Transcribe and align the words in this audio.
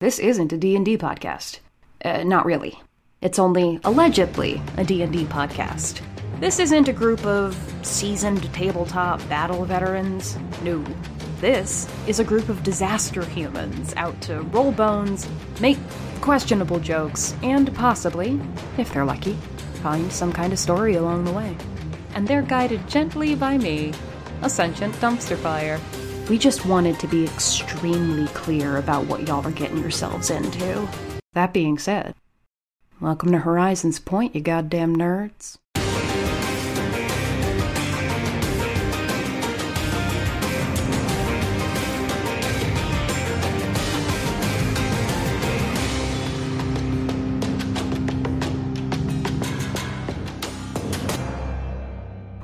This 0.00 0.18
isn't 0.18 0.54
a 0.54 0.56
D&D 0.56 0.96
podcast. 0.96 1.58
Uh, 2.02 2.24
not 2.24 2.46
really. 2.46 2.80
It's 3.20 3.38
only 3.38 3.78
allegedly 3.84 4.62
a 4.78 4.82
D&D 4.82 5.26
podcast. 5.26 6.00
This 6.40 6.58
isn't 6.58 6.88
a 6.88 6.92
group 6.94 7.26
of 7.26 7.54
seasoned 7.82 8.50
tabletop 8.54 9.20
battle 9.28 9.66
veterans. 9.66 10.38
No. 10.62 10.82
This 11.42 11.86
is 12.06 12.18
a 12.18 12.24
group 12.24 12.48
of 12.48 12.62
disaster 12.62 13.22
humans 13.26 13.92
out 13.98 14.18
to 14.22 14.40
roll 14.44 14.72
bones, 14.72 15.28
make 15.60 15.76
questionable 16.22 16.78
jokes, 16.78 17.34
and 17.42 17.74
possibly, 17.74 18.40
if 18.78 18.90
they're 18.94 19.04
lucky, 19.04 19.34
find 19.82 20.10
some 20.10 20.32
kind 20.32 20.54
of 20.54 20.58
story 20.58 20.94
along 20.94 21.24
the 21.24 21.32
way. 21.32 21.54
And 22.14 22.26
they're 22.26 22.40
guided 22.40 22.88
gently 22.88 23.34
by 23.34 23.58
me, 23.58 23.92
a 24.40 24.48
sentient 24.48 24.94
dumpster 24.94 25.36
fire. 25.36 25.78
We 26.30 26.38
just 26.38 26.64
wanted 26.64 26.96
to 27.00 27.08
be 27.08 27.24
extremely 27.24 28.28
clear 28.28 28.76
about 28.76 29.06
what 29.06 29.26
y'all 29.26 29.44
are 29.44 29.50
getting 29.50 29.78
yourselves 29.78 30.30
into. 30.30 30.88
That 31.32 31.52
being 31.52 31.76
said, 31.76 32.14
welcome 33.00 33.32
to 33.32 33.38
Horizons 33.38 33.98
Point, 33.98 34.36
you 34.36 34.40
goddamn 34.40 34.94
nerds. 34.94 35.58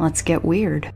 Let's 0.01 0.23
get 0.23 0.45
weird. 0.45 0.93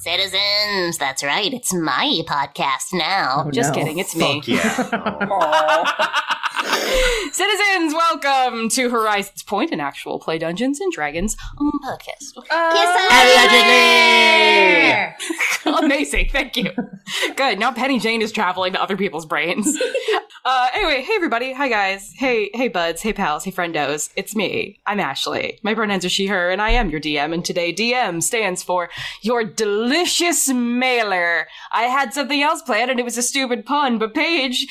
Citizens, 0.00 0.96
that's 0.96 1.24
right. 1.24 1.52
It's 1.52 1.74
my 1.74 2.20
podcast 2.24 2.92
now. 2.92 3.44
Oh, 3.46 3.50
Just 3.50 3.74
no. 3.74 3.80
kidding, 3.80 3.98
it's 3.98 4.14
me. 4.14 4.40
Fuck 4.40 4.46
yeah. 4.46 6.12
Citizens, 7.32 7.94
welcome 7.94 8.68
to 8.70 8.90
Horizons 8.90 9.42
Point, 9.42 9.72
an 9.72 9.80
actual 9.80 10.20
play 10.20 10.38
Dungeons 10.38 10.78
and 10.80 10.92
Dragons 10.92 11.36
podcast. 11.58 12.32
Amazing, 15.84 16.28
thank 16.30 16.56
you. 16.56 16.70
Good. 17.34 17.58
Now 17.58 17.72
Penny 17.72 17.98
Jane 17.98 18.22
is 18.22 18.30
traveling 18.30 18.74
to 18.74 18.80
other 18.82 18.96
people's 18.96 19.26
brains. 19.26 19.76
Uh, 20.44 20.68
anyway, 20.72 21.02
hey 21.02 21.12
everybody, 21.14 21.52
hi 21.52 21.68
guys, 21.68 22.10
hey, 22.16 22.48
hey 22.54 22.68
buds, 22.68 23.02
hey 23.02 23.12
pals, 23.12 23.44
hey 23.44 23.50
friendos. 23.50 24.08
It's 24.16 24.34
me. 24.34 24.78
I'm 24.86 24.98
Ashley. 24.98 25.58
My 25.62 25.74
pronouns 25.74 26.06
are 26.06 26.08
she/her, 26.08 26.48
and 26.48 26.62
I 26.62 26.70
am 26.70 26.88
your 26.88 27.00
DM. 27.00 27.34
And 27.34 27.44
today, 27.44 27.70
DM 27.74 28.22
stands 28.22 28.62
for 28.62 28.88
your 29.20 29.44
delicious 29.44 29.87
mailer. 30.54 31.46
I 31.72 31.84
had 31.84 32.12
something 32.12 32.42
else 32.42 32.62
planned, 32.62 32.90
and 32.90 33.00
it 33.00 33.04
was 33.04 33.18
a 33.18 33.22
stupid 33.22 33.66
pun, 33.66 33.98
but 33.98 34.14
Paige 34.14 34.66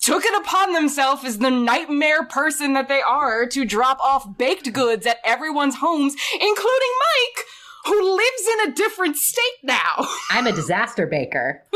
took 0.00 0.24
it 0.24 0.38
upon 0.40 0.72
themselves 0.72 1.24
as 1.24 1.38
the 1.38 1.50
nightmare 1.50 2.24
person 2.24 2.74
that 2.74 2.88
they 2.88 3.00
are 3.00 3.46
to 3.46 3.64
drop 3.64 3.98
off 4.00 4.36
baked 4.36 4.72
goods 4.72 5.06
at 5.06 5.18
everyone's 5.24 5.76
homes, 5.76 6.14
including 6.34 6.92
Mike, 6.98 7.44
who 7.86 8.16
lives 8.16 8.48
in 8.52 8.68
a 8.68 8.74
different 8.74 9.16
state 9.16 9.42
now. 9.62 10.06
I'm 10.30 10.46
a 10.46 10.52
disaster 10.52 11.06
baker. 11.06 11.62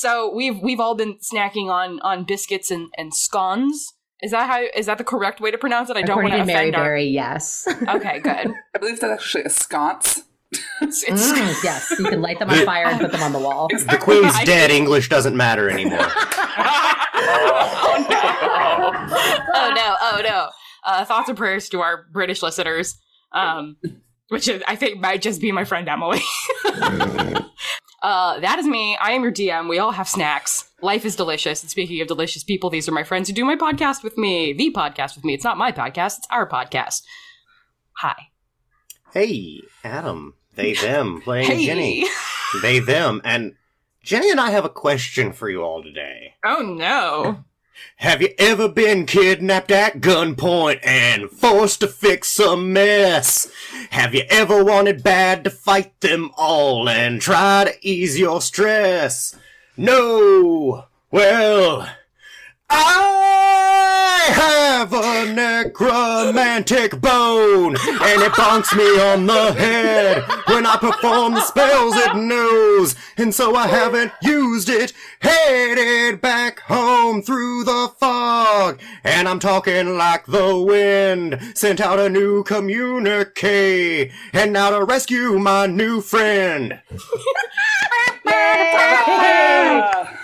So 0.00 0.32
we've 0.34 0.58
we've 0.62 0.80
all 0.80 0.94
been 0.94 1.18
snacking 1.18 1.68
on 1.68 2.00
on 2.00 2.24
biscuits 2.24 2.70
and 2.70 2.88
and 2.96 3.12
scones. 3.12 3.92
Is 4.22 4.30
that 4.30 4.48
how 4.48 4.64
is 4.74 4.86
that 4.86 4.96
the 4.96 5.04
correct 5.04 5.42
way 5.42 5.50
to 5.50 5.58
pronounce 5.58 5.90
it? 5.90 5.98
I 5.98 6.00
don't 6.00 6.22
want 6.22 6.32
to 6.32 6.38
to 6.38 6.44
Mary 6.46 6.58
offend 6.70 6.76
our. 6.76 6.84
Berry, 6.84 7.08
yes. 7.08 7.68
Okay, 7.68 8.18
good. 8.20 8.54
I 8.74 8.78
believe 8.78 8.98
that's 8.98 9.12
actually 9.12 9.44
a 9.44 9.50
sconce. 9.50 10.22
It's, 10.52 11.02
it's 11.04 11.30
Mm, 11.32 11.62
yes, 11.64 11.90
you 11.98 12.04
can 12.06 12.20
light 12.20 12.38
them 12.38 12.50
on 12.50 12.64
fire 12.64 12.86
and 12.86 13.00
put 13.00 13.12
them 13.12 13.22
on 13.22 13.32
the 13.32 13.38
wall. 13.38 13.68
the 13.68 13.98
queen's 14.00 14.38
dead. 14.44 14.70
English 14.70 15.08
doesn't 15.08 15.36
matter 15.36 15.70
anymore. 15.70 15.98
oh 17.22 18.06
no! 18.08 18.92
Oh 19.54 19.72
no! 19.74 19.96
Oh 20.00 20.20
no! 20.24 20.48
Uh, 20.84 21.04
thoughts 21.04 21.28
and 21.28 21.38
prayers 21.38 21.68
to 21.68 21.80
our 21.80 22.06
British 22.12 22.42
listeners, 22.42 22.98
um, 23.32 23.76
which 24.28 24.48
is, 24.48 24.62
I 24.66 24.74
think 24.76 24.98
might 25.00 25.22
just 25.22 25.40
be 25.40 25.52
my 25.52 25.64
friend 25.64 25.88
Emily. 25.88 26.20
uh, 26.64 28.40
that 28.40 28.56
is 28.58 28.66
me. 28.66 28.96
I 29.00 29.12
am 29.12 29.22
your 29.22 29.32
DM. 29.32 29.68
We 29.68 29.78
all 29.78 29.92
have 29.92 30.08
snacks. 30.08 30.68
Life 30.82 31.04
is 31.04 31.14
delicious. 31.16 31.62
And 31.62 31.70
speaking 31.70 32.00
of 32.00 32.08
delicious 32.08 32.42
people, 32.42 32.70
these 32.70 32.88
are 32.88 32.92
my 32.92 33.04
friends 33.04 33.28
who 33.28 33.34
do 33.34 33.44
my 33.44 33.56
podcast 33.56 34.02
with 34.02 34.16
me. 34.16 34.52
The 34.54 34.72
podcast 34.72 35.14
with 35.14 35.24
me. 35.24 35.34
It's 35.34 35.44
not 35.44 35.58
my 35.58 35.70
podcast. 35.72 36.18
It's 36.18 36.26
our 36.30 36.48
podcast. 36.48 37.02
Hi. 37.98 38.16
hey, 39.12 39.60
Adam. 39.84 40.34
They 40.54 40.72
them 40.82 41.20
playing 41.22 41.46
Hey. 41.50 41.66
Jenny. 41.66 42.06
They 42.62 42.78
them 42.78 43.20
and 43.24 43.54
Jenny 44.02 44.30
and 44.30 44.40
I 44.40 44.50
have 44.50 44.64
a 44.64 44.70
question 44.70 45.32
for 45.32 45.48
you 45.48 45.62
all 45.62 45.82
today. 45.82 46.34
Oh 46.44 46.62
no. 46.62 47.44
Have 47.96 48.20
you 48.20 48.30
ever 48.38 48.68
been 48.68 49.06
kidnapped 49.06 49.70
at 49.70 50.00
gunpoint 50.00 50.80
and 50.82 51.30
forced 51.30 51.80
to 51.80 51.88
fix 51.88 52.38
a 52.38 52.56
mess? 52.56 53.50
Have 53.90 54.14
you 54.14 54.22
ever 54.28 54.64
wanted 54.64 55.02
bad 55.02 55.44
to 55.44 55.50
fight 55.50 55.98
them 56.00 56.30
all 56.36 56.88
and 56.88 57.20
try 57.20 57.64
to 57.64 57.74
ease 57.86 58.18
your 58.18 58.40
stress? 58.40 59.36
No! 59.76 60.84
Well, 61.10 61.88
I 62.70 64.28
have 64.32 64.92
a 64.92 65.32
necromantic 65.32 67.00
bone, 67.00 67.76
and 67.76 68.22
it 68.22 68.32
bonks 68.32 68.76
me 68.76 69.00
on 69.00 69.26
the 69.26 69.52
head 69.52 70.22
when 70.46 70.64
I 70.66 70.76
perform 70.76 71.34
the 71.34 71.40
spells 71.40 71.96
it 71.96 72.14
knows, 72.14 72.94
and 73.16 73.34
so 73.34 73.56
I 73.56 73.66
haven't 73.66 74.12
used 74.22 74.68
it. 74.68 74.92
Headed 75.20 76.20
back 76.20 76.60
home 76.60 77.22
through 77.22 77.64
the 77.64 77.92
fog, 77.98 78.80
and 79.04 79.28
I'm 79.28 79.40
talking 79.40 79.98
like 79.98 80.26
the 80.26 80.56
wind. 80.56 81.40
Sent 81.54 81.80
out 81.80 81.98
a 81.98 82.08
new 82.08 82.44
communique, 82.44 84.12
and 84.32 84.52
now 84.52 84.70
to 84.70 84.84
rescue 84.84 85.38
my 85.38 85.66
new 85.66 86.00
friend. 86.00 86.80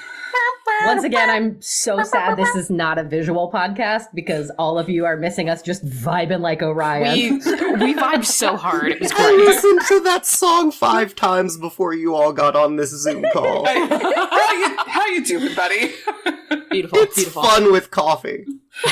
Once 0.85 1.05
again, 1.05 1.31
I'm 1.31 1.61
so 1.61 2.03
sad 2.03 2.37
this 2.37 2.55
is 2.55 2.71
not 2.71 2.99
a 2.99 3.05
visual 3.05 3.51
podcast 3.53 4.05
because 4.15 4.51
all 4.59 4.79
of 4.79 4.89
you 4.89 5.05
are 5.05 5.17
missing 5.17 5.49
us 5.49 5.63
just 5.63 5.85
vibing 5.87 6.41
like 6.41 6.63
Orion. 6.63 7.15
We 7.15 7.31
we 7.33 7.95
vibed 7.95 8.25
so 8.25 8.57
hard. 8.57 8.93
It 8.93 9.01
was 9.01 9.13
I 9.15 9.33
listened 9.33 9.81
to 9.89 10.01
that 10.01 10.27
song 10.27 10.71
five 10.71 11.15
times 11.15 11.57
before 11.57 11.95
you 11.95 12.15
all 12.15 12.33
got 12.33 12.57
on 12.57 12.77
this 12.77 12.91
Zoom 12.91 13.25
call. 13.33 13.67
how 13.67 14.53
you 14.53 14.77
how 14.79 15.07
you 15.07 15.25
doing, 15.25 15.55
buddy? 15.55 15.95
Beautiful, 16.71 16.99
It's 16.99 17.15
beautiful. 17.17 17.43
fun 17.43 17.73
with 17.73 17.91
coffee. 17.91 18.45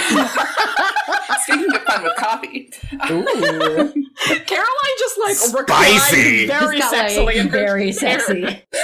Speaking 1.42 1.74
of 1.74 1.82
fun 1.82 2.02
with 2.02 2.16
coffee, 2.16 2.70
Ooh, 3.10 3.24
Caroline 4.46 4.96
just 4.98 5.18
like 5.18 5.34
Spicy. 5.36 5.56
reclined 5.56 6.00
very 6.48 6.76
He's 6.76 6.84
got, 6.90 6.94
sexily 6.94 7.36
like, 7.42 7.50
very 7.50 7.92
chair. 7.92 8.20
sexy. 8.20 8.62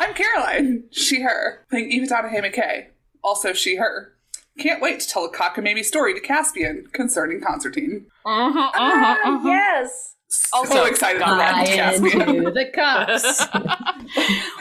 I'm 0.00 0.14
Caroline. 0.14 0.84
She 0.90 1.22
her. 1.22 1.64
Playing 1.70 1.90
Ivatana 1.90 2.28
Hay 2.30 2.40
McKay. 2.40 2.86
Also 3.22 3.52
she 3.52 3.76
her. 3.76 4.12
Can't 4.58 4.80
wait 4.82 5.00
to 5.00 5.08
tell 5.08 5.24
a 5.24 5.32
cockamamie 5.32 5.84
story 5.84 6.14
to 6.14 6.20
Caspian 6.20 6.86
concerning 6.92 7.40
Constantine. 7.40 8.06
Uh-huh, 8.24 8.58
uh-huh, 8.58 9.16
uh-huh. 9.24 9.48
Yes. 9.48 10.14
So 10.28 10.84
excited 10.84 11.20
got 11.20 11.34
about 11.34 11.66
that, 11.66 11.66
Caspian. 11.66 12.20
into 12.36 12.50
the 12.50 12.66
cups. 12.66 13.22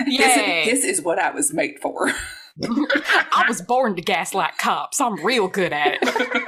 This, 0.05 0.19
Yay. 0.37 0.65
this 0.65 0.83
is 0.85 1.01
what 1.01 1.19
I 1.19 1.31
was 1.31 1.53
made 1.53 1.79
for. 1.81 2.11
I 2.63 3.45
was 3.47 3.61
born 3.61 3.95
to 3.95 4.01
gaslight 4.01 4.57
cops. 4.57 5.01
I'm 5.01 5.23
real 5.25 5.47
good 5.47 5.73
at 5.73 5.97
it. 6.01 6.47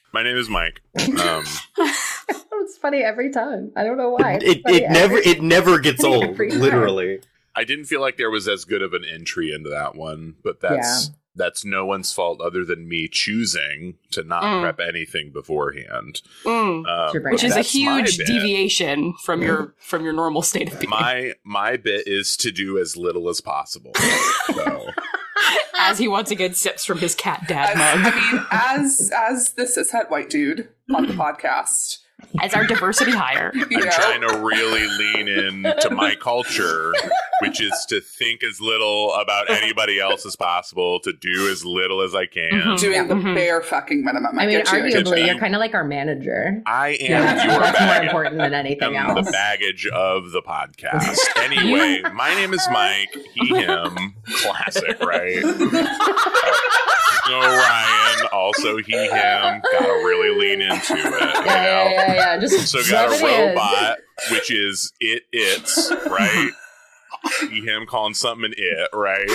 My 0.12 0.22
name 0.22 0.36
is 0.36 0.48
Mike. 0.48 0.82
Um, 0.98 1.44
it's 1.78 2.78
funny 2.78 2.98
every 3.02 3.30
time. 3.30 3.70
I 3.76 3.84
don't 3.84 3.96
know 3.96 4.10
why. 4.10 4.34
It's 4.42 4.44
It, 4.44 4.62
it 4.66 4.90
never 4.90 5.18
every- 5.18 5.30
it 5.30 5.42
never 5.42 5.78
gets 5.78 6.02
old. 6.04 6.36
Literally. 6.38 7.20
I 7.54 7.64
didn't 7.64 7.84
feel 7.86 8.00
like 8.00 8.16
there 8.16 8.30
was 8.30 8.46
as 8.48 8.64
good 8.64 8.82
of 8.82 8.92
an 8.92 9.04
entry 9.04 9.52
into 9.52 9.70
that 9.70 9.94
one, 9.94 10.34
but 10.42 10.60
that's 10.60 11.10
that's 11.36 11.64
no 11.64 11.86
one's 11.86 12.12
fault 12.12 12.40
other 12.40 12.64
than 12.64 12.88
me 12.88 13.08
choosing 13.08 13.94
to 14.10 14.22
not 14.24 14.42
Mm. 14.42 14.62
prep 14.62 14.80
anything 14.80 15.30
beforehand. 15.32 16.22
Mm. 16.44 16.86
Um. 16.88 17.22
Which 17.32 17.44
is 17.44 17.56
a 17.56 17.62
huge 17.62 18.16
deviation 18.18 19.14
from 19.22 19.42
your 19.42 19.74
from 19.78 20.04
your 20.04 20.12
normal 20.12 20.42
state 20.42 20.72
of 20.72 20.80
being. 20.80 20.90
My 20.90 21.34
my 21.44 21.76
bit 21.76 22.06
is 22.06 22.36
to 22.38 22.50
do 22.50 22.78
as 22.78 22.96
little 22.96 23.28
as 23.28 23.40
possible. 23.40 23.92
So 24.54 24.90
As 25.78 25.98
he 25.98 26.08
once 26.08 26.30
again 26.30 26.52
sips 26.52 26.84
from 26.84 26.98
his 26.98 27.14
cat 27.14 27.44
dad 27.48 27.74
I, 27.76 27.94
mug. 28.02 28.12
I 28.14 28.32
mean, 28.32 28.46
as 28.50 29.10
as 29.16 29.52
the 29.54 29.62
cishet 29.62 30.10
white 30.10 30.28
dude 30.28 30.68
on 30.94 31.06
the 31.06 31.12
podcast, 31.14 31.98
as 32.40 32.54
our 32.54 32.66
diversity 32.66 33.10
hire. 33.12 33.52
I'm 33.54 33.68
know? 33.70 33.80
trying 33.90 34.20
to 34.22 34.38
really 34.42 34.86
lean 34.86 35.28
in 35.28 35.62
to 35.80 35.90
my 35.90 36.14
culture, 36.14 36.92
which 37.42 37.60
is 37.60 37.72
to 37.88 38.00
think 38.00 38.42
as 38.42 38.60
little 38.60 39.12
about 39.14 39.50
anybody 39.50 39.98
else 40.00 40.24
as 40.26 40.36
possible, 40.36 41.00
to 41.00 41.12
do 41.12 41.48
as 41.50 41.64
little 41.64 42.00
as 42.02 42.14
I 42.14 42.26
can. 42.26 42.50
Mhm. 42.50 42.78
doing 42.80 43.08
the 43.08 43.14
Mhm. 43.14 43.34
bare 43.34 43.62
fucking 43.62 44.04
minimum. 44.04 44.38
I 44.38 44.46
mean, 44.46 44.56
I 44.56 44.62
get 44.62 44.66
arguably, 44.66 45.20
you. 45.20 45.26
you're 45.26 45.38
kind 45.38 45.54
of 45.54 45.60
like 45.60 45.74
our 45.74 45.84
manager. 45.84 46.62
I 46.66 46.90
am 47.00 47.10
Yeah, 47.10 47.44
your 47.52 47.60
that's 47.60 47.80
more 47.80 48.02
important 48.04 48.38
than 48.38 48.54
anything 48.54 48.96
else. 48.96 49.26
the 49.26 49.32
baggage 49.32 49.86
of 49.86 50.30
the 50.32 50.42
podcast. 50.42 51.16
Anyway, 51.40 52.00
my 52.14 52.32
name 52.34 52.52
is 52.54 52.66
Mike. 52.70 53.16
He, 53.34 53.48
him. 53.48 54.14
Classic, 54.42 55.00
right? 55.02 55.42
no 57.28 57.40
Ryan. 57.40 58.26
Also 58.32 58.76
he, 58.78 58.92
him. 58.92 59.08
Gotta 59.72 60.02
really 60.04 60.38
lean 60.38 60.60
into 60.62 60.94
it. 60.94 60.98
you 61.04 61.10
Yeah, 61.44 61.88
yeah, 61.88 62.06
know? 62.06 62.09
Yeah, 62.14 62.34
yeah. 62.34 62.40
Just 62.40 62.68
So 62.68 62.78
got 62.90 63.10
a 63.10 63.14
it 63.14 63.22
in. 63.22 63.48
robot, 63.50 63.98
which 64.30 64.50
is 64.50 64.92
it, 65.00 65.22
it's, 65.32 65.90
right? 66.08 66.50
he, 67.50 67.60
him 67.60 67.86
calling 67.86 68.14
something 68.14 68.44
an 68.46 68.54
it, 68.56 68.88
right? 68.94 69.28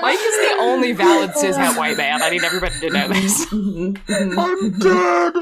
Mike 0.00 0.18
is 0.20 0.36
the 0.36 0.56
only 0.60 0.92
valid 0.92 1.30
cishet 1.30 1.76
white 1.76 1.96
man. 1.96 2.22
I 2.22 2.30
need 2.30 2.44
everybody 2.44 2.78
to 2.80 2.90
know 2.90 3.08
this. 3.08 3.46
I'm 3.52 4.72
dead. 4.78 5.32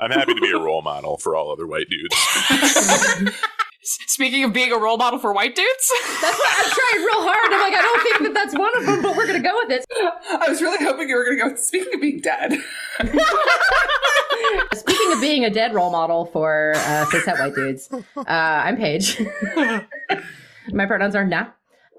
I'm 0.00 0.10
happy 0.10 0.34
to 0.34 0.40
be 0.40 0.50
a 0.50 0.58
role 0.58 0.82
model 0.82 1.16
for 1.18 1.36
all 1.36 1.52
other 1.52 1.66
white 1.66 1.86
dudes. 1.88 2.16
Speaking 3.82 4.44
of 4.44 4.52
being 4.52 4.72
a 4.72 4.76
role 4.76 4.96
model 4.96 5.18
for 5.18 5.32
white 5.32 5.54
dudes, 5.54 5.92
That's 6.20 6.38
what 6.38 6.48
I'm 6.58 6.70
trying 6.70 7.04
real 7.04 7.22
hard. 7.22 7.52
I'm 7.52 7.60
like, 7.60 7.74
I 7.74 7.82
don't 7.82 8.02
think 8.02 8.18
that 8.22 8.34
that's 8.34 8.58
one 8.58 8.76
of 8.76 8.86
them, 8.86 9.02
but 9.02 9.16
we're 9.16 9.26
gonna 9.26 9.40
go 9.40 9.54
with 9.62 9.70
it. 9.70 9.84
I 10.30 10.48
was 10.48 10.60
really 10.60 10.84
hoping 10.84 11.08
you 11.08 11.16
were 11.16 11.24
going 11.24 11.36
to 11.38 11.42
go. 11.44 11.50
With, 11.50 11.60
speaking 11.60 11.94
of 11.94 12.00
being 12.00 12.20
dead, 12.20 12.58
Speaking 14.74 15.12
of 15.12 15.20
being 15.20 15.44
a 15.44 15.50
dead 15.50 15.74
role 15.74 15.90
model 15.90 16.26
for 16.26 16.72
uh, 16.76 17.06
cishet 17.06 17.38
white 17.38 17.54
dudes, 17.54 17.88
uh, 17.92 18.22
I'm 18.26 18.76
Paige. 18.76 19.20
my 20.72 20.86
pronouns 20.86 21.14
are 21.14 21.24
na. 21.24 21.46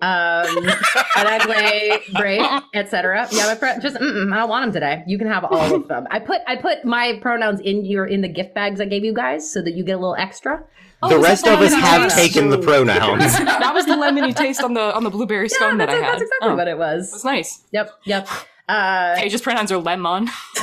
Um, 0.02 0.58
and 0.58 1.28
I 1.28 1.40
play 1.42 2.00
Braith, 2.14 2.64
etc. 2.74 3.28
Yeah, 3.32 3.48
my 3.48 3.56
pro- 3.56 3.80
just 3.80 3.98
I 3.98 4.00
don't 4.00 4.50
want 4.50 4.64
them 4.66 4.74
today. 4.74 5.04
You 5.08 5.18
can 5.18 5.28
have 5.28 5.44
all 5.44 5.76
of 5.76 5.88
them. 5.90 6.08
I 6.10 6.20
put 6.20 6.40
I 6.48 6.56
put 6.56 6.86
my 6.86 7.20
pronouns 7.22 7.60
in 7.60 7.84
your 7.84 8.06
in 8.06 8.22
the 8.22 8.30
gift 8.30 8.56
bags 8.56 8.80
I 8.80 8.86
gave 8.86 9.04
you 9.04 9.14
guys 9.14 9.52
so 9.52 9.62
that 9.62 9.74
you 9.74 9.84
get 9.84 9.94
a 9.94 10.00
little 10.00 10.16
extra. 10.16 10.64
The 11.08 11.18
rest 11.20 11.48
of 11.48 11.62
us 11.62 11.74
have 11.74 12.12
lemony 12.12 12.16
taken 12.16 12.50
the 12.50 12.58
taste? 12.58 12.68
pronouns. 12.68 13.38
that 13.40 13.72
was 13.74 13.86
the 13.86 13.94
lemony 13.96 14.36
taste 14.36 14.62
on 14.64 14.74
the 14.74 14.94
on 14.96 15.04
the 15.04 15.10
blueberry 15.10 15.48
scone 15.50 15.78
that 15.78 15.88
that's, 15.90 16.02
I 16.02 16.04
had. 16.06 16.14
that's 16.14 16.24
exactly 16.24 16.50
oh, 16.50 16.56
what 16.56 16.68
it 16.68 16.72
It 16.72 16.78
was. 16.78 17.12
was 17.14 17.24
nice. 17.26 17.62
Yep, 17.72 17.92
yep. 18.06 18.28
Uh, 18.68 19.16
Paige's 19.16 19.42
pronouns 19.42 19.72
are 19.72 19.78
lemon. 19.80 20.28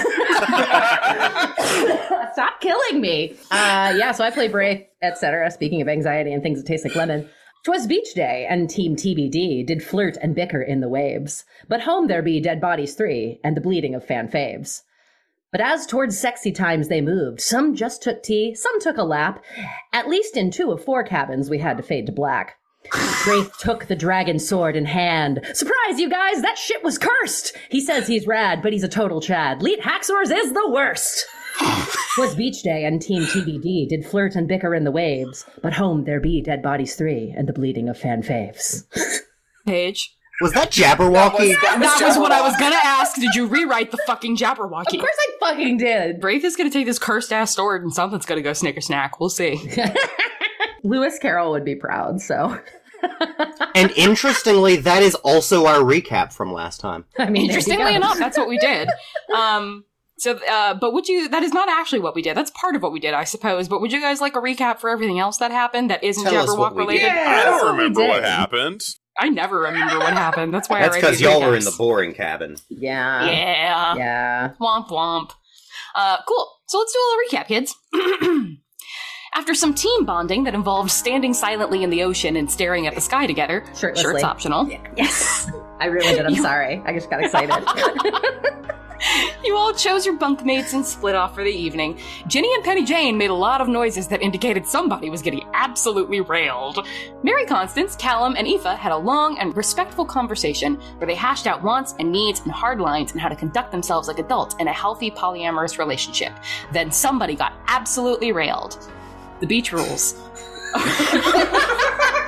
Stop 2.33 2.61
killing 2.61 3.01
me. 3.01 3.37
Uh, 3.51 3.95
yeah, 3.97 4.13
so 4.13 4.23
I 4.25 4.31
play 4.31 4.47
Braith, 4.49 4.87
etc. 5.03 5.51
Speaking 5.51 5.81
of 5.83 5.89
anxiety 5.89 6.33
and 6.33 6.43
things 6.43 6.61
that 6.61 6.67
taste 6.69 6.85
like 6.85 6.95
lemon. 6.95 7.29
'Twas 7.65 7.89
beach 7.89 8.15
day, 8.15 8.47
and 8.49 8.71
Team 8.71 8.95
TBD 8.95 9.67
did 9.67 9.83
flirt 9.83 10.17
and 10.23 10.37
bicker 10.37 10.63
in 10.63 10.81
the 10.81 10.89
waves. 10.89 11.45
But 11.69 11.81
home 11.81 12.07
there 12.07 12.23
be 12.23 12.39
dead 12.39 12.61
bodies 12.61 12.95
three, 12.95 13.41
and 13.43 13.57
the 13.57 13.61
bleeding 13.61 13.93
of 13.93 14.05
fan 14.05 14.29
faves. 14.29 14.83
But 15.57 15.65
as 15.65 15.87
towards 15.87 16.19
sexy 16.19 16.53
times 16.53 16.89
they 16.89 17.01
moved, 17.01 17.41
some 17.41 17.75
just 17.75 18.03
took 18.03 18.23
tea, 18.23 18.55
some 18.55 18.79
took 18.79 18.99
a 18.99 19.03
lap. 19.03 19.43
At 19.91 20.07
least 20.07 20.37
in 20.37 20.51
two 20.51 20.71
of 20.71 20.85
four 20.85 21.03
cabins 21.03 21.49
we 21.49 21.61
had 21.61 21.79
to 21.79 21.83
fade 21.83 22.05
to 22.05 22.13
black. 22.13 22.57
Braith 23.25 23.57
took 23.59 23.87
the 23.87 23.97
dragon 23.97 24.39
sword 24.39 24.77
in 24.77 24.85
hand. 24.85 25.41
Surprise, 25.55 25.99
you 25.99 26.11
guys! 26.11 26.43
That 26.43 26.59
shit 26.59 26.85
was 26.85 26.99
cursed! 26.99 27.57
He 27.71 27.81
says 27.81 28.07
he's 28.07 28.27
rad, 28.27 28.61
but 28.61 28.75
he's 28.75 28.83
a 28.83 28.89
total 28.89 29.23
chad. 29.23 29.63
Leet 29.63 29.81
Haxors 29.81 30.31
is 30.31 30.53
the 30.53 30.69
worst! 30.71 31.25
Was 32.19 32.35
beach 32.35 32.63
day, 32.63 32.85
and 32.85 33.01
Team 33.01 33.23
TBD 33.23 33.89
did 33.89 34.05
flirt 34.05 34.37
and 34.37 34.47
bicker 34.47 34.75
in 34.75 34.85
the 34.85 34.91
waves. 34.91 35.47
But 35.63 35.73
home 35.73 36.05
there 36.05 36.21
be 36.21 36.43
dead 36.43 36.61
bodies 36.61 36.97
three, 36.97 37.33
and 37.35 37.49
the 37.49 37.55
bleeding 37.55 37.89
of 37.89 37.97
fan 37.97 38.23
faves. 38.23 38.83
Paige. 39.65 40.15
Was 40.41 40.53
that 40.53 40.71
Jabberwocky? 40.71 41.55
that 41.63 41.79
That 41.81 42.01
was 42.07 42.19
what 42.19 42.33
I 42.33 42.43
was 42.43 42.55
gonna 42.57 42.77
ask. 42.83 43.17
Did 43.17 43.35
you 43.35 43.47
rewrite 43.47 43.91
the 43.91 43.99
fucking 44.07 44.37
Jabberwocky? 44.37 44.95
Of 44.95 45.01
course 45.01 45.17
I 45.19 45.33
fucking 45.41 45.79
did! 45.79 46.21
Braith 46.21 46.45
is 46.45 46.57
gonna 46.57 46.71
take 46.71 46.87
this 46.87 46.99
cursed 46.99 47.33
ass 47.33 47.55
sword 47.55 47.83
and 47.83 47.93
something's 47.93 48.27
gonna 48.27 48.43
go 48.43 48.53
snicker 48.53 48.81
snack. 48.81 49.19
We'll 49.19 49.31
see. 49.31 49.61
Lewis 50.83 51.19
Carroll 51.19 51.51
would 51.53 51.65
be 51.65 51.75
proud, 51.75 52.21
so. 52.21 52.59
And 53.75 53.91
interestingly, 53.93 54.77
that 54.77 55.03
is 55.03 55.15
also 55.17 55.67
our 55.67 55.81
recap 55.81 56.33
from 56.33 56.51
last 56.51 56.81
time. 56.81 57.05
I 57.19 57.29
mean, 57.29 57.45
Interestingly 57.45 57.95
enough, 57.95 58.19
that's 58.19 58.39
what 58.39 58.49
we 58.49 58.59
did. 58.59 58.89
Um, 59.37 59.85
so, 60.19 60.39
uh, 60.51 60.73
but 60.75 60.95
would 60.95 61.09
you? 61.09 61.29
That 61.29 61.43
is 61.43 61.53
not 61.53 61.69
actually 61.69 61.99
what 61.99 62.15
we 62.15 62.23
did. 62.23 62.37
That's 62.37 62.51
part 62.53 62.75
of 62.75 62.83
what 62.83 62.91
we 62.91 63.01
did, 63.01 63.13
I 63.13 63.25
suppose. 63.25 63.69
But 63.69 63.83
would 63.83 63.93
you 63.93 64.01
guys 64.01 64.21
like 64.21 64.35
a 64.35 64.41
recap 64.41 64.79
for 64.79 64.89
everything 64.89 65.19
else 65.19 65.37
that 65.39 65.51
happened 65.51 65.91
that 65.91 66.03
isn't 66.03 66.25
Tell 66.25 66.47
Jabberwock 66.47 66.75
related? 66.75 67.03
did. 67.03 67.13
I 67.13 67.45
don't 67.45 67.77
remember 67.77 68.01
what 68.07 68.25
happened. 68.25 68.81
I 69.19 69.29
never 69.31 69.59
remember 69.61 69.99
what 69.99 70.13
happened. 70.13 70.53
That's 70.53 70.69
why 70.69 70.81
That's 70.83 70.97
because 70.97 71.21
y'all 71.21 71.41
were 71.41 71.57
in 71.57 71.65
the 71.65 71.75
boring 71.77 72.13
cabin. 72.15 72.57
Yeah. 72.69 73.25
Yeah. 73.31 73.95
Yeah. 73.97 74.51
Womp 74.61 74.89
womp. 74.89 75.31
Uh, 75.95 76.19
cool. 76.29 76.53
So 76.67 76.79
let's 76.79 76.93
do 76.93 76.99
a 76.99 77.07
little 77.09 77.41
recap, 77.41 77.47
kids. 77.49 77.75
After 79.35 79.55
some 79.55 79.75
team 79.75 80.05
bonding 80.05 80.45
that 80.45 80.55
involved 80.55 80.91
standing 80.91 81.35
silently 81.35 81.83
in 81.83 81.91
the 81.91 82.03
ocean 82.03 82.37
and 82.37 82.51
staring 82.51 82.87
at 82.87 82.95
the 82.95 83.01
sky 83.01 83.27
together, 83.27 83.65
Shirtlessly. 83.77 84.13
shirts 84.13 84.25
optional, 84.25 84.67
Yes. 84.97 85.51
I 85.81 85.87
really 85.87 86.15
did. 86.15 86.25
I'm 86.27 86.35
sorry. 86.43 86.83
I 86.87 86.93
just 86.95 87.11
got 87.11 87.23
excited. 87.23 87.53
you 89.45 89.57
all 89.57 89.73
chose 89.75 90.07
your 90.07 90.19
bunkmates 90.19 90.73
and 90.75 90.85
split 90.85 91.15
off 91.15 91.35
for 91.35 91.45
the 91.45 91.51
evening. 91.51 91.99
Ginny 92.27 92.53
and 92.55 92.65
Penny 92.65 92.85
Jane 92.85 93.17
made 93.17 93.31
a 93.31 93.35
lot 93.35 93.61
of 93.61 93.69
noises 93.69 94.09
that 94.09 94.23
indicated 94.23 94.67
somebody 94.67 95.11
was 95.11 95.23
getting 95.23 95.47
absolutely 95.55 96.21
railed. 96.21 96.87
Mary 97.23 97.45
Constance, 97.47 97.97
Callum, 97.97 98.35
and 98.37 98.47
Aoife 98.47 98.79
had 98.79 98.93
a 98.93 98.97
long 98.97 99.39
and 99.39 99.57
respectful 99.57 100.05
conversation 100.05 100.77
where 100.99 101.07
they 101.07 101.15
hashed 101.15 101.47
out 101.47 101.63
wants 101.63 101.95
and 101.99 102.11
needs 102.11 102.41
and 102.41 102.53
hard 102.53 102.81
lines 102.81 103.13
and 103.13 103.21
how 103.21 103.29
to 103.29 103.37
conduct 103.37 103.73
themselves 103.73 104.09
like 104.09 104.19
adults 104.19 104.55
in 104.59 104.69
a 104.69 104.73
healthy 104.73 105.11
polyamorous 105.11 105.79
relationship. 105.79 106.33
Then 106.73 106.91
somebody 106.91 107.35
got 107.35 107.53
absolutely 107.69 108.33
railed. 108.33 108.91
The 109.41 109.47
beach 109.47 109.73
rules. 109.73 110.15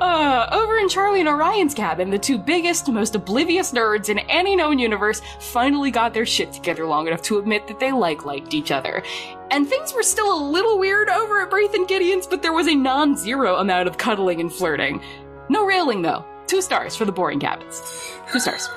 Uh, 0.00 0.46
over 0.52 0.76
in 0.76 0.88
Charlie 0.90 1.20
and 1.20 1.28
Orion's 1.28 1.72
cabin, 1.72 2.10
the 2.10 2.18
two 2.18 2.36
biggest, 2.36 2.88
most 2.88 3.14
oblivious 3.14 3.72
nerds 3.72 4.10
in 4.10 4.18
any 4.18 4.54
known 4.54 4.78
universe 4.78 5.22
finally 5.40 5.90
got 5.90 6.12
their 6.12 6.26
shit 6.26 6.52
together 6.52 6.84
long 6.86 7.06
enough 7.06 7.22
to 7.22 7.38
admit 7.38 7.66
that 7.66 7.80
they 7.80 7.92
like 7.92 8.26
liked 8.26 8.52
each 8.52 8.70
other. 8.70 9.02
And 9.50 9.66
things 9.66 9.94
were 9.94 10.02
still 10.02 10.38
a 10.38 10.44
little 10.50 10.78
weird 10.78 11.08
over 11.08 11.40
at 11.40 11.48
Braith 11.48 11.72
and 11.72 11.88
Gideon's, 11.88 12.26
but 12.26 12.42
there 12.42 12.52
was 12.52 12.68
a 12.68 12.74
non-zero 12.74 13.56
amount 13.56 13.88
of 13.88 13.96
cuddling 13.96 14.40
and 14.40 14.52
flirting. 14.52 15.00
No 15.48 15.64
railing 15.64 16.02
though. 16.02 16.24
Two 16.46 16.60
stars 16.60 16.94
for 16.94 17.06
the 17.06 17.12
boring 17.12 17.40
cabins. 17.40 17.80
Two 18.30 18.38
stars. 18.38 18.68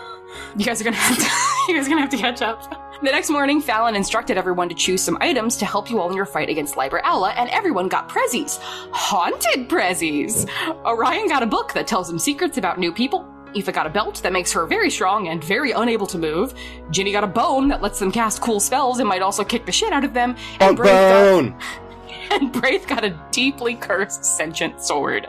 You 0.56 0.66
guys 0.66 0.80
are 0.80 0.86
gonna 0.86 0.96
have 0.96 1.18
to, 1.18 1.24
you 1.72 1.78
guys 1.78 1.86
are 1.86 1.90
gonna 1.90 2.02
have 2.02 2.10
to 2.12 2.18
catch 2.18 2.42
up. 2.42 2.89
The 3.02 3.12
next 3.12 3.30
morning, 3.30 3.62
Fallon 3.62 3.96
instructed 3.96 4.38
everyone 4.38 4.68
to 4.68 4.76
choose 4.76 5.02
some 5.02 5.18
items 5.22 5.56
to 5.58 5.66
help 5.66 5.90
you 5.90 6.02
all 6.02 6.10
in 6.10 6.18
your 6.18 6.26
fight 6.26 6.50
against 6.50 6.76
Liber 6.76 7.00
Aula, 7.06 7.32
and 7.32 7.50
everyone 7.50 7.88
got 7.88 8.10
prezzies. 8.10 8.60
Haunted 8.92 9.70
prezzies! 9.70 10.50
Orion 10.84 11.30
got 11.30 11.42
a 11.42 11.46
book 11.46 11.72
that 11.74 11.88
tells 11.88 12.10
him 12.10 12.20
secrets 12.20 12.58
about 12.58 12.78
new 12.78 12.92
people. 12.92 13.26
Aoife 13.56 13.72
got 13.74 13.88
a 13.88 13.90
belt 13.90 14.22
that 14.22 14.34
makes 14.34 14.52
her 14.52 14.66
very 14.66 14.90
strong 14.90 15.30
and 15.30 15.42
very 15.42 15.72
unable 15.72 16.08
to 16.08 16.18
move. 16.18 16.54
Ginny 16.92 17.14
got 17.14 17.24
a 17.24 17.28
bone 17.28 17.70
that 17.70 17.82
lets 17.82 18.00
them 18.00 18.12
cast 18.12 18.42
cool 18.42 18.60
spells 18.60 19.00
and 19.00 19.08
might 19.08 19.22
also 19.22 19.46
kick 19.46 19.66
the 19.66 19.72
shit 19.72 19.94
out 19.94 20.04
of 20.04 20.14
them. 20.14 20.36
And 20.60 20.76
Braith 20.76 20.90
got- 20.92 21.24
bone. 21.24 21.58
and 22.32 22.52
Braith 22.52 22.86
got 22.86 23.06
a 23.06 23.18
deeply 23.32 23.76
cursed 23.76 24.26
sentient 24.26 24.82
sword. 24.82 25.26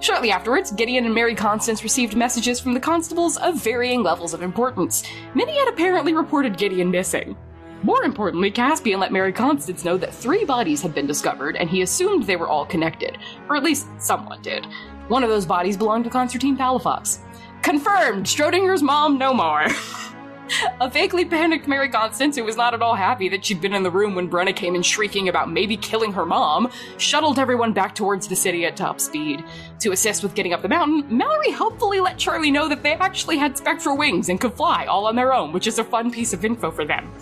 Shortly 0.00 0.30
afterwards, 0.30 0.72
Gideon 0.72 1.06
and 1.06 1.14
Mary 1.14 1.34
Constance 1.34 1.82
received 1.82 2.16
messages 2.16 2.60
from 2.60 2.74
the 2.74 2.80
constables 2.80 3.36
of 3.38 3.62
varying 3.62 4.02
levels 4.02 4.34
of 4.34 4.42
importance. 4.42 5.02
Many 5.34 5.58
had 5.58 5.68
apparently 5.68 6.12
reported 6.12 6.58
Gideon 6.58 6.90
missing. 6.90 7.36
More 7.82 8.04
importantly, 8.04 8.50
Caspian 8.50 9.00
let 9.00 9.12
Mary 9.12 9.32
Constance 9.32 9.84
know 9.84 9.96
that 9.96 10.14
three 10.14 10.44
bodies 10.44 10.82
had 10.82 10.94
been 10.94 11.06
discovered, 11.06 11.56
and 11.56 11.68
he 11.68 11.82
assumed 11.82 12.24
they 12.24 12.36
were 12.36 12.48
all 12.48 12.66
connected. 12.66 13.18
Or 13.48 13.56
at 13.56 13.62
least 13.62 13.86
someone 13.98 14.42
did. 14.42 14.66
One 15.08 15.22
of 15.22 15.30
those 15.30 15.46
bodies 15.46 15.76
belonged 15.76 16.04
to 16.04 16.10
Constantine 16.10 16.56
Palafox. 16.56 17.18
Confirmed! 17.62 18.26
Schrodinger's 18.26 18.82
mom 18.82 19.18
no 19.18 19.32
more. 19.32 19.66
A 20.80 20.88
vaguely 20.88 21.24
panicked 21.24 21.66
Mary 21.66 21.88
Constance, 21.88 22.36
who 22.36 22.44
was 22.44 22.56
not 22.56 22.74
at 22.74 22.82
all 22.82 22.94
happy 22.94 23.28
that 23.28 23.44
she'd 23.44 23.60
been 23.60 23.74
in 23.74 23.82
the 23.82 23.90
room 23.90 24.14
when 24.14 24.30
Brenna 24.30 24.54
came 24.54 24.74
in 24.74 24.82
shrieking 24.82 25.28
about 25.28 25.50
maybe 25.50 25.76
killing 25.76 26.12
her 26.12 26.26
mom, 26.26 26.70
shuttled 26.98 27.38
everyone 27.38 27.72
back 27.72 27.94
towards 27.94 28.28
the 28.28 28.36
city 28.36 28.64
at 28.64 28.76
top 28.76 29.00
speed. 29.00 29.44
To 29.80 29.92
assist 29.92 30.22
with 30.22 30.34
getting 30.34 30.52
up 30.52 30.62
the 30.62 30.68
mountain, 30.68 31.04
Mallory 31.16 31.50
helpfully 31.50 32.00
let 32.00 32.18
Charlie 32.18 32.50
know 32.50 32.68
that 32.68 32.82
they 32.82 32.94
actually 32.94 33.36
had 33.36 33.58
spectral 33.58 33.96
wings 33.96 34.28
and 34.28 34.40
could 34.40 34.54
fly 34.54 34.86
all 34.86 35.06
on 35.06 35.16
their 35.16 35.34
own, 35.34 35.52
which 35.52 35.66
is 35.66 35.78
a 35.78 35.84
fun 35.84 36.10
piece 36.10 36.32
of 36.32 36.44
info 36.44 36.70
for 36.70 36.84
them. 36.84 37.12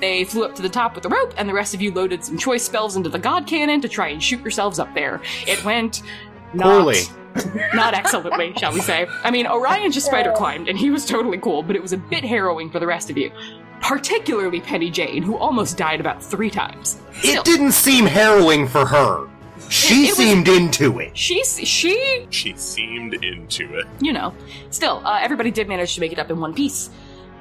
They 0.00 0.24
flew 0.24 0.44
up 0.44 0.54
to 0.56 0.62
the 0.62 0.68
top 0.68 0.94
with 0.94 1.02
the 1.02 1.08
rope, 1.08 1.34
and 1.36 1.48
the 1.48 1.54
rest 1.54 1.74
of 1.74 1.82
you 1.82 1.92
loaded 1.92 2.24
some 2.24 2.38
choice 2.38 2.62
spells 2.62 2.96
into 2.96 3.08
the 3.08 3.18
god 3.18 3.46
cannon 3.46 3.80
to 3.80 3.88
try 3.88 4.08
and 4.08 4.22
shoot 4.22 4.40
yourselves 4.40 4.78
up 4.78 4.94
there. 4.94 5.20
It 5.46 5.64
went 5.64 6.02
not 6.54 6.82
Poorly. 6.82 7.00
Not 7.74 7.94
excellently, 7.94 8.52
shall 8.56 8.72
we 8.72 8.80
say. 8.80 9.06
I 9.24 9.30
mean, 9.30 9.46
Orion 9.46 9.90
just 9.92 10.06
spider 10.06 10.32
climbed, 10.32 10.68
and 10.68 10.78
he 10.78 10.90
was 10.90 11.04
totally 11.04 11.38
cool, 11.38 11.62
but 11.62 11.76
it 11.76 11.82
was 11.82 11.92
a 11.92 11.96
bit 11.98 12.24
harrowing 12.24 12.70
for 12.70 12.78
the 12.80 12.86
rest 12.86 13.10
of 13.10 13.16
you. 13.18 13.30
Particularly 13.80 14.60
Penny 14.60 14.90
Jane, 14.90 15.22
who 15.22 15.36
almost 15.36 15.76
died 15.76 16.00
about 16.00 16.22
three 16.22 16.50
times. 16.50 17.00
Still, 17.20 17.40
It 17.42 17.44
didn't 17.44 17.72
seem 17.72 18.06
harrowing 18.06 18.66
for 18.66 18.84
her. 18.84 19.28
She 19.68 19.94
It- 19.94 20.04
it 20.04 20.08
was- 20.10 20.16
seemed 20.18 20.48
into 20.48 20.98
it. 20.98 21.16
she, 21.16 21.42
she 21.44 22.26
She 22.30 22.54
seemed 22.56 23.14
into 23.22 23.74
it. 23.78 23.86
you 24.00 24.12
know. 24.12 24.32
Still, 24.70 25.02
uh, 25.04 25.18
everybody 25.20 25.50
did 25.50 25.68
manage 25.68 25.94
to 25.94 26.00
make 26.00 26.12
it 26.12 26.18
up 26.18 26.30
in 26.30 26.40
one 26.40 26.54
piece. 26.54 26.90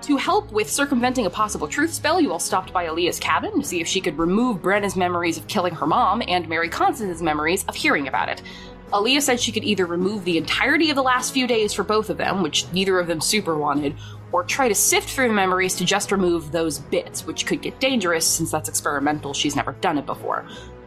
To 0.04 0.16
help 0.18 0.52
with 0.52 0.70
circumventing 0.70 1.26
a 1.26 1.30
possible 1.30 1.68
truth 1.68 1.92
spell, 1.94 2.22
you 2.22 2.32
all 2.32 2.40
stopped 2.40 2.72
by 2.72 2.86
Aaliyah's 2.86 3.20
cabin 3.20 3.60
to 3.60 3.66
see 3.68 3.82
if 3.82 3.88
she 3.88 4.00
could 4.00 4.18
remove 4.20 4.62
Brenna's 4.62 4.96
memories 4.96 5.38
of 5.38 5.48
killing 5.48 5.74
her 5.76 5.88
mom 5.88 6.22
and 6.28 6.48
Mary 6.48 6.70
Constance's 6.70 7.22
memories 7.24 7.66
of 7.68 7.76
hearing 7.76 8.08
about 8.08 8.30
it. 8.30 8.42
Aaliyah 8.92 9.22
said 9.22 9.40
she 9.40 9.52
could 9.52 9.66
either 9.66 9.86
remove 9.86 10.24
the 10.24 10.38
entirety 10.38 10.90
of 10.90 10.96
the 10.96 11.04
last 11.04 11.34
few 11.34 11.46
days 11.46 11.74
for 11.74 11.84
both 11.84 12.10
of 12.10 12.18
them, 12.18 12.42
which 12.42 12.72
neither 12.72 13.00
of 13.00 13.08
them 13.08 13.20
super 13.20 13.58
wanted, 13.58 13.96
or 14.32 14.44
try 14.44 14.70
to 14.70 14.76
sift 14.76 15.10
through 15.10 15.28
the 15.28 15.34
memories 15.34 15.76
to 15.76 15.86
just 15.86 16.12
remove 16.12 16.52
those 16.52 16.80
bits, 16.80 17.26
which 17.26 17.46
could 17.46 17.62
get 17.62 17.80
dangerous 17.82 18.26
since 18.26 18.50
that's 18.50 18.70
experimental, 18.70 19.34
she's 19.34 19.56
never 19.56 19.74
done 19.74 19.98
it 19.98 20.06
before. 20.06 20.46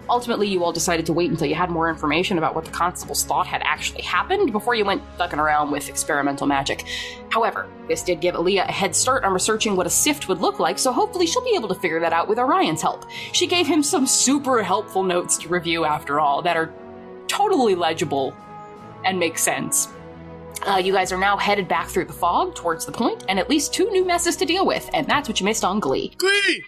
Ultimately, 0.08 0.48
you 0.48 0.64
all 0.64 0.72
decided 0.72 1.06
to 1.06 1.12
wait 1.12 1.30
until 1.30 1.46
you 1.46 1.54
had 1.54 1.70
more 1.70 1.88
information 1.88 2.36
about 2.36 2.54
what 2.56 2.64
the 2.64 2.70
constables 2.72 3.22
thought 3.22 3.46
had 3.46 3.62
actually 3.64 4.02
happened 4.02 4.50
before 4.50 4.74
you 4.74 4.84
went 4.84 5.02
ducking 5.18 5.38
around 5.38 5.70
with 5.70 5.88
experimental 5.88 6.48
magic. 6.48 6.84
However, 7.28 7.68
this 7.86 8.02
did 8.02 8.20
give 8.20 8.34
Aaliyah 8.34 8.68
a 8.68 8.72
head 8.72 8.96
start 8.96 9.24
on 9.24 9.32
researching 9.32 9.76
what 9.76 9.86
a 9.86 9.90
sift 9.90 10.26
would 10.26 10.40
look 10.40 10.58
like, 10.58 10.80
so 10.80 10.90
hopefully 10.90 11.26
she'll 11.26 11.44
be 11.44 11.54
able 11.54 11.68
to 11.68 11.76
figure 11.76 12.00
that 12.00 12.12
out 12.12 12.28
with 12.28 12.38
Orion's 12.38 12.82
help. 12.82 13.04
She 13.32 13.46
gave 13.46 13.68
him 13.68 13.84
some 13.84 14.04
super 14.04 14.64
helpful 14.64 15.04
notes 15.04 15.36
to 15.38 15.48
review 15.48 15.84
after 15.84 16.18
all 16.18 16.42
that 16.42 16.56
are 16.56 16.74
totally 17.30 17.74
legible 17.74 18.34
and 19.04 19.18
makes 19.18 19.42
sense. 19.42 19.88
Uh, 20.66 20.76
you 20.76 20.92
guys 20.92 21.12
are 21.12 21.18
now 21.18 21.36
headed 21.36 21.68
back 21.68 21.88
through 21.88 22.04
the 22.04 22.12
fog 22.12 22.54
towards 22.54 22.84
the 22.84 22.92
point, 22.92 23.24
and 23.28 23.38
at 23.38 23.48
least 23.48 23.72
two 23.72 23.88
new 23.90 24.04
messes 24.04 24.36
to 24.36 24.44
deal 24.44 24.66
with, 24.66 24.90
and 24.92 25.06
that's 25.06 25.28
what 25.28 25.40
you 25.40 25.46
missed 25.46 25.64
on 25.64 25.80
Glee. 25.80 26.12
Glee! 26.18 26.64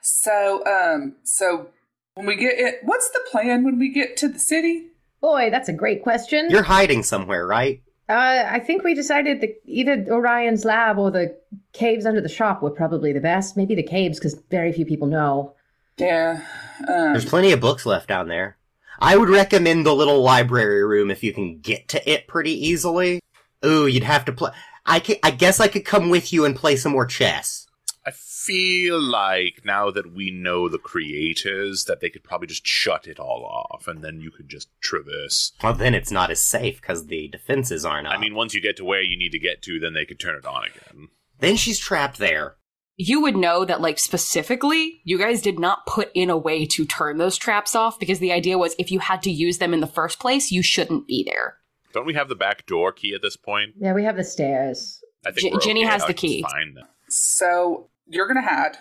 So, 0.00 0.64
um, 0.64 1.16
so 1.24 1.68
when 2.14 2.24
we 2.24 2.36
get 2.36 2.54
it, 2.56 2.76
what's 2.82 3.10
the 3.10 3.20
plan 3.30 3.64
when 3.64 3.78
we 3.78 3.92
get 3.92 4.16
to 4.18 4.28
the 4.28 4.38
city? 4.38 4.86
Boy, 5.20 5.50
that's 5.50 5.68
a 5.68 5.72
great 5.72 6.02
question. 6.02 6.48
You're 6.50 6.62
hiding 6.62 7.02
somewhere, 7.02 7.46
right? 7.46 7.82
Uh, 8.08 8.46
I 8.48 8.60
think 8.60 8.84
we 8.84 8.94
decided 8.94 9.40
that 9.40 9.60
either 9.66 10.06
Orion's 10.08 10.64
lab 10.64 10.96
or 10.96 11.10
the 11.10 11.36
caves 11.72 12.06
under 12.06 12.20
the 12.20 12.28
shop 12.28 12.62
were 12.62 12.70
probably 12.70 13.12
the 13.12 13.20
best. 13.20 13.56
Maybe 13.56 13.74
the 13.74 13.82
caves, 13.82 14.18
because 14.18 14.34
very 14.50 14.72
few 14.72 14.86
people 14.86 15.08
know. 15.08 15.54
Yeah. 15.98 16.42
Um, 16.88 17.12
There's 17.12 17.24
plenty 17.24 17.52
of 17.52 17.60
books 17.60 17.84
left 17.84 18.08
down 18.08 18.28
there. 18.28 18.55
I 18.98 19.16
would 19.16 19.28
recommend 19.28 19.84
the 19.84 19.94
little 19.94 20.22
library 20.22 20.84
room 20.84 21.10
if 21.10 21.22
you 21.22 21.32
can 21.32 21.58
get 21.60 21.88
to 21.88 22.10
it 22.10 22.26
pretty 22.26 22.52
easily. 22.52 23.20
Ooh, 23.64 23.86
you'd 23.86 24.02
have 24.04 24.24
to 24.26 24.32
play. 24.32 24.50
I, 24.84 25.00
ca- 25.00 25.20
I 25.22 25.30
guess 25.32 25.60
I 25.60 25.68
could 25.68 25.84
come 25.84 26.10
with 26.10 26.32
you 26.32 26.44
and 26.44 26.54
play 26.54 26.76
some 26.76 26.92
more 26.92 27.06
chess. 27.06 27.66
I 28.06 28.12
feel 28.12 29.00
like 29.00 29.62
now 29.64 29.90
that 29.90 30.14
we 30.14 30.30
know 30.30 30.68
the 30.68 30.78
creators, 30.78 31.86
that 31.86 32.00
they 32.00 32.08
could 32.08 32.22
probably 32.22 32.46
just 32.46 32.64
shut 32.64 33.08
it 33.08 33.18
all 33.18 33.44
off, 33.44 33.88
and 33.88 34.04
then 34.04 34.20
you 34.20 34.30
could 34.30 34.48
just 34.48 34.68
traverse. 34.80 35.52
Well, 35.60 35.74
then 35.74 35.94
it's 35.94 36.12
not 36.12 36.30
as 36.30 36.40
safe 36.40 36.80
because 36.80 37.06
the 37.06 37.26
defenses 37.26 37.84
aren't 37.84 38.06
up. 38.06 38.14
I 38.14 38.18
mean, 38.18 38.36
once 38.36 38.54
you 38.54 38.60
get 38.60 38.76
to 38.76 38.84
where 38.84 39.02
you 39.02 39.18
need 39.18 39.32
to 39.32 39.40
get 39.40 39.60
to, 39.62 39.80
then 39.80 39.94
they 39.94 40.04
could 40.04 40.20
turn 40.20 40.36
it 40.36 40.46
on 40.46 40.64
again. 40.66 41.08
then 41.40 41.56
she's 41.56 41.80
trapped 41.80 42.18
there. 42.18 42.54
You 42.98 43.20
would 43.20 43.36
know 43.36 43.64
that 43.64 43.80
like 43.80 43.98
specifically 43.98 45.00
you 45.04 45.18
guys 45.18 45.42
did 45.42 45.58
not 45.58 45.84
put 45.86 46.10
in 46.14 46.30
a 46.30 46.36
way 46.36 46.64
to 46.66 46.84
turn 46.86 47.18
those 47.18 47.36
traps 47.36 47.74
off 47.74 47.98
because 47.98 48.18
the 48.20 48.32
idea 48.32 48.56
was 48.58 48.74
if 48.78 48.90
you 48.90 48.98
had 49.00 49.22
to 49.22 49.30
use 49.30 49.58
them 49.58 49.74
in 49.74 49.80
the 49.80 49.86
first 49.86 50.18
place 50.18 50.50
you 50.50 50.62
shouldn't 50.62 51.06
be 51.06 51.22
there 51.24 51.56
Don't 51.92 52.06
we 52.06 52.14
have 52.14 52.28
the 52.28 52.34
back 52.34 52.66
door 52.66 52.92
key 52.92 53.14
at 53.14 53.20
this 53.22 53.36
point? 53.36 53.74
Yeah, 53.78 53.92
we 53.92 54.04
have 54.04 54.16
the 54.16 54.24
stairs. 54.24 55.02
I 55.26 55.30
J- 55.32 55.50
we're 55.52 55.60
Ginny 55.60 55.82
okay. 55.84 55.90
has 55.92 56.02
I 56.04 56.06
the 56.08 56.14
key. 56.14 56.42
Find 56.42 56.76
them. 56.76 56.86
so 57.08 57.88
you're 58.08 58.26
gonna 58.28 58.42
hide. 58.46 58.76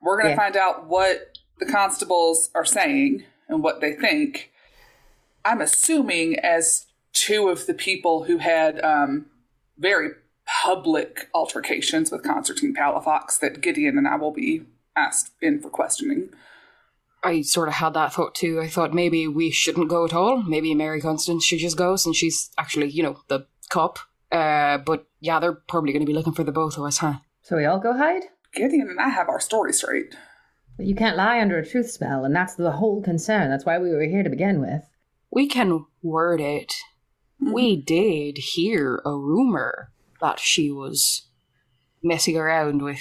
We're 0.00 0.16
gonna 0.18 0.30
Yeah. 0.30 0.36
find 0.36 0.56
out 0.56 0.86
what 0.86 1.36
the 1.58 1.66
constables 1.66 2.48
are 2.54 2.64
saying 2.64 3.24
and 3.48 3.62
what 3.62 3.80
they 3.80 3.92
think. 3.94 4.52
I'm 5.44 5.60
assuming 5.60 6.38
as 6.38 6.86
two 7.12 7.48
of 7.48 7.66
the 7.66 7.74
people 7.74 8.24
who 8.24 8.38
had 8.38 8.80
um, 8.84 9.26
very 9.78 10.10
public 10.64 11.28
altercations 11.34 12.10
with 12.10 12.22
Constantine 12.24 12.74
Palafox 12.74 13.38
that 13.40 13.60
Gideon 13.60 13.96
and 13.98 14.08
I 14.08 14.16
will 14.16 14.32
be 14.32 14.62
asked 14.96 15.32
in 15.40 15.60
for 15.60 15.70
questioning. 15.70 16.28
i 17.22 17.42
sort 17.42 17.68
of 17.68 17.74
had 17.74 17.94
that 17.94 18.12
thought 18.12 18.34
too 18.34 18.60
i 18.60 18.66
thought 18.66 18.92
maybe 18.94 19.28
we 19.28 19.50
shouldn't 19.50 19.88
go 19.88 20.04
at 20.04 20.12
all 20.14 20.42
maybe 20.42 20.74
mary 20.74 21.00
constance 21.00 21.44
should 21.44 21.58
just 21.60 21.76
go 21.76 21.94
since 21.94 22.16
she's 22.16 22.50
actually 22.58 22.88
you 22.88 23.02
know 23.02 23.20
the 23.28 23.46
cop 23.68 23.98
uh 24.32 24.78
but 24.78 25.06
yeah 25.20 25.38
they're 25.38 25.60
probably 25.72 25.92
going 25.92 26.02
to 26.04 26.06
be 26.12 26.14
looking 26.18 26.32
for 26.32 26.44
the 26.44 26.52
both 26.60 26.76
of 26.78 26.84
us 26.84 26.98
huh 26.98 27.14
So 27.42 27.56
we 27.56 27.66
all 27.66 27.78
go 27.78 27.92
hide? 27.96 28.24
Gideon 28.54 28.88
and 28.90 28.98
I 28.98 29.10
have 29.10 29.28
our 29.28 29.38
story 29.40 29.72
straight. 29.72 30.16
But 30.76 30.86
you 30.86 30.94
can't 30.96 31.16
lie 31.16 31.40
under 31.40 31.58
a 31.58 31.66
truth 31.66 31.90
spell, 31.90 32.24
and 32.24 32.34
that's 32.34 32.54
the 32.56 32.72
whole 32.72 33.00
concern. 33.02 33.48
That's 33.50 33.66
why 33.66 33.78
we 33.78 33.90
were 33.90 34.02
here 34.14 34.22
to 34.24 34.30
begin 34.30 34.60
with. 34.60 34.82
we 35.30 35.46
can 35.46 35.84
word 36.02 36.40
it 36.40 36.72
we 37.38 37.76
did 37.76 38.38
hear 38.54 39.00
a 39.04 39.14
rumor 39.16 39.92
that 40.20 40.38
she 40.40 40.70
was 40.70 41.28
messing 42.02 42.36
around 42.36 42.82
with 42.82 43.00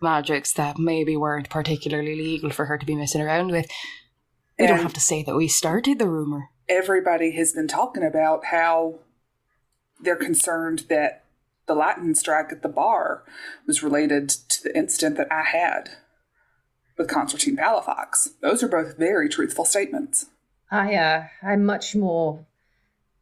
magics 0.00 0.52
that 0.54 0.78
maybe 0.78 1.16
weren't 1.16 1.50
particularly 1.50 2.14
legal 2.14 2.50
for 2.50 2.66
her 2.66 2.78
to 2.78 2.86
be 2.86 2.94
messing 2.94 3.20
around 3.20 3.50
with. 3.50 3.66
We 4.58 4.66
don't 4.66 4.80
have 4.80 4.92
to 4.94 5.00
say 5.00 5.22
that 5.22 5.36
we 5.36 5.48
started 5.48 5.98
the 5.98 6.08
rumor. 6.08 6.50
everybody 6.68 7.32
has 7.32 7.52
been 7.52 7.68
talking 7.68 8.02
about 8.02 8.46
how 8.46 8.98
they're 10.00 10.16
concerned 10.16 10.84
that 10.88 11.24
the 11.66 11.74
lightning 11.74 12.14
strike 12.14 12.52
at 12.52 12.62
the 12.62 12.68
bar 12.68 13.24
was 13.66 13.82
related 13.82 14.28
to 14.28 14.62
the 14.62 14.76
incident 14.76 15.16
that 15.16 15.30
I 15.30 15.42
had 15.42 15.90
with 16.96 17.08
Constantine 17.08 17.56
Palafox. 17.56 18.30
Those 18.40 18.62
are 18.62 18.68
both 18.68 18.98
very 18.98 19.28
truthful 19.28 19.64
statements. 19.64 20.26
I, 20.70 20.94
uh, 20.94 21.24
I'm 21.42 21.64
much 21.64 21.94
more. 21.94 22.46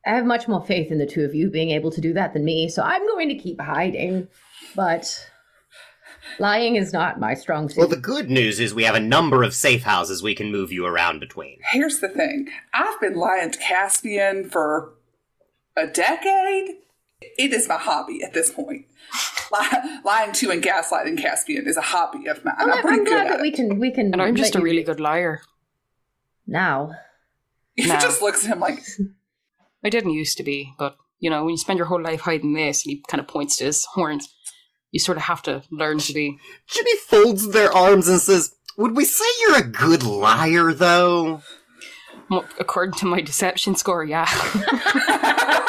I 0.07 0.11
have 0.15 0.25
much 0.25 0.47
more 0.49 0.65
faith 0.65 0.91
in 0.93 0.99
the 0.99 1.07
two 1.07 1.25
of 1.25 1.35
you 1.35 1.51
being 1.51 1.71
able 1.71 1.91
to 1.91 2.01
do 2.01 2.13
that 2.15 2.33
than 2.33 2.45
me, 2.45 2.69
so 2.69 2.83
I'm 2.83 3.05
going 3.09 3.29
to 3.29 3.35
keep 3.35 3.61
hiding. 3.61 4.29
But 4.77 5.29
lying 6.39 6.77
is 6.77 6.93
not 6.93 7.19
my 7.21 7.35
strong 7.35 7.69
suit. 7.69 7.79
Well, 7.79 7.89
the 7.89 7.97
good 7.97 8.31
news 8.31 8.61
is 8.61 8.73
we 8.75 8.85
have 8.85 8.95
a 8.95 9.01
number 9.01 9.43
of 9.43 9.53
safe 9.55 9.83
houses 9.83 10.23
we 10.23 10.35
can 10.35 10.53
move 10.53 10.71
you 10.73 10.87
around 10.87 11.19
between. 11.21 11.59
Here's 11.73 11.99
the 12.01 12.09
thing 12.09 12.49
I've 12.73 13.01
been 13.01 13.15
lying 13.15 13.51
to 13.51 13.59
Caspian 13.59 14.49
for 14.49 14.95
a 15.77 15.87
decade. 15.87 16.77
It 17.39 17.53
is 17.53 17.67
my 17.69 17.77
hobby 17.79 18.23
at 18.23 18.35
this 18.35 18.51
point. 18.51 18.87
Li- 19.53 20.01
lying 20.05 20.33
to 20.35 20.51
and 20.51 20.63
gaslighting 20.63 21.19
Caspian 21.21 21.67
is 21.67 21.77
a 21.77 21.81
hobby 21.83 22.27
of 22.27 22.45
mine. 22.45 22.55
Well, 22.59 22.75
I'm 22.77 22.83
pretty 22.83 22.99
I'm 22.99 23.05
good 23.05 23.11
glad 23.11 23.27
at 23.27 23.31
that 23.39 23.41
we 23.43 23.51
can. 23.51 23.79
We 23.79 23.91
can. 23.91 24.13
And 24.13 24.21
I'm 24.21 24.37
just 24.37 24.55
a 24.55 24.61
really 24.61 24.83
good 24.83 25.01
liar. 25.01 25.41
now. 26.47 26.93
He 27.75 27.87
No. 27.87 27.99
just 27.99 28.23
looks 28.23 28.45
at 28.45 28.53
him 28.53 28.61
like, 28.61 28.79
I 29.87 29.89
didn't 29.89 30.15
used 30.15 30.37
to 30.39 30.43
be, 30.43 30.75
but 30.81 30.97
you 31.21 31.31
know, 31.31 31.45
when 31.45 31.53
you 31.53 31.59
spend 31.59 31.79
your 31.79 31.87
whole 31.87 32.03
life 32.03 32.23
hiding 32.23 32.55
this, 32.55 32.85
and 32.85 32.91
he 32.91 33.05
kind 33.09 33.21
of 33.21 33.29
points 33.29 33.57
to 33.59 33.65
his 33.67 33.85
horns, 33.85 34.35
you 34.91 34.99
sort 34.99 35.17
of 35.17 35.23
have 35.23 35.43
to 35.43 35.63
learn 35.71 35.99
to 35.99 36.13
be. 36.13 36.37
Jimmy 36.67 36.97
folds 37.07 37.53
their 37.53 37.73
arms 37.73 38.09
and 38.09 38.21
says, 38.21 38.53
Would 38.77 38.97
we 38.97 39.05
say 39.05 39.25
you're 39.41 39.59
a 39.59 39.63
good 39.63 40.03
liar, 40.03 40.73
though? 40.73 41.41
Well, 42.29 42.45
According 42.59 42.95
to 42.95 43.07
my 43.07 43.21
deception 43.21 43.77
score, 43.77 44.05
yeah. 44.05 44.27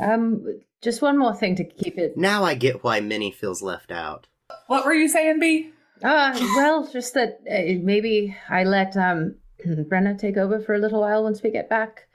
Um, 0.00 0.60
just 0.80 1.02
one 1.02 1.18
more 1.18 1.34
thing 1.34 1.56
to 1.56 1.64
keep 1.64 1.98
it. 1.98 2.16
Now 2.16 2.42
I 2.42 2.54
get 2.54 2.82
why 2.82 3.00
Minnie 3.00 3.32
feels 3.32 3.60
left 3.60 3.92
out. 3.92 4.26
What 4.66 4.86
were 4.86 4.94
you 4.94 5.08
saying, 5.08 5.38
B? 5.38 5.72
Uh, 6.02 6.32
well, 6.56 6.88
just 6.90 7.12
that 7.12 7.40
uh, 7.46 7.78
maybe 7.84 8.34
I 8.48 8.64
let 8.64 8.96
um 8.96 9.34
Brenna 9.66 10.18
take 10.18 10.38
over 10.38 10.58
for 10.58 10.74
a 10.74 10.78
little 10.78 11.02
while 11.02 11.22
once 11.22 11.42
we 11.42 11.50
get 11.50 11.68
back, 11.68 12.08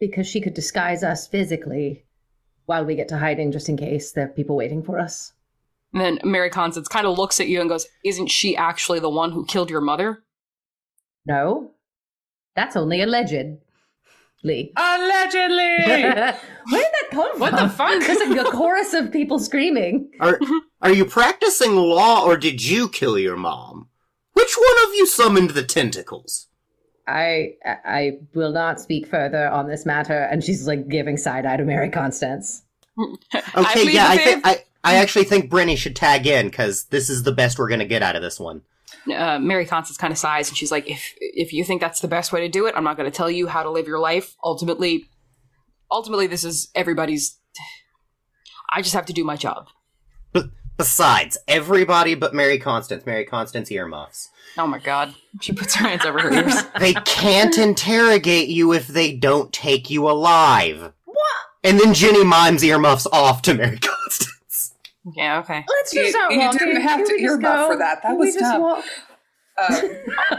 because 0.00 0.26
she 0.26 0.40
could 0.40 0.54
disguise 0.54 1.02
us 1.04 1.28
physically 1.28 2.04
while 2.66 2.84
we 2.84 2.96
get 2.96 3.08
to 3.08 3.18
hiding, 3.18 3.52
just 3.52 3.68
in 3.68 3.76
case 3.76 4.12
there 4.12 4.24
are 4.24 4.28
people 4.28 4.56
waiting 4.56 4.82
for 4.82 4.98
us. 4.98 5.32
and 5.92 6.00
then 6.00 6.18
Mary 6.24 6.50
Constance 6.50 6.88
kind 6.88 7.06
of 7.06 7.18
looks 7.18 7.40
at 7.40 7.48
you 7.48 7.60
and 7.60 7.68
goes, 7.68 7.86
"Isn't 8.04 8.28
she 8.28 8.56
actually 8.56 9.00
the 9.00 9.10
one 9.10 9.32
who 9.32 9.44
killed 9.44 9.70
your 9.70 9.80
mother?" 9.80 10.22
No, 11.26 11.72
that's 12.56 12.76
only 12.76 13.02
alleged. 13.02 13.58
Lee. 14.42 14.72
Allegedly! 14.76 15.76
Where 15.84 16.02
did 16.02 16.34
that 16.72 17.08
come 17.10 17.30
from? 17.32 17.40
What 17.40 17.56
the 17.58 17.68
fuck? 17.68 18.00
There's 18.00 18.26
like 18.26 18.40
a 18.46 18.50
chorus 18.50 18.94
of 18.94 19.12
people 19.12 19.38
screaming. 19.38 20.10
Are, 20.18 20.40
are 20.80 20.92
you 20.92 21.04
practicing 21.04 21.76
law 21.76 22.24
or 22.24 22.38
did 22.38 22.64
you 22.64 22.88
kill 22.88 23.18
your 23.18 23.36
mom? 23.36 23.88
Which 24.32 24.56
one 24.56 24.88
of 24.88 24.94
you 24.94 25.06
summoned 25.06 25.50
the 25.50 25.62
tentacles? 25.62 26.46
I 27.10 27.54
I 27.64 28.18
will 28.34 28.52
not 28.52 28.80
speak 28.80 29.06
further 29.06 29.48
on 29.48 29.68
this 29.68 29.84
matter, 29.84 30.22
and 30.30 30.42
she's 30.42 30.66
like 30.66 30.88
giving 30.88 31.16
side 31.16 31.46
eye 31.46 31.56
to 31.56 31.64
Mary 31.64 31.90
Constance. 31.90 32.62
I 33.32 33.42
Okay, 33.56 33.92
yeah, 33.92 34.06
I 34.08 34.16
think. 34.16 34.46
I, 34.46 34.64
I 34.82 34.94
actually 34.96 35.24
think 35.24 35.50
Brenny 35.50 35.76
should 35.76 35.94
tag 35.96 36.26
in 36.26 36.46
because 36.46 36.84
this 36.84 37.10
is 37.10 37.22
the 37.24 37.32
best 37.32 37.58
we're 37.58 37.68
gonna 37.68 37.84
get 37.84 38.02
out 38.02 38.16
of 38.16 38.22
this 38.22 38.40
one. 38.40 38.62
uh, 39.14 39.38
Mary 39.38 39.66
Constance 39.66 39.96
kind 39.96 40.12
of 40.12 40.18
sighs 40.18 40.48
and 40.48 40.56
she's 40.56 40.70
like, 40.70 40.88
"If 40.88 41.14
if 41.20 41.52
you 41.52 41.64
think 41.64 41.80
that's 41.80 42.00
the 42.00 42.08
best 42.08 42.32
way 42.32 42.40
to 42.40 42.48
do 42.48 42.66
it, 42.66 42.74
I'm 42.76 42.84
not 42.84 42.96
going 42.96 43.10
to 43.10 43.16
tell 43.16 43.30
you 43.30 43.46
how 43.46 43.62
to 43.62 43.70
live 43.70 43.86
your 43.86 43.98
life. 43.98 44.36
Ultimately, 44.44 45.04
ultimately, 45.90 46.26
this 46.26 46.44
is 46.44 46.70
everybody's. 46.74 47.38
I 48.72 48.82
just 48.82 48.94
have 48.94 49.06
to 49.06 49.12
do 49.12 49.24
my 49.24 49.36
job. 49.36 49.68
B- 50.32 50.42
besides, 50.80 51.36
everybody 51.46 52.14
but 52.14 52.34
Mary 52.34 52.58
Constance. 52.58 53.04
Mary 53.06 53.24
Constance 53.24 53.70
earmuffs. 53.70 54.30
Oh 54.58 54.66
my 54.66 54.78
god. 54.78 55.14
She 55.40 55.52
puts 55.52 55.74
her 55.74 55.86
hands 55.88 56.04
over 56.04 56.18
her 56.20 56.32
ears. 56.32 56.54
They 56.80 56.94
can't 56.94 57.56
interrogate 57.58 58.48
you 58.48 58.72
if 58.72 58.88
they 58.88 59.12
don't 59.14 59.52
take 59.52 59.90
you 59.90 60.08
alive. 60.08 60.92
What? 61.04 61.16
And 61.62 61.78
then 61.78 61.92
Jenny 61.94 62.24
mimes 62.24 62.64
earmuffs 62.64 63.06
off 63.12 63.42
to 63.42 63.54
Mary 63.54 63.78
Constance. 63.78 64.74
Yeah, 65.14 65.38
okay. 65.40 65.64
Let's 65.68 65.92
You- 65.94 66.02
just 66.02 66.14
start 66.16 66.32
you 66.32 66.50
didn't 66.52 66.80
have 66.82 67.06
Can 67.06 67.18
to 67.18 67.24
earmuff 67.24 67.66
for 67.68 67.76
that. 67.78 68.02
That 68.02 68.08
Can 68.08 68.18
we 68.18 68.26
was 68.26 68.34
just 68.34 68.52
dumb. 68.52 68.60
walk? 68.62 68.84
Uh, 69.58 69.82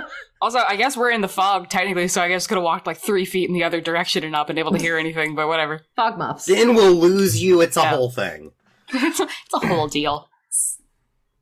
Also, 0.43 0.57
I 0.67 0.75
guess 0.75 0.97
we're 0.97 1.11
in 1.11 1.21
the 1.21 1.27
fog 1.27 1.69
technically, 1.69 2.07
so 2.07 2.19
I 2.19 2.27
guess 2.27 2.47
could 2.47 2.55
have 2.57 2.63
walked 2.63 2.87
like 2.87 2.97
three 2.97 3.25
feet 3.25 3.47
in 3.47 3.53
the 3.53 3.63
other 3.63 3.79
direction 3.79 4.23
and 4.23 4.31
not 4.31 4.47
been 4.47 4.57
able 4.57 4.71
to 4.71 4.79
hear 4.79 4.97
anything. 4.97 5.35
But 5.35 5.47
whatever. 5.47 5.81
Fog 5.95 6.17
muffs. 6.17 6.45
Then 6.47 6.73
we'll 6.73 6.95
lose 6.95 7.43
you. 7.43 7.61
It's 7.61 7.77
a 7.77 7.81
Yeah. 7.81 7.89
whole 7.91 8.09
thing. 8.09 8.51
it's, 8.91 9.19
a, 9.19 9.23
it's 9.25 9.53
a 9.63 9.67
whole 9.67 9.87
deal. 9.87 10.29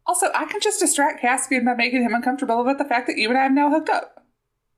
Also, 0.10 0.26
I 0.34 0.46
can 0.46 0.60
just 0.60 0.80
distract 0.80 1.22
Caspian 1.22 1.66
by 1.66 1.76
making 1.76 2.02
him 2.02 2.16
uncomfortable 2.16 2.62
about 2.62 2.80
the 2.80 2.84
fact 2.84 3.06
that 3.06 3.18
you 3.18 3.30
and 3.30 3.38
I 3.38 3.44
have 3.44 3.52
now 3.52 3.70
hooked 3.70 3.90
up. 3.90 4.26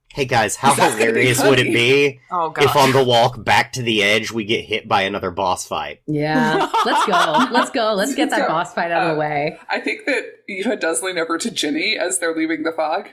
Hey 0.08 0.26
guys, 0.26 0.56
how 0.56 0.74
That's 0.74 0.94
gonna 0.94 1.06
be 1.06 1.32
hilarious 1.32 1.42
would 1.42 1.58
it 1.58 1.72
be 1.72 2.20
Oh 2.30 2.52
if 2.58 2.76
on 2.76 2.92
the 2.92 3.02
walk 3.02 3.42
back 3.42 3.72
to 3.72 3.82
the 3.82 4.02
edge 4.02 4.30
we 4.30 4.44
get 4.44 4.66
hit 4.66 4.86
by 4.86 5.02
another 5.02 5.30
boss 5.30 5.66
fight? 5.66 6.02
Yeah. 6.06 6.70
Let's 6.84 7.06
go. 7.06 7.46
Let's 7.50 7.70
go. 7.70 7.94
Let's 7.94 8.14
get 8.14 8.28
that 8.28 8.40
Let's 8.40 8.50
boss 8.50 8.74
fight 8.74 8.90
out 8.90 9.06
of 9.06 9.14
the 9.14 9.18
way. 9.18 9.58
I 9.70 9.80
think 9.80 10.04
that 10.04 10.22
Eva 10.50 10.76
does 10.76 11.02
lean 11.02 11.16
over 11.16 11.38
to 11.38 11.50
Ginny 11.50 11.96
as 11.98 12.18
they're 12.18 12.36
leaving 12.36 12.62
the 12.62 12.72
fog. 12.72 13.08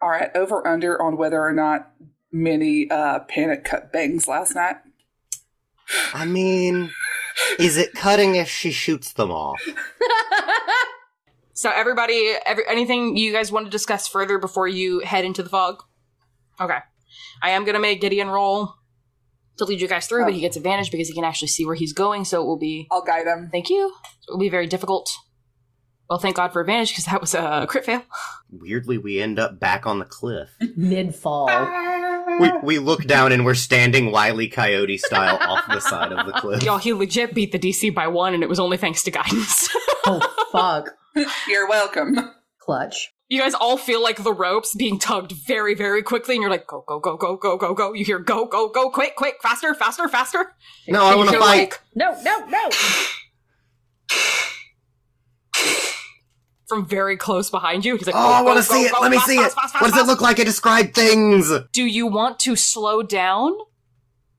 All 0.00 0.08
right, 0.08 0.34
over 0.34 0.66
under 0.66 1.00
on 1.00 1.18
whether 1.18 1.42
or 1.42 1.52
not 1.52 1.92
Minnie 2.32 2.90
uh, 2.90 3.18
panic 3.18 3.64
cut 3.64 3.92
bangs 3.92 4.26
last 4.26 4.54
night. 4.54 4.76
I 6.14 6.24
mean, 6.24 6.90
is 7.58 7.76
it 7.76 7.92
cutting 7.92 8.34
if 8.34 8.48
she 8.48 8.70
shoots 8.70 9.12
them 9.12 9.30
off? 9.30 9.60
So 11.62 11.70
everybody, 11.70 12.34
every, 12.44 12.64
anything 12.68 13.16
you 13.16 13.32
guys 13.32 13.52
want 13.52 13.66
to 13.66 13.70
discuss 13.70 14.08
further 14.08 14.36
before 14.36 14.66
you 14.66 14.98
head 14.98 15.24
into 15.24 15.44
the 15.44 15.48
fog? 15.48 15.84
Okay. 16.60 16.78
I 17.40 17.50
am 17.50 17.64
gonna 17.64 17.78
make 17.78 18.00
Gideon 18.00 18.26
roll 18.26 18.74
to 19.58 19.64
lead 19.64 19.80
you 19.80 19.86
guys 19.86 20.08
through, 20.08 20.24
but 20.24 20.34
he 20.34 20.40
gets 20.40 20.56
advantage 20.56 20.90
because 20.90 21.06
he 21.06 21.14
can 21.14 21.22
actually 21.22 21.46
see 21.46 21.64
where 21.64 21.76
he's 21.76 21.92
going. 21.92 22.24
So 22.24 22.42
it 22.42 22.46
will 22.46 22.58
be 22.58 22.88
I'll 22.90 23.04
guide 23.04 23.28
him. 23.28 23.48
thank 23.52 23.70
you. 23.70 23.94
So 24.22 24.32
it 24.32 24.34
will 24.34 24.40
be 24.40 24.48
very 24.48 24.66
difficult. 24.66 25.08
Well, 26.10 26.18
thank 26.18 26.34
God 26.34 26.52
for 26.52 26.60
advantage 26.60 26.88
because 26.90 27.04
that 27.04 27.20
was 27.20 27.32
a 27.32 27.64
crit 27.68 27.84
fail. 27.84 28.02
Weirdly, 28.50 28.98
we 28.98 29.20
end 29.20 29.38
up 29.38 29.60
back 29.60 29.86
on 29.86 30.00
the 30.00 30.04
cliff. 30.04 30.50
Mid 30.76 31.14
fall. 31.14 31.46
Ah. 31.48 32.38
We, 32.40 32.50
we 32.64 32.78
look 32.80 33.04
down 33.04 33.30
and 33.30 33.44
we're 33.44 33.54
standing 33.54 34.10
Wily 34.10 34.48
Coyote 34.48 34.98
style 34.98 35.38
off 35.40 35.64
the 35.68 35.78
side 35.78 36.10
of 36.10 36.26
the 36.26 36.32
cliff. 36.32 36.64
Y'all, 36.64 36.78
he 36.78 36.92
legit 36.92 37.34
beat 37.34 37.52
the 37.52 37.58
DC 37.60 37.94
by 37.94 38.08
one, 38.08 38.34
and 38.34 38.42
it 38.42 38.48
was 38.48 38.58
only 38.58 38.78
thanks 38.78 39.04
to 39.04 39.12
guidance. 39.12 39.68
oh, 40.06 40.48
fuck. 40.50 40.88
You're 41.48 41.68
welcome. 41.68 42.18
Clutch. 42.60 43.12
you 43.28 43.40
guys 43.40 43.54
all 43.54 43.76
feel 43.76 44.02
like 44.02 44.22
the 44.22 44.32
ropes 44.32 44.74
being 44.74 44.98
tugged 44.98 45.32
very, 45.32 45.74
very 45.74 46.02
quickly, 46.02 46.34
and 46.36 46.42
you're 46.42 46.50
like, 46.50 46.66
go, 46.66 46.84
go, 46.86 47.00
go, 47.00 47.16
go, 47.16 47.36
go, 47.36 47.56
go, 47.56 47.74
go. 47.74 47.92
You 47.92 48.04
hear 48.04 48.18
go, 48.18 48.46
go, 48.46 48.68
go, 48.68 48.88
quick, 48.90 49.16
quick, 49.16 49.36
faster, 49.42 49.74
faster, 49.74 50.06
faster. 50.08 50.54
No, 50.88 51.04
I 51.04 51.08
And 51.10 51.18
want 51.18 51.30
to 51.30 51.38
fight. 51.38 51.58
like, 51.70 51.80
No, 51.94 52.16
no, 52.22 52.46
no. 52.46 52.70
from 56.68 56.86
very 56.86 57.16
close 57.16 57.50
behind 57.50 57.84
you. 57.84 57.96
He's 57.96 58.06
like, 58.06 58.14
Oh, 58.16 58.18
go, 58.18 58.32
I 58.32 58.42
want 58.42 58.56
to 58.58 58.62
see 58.62 58.82
go, 58.82 58.86
it. 58.86 58.92
go, 58.92 59.00
Let 59.00 59.10
me 59.10 59.16
fast, 59.18 59.28
see 59.28 59.36
fast, 59.36 59.52
it. 59.56 59.60
fast, 59.60 59.74
What 59.82 59.90
does 59.90 60.00
it 60.00 60.06
look 60.06 60.20
like? 60.20 60.40
I 60.40 60.44
describe 60.44 60.94
things. 60.94 61.50
Do 61.72 61.84
you 61.84 62.06
want 62.06 62.38
to 62.40 62.56
slow 62.56 63.02
down 63.02 63.52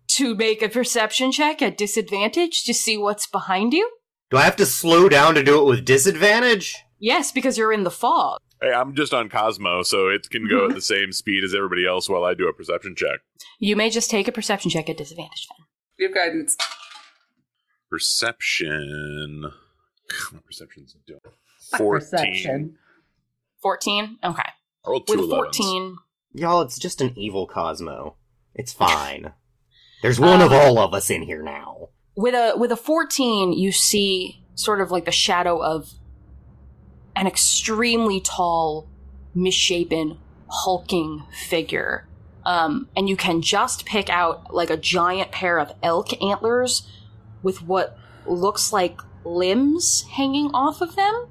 to 0.09 0.35
make 0.35 0.61
a 0.61 0.69
perception 0.69 1.31
check 1.31 1.61
at 1.61 1.77
disadvantage 1.77 2.63
to 2.63 2.73
see 2.73 2.97
what's 2.97 3.27
behind 3.27 3.73
you? 3.73 3.89
Do 4.33 4.39
I 4.39 4.45
have 4.45 4.55
to 4.55 4.65
slow 4.65 5.09
down 5.09 5.35
to 5.35 5.43
do 5.43 5.61
it 5.61 5.65
with 5.69 5.85
disadvantage? 5.85 6.75
Yes, 6.97 7.31
because 7.31 7.55
you're 7.55 7.71
in 7.71 7.83
the 7.83 7.91
fog. 7.91 8.39
Hey, 8.63 8.71
I'm 8.73 8.95
just 8.95 9.13
on 9.13 9.29
Cosmo, 9.29 9.83
so 9.83 10.07
it 10.07 10.27
can 10.31 10.49
go 10.49 10.65
at 10.69 10.73
the 10.73 10.81
same 10.93 11.11
speed 11.11 11.43
as 11.43 11.53
everybody 11.53 11.85
else 11.85 12.09
while 12.09 12.23
I 12.23 12.33
do 12.33 12.47
a 12.47 12.53
perception 12.53 12.95
check. 12.97 13.19
You 13.59 13.75
may 13.75 13.91
just 13.91 14.09
take 14.09 14.27
a 14.27 14.31
perception 14.31 14.71
check 14.71 14.89
at 14.89 14.97
disadvantage 14.97 15.47
then. 15.47 15.67
You 15.99 16.07
have 16.07 16.15
guidance. 16.15 16.57
Perception. 17.91 19.51
My 20.31 20.39
perception's 20.43 20.95
doing 21.05 21.19
14. 21.77 21.91
perception. 21.91 22.77
14? 23.61 24.17
Okay. 24.23 24.41
I 24.83 24.89
rolled 24.89 25.05
two 25.05 25.13
With 25.19 25.29
11s. 25.29 25.29
14, 25.29 25.97
Y'all, 26.33 26.61
it's 26.63 26.79
just 26.79 27.01
an 27.01 27.13
evil 27.15 27.45
Cosmo. 27.45 28.15
It's 28.55 28.73
fine. 28.73 29.33
There's 30.01 30.19
one 30.19 30.41
of 30.41 30.51
Um, 30.51 30.59
all 30.59 30.79
of 30.79 30.95
us 30.95 31.11
in 31.11 31.21
here 31.21 31.43
now. 31.43 31.89
With 32.15 32.33
a 32.33 32.53
with 32.57 32.71
a 32.71 32.75
14 32.75 33.53
you 33.53 33.71
see 33.71 34.43
sort 34.55 34.81
of 34.81 34.91
like 34.91 35.05
the 35.05 35.11
shadow 35.11 35.61
of 35.61 35.93
an 37.15 37.27
extremely 37.27 38.19
tall 38.19 38.87
misshapen 39.35 40.17
hulking 40.49 41.23
figure. 41.31 42.07
Um, 42.45 42.89
and 42.95 43.07
you 43.07 43.15
can 43.15 43.41
just 43.41 43.85
pick 43.85 44.09
out 44.09 44.53
like 44.53 44.69
a 44.69 44.77
giant 44.77 45.31
pair 45.31 45.59
of 45.59 45.71
elk 45.81 46.21
antlers 46.21 46.87
with 47.41 47.63
what 47.63 47.97
looks 48.25 48.73
like 48.73 48.99
limbs 49.23 50.03
hanging 50.11 50.51
off 50.53 50.81
of 50.81 50.95
them 50.95 51.27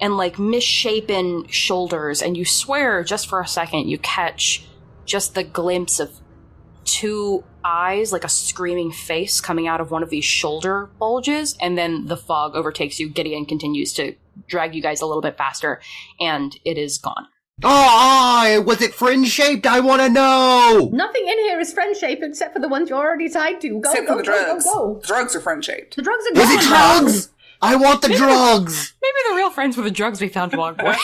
and 0.00 0.16
like 0.16 0.38
misshapen 0.38 1.46
shoulders. 1.48 2.20
And 2.20 2.36
you 2.36 2.44
swear 2.44 3.02
just 3.02 3.26
for 3.26 3.40
a 3.40 3.46
second 3.46 3.88
you 3.88 3.98
catch 3.98 4.66
just 5.06 5.34
the 5.34 5.44
glimpse 5.44 5.98
of 5.98 6.20
two 6.84 7.44
eyes, 7.64 8.12
like 8.12 8.24
a 8.24 8.28
screaming 8.28 8.90
face 8.92 9.40
coming 9.40 9.66
out 9.66 9.80
of 9.80 9.90
one 9.90 10.02
of 10.02 10.10
these 10.10 10.24
shoulder 10.24 10.90
bulges, 10.98 11.56
and 11.60 11.76
then 11.78 12.06
the 12.06 12.16
fog 12.16 12.54
overtakes 12.54 12.98
you. 13.00 13.08
Gideon 13.08 13.46
continues 13.46 13.92
to 13.94 14.14
drag 14.48 14.74
you 14.74 14.82
guys 14.82 15.00
a 15.00 15.06
little 15.06 15.22
bit 15.22 15.36
faster, 15.36 15.80
and 16.20 16.56
it 16.64 16.78
is 16.78 16.98
gone. 16.98 17.26
Oh, 17.64 17.68
I 17.70 18.58
was 18.58 18.80
it 18.82 18.94
fringe 18.94 19.28
shaped? 19.28 19.66
I 19.66 19.80
want 19.80 20.02
to 20.02 20.08
know. 20.08 20.90
Nothing 20.92 21.28
in 21.28 21.38
here 21.40 21.60
is 21.60 21.72
friend 21.72 21.96
shaped 21.96 22.22
except 22.24 22.54
for 22.54 22.60
the 22.60 22.68
ones 22.68 22.88
you're 22.90 22.98
already 22.98 23.28
tied 23.28 23.60
to. 23.60 23.68
Go, 23.80 23.90
Except 23.90 24.06
go, 24.08 24.16
for 24.16 24.22
the 24.22 24.26
go, 24.26 24.32
go, 24.32 24.44
drugs. 24.46 24.64
go. 24.64 24.98
The 25.00 25.06
drugs 25.06 25.36
are 25.36 25.40
friend 25.40 25.64
shaped. 25.64 25.96
The 25.96 26.02
drugs 26.02 26.24
are 26.26 26.40
Was 26.40 26.48
gone. 26.48 26.58
it 26.58 26.62
drugs? 26.62 27.28
I 27.60 27.76
want 27.76 28.02
the 28.02 28.08
drugs. 28.08 28.94
Maybe 29.02 29.12
the 29.30 29.36
real 29.36 29.50
friends 29.50 29.76
were 29.76 29.84
the 29.84 29.90
drugs 29.92 30.20
we 30.20 30.28
found 30.28 30.54
along 30.54 30.76
the 30.78 30.84
way. 30.86 30.96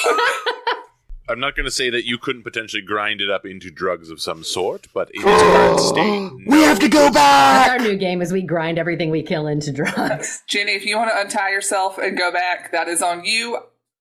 I'm 1.29 1.41
not 1.41 1.55
going 1.55 1.64
to 1.64 1.71
say 1.71 1.91
that 1.91 2.07
you 2.07 2.17
couldn't 2.17 2.43
potentially 2.43 2.83
grind 2.83 3.21
it 3.21 3.31
up 3.31 3.45
into 3.45 3.71
drugs 3.71 4.09
of 4.09 4.19
some 4.21 4.43
sort, 4.43 4.87
but 4.95 5.11
in 5.12 5.21
its 5.21 5.43
current 5.43 5.81
state, 5.81 6.31
we 6.47 6.62
have 6.62 6.79
to 6.79 6.88
go 6.88 7.11
That's 7.11 7.69
our 7.69 7.79
new 7.79 7.97
game 7.99 8.23
is 8.23 8.33
we 8.33 8.41
grind 8.41 8.79
everything 8.79 9.11
we 9.11 9.23
kill 9.23 9.47
into 9.47 9.71
drugs. 9.71 10.43
Jenny, 10.49 10.73
if 10.73 10.87
you 10.87 10.97
want 10.97 11.11
to 11.11 11.21
untie 11.21 11.51
yourself 11.51 11.99
and 11.99 12.17
go 12.17 12.33
back, 12.33 12.73
that 12.73 12.88
is 12.88 13.03
on 13.03 13.27
you. 13.27 13.59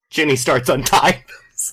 Jenny 0.09 0.37
starts 0.37 0.69
untying. 0.69 1.21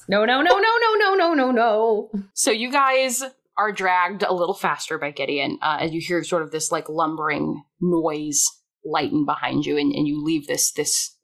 No, 0.09 0.25
no, 0.25 0.43
no, 0.43 0.59
no, 0.59 0.77
no, 0.81 0.95
no, 0.97 1.14
no, 1.14 1.35
no, 1.35 1.51
no. 1.53 2.11
so 2.33 2.51
you 2.51 2.73
guys 2.73 3.23
are 3.57 3.71
dragged 3.71 4.25
a 4.25 4.33
little 4.33 4.55
faster 4.55 4.99
by 4.99 5.12
Gideon, 5.12 5.59
uh, 5.62 5.79
and 5.81 5.95
you 5.95 6.01
hear 6.01 6.25
sort 6.25 6.43
of 6.43 6.51
this 6.51 6.73
like 6.73 6.88
lumbering 6.88 7.62
noise 7.81 8.45
lighten 8.85 9.25
behind 9.25 9.67
you, 9.67 9.77
and, 9.77 9.93
and 9.93 10.09
you 10.09 10.23
leave 10.25 10.49
this 10.49 10.73
this 10.73 11.14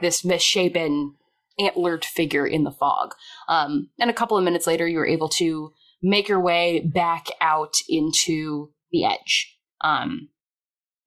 this 0.00 0.24
misshapen 0.24 1.14
antlered 1.58 2.04
figure 2.04 2.46
in 2.46 2.64
the 2.64 2.70
fog. 2.70 3.14
Um, 3.48 3.88
and 3.98 4.10
a 4.10 4.14
couple 4.14 4.36
of 4.36 4.44
minutes 4.44 4.66
later, 4.66 4.86
you're 4.86 5.06
able 5.06 5.28
to 5.30 5.72
make 6.02 6.28
your 6.28 6.40
way 6.40 6.80
back 6.80 7.26
out 7.40 7.74
into 7.88 8.70
the 8.92 9.04
edge. 9.04 9.56
Um, 9.80 10.28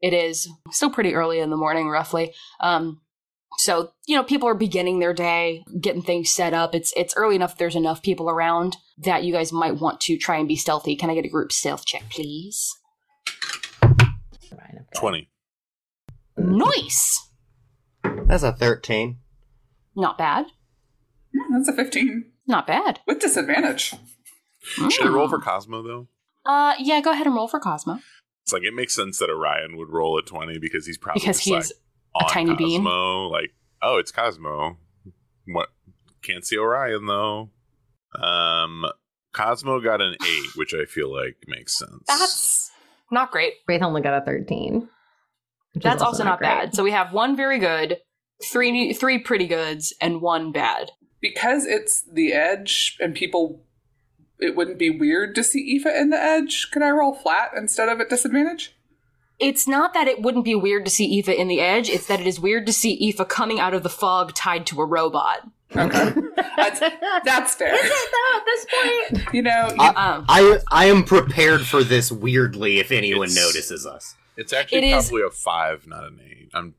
it 0.01 0.13
is 0.13 0.49
still 0.71 0.89
pretty 0.89 1.13
early 1.13 1.39
in 1.39 1.49
the 1.51 1.57
morning, 1.57 1.87
roughly. 1.87 2.33
Um, 2.59 3.01
so 3.57 3.91
you 4.07 4.15
know, 4.15 4.23
people 4.23 4.47
are 4.47 4.55
beginning 4.55 4.99
their 4.99 5.13
day, 5.13 5.63
getting 5.79 6.01
things 6.01 6.31
set 6.31 6.53
up. 6.53 6.73
It's 6.73 6.93
it's 6.95 7.13
early 7.15 7.35
enough. 7.35 7.57
There's 7.57 7.75
enough 7.75 8.01
people 8.01 8.29
around 8.29 8.77
that 8.97 9.23
you 9.23 9.31
guys 9.33 9.51
might 9.53 9.79
want 9.79 9.99
to 10.01 10.17
try 10.17 10.37
and 10.37 10.47
be 10.47 10.55
stealthy. 10.55 10.95
Can 10.95 11.09
I 11.09 11.15
get 11.15 11.25
a 11.25 11.29
group 11.29 11.51
stealth 11.51 11.85
check, 11.85 12.03
please? 12.09 12.75
20. 14.95 15.29
Nice. 16.37 17.29
That's 18.03 18.43
a 18.43 18.51
thirteen. 18.51 19.19
Not 19.95 20.17
bad. 20.17 20.47
Hmm, 21.35 21.53
That's 21.53 21.69
a 21.69 21.73
15 21.73 22.30
Not 22.51 22.67
bad. 22.67 22.99
with 23.07 23.19
disadvantage. 23.19 23.95
Should 24.61 25.07
I 25.07 25.09
roll 25.09 25.27
for 25.27 25.39
Cosmo, 25.39 25.81
though? 25.81 26.07
Uh, 26.45 26.73
yeah. 26.79 27.01
Go 27.01 27.11
ahead 27.11 27.25
and 27.25 27.35
roll 27.35 27.47
for 27.47 27.59
Cosmo. 27.59 27.99
It's 28.43 28.53
like, 28.53 28.63
it 28.63 28.73
makes 28.73 28.93
sense 28.95 29.17
that 29.19 29.29
Orion 29.29 29.77
would 29.77 29.89
roll 29.89 30.17
a 30.17 30.21
20 30.21 30.59
because 30.59 30.85
he's 30.85 30.97
probably 30.97 31.21
Because 31.21 31.39
he's 31.39 31.45
he 31.45 31.53
like, 31.53 31.63
is 31.63 31.73
on 32.13 32.29
tiny 32.29 32.55
bean. 32.55 32.81
Cosmo, 32.83 33.27
Like, 33.29 33.51
oh, 33.81 33.97
it's 33.97 34.11
Cosmo. 34.11 34.77
What? 35.45 35.69
Can't 36.21 36.45
see 36.45 36.57
Orion, 36.57 37.05
though. 37.07 37.49
Um, 38.21 38.85
Cosmo 39.33 39.79
got 39.79 40.01
an 40.01 40.15
8, 40.21 40.27
which 40.55 40.73
I 40.73 40.85
feel 40.85 41.11
like 41.13 41.37
makes 41.47 41.77
sense. 41.77 42.03
That's 42.07 42.69
not 43.11 43.31
great. 43.31 43.53
Braith 43.65 43.81
only 43.81 44.01
got 44.01 44.21
a 44.21 44.25
13. 44.25 44.81
which 44.81 44.89
is 45.77 45.83
That's 45.83 46.01
also 46.03 46.23
not 46.23 46.39
great. 46.39 46.47
bad. 46.47 46.75
So 46.75 46.83
we 46.83 46.91
have 46.91 47.13
one 47.13 47.35
very 47.35 47.59
good, 47.59 47.97
three 48.43 48.93
three 48.93 49.19
pretty 49.19 49.47
goods, 49.47 49.93
and 50.01 50.21
one 50.21 50.51
bad. 50.51 50.91
Because 51.21 51.65
it's 51.65 52.01
the 52.01 52.33
edge 52.33 52.97
and 52.99 53.13
people 53.15 53.61
it 54.39 54.55
wouldn't 54.55 54.79
be 54.79 54.89
weird 54.89 55.35
to 55.35 55.43
see 55.43 55.75
Aoife 55.77 55.85
in 55.95 56.09
the 56.09 56.19
edge. 56.21 56.69
Can 56.71 56.81
I 56.81 56.89
roll 56.89 57.13
flat 57.13 57.51
instead 57.55 57.89
of 57.89 58.01
at 58.01 58.09
disadvantage? 58.09 58.75
It's 59.39 59.67
not 59.67 59.93
that 59.93 60.07
it 60.07 60.21
wouldn't 60.21 60.45
be 60.45 60.55
weird 60.55 60.83
to 60.85 60.91
see 60.91 61.19
Aoife 61.19 61.29
in 61.29 61.47
the 61.47 61.59
edge, 61.59 61.89
it's 61.89 62.07
that 62.07 62.19
it 62.19 62.25
is 62.27 62.39
weird 62.39 62.65
to 62.65 62.73
see 62.73 62.97
Aoife 63.09 63.27
coming 63.27 63.59
out 63.59 63.73
of 63.75 63.83
the 63.83 63.89
fog 63.89 64.33
tied 64.33 64.65
to 64.67 64.81
a 64.81 64.85
robot. 64.85 65.47
Okay, 65.75 66.13
that's, 66.57 66.79
that's 67.23 67.55
fair. 67.55 67.73
at 67.73 68.43
this 68.45 68.65
point. 68.83 69.33
You 69.33 69.41
know, 69.43 69.69
you- 69.69 69.79
Um, 69.81 70.25
I 70.27 70.57
I 70.71 70.85
am 70.87 71.03
prepared 71.03 71.61
for 71.61 71.83
this 71.83 72.11
weirdly 72.11 72.79
if 72.79 72.91
anyone 72.91 73.33
notices 73.33 73.85
us. 73.85 74.15
It's 74.37 74.53
actually 74.53 74.79
It 74.79 74.83
is- 74.85 75.07
probably 75.09 75.21
a 75.27 75.29
five, 75.29 75.87
not 75.87 76.03
an 76.03 76.19
eight. 76.29 76.49
I'm 76.53 76.73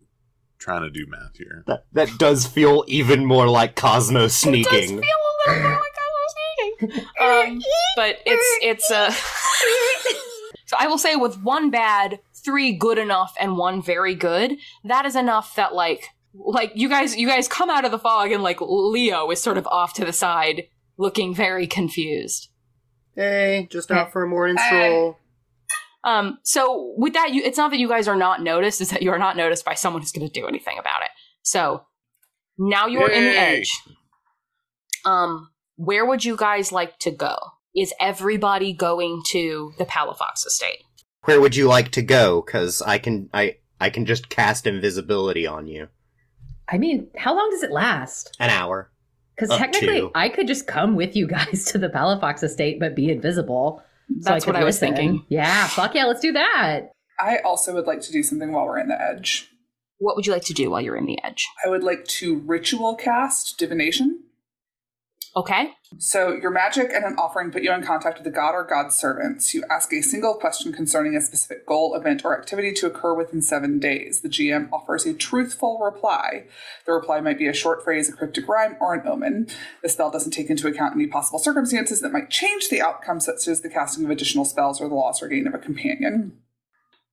trying 0.62 0.82
to 0.82 0.90
do 0.90 1.06
math 1.08 1.36
here. 1.36 1.64
That 1.66 1.84
that 1.92 2.08
does 2.18 2.46
feel 2.46 2.84
even 2.86 3.26
more 3.26 3.48
like 3.48 3.76
Cosmo 3.76 4.28
sneaking. 4.28 4.64
does 4.64 4.90
feel 4.90 4.98
a 5.00 5.50
little 5.50 5.62
more 5.62 5.70
like 5.72 5.98
I 5.98 6.08
was 6.14 6.34
sneaking. 6.34 7.06
Um, 7.20 7.62
but 7.96 8.18
it's 8.26 8.64
it's 8.64 8.90
uh 8.90 9.12
So 10.66 10.76
I 10.78 10.86
will 10.86 10.98
say 10.98 11.16
with 11.16 11.42
one 11.42 11.70
bad, 11.70 12.20
three 12.34 12.72
good 12.72 12.96
enough, 12.96 13.34
and 13.38 13.58
one 13.58 13.82
very 13.82 14.14
good, 14.14 14.56
that 14.84 15.04
is 15.04 15.14
enough 15.16 15.54
that 15.56 15.74
like 15.74 16.06
like 16.34 16.72
you 16.74 16.88
guys 16.88 17.14
you 17.16 17.26
guys 17.28 17.46
come 17.46 17.68
out 17.68 17.84
of 17.84 17.90
the 17.90 17.98
fog 17.98 18.32
and 18.32 18.42
like 18.42 18.58
Leo 18.60 19.30
is 19.30 19.42
sort 19.42 19.58
of 19.58 19.66
off 19.66 19.92
to 19.94 20.04
the 20.04 20.12
side 20.14 20.62
looking 20.96 21.34
very 21.34 21.66
confused. 21.66 22.48
Hey, 23.14 23.68
just 23.70 23.90
out 23.90 24.12
for 24.12 24.22
a 24.22 24.26
morning 24.28 24.56
Hey. 24.56 24.66
stroll. 24.66 25.18
Um, 26.04 26.38
so 26.42 26.94
with 26.96 27.12
that, 27.12 27.32
you, 27.32 27.42
it's 27.44 27.58
not 27.58 27.70
that 27.70 27.78
you 27.78 27.88
guys 27.88 28.08
are 28.08 28.16
not 28.16 28.42
noticed; 28.42 28.80
it's 28.80 28.90
that 28.90 29.02
you 29.02 29.10
are 29.10 29.18
not 29.18 29.36
noticed 29.36 29.64
by 29.64 29.74
someone 29.74 30.02
who's 30.02 30.12
going 30.12 30.28
to 30.28 30.40
do 30.40 30.46
anything 30.46 30.78
about 30.78 31.02
it. 31.02 31.10
So 31.42 31.84
now 32.58 32.86
you 32.86 33.02
are 33.02 33.10
in 33.10 33.24
the 33.24 33.38
edge. 33.38 33.72
Um, 35.04 35.50
where 35.76 36.06
would 36.06 36.24
you 36.24 36.36
guys 36.36 36.72
like 36.72 36.98
to 37.00 37.10
go? 37.10 37.36
Is 37.74 37.92
everybody 38.00 38.72
going 38.72 39.22
to 39.28 39.72
the 39.78 39.84
Palafox 39.84 40.46
estate? 40.46 40.84
Where 41.24 41.40
would 41.40 41.56
you 41.56 41.68
like 41.68 41.90
to 41.92 42.02
go? 42.02 42.42
Cause 42.42 42.82
I 42.82 42.98
can 42.98 43.30
I 43.32 43.56
I 43.80 43.90
can 43.90 44.06
just 44.06 44.28
cast 44.28 44.66
invisibility 44.66 45.46
on 45.46 45.66
you. 45.66 45.88
I 46.68 46.78
mean, 46.78 47.08
how 47.16 47.36
long 47.36 47.50
does 47.50 47.62
it 47.62 47.70
last? 47.70 48.36
An 48.38 48.50
hour. 48.50 48.90
Because 49.34 49.56
technically, 49.56 50.00
to. 50.00 50.10
I 50.14 50.28
could 50.28 50.46
just 50.46 50.66
come 50.66 50.94
with 50.94 51.16
you 51.16 51.26
guys 51.26 51.64
to 51.72 51.78
the 51.78 51.88
Palafox 51.88 52.42
estate, 52.42 52.78
but 52.78 52.94
be 52.94 53.10
invisible. 53.10 53.82
So 54.08 54.30
That's 54.30 54.44
could 54.44 54.54
what 54.54 54.62
I 54.62 54.64
was 54.64 54.76
listen. 54.80 54.94
thinking. 54.96 55.26
Yeah, 55.28 55.66
fuck 55.68 55.94
yeah, 55.94 56.04
let's 56.04 56.20
do 56.20 56.32
that. 56.32 56.92
I 57.20 57.38
also 57.38 57.74
would 57.74 57.86
like 57.86 58.00
to 58.02 58.12
do 58.12 58.22
something 58.22 58.52
while 58.52 58.66
we're 58.66 58.78
in 58.78 58.88
the 58.88 59.00
edge. 59.00 59.48
What 59.98 60.16
would 60.16 60.26
you 60.26 60.32
like 60.32 60.44
to 60.46 60.54
do 60.54 60.70
while 60.70 60.80
you're 60.80 60.96
in 60.96 61.06
the 61.06 61.18
edge? 61.22 61.46
I 61.64 61.68
would 61.68 61.84
like 61.84 62.04
to 62.06 62.40
ritual 62.40 62.96
cast 62.96 63.58
divination. 63.58 64.24
Okay. 65.34 65.70
So, 65.98 66.34
your 66.34 66.50
magic 66.50 66.90
and 66.92 67.04
an 67.04 67.16
offering 67.18 67.50
put 67.50 67.62
you 67.62 67.72
in 67.72 67.82
contact 67.82 68.18
with 68.18 68.26
a 68.26 68.30
god 68.30 68.52
or 68.52 68.64
god's 68.64 68.94
servants. 68.94 69.54
You 69.54 69.64
ask 69.70 69.90
a 69.92 70.02
single 70.02 70.34
question 70.34 70.72
concerning 70.74 71.16
a 71.16 71.22
specific 71.22 71.66
goal, 71.66 71.94
event, 71.94 72.22
or 72.24 72.38
activity 72.38 72.72
to 72.74 72.86
occur 72.86 73.14
within 73.14 73.40
seven 73.40 73.78
days. 73.78 74.20
The 74.20 74.28
GM 74.28 74.68
offers 74.72 75.06
a 75.06 75.14
truthful 75.14 75.78
reply. 75.78 76.44
The 76.84 76.92
reply 76.92 77.20
might 77.20 77.38
be 77.38 77.46
a 77.46 77.54
short 77.54 77.82
phrase, 77.82 78.10
a 78.10 78.12
cryptic 78.12 78.46
rhyme, 78.46 78.76
or 78.78 78.92
an 78.92 79.08
omen. 79.08 79.48
The 79.82 79.88
spell 79.88 80.10
doesn't 80.10 80.32
take 80.32 80.50
into 80.50 80.68
account 80.68 80.94
any 80.94 81.06
possible 81.06 81.38
circumstances 81.38 82.02
that 82.02 82.12
might 82.12 82.28
change 82.28 82.68
the 82.68 82.82
outcome, 82.82 83.20
such 83.20 83.48
as 83.48 83.62
the 83.62 83.70
casting 83.70 84.04
of 84.04 84.10
additional 84.10 84.44
spells 84.44 84.82
or 84.82 84.88
the 84.88 84.94
loss 84.94 85.22
or 85.22 85.28
gain 85.28 85.46
of 85.46 85.54
a 85.54 85.58
companion. 85.58 86.38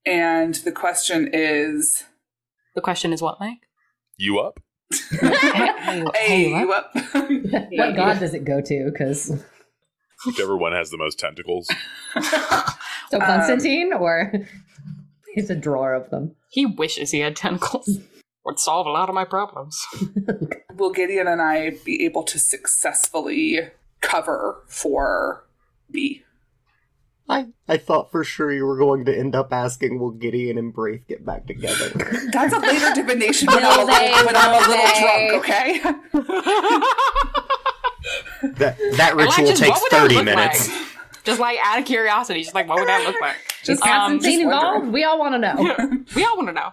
And 0.05 0.55
the 0.55 0.73
question 0.73 1.29
is 1.32 2.03
The 2.75 2.82
question 2.82 3.13
is 3.13 3.21
what, 3.21 3.39
Mike? 3.39 3.67
You 4.17 4.39
up? 4.39 4.60
Hey, 4.91 6.49
you 6.60 6.71
up? 6.71 6.91
what 6.93 7.71
god 7.95 8.19
does 8.19 8.34
it 8.34 8.43
go 8.43 8.62
to? 8.62 8.89
Because 8.91 9.43
Whichever 10.25 10.58
one 10.58 10.73
has 10.73 10.89
the 10.89 10.97
most 10.97 11.17
tentacles. 11.19 11.69
so 12.21 13.19
um, 13.19 13.21
Constantine, 13.21 13.93
or 13.93 14.34
he's 15.34 15.49
a 15.49 15.56
drawer 15.56 15.93
of 15.93 16.10
them. 16.10 16.36
He 16.49 16.65
wishes 16.65 17.12
he 17.12 17.19
had 17.19 17.36
tentacles. 17.36 17.99
Would 18.45 18.60
solve 18.60 18.88
a 18.88 18.91
lot 18.91 19.10
of 19.10 19.15
my 19.15 19.25
problems. 19.25 19.86
Will 20.75 20.91
Gideon 20.91 21.28
and 21.28 21.41
I 21.41 21.71
be 21.86 22.04
able 22.06 22.23
to 22.23 22.39
successfully 22.39 23.60
cover 24.02 24.63
for 24.67 25.45
B? 25.91 26.23
I, 27.32 27.46
I 27.68 27.78
thought 27.78 28.10
for 28.12 28.24
sure 28.24 28.52
you 28.52 28.65
were 28.65 28.76
going 28.78 29.06
to 29.06 29.15
end 29.15 29.36
up 29.36 29.54
asking, 29.54 30.00
will 30.00 30.10
Gideon 30.12 30.58
and 30.58 30.74
Braith 30.74 31.06
get 31.08 31.24
back 31.24 31.46
together? 31.46 31.89
That's 32.34 32.52
a 32.54 32.58
later 32.60 32.92
divination 32.96 33.48
when 33.48 33.63
I'm 33.63 33.82
a 33.82 33.86
they? 33.86 34.10
little, 34.12 34.26
when 34.26 34.36
I'm 34.36 34.56
a 34.56 34.58
little 34.68 34.76
they? 34.76 35.30
drunk, 35.30 35.46
okay? 35.46 35.80
that 38.58 38.78
that 38.98 39.15
ritual 39.15 39.46
Alexis, 39.46 39.60
takes 39.60 39.80
what 39.80 39.82
would 39.82 39.92
that 39.92 40.02
30 40.12 40.24
minutes. 40.24 40.70
like? 40.70 40.78
Just 41.26 41.39
like 41.39 41.60
out 41.63 41.78
of 41.78 41.86
curiosity, 41.86 42.42
just 42.44 42.56
like 42.56 42.68
what 42.68 42.80
would 42.80 42.88
that 42.88 43.04
look 43.06 43.20
like? 43.22 43.36
Is 43.68 43.80
Um, 43.82 43.88
Constantine 43.88 44.39
just 44.39 44.46
wondering. 44.46 44.76
involved? 44.82 44.94
We 44.94 45.04
all 45.04 45.20
want 45.20 45.34
to 45.36 45.38
know. 45.38 46.06
we 46.15 46.24
all 46.24 46.38
want 46.38 46.48
to 46.48 46.54
know. 46.54 46.72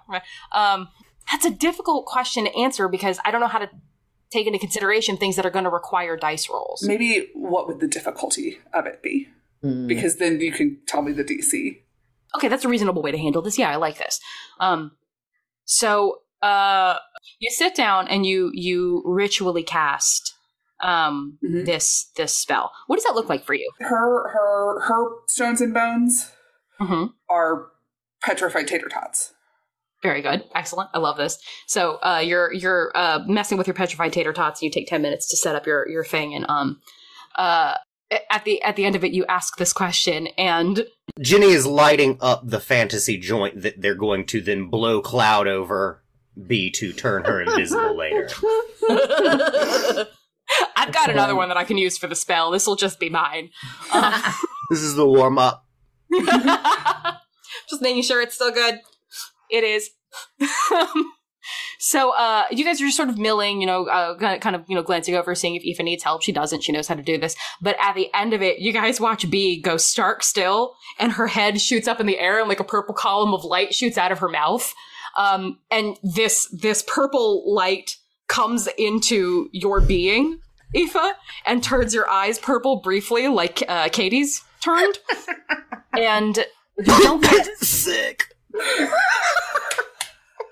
Um, 0.53 0.89
that's 1.31 1.45
a 1.45 1.51
difficult 1.51 2.07
question 2.07 2.45
to 2.45 2.57
answer 2.57 2.87
because 2.89 3.19
I 3.25 3.33
don't 3.33 3.41
know 3.41 3.49
how 3.49 3.59
to 3.59 3.69
take 4.31 4.47
into 4.47 4.61
consideration 4.61 5.17
things 5.17 5.35
that 5.37 5.45
are 5.45 5.51
going 5.51 5.65
to 5.65 5.71
require 5.71 6.17
dice 6.17 6.49
rolls. 6.49 6.85
Maybe 6.87 7.29
what 7.35 7.67
would 7.67 7.81
the 7.81 7.89
difficulty 7.89 8.59
of 8.73 8.87
it 8.87 9.03
be? 9.03 9.29
Mm. 9.67 9.89
Because 9.89 10.17
then 10.19 10.41
you 10.41 10.53
can 10.53 10.79
tell 10.87 11.03
me 11.03 11.13
the 11.13 11.25
DC. 11.25 11.83
Okay, 12.37 12.49
that's 12.49 12.65
a 12.65 12.69
reasonable 12.69 13.03
way 13.03 13.11
to 13.13 13.19
handle 13.19 13.43
this. 13.43 13.59
Yeah, 13.59 13.71
I 13.71 13.77
like 13.77 13.99
this. 13.99 14.21
Um, 14.61 14.93
so 15.65 16.21
uh, 16.43 16.97
you 17.39 17.51
sit 17.51 17.75
down 17.75 18.09
and 18.09 18.25
you 18.27 18.51
you 18.55 19.03
ritually 19.07 19.63
cast 19.63 20.35
um 20.83 21.39
Mhm. 21.43 21.65
this 21.65 22.11
this 22.17 22.37
spell. 22.37 22.71
What 22.87 22.97
does 22.97 23.05
that 23.05 23.15
look 23.15 23.29
like 23.31 23.45
for 23.47 23.55
you? 23.55 23.71
Her 23.81 24.29
her 24.29 24.81
her 24.83 25.09
stones 25.29 25.61
and 25.61 25.73
bones 25.73 26.33
Mm-hmm. 26.81 27.07
are 27.31 27.69
petrified 28.23 28.69
tater 28.69 28.89
tots. 28.89 29.33
Very 30.03 30.21
good. 30.21 30.45
Excellent. 30.55 30.91
I 30.93 30.99
love 30.99 31.17
this. 31.17 31.39
So 31.67 31.97
uh, 32.03 32.19
you're 32.23 32.53
you're 32.53 32.93
uh, 32.95 33.21
messing 33.27 33.57
with 33.57 33.67
your 33.67 33.73
petrified 33.75 34.13
tater 34.13 34.35
tots. 34.35 34.61
and 34.61 34.67
You 34.67 34.71
take 34.71 34.87
ten 34.87 35.01
minutes 35.01 35.27
to 35.31 35.37
set 35.39 35.57
up 35.57 35.67
your 35.67 35.89
your 35.89 36.05
thing, 36.05 36.35
and 36.35 36.45
um, 36.51 36.81
uh, 37.37 37.75
at 38.31 38.45
the 38.45 38.63
at 38.63 38.77
the 38.77 38.85
end 38.85 38.97
of 38.97 39.05
it, 39.05 39.13
you 39.13 39.25
ask 39.27 39.57
this 39.57 39.73
question, 39.73 40.29
and 40.39 40.87
Ginny 41.21 41.47
is 41.51 41.67
lighting 41.67 42.19
up 42.21 42.43
the 42.49 42.61
fantasy 42.61 43.19
joint 43.19 43.63
that 43.63 43.81
they're 43.81 43.95
going 43.95 44.27
to 44.27 44.41
then 44.41 44.69
blow 44.69 45.01
cloud 45.01 45.49
over 45.49 46.03
B 46.47 46.71
to 46.73 46.93
turn 46.93 47.25
her 47.25 47.41
invisible 47.41 47.97
later. 47.99 48.29
I've 50.77 50.93
got 50.93 51.11
another 51.11 51.35
one 51.35 51.49
that 51.49 51.57
I 51.57 51.65
can 51.65 51.77
use 51.79 51.99
for 51.99 52.07
the 52.07 52.15
spell. 52.15 52.51
This 52.53 52.67
will 52.67 52.77
just 52.77 53.01
be 53.01 53.09
mine. 53.11 53.51
Um, 53.93 54.13
This 54.71 54.81
is 54.81 54.97
the 54.97 55.07
warm 55.07 55.39
up. 55.39 55.65
just 56.11 57.81
making 57.81 58.03
sure 58.03 58.21
it's 58.21 58.35
still 58.35 58.51
good. 58.53 58.81
It 59.49 59.63
is. 59.63 59.91
So, 61.79 62.11
uh, 62.17 62.45
you 62.51 62.65
guys 62.65 62.81
are 62.81 62.85
just 62.87 62.97
sort 62.97 63.09
of 63.09 63.19
milling, 63.19 63.61
you 63.61 63.67
know, 63.67 63.87
uh, 63.87 64.17
kind 64.39 64.57
of- 64.57 64.65
you 64.69 64.75
know, 64.75 64.83
glancing 64.83 65.15
over, 65.15 65.35
seeing 65.35 65.55
if 65.55 65.63
Aoife 65.65 65.85
needs 65.85 66.03
help. 66.05 66.23
She 66.23 66.33
doesn't. 66.33 66.63
She 66.63 66.73
knows 66.73 66.89
how 66.89 66.95
to 66.95 67.03
do 67.03 67.19
this. 67.19 67.37
But 67.61 67.77
at 67.81 67.95
the 67.95 68.09
end 68.15 68.33
of 68.33 68.43
it, 68.43 68.59
you 68.59 68.73
guys 68.73 69.01
watch 69.01 69.29
B 69.31 69.61
go 69.61 69.77
stark 69.77 70.23
still, 70.23 70.75
and 70.99 71.13
her 71.13 71.27
head 71.27 71.61
shoots 71.61 71.87
up 71.89 72.01
in 72.01 72.07
the 72.07 72.19
air, 72.19 72.39
and 72.41 72.49
like 72.49 72.61
a 72.61 72.65
purple 72.65 72.95
column 72.95 73.35
of 73.35 73.45
light 73.45 73.75
shoots 73.75 73.99
out 73.99 74.13
of 74.13 74.19
her 74.21 74.29
mouth. 74.29 74.73
Um, 75.17 75.59
and 75.71 75.97
this 76.03 76.47
this 76.53 76.83
purple 76.87 77.43
light 77.55 77.97
comes 78.29 78.69
into 78.77 79.49
your 79.53 79.81
being, 79.81 80.41
Aoife, 80.77 81.15
and 81.47 81.63
turns 81.63 81.95
your 81.95 82.09
eyes 82.11 82.39
purple 82.39 82.77
briefly, 82.83 83.29
like 83.29 83.63
uh, 83.69 83.89
Katie's 83.89 84.43
turned. 84.61 84.99
and 85.93 86.37
you 86.79 86.85
don't 87.03 87.23
get 87.23 87.47
Sick. 87.59 88.25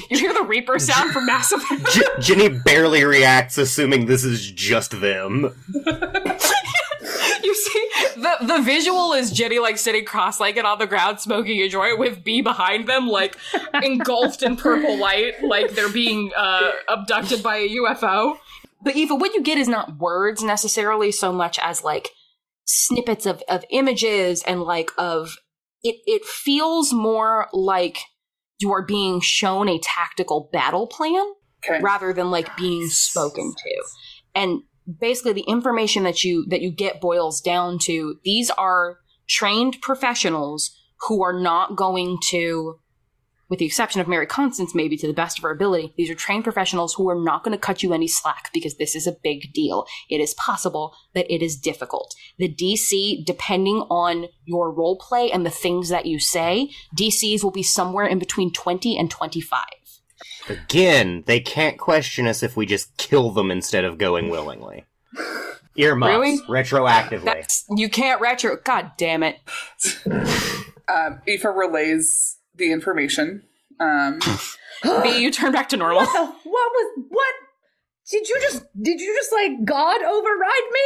You 0.10 0.18
hear 0.18 0.34
the 0.34 0.44
Reaper 0.44 0.80
sound 0.80 1.12
from 1.12 1.26
Mass 1.26 1.52
Effect. 1.52 2.00
Ginny 2.22 2.50
barely 2.50 3.04
reacts, 3.04 3.58
assuming 3.58 4.06
this 4.06 4.24
is 4.24 4.52
just 4.52 5.02
them. 5.02 5.54
you 5.74 7.56
see, 7.56 7.90
the 8.16 8.38
the 8.42 8.62
visual 8.64 9.14
is 9.14 9.32
Jenny 9.32 9.60
like 9.60 9.78
sitting 9.78 10.06
cross-legged 10.06 10.64
on 10.64 10.80
the 10.80 10.88
ground 10.88 11.20
smoking 11.20 11.60
a 11.62 11.68
joint 11.68 12.00
with 12.00 12.24
B 12.24 12.42
behind 12.42 12.88
them, 12.88 13.08
like 13.08 13.36
engulfed 13.84 14.44
in 14.44 14.56
purple 14.56 14.98
light, 14.98 15.44
like 15.44 15.72
they're 15.72 15.92
being 15.92 16.32
uh, 16.36 16.72
abducted 16.88 17.44
by 17.44 17.58
a 17.58 17.70
UFO. 17.70 18.38
But 18.82 18.96
Eva, 18.96 19.16
what 19.16 19.34
you 19.34 19.42
get 19.42 19.58
is 19.58 19.68
not 19.68 19.98
words 19.98 20.44
necessarily 20.44 21.12
so 21.12 21.34
much 21.34 21.60
as 21.60 21.84
like 21.84 22.12
snippets 22.68 23.26
of, 23.26 23.42
of 23.48 23.64
images 23.72 24.44
and 24.44 24.62
like 24.62 24.92
of 24.98 25.38
it 25.84 25.96
it 26.06 26.26
feels 26.26 26.92
more 26.92 27.48
like 27.54 28.00
you 28.60 28.72
are 28.72 28.86
being 28.86 29.22
shown 29.22 29.70
a 29.70 29.80
tactical 29.80 30.50
battle 30.52 30.88
plan 30.88 31.34
Okay. 31.68 31.82
rather 31.82 32.14
than 32.14 32.30
like 32.30 32.56
being 32.56 32.88
spoken 32.88 33.54
to. 33.58 33.84
And 34.36 34.62
basically 35.00 35.34
the 35.34 35.46
information 35.48 36.04
that 36.04 36.24
you 36.24 36.46
that 36.50 36.62
you 36.62 36.72
get 36.72 37.02
boils 37.02 37.42
down 37.42 37.80
to 37.80 38.20
these 38.24 38.50
are 38.52 39.00
trained 39.28 39.78
professionals 39.82 40.72
who 41.08 41.24
are 41.24 41.38
not 41.38 41.76
going 41.76 42.18
to 42.30 42.80
with 43.50 43.60
the 43.60 43.66
exception 43.66 44.02
of 44.02 44.08
Mary 44.08 44.26
Constance, 44.26 44.76
maybe 44.76 44.98
to 44.98 45.08
the 45.08 45.14
best 45.14 45.38
of 45.38 45.44
her 45.44 45.52
ability, 45.52 45.94
these 45.98 46.10
are 46.10 46.16
trained 46.16 46.44
professionals 46.44 46.94
who 46.96 47.10
are 47.10 47.20
not 47.20 47.44
going 47.44 47.56
to 47.56 47.62
cut 47.62 47.82
you 47.84 47.94
any 47.94 48.08
slack 48.08 48.50
because 48.54 48.76
this 48.78 48.96
is 48.96 49.08
a 49.08 49.16
big 49.24 49.54
deal. 49.54 49.86
It 50.10 50.20
is 50.20 50.34
possible 50.34 50.94
that 51.14 51.32
it 51.34 51.42
is 51.42 51.56
difficult. 51.58 52.16
The 52.38 52.54
DC, 52.54 53.26
depending 53.26 53.86
on 53.90 54.28
your 54.46 54.72
role 54.72 54.98
play 54.98 55.32
and 55.32 55.46
the 55.46 55.50
things 55.50 55.90
that 55.90 56.06
you 56.06 56.20
say, 56.20 56.70
DCs 56.96 57.44
will 57.44 57.52
be 57.52 57.64
somewhere 57.64 58.06
in 58.06 58.20
between 58.20 58.52
20 58.52 58.98
and 58.98 59.10
25. 59.10 59.64
Again, 60.50 61.24
they 61.26 61.40
can't 61.40 61.78
question 61.78 62.28
us 62.28 62.42
if 62.44 62.56
we 62.58 62.66
just 62.66 62.96
kill 62.98 63.32
them 63.32 63.52
instead 63.52 63.84
of 63.86 63.98
going 63.98 64.30
willingly. 64.30 64.86
Earmuffs, 65.76 66.10
Really? 66.10 66.38
retroactively. 66.50 67.26
That's, 67.26 67.66
you 67.70 67.88
can't 67.90 68.20
retro. 68.20 68.58
God 68.64 68.92
damn 68.98 69.24
it. 69.24 69.38
Um, 70.90 71.20
Aoife 71.28 71.44
relays 71.44 72.37
the 72.58 72.72
information. 72.72 73.43
Um, 73.80 74.20
B, 75.04 75.20
you 75.22 75.32
turn 75.32 75.52
back 75.52 75.70
to 75.70 75.78
normal. 75.78 76.02
What 76.02 76.13
the? 76.13 76.26
What 76.26 76.72
was? 76.72 77.04
What? 77.10 77.34
Did 78.10 78.28
you 78.28 78.39
just? 78.41 78.63
Did 78.82 79.00
you 79.00 79.15
just 79.15 79.32
like 79.34 79.65
God 79.65 80.02
override 80.04 80.72
me? 80.72 80.80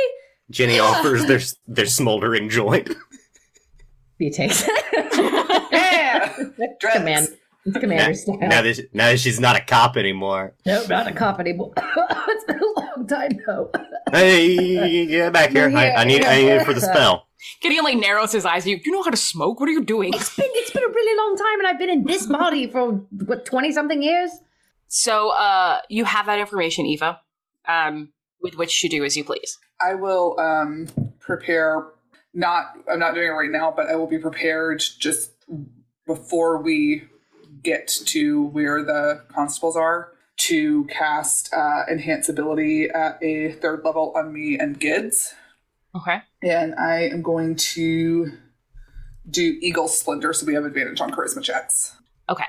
Jenny 0.50 0.80
offers 0.90 1.26
their 1.26 1.40
their 1.68 1.86
smoldering 1.86 2.50
joint. 2.50 2.90
B 4.18 4.30
takes 4.30 4.64
it. 4.68 5.72
yeah, 5.72 6.36
drugs. 6.80 6.98
Command. 6.98 7.28
It's 7.64 7.78
commander 7.78 8.08
now, 8.08 8.14
style. 8.14 8.38
now 8.40 8.62
that 8.64 8.90
now 8.94 9.06
that 9.12 9.20
she's 9.20 9.40
not 9.40 9.56
a 9.56 9.62
cop 9.62 9.96
anymore. 9.96 10.56
Nope, 10.66 10.90
not 10.90 11.06
a 11.06 11.12
cop 11.12 11.40
anymore. 11.40 11.72
it's 11.78 12.44
been 12.46 12.60
a 12.60 12.80
long 12.80 13.08
time 13.08 13.40
though. 13.46 13.72
Hey, 14.12 15.06
get 15.06 15.32
back 15.32 15.52
here! 15.52 15.70
I, 15.70 15.92
I 15.92 16.04
need 16.04 16.26
I 16.26 16.38
need 16.42 16.50
it 16.50 16.66
for 16.66 16.74
the 16.74 16.82
spell. 16.82 17.28
Gideon 17.62 17.84
like 17.84 17.98
narrows 17.98 18.32
his 18.32 18.46
eyes. 18.46 18.68
You, 18.68 18.80
you 18.84 18.92
know 18.92 19.04
how 19.04 19.12
to 19.12 19.18
smoke? 19.18 19.60
What 19.60 19.70
are 19.70 19.72
you 19.72 19.84
doing? 19.84 20.14
It's 20.14 20.36
been 20.36 20.50
it's 20.50 20.72
been 20.72 20.84
a 20.84 20.88
really 20.88 21.18
long 21.18 21.38
time, 21.38 21.60
and 21.60 21.68
I've 21.68 21.80
been 21.80 21.90
in 21.90 22.04
this 22.06 22.26
body 22.26 22.68
for 22.68 22.92
what 23.26 23.46
twenty 23.46 23.72
something 23.72 24.02
years. 24.02 24.32
So, 24.88 25.30
uh, 25.30 25.80
you 25.88 26.04
have 26.04 26.26
that 26.26 26.40
information, 26.40 26.86
Eva, 26.86 27.22
um, 27.68 28.12
with 28.42 28.58
which 28.58 28.82
to 28.82 28.90
do 28.90 29.06
as 29.06 29.16
you 29.16 29.24
please. 29.24 29.58
I 29.80 29.96
will 29.96 30.40
um, 30.40 30.88
prepare. 31.20 31.88
Not, 32.34 32.78
I'm 32.90 33.00
not 33.00 33.14
doing 33.14 33.28
it 33.28 33.32
right 33.32 33.52
now, 33.52 33.74
but 33.76 33.88
I 33.88 33.96
will 33.96 34.08
be 34.08 34.18
prepared 34.18 34.82
just 35.00 35.32
before 36.08 36.62
we 36.62 37.04
get 37.62 37.88
to 38.06 38.46
where 38.48 38.84
the 38.84 39.24
constables 39.34 39.76
are 39.76 40.14
to 40.38 40.86
cast 40.86 41.54
uh, 41.54 41.84
enhance 41.90 42.30
ability 42.30 42.90
at 42.90 43.22
a 43.22 43.52
third 43.52 43.84
level 43.84 44.14
on 44.16 44.34
me 44.34 44.58
and 44.58 44.80
Gids, 44.80 45.34
Okay. 45.96 46.20
and 46.44 46.74
I 46.76 47.02
am 47.10 47.22
going 47.22 47.56
to 47.58 48.32
do 49.30 49.58
Eagle 49.62 49.88
Splendor, 49.88 50.34
so 50.34 50.46
we 50.46 50.54
have 50.54 50.66
advantage 50.66 51.02
on 51.02 51.12
charisma 51.12 51.44
checks. 51.44 51.96
Okay. 52.30 52.46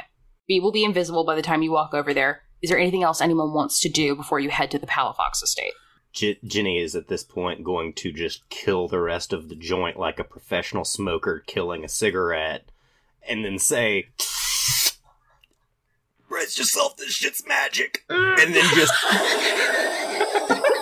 B 0.48 0.60
will 0.60 0.72
be 0.72 0.84
invisible 0.84 1.24
by 1.24 1.34
the 1.34 1.42
time 1.42 1.62
you 1.62 1.72
walk 1.72 1.92
over 1.94 2.14
there. 2.14 2.42
Is 2.62 2.70
there 2.70 2.78
anything 2.78 3.02
else 3.02 3.20
anyone 3.20 3.52
wants 3.52 3.80
to 3.80 3.88
do 3.88 4.14
before 4.14 4.38
you 4.38 4.50
head 4.50 4.70
to 4.70 4.78
the 4.78 4.86
Palafox 4.86 5.42
estate? 5.42 5.72
J- 6.12 6.38
Jenny 6.44 6.78
is 6.80 6.94
at 6.94 7.08
this 7.08 7.24
point 7.24 7.64
going 7.64 7.94
to 7.94 8.12
just 8.12 8.48
kill 8.48 8.86
the 8.86 9.00
rest 9.00 9.32
of 9.32 9.48
the 9.48 9.56
joint 9.56 9.98
like 9.98 10.18
a 10.18 10.24
professional 10.24 10.84
smoker 10.84 11.42
killing 11.46 11.84
a 11.84 11.88
cigarette, 11.88 12.70
and 13.26 13.44
then 13.44 13.58
say, 13.58 14.08
"Brace 16.28 16.58
yourself, 16.58 16.96
this 16.96 17.12
shit's 17.12 17.46
magic," 17.46 18.04
and 18.08 18.54
then 18.54 18.74
just. 18.74 18.92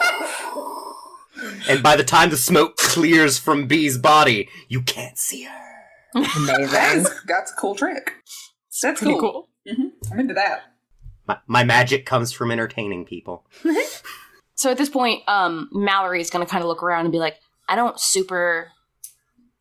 and 1.68 1.83
by 1.83 1.96
the 1.96 2.05
time 2.05 2.31
the 2.31 2.37
smoke 2.37 2.77
clears 2.77 3.38
from 3.38 3.66
B's 3.66 3.99
body, 3.99 4.49
you 4.68 4.83
can't 4.83 5.18
see 5.18 5.44
her. 5.44 5.66
That 6.14 6.37
Amazing. 6.37 7.01
is, 7.03 7.20
that's 7.27 7.53
a 7.53 7.55
cool 7.55 7.75
trick. 7.75 8.14
That's 8.83 9.01
Pretty 9.01 9.18
cool. 9.18 9.49
cool. 9.66 9.75
hmm 9.77 9.88
I'm 10.12 10.20
into 10.20 10.35
that. 10.35 10.62
My, 11.29 11.38
my 11.46 11.64
magic 11.64 12.07
comes 12.07 12.33
from 12.33 12.51
entertaining 12.51 13.05
people. 13.05 13.46
So 14.57 14.70
at 14.70 14.77
this 14.77 14.90
point, 14.90 15.23
um, 15.27 15.70
Mallory 15.73 16.20
is 16.20 16.29
going 16.29 16.44
to 16.44 16.51
kind 16.51 16.62
of 16.62 16.68
look 16.68 16.83
around 16.83 17.07
and 17.07 17.12
be 17.12 17.18
like, 17.18 17.37
I 17.66 17.77
don't 17.77 17.99
super 17.99 18.70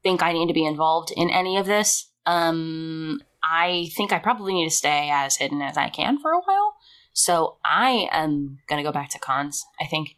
think 0.04 0.22
I 0.22 0.34
need 0.34 0.48
to 0.48 0.54
be 0.54 0.66
involved 0.66 1.14
in 1.16 1.30
any 1.30 1.56
of 1.56 1.66
this. 1.66 2.12
Um, 2.26 3.22
I 3.42 3.92
think 3.96 4.12
I 4.12 4.20
probably 4.20 4.54
need 4.56 4.66
to 4.68 4.76
stay 4.76 5.10
as 5.10 5.38
hidden 5.38 5.62
as 5.62 5.78
I 5.78 5.88
can 5.88 6.20
for 6.20 6.32
a 6.32 6.42
while. 6.42 6.74
So 7.14 7.60
I 7.64 8.10
am 8.12 8.58
going 8.68 8.84
to 8.84 8.86
go 8.86 8.92
back 8.92 9.10
to 9.12 9.20
cons, 9.20 9.64
I 9.80 9.86
think, 9.86 10.18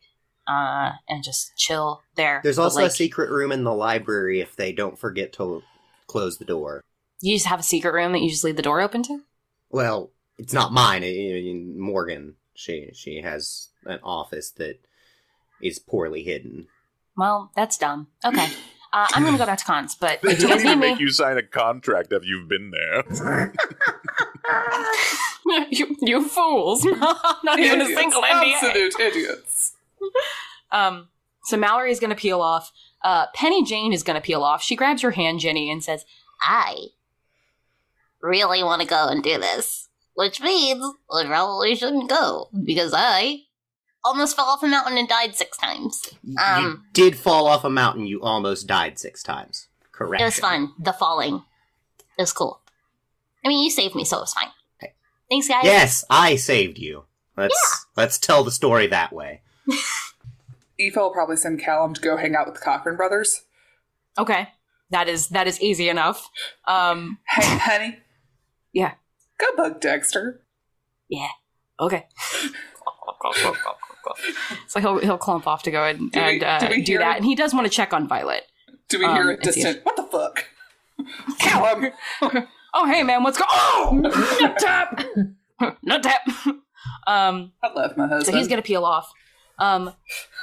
uh, 0.52 0.92
and 1.08 1.24
just 1.24 1.56
chill 1.58 2.02
there. 2.16 2.42
There's 2.44 2.58
But, 2.58 2.64
also 2.64 2.86
a 2.86 2.90
secret 2.90 3.30
room 3.30 3.52
in 3.52 3.64
the 3.64 3.74
library 3.74 4.42
if 4.42 4.56
they 4.56 4.72
don't 4.72 5.00
forget 5.00 5.34
to 5.34 5.64
close 6.08 6.38
the 6.38 6.46
door. 6.46 6.84
You 7.22 7.36
just 7.36 7.48
have 7.48 7.60
a 7.60 7.64
secret 7.64 7.94
room 7.94 8.12
that 8.14 8.22
you 8.22 8.30
just 8.30 8.44
leave 8.44 8.56
the 8.56 8.62
door 8.62 8.82
open 8.82 9.04
to? 9.04 9.22
Well, 9.70 10.12
it's 10.38 10.54
not 10.54 10.74
mine. 10.74 11.04
I- 11.04 11.08
I- 11.08 11.54
Morgan, 11.78 12.36
she 12.54 12.90
she 12.94 13.22
has 13.22 13.70
an 13.86 14.00
office 14.04 14.52
that 14.52 14.80
is 15.62 15.80
poorly 15.80 16.24
hidden. 16.24 16.68
Well, 17.16 17.52
that's 17.56 17.78
dumb. 17.78 18.08
Okay. 18.26 18.48
Uh, 18.94 19.08
I'm 19.14 19.24
going 19.24 19.34
to 19.36 19.40
go 19.40 19.46
back 19.46 19.60
to 19.60 19.64
cons, 19.66 19.96
but 19.96 20.22
They 20.22 20.32
if 20.32 20.42
you 20.42 20.48
don't 20.48 20.58
guys 20.58 20.66
even 20.66 20.80
need 20.80 20.88
make 20.88 20.98
me, 20.98 21.04
you 21.06 21.12
sign 21.12 21.38
a 21.38 21.44
contract 21.44 22.12
if 22.12 22.26
you've 22.26 22.50
been 22.50 22.72
there. 22.72 23.54
you, 25.70 25.96
you 26.02 26.28
fools. 26.28 26.84
Not 27.44 27.60
even 27.60 27.80
a 27.82 27.86
single 27.86 28.22
NDA. 28.22 28.54
Absolute 28.56 29.00
idiots. 29.00 29.76
Um, 30.74 31.10
so 31.44 31.58
Mallory 31.58 31.92
is 31.92 32.00
going 32.00 32.12
to 32.12 32.16
peel 32.16 32.40
off. 32.42 32.72
Uh, 33.04 33.26
Penny 33.36 33.62
Jane 33.66 33.92
is 33.92 34.04
going 34.04 34.16
to 34.16 34.22
peel 34.26 34.42
off. 34.42 34.64
She 34.64 34.78
grabs 34.78 35.04
your 35.04 35.12
hand, 35.12 35.42
Jenny, 35.42 35.70
and 35.70 35.84
says, 35.84 36.06
I 36.42 36.86
really 38.22 38.64
want 38.64 38.82
to 38.82 38.88
go 38.88 39.08
and 39.10 39.22
do 39.22 39.38
this, 39.38 39.90
which 40.14 40.40
means 40.42 40.82
I 41.12 41.26
probably 41.26 41.76
shouldn't 41.76 42.10
go 42.10 42.48
because 42.64 42.94
I 42.96 43.40
almost 44.04 44.36
fell 44.36 44.46
off 44.46 44.64
a 44.64 44.68
mountain 44.68 44.98
and 44.98 45.10
died 45.10 45.36
six 45.36 45.58
times. 45.58 46.02
you 46.24 46.38
Um, 46.42 46.86
did 46.94 47.18
fall 47.18 47.48
off 47.48 47.66
a 47.66 47.70
mountain. 47.70 48.06
You 48.08 48.22
almost 48.22 48.66
died 48.66 48.98
six 48.98 49.22
times. 49.24 49.68
Correct. 49.92 50.22
it 50.22 50.26
was 50.26 50.40
fun. 50.40 50.72
The 50.80 50.94
falling, 50.94 51.44
it 52.18 52.22
was 52.22 52.32
cool. 52.34 52.62
I 53.44 53.50
mean, 53.50 53.62
you 53.64 53.70
saved 53.70 53.96
me, 53.96 54.06
so 54.06 54.18
it 54.18 54.22
was 54.22 54.34
fine. 54.34 54.50
Thanks, 55.30 55.48
guys. 55.48 55.66
Yes, 55.66 56.06
I 56.10 56.38
saved 56.38 56.78
you. 56.78 57.04
Let's 57.36 57.86
let's 57.98 58.18
tell 58.18 58.44
the 58.44 58.52
story 58.52 58.88
that 58.88 59.12
way. 59.14 59.42
Aoife 60.80 60.96
will 60.96 61.12
probably 61.12 61.36
send 61.38 61.60
Callum 61.62 61.94
to 61.94 62.02
go 62.02 62.18
hang 62.18 62.36
out 62.36 62.46
with 62.48 62.56
the 62.56 62.62
Cochran 62.62 62.96
brothers. 62.98 63.44
"Okay, 64.18 64.50
that 64.90 65.08
is 65.08 65.28
that 65.30 65.48
is 65.48 65.62
easy 65.62 65.90
enough." 65.90 66.30
Um, 66.68 67.20
Hey, 67.28 67.58
honey, 67.58 67.98
yeah, 68.74 68.94
go 69.40 69.48
bug 69.56 69.80
Dexter. 69.82 70.42
yeah, 71.10 71.28
okay. 71.80 72.08
so 74.68 74.80
he'll 74.80 75.00
he'll 75.00 75.18
clump 75.18 75.48
off 75.48 75.64
to 75.64 75.72
go 75.72 75.84
and, 75.86 76.12
Do 76.12 76.20
we- 76.20 76.26
and 76.36 76.44
uh, 76.44 76.60
do 76.60 76.68
we 76.70 76.82
do 76.82 76.94
hear- 76.94 77.00
that, 77.02 77.18
and 77.18 77.26
he 77.26 77.36
does 77.36 77.54
want 77.54 77.66
to 77.66 77.72
check 77.72 77.94
on 77.94 78.08
Violet. 78.08 78.44
Do 78.90 79.00
we 79.00 79.06
Um, 79.06 79.16
hear 79.16 79.32
a 79.32 79.36
see 79.36 79.50
if- 79.50 79.56
distant, 79.56 79.86
what 79.86 79.96
the 79.96 80.04
fuck? 80.04 80.46
Callum! 81.40 81.92
Oh, 82.74 82.86
hey 82.86 83.04
man, 83.04 83.22
what's 83.22 83.38
going? 83.38 83.50
Oh, 83.52 84.38
nut 84.42 84.58
tap, 84.58 85.04
nut 85.84 86.02
tap. 86.02 86.22
Um, 87.06 87.52
I 87.62 87.68
love 87.76 87.98
my 87.98 88.08
husband. 88.08 88.26
So 88.28 88.32
he's 88.32 88.48
gonna 88.48 88.62
peel 88.62 88.86
off. 88.86 89.12
Um, 89.62 89.94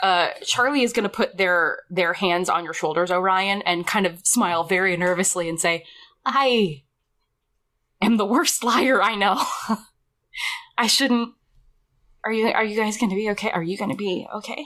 uh, 0.01 0.29
Charlie 0.45 0.85
is 0.85 0.93
gonna 0.93 1.09
put 1.09 1.37
their 1.37 1.81
their 1.91 2.13
hands 2.15 2.49
on 2.49 2.63
your 2.63 2.73
shoulders, 2.73 3.11
Orion, 3.11 3.63
and 3.63 3.85
kind 3.85 4.07
of 4.07 4.21
smile 4.25 4.63
very 4.63 4.97
nervously 4.97 5.49
and 5.49 5.61
say, 5.61 5.85
"I 6.25 6.85
am 8.01 8.17
the 8.17 8.25
worst 8.25 8.63
liar 8.63 9.03
I 9.03 9.17
know. 9.17 9.45
I 10.79 10.87
shouldn't. 10.87 11.35
Are 12.25 12.33
you 12.33 12.47
Are 12.47 12.65
you 12.65 12.77
guys 12.77 12.97
gonna 12.97 13.17
be 13.17 13.29
okay? 13.31 13.51
Are 13.51 13.63
you 13.63 13.77
gonna 13.77 13.97
be 13.97 14.27
okay? 14.37 14.65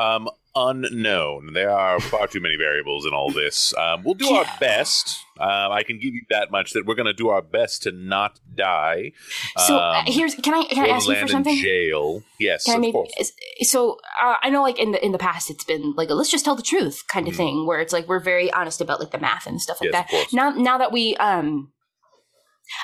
Um, 0.00 0.28
unknown. 0.54 1.52
There 1.54 1.70
are 1.70 2.00
far 2.00 2.26
too 2.26 2.40
many 2.40 2.56
variables 2.56 3.06
in 3.06 3.12
all 3.12 3.30
this. 3.30 3.76
Um, 3.76 4.02
we'll 4.04 4.14
do 4.14 4.28
our 4.30 4.44
best. 4.58 5.18
Um, 5.38 5.70
I 5.72 5.82
can 5.84 5.96
give 6.00 6.14
you 6.14 6.22
that 6.30 6.50
much 6.50 6.72
that 6.72 6.84
we're 6.86 6.94
going 6.96 7.06
to 7.06 7.12
do 7.12 7.28
our 7.28 7.42
best 7.42 7.82
to 7.84 7.92
not 7.92 8.40
die. 8.54 9.12
So 9.56 9.76
uh, 9.78 9.98
Um, 10.00 10.04
here's 10.06 10.34
can 10.34 10.54
I 10.54 10.64
can 10.64 10.84
I 10.84 10.88
ask 10.88 11.08
you 11.08 11.14
for 11.16 11.28
something? 11.28 11.56
in 11.56 11.62
jail. 11.62 12.22
Yes, 12.40 12.64
Can 12.64 12.72
I 12.74 12.76
of 12.76 12.80
maybe, 12.80 12.92
course. 12.92 13.32
so 13.62 13.98
uh, 14.20 14.34
I 14.42 14.50
know 14.50 14.62
like 14.62 14.78
in 14.78 14.92
the 14.92 15.04
in 15.04 15.12
the 15.12 15.18
past 15.18 15.48
it's 15.50 15.64
been 15.64 15.94
like 15.96 16.10
a, 16.10 16.14
let's 16.14 16.30
just 16.30 16.44
tell 16.44 16.56
the 16.56 16.62
truth 16.62 17.04
kind 17.08 17.28
of 17.28 17.34
Mhm. 17.34 17.36
thing 17.36 17.66
where 17.66 17.80
it's 17.80 17.92
like 17.92 18.08
we're 18.08 18.18
very 18.20 18.52
honest 18.52 18.80
about 18.80 18.98
like 19.00 19.10
the 19.12 19.18
math 19.18 19.46
and 19.46 19.60
stuff 19.60 19.80
like 19.80 19.92
Yes, 19.92 20.10
that. 20.10 20.26
Now 20.32 20.50
now 20.50 20.78
that 20.78 20.90
we 20.92 21.16
um 21.16 21.72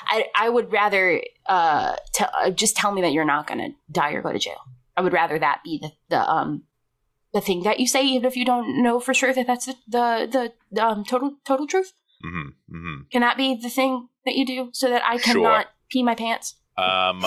I 0.07 0.25
I 0.35 0.49
would 0.49 0.71
rather 0.71 1.21
uh, 1.45 1.95
tell 2.13 2.29
uh 2.33 2.49
just 2.51 2.75
tell 2.77 2.91
me 2.91 3.01
that 3.01 3.11
you're 3.13 3.25
not 3.25 3.47
going 3.47 3.59
to 3.59 3.69
die 3.91 4.11
or 4.13 4.21
go 4.21 4.31
to 4.31 4.39
jail. 4.39 4.59
I 4.97 5.01
would 5.01 5.13
rather 5.13 5.37
that 5.39 5.61
be 5.63 5.77
the 5.81 5.91
the 6.09 6.21
um 6.29 6.63
the 7.35 7.41
thing 7.47 7.63
that 7.63 7.79
you 7.81 7.87
say 7.87 8.01
even 8.15 8.25
if 8.31 8.35
you 8.39 8.45
don't 8.45 8.81
know 8.85 8.99
for 9.05 9.13
sure 9.13 9.33
that 9.33 9.45
that's 9.47 9.65
the 9.67 9.75
the, 10.35 10.43
the 10.75 10.83
um 10.89 11.03
total 11.11 11.29
total 11.49 11.67
truth. 11.73 11.91
hmm 12.23 12.49
hmm 12.71 12.97
Can 13.11 13.21
that 13.21 13.37
be 13.37 13.49
the 13.67 13.69
thing 13.79 14.07
that 14.25 14.35
you 14.37 14.45
do 14.53 14.69
so 14.73 14.89
that 14.89 15.03
I 15.05 15.17
Sure. 15.17 15.33
cannot 15.33 15.65
pee 15.91 16.03
my 16.11 16.15
pants? 16.15 16.55
Um, 16.77 17.19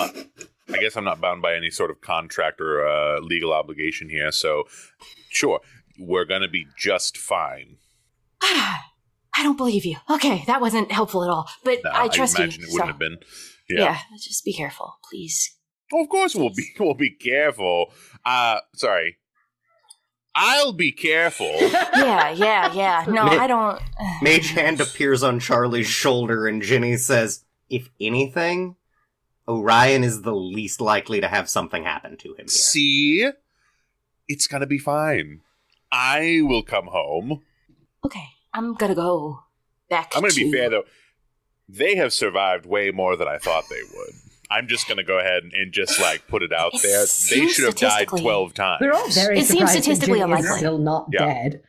I 0.75 0.77
guess 0.81 0.95
I'm 0.97 1.03
not 1.11 1.19
bound 1.21 1.41
by 1.41 1.55
any 1.55 1.71
sort 1.71 1.89
of 1.91 2.01
contract 2.01 2.61
or 2.61 2.85
uh, 2.87 3.19
legal 3.33 3.51
obligation 3.53 4.09
here. 4.09 4.31
So, 4.31 4.65
sure, 5.39 5.59
we're 6.11 6.25
going 6.25 6.43
to 6.43 6.47
be 6.59 6.65
just 6.77 7.17
fine. 7.17 7.77
I 8.41 9.43
don't 9.43 9.57
believe 9.57 9.85
you. 9.85 9.97
Okay, 10.09 10.43
that 10.47 10.59
wasn't 10.61 10.91
helpful 10.91 11.23
at 11.23 11.29
all. 11.29 11.47
But 11.63 11.79
No, 11.83 11.91
I 11.93 12.07
trust 12.09 12.37
you. 12.37 12.43
imagine 12.43 12.63
it 12.63 12.69
wouldn't 12.71 12.81
so- 12.87 12.91
have 12.93 12.99
been. 12.99 13.17
Yeah. 13.69 13.79
Yeah. 13.83 13.97
just 14.21 14.43
be 14.43 14.53
careful, 14.53 14.97
please. 15.09 15.55
Of 15.93 16.09
course 16.09 16.35
we'll 16.35 16.53
be 16.53 16.65
we'll 16.79 16.93
be 16.95 17.11
careful. 17.11 17.93
Uh 18.25 18.59
sorry. 18.75 19.17
I'll 20.35 20.73
be 20.73 20.91
careful. 20.91 21.51
Yeah, 21.99 22.29
yeah, 22.31 22.73
yeah. 22.73 23.05
No, 23.07 23.25
Ma- 23.25 23.31
I 23.31 23.47
don't. 23.47 23.79
Mage 24.21 24.51
hand 24.51 24.79
appears 24.79 25.21
on 25.21 25.39
Charlie's 25.39 25.87
shoulder, 25.87 26.47
and 26.47 26.61
Ginny 26.61 26.95
says, 26.95 27.43
"If 27.69 27.89
anything, 27.99 28.77
Orion 29.47 30.03
is 30.03 30.21
the 30.21 30.33
least 30.35 30.79
likely 30.79 31.19
to 31.19 31.27
have 31.27 31.49
something 31.49 31.83
happen 31.83 32.15
to 32.17 32.29
him." 32.29 32.37
Here. 32.37 32.47
See? 32.47 33.29
It's 34.29 34.47
gonna 34.47 34.65
be 34.67 34.77
fine. 34.77 35.41
I 35.91 36.39
will 36.43 36.63
come 36.63 36.87
home. 36.87 37.41
Okay, 38.05 38.27
I'm 38.53 38.75
gonna 38.75 38.95
go 38.95 39.39
back. 39.89 40.11
I'm 40.15 40.21
gonna 40.21 40.33
be 40.33 40.51
fair 40.51 40.69
though. 40.69 40.83
They 41.67 41.95
have 41.95 42.13
survived 42.13 42.65
way 42.65 42.91
more 42.91 43.15
than 43.17 43.27
I 43.27 43.37
thought 43.39 43.65
they 43.69 43.81
would. 43.93 44.13
I'm 44.51 44.67
just 44.67 44.87
gonna 44.87 45.03
go 45.03 45.19
ahead 45.19 45.43
and, 45.43 45.53
and 45.53 45.71
just 45.71 45.99
like 46.01 46.27
put 46.27 46.41
it 46.43 46.51
out 46.51 46.73
It 46.73 46.81
there. 46.81 47.05
They 47.29 47.47
should 47.51 47.65
have 47.65 47.75
died 47.75 48.07
twelve 48.07 48.53
times. 48.53 48.79
We're 48.81 48.93
all 48.93 49.09
very 49.11 49.39
It 49.39 49.45
seems 49.45 49.69
statistically 49.71 50.19
Ginny 50.19 50.31
unlikely. 50.33 50.57
still 50.57 50.77
not 50.79 51.07
Yeah. 51.11 51.25
dead. 51.25 51.61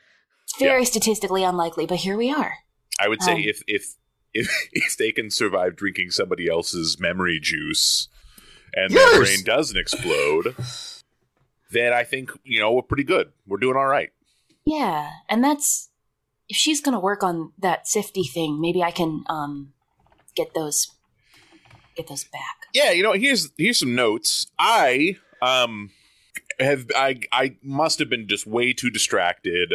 It's 0.44 0.58
very 0.58 0.84
statistically 0.84 1.44
unlikely, 1.44 1.86
but 1.86 1.98
here 1.98 2.16
we 2.16 2.30
are. 2.32 2.54
I 2.98 3.08
would 3.08 3.22
say 3.22 3.32
Um, 3.34 3.38
if 3.40 3.62
if 3.66 3.84
if 4.32 4.68
if 4.72 4.96
they 4.96 5.12
can 5.12 5.30
survive 5.30 5.76
drinking 5.76 6.10
somebody 6.10 6.48
else's 6.48 6.98
memory 6.98 7.38
juice 7.40 8.08
and 8.74 8.92
Yes! 8.92 9.10
their 9.12 9.20
brain 9.24 9.44
doesn't 9.44 9.76
explode, 9.78 10.54
then 11.70 11.92
I 11.92 12.04
think 12.04 12.30
you 12.44 12.60
know 12.60 12.72
we're 12.72 12.82
pretty 12.82 13.04
good. 13.04 13.32
We're 13.46 13.58
doing 13.58 13.76
all 13.76 13.86
right. 13.86 14.10
Yeah, 14.64 15.10
and 15.28 15.42
that's 15.44 15.90
if 16.48 16.56
she's 16.56 16.80
gonna 16.80 17.00
work 17.00 17.22
on 17.22 17.52
that 17.58 17.86
sifty 17.86 18.24
thing. 18.24 18.60
Maybe 18.60 18.82
I 18.82 18.90
can 18.90 19.24
um 19.28 19.72
get 20.36 20.54
those 20.54 20.88
get 22.00 22.08
those 22.08 22.24
back. 22.24 22.66
Yeah, 22.72 22.90
you 22.92 23.02
know, 23.02 23.12
here's 23.12 23.50
here's 23.56 23.78
some 23.78 23.94
notes. 23.94 24.50
I 24.58 25.16
um 25.42 25.90
have 26.58 26.86
I 26.96 27.20
I 27.32 27.56
must 27.62 27.98
have 27.98 28.10
been 28.10 28.28
just 28.28 28.46
way 28.46 28.72
too 28.72 28.90
distracted 28.90 29.72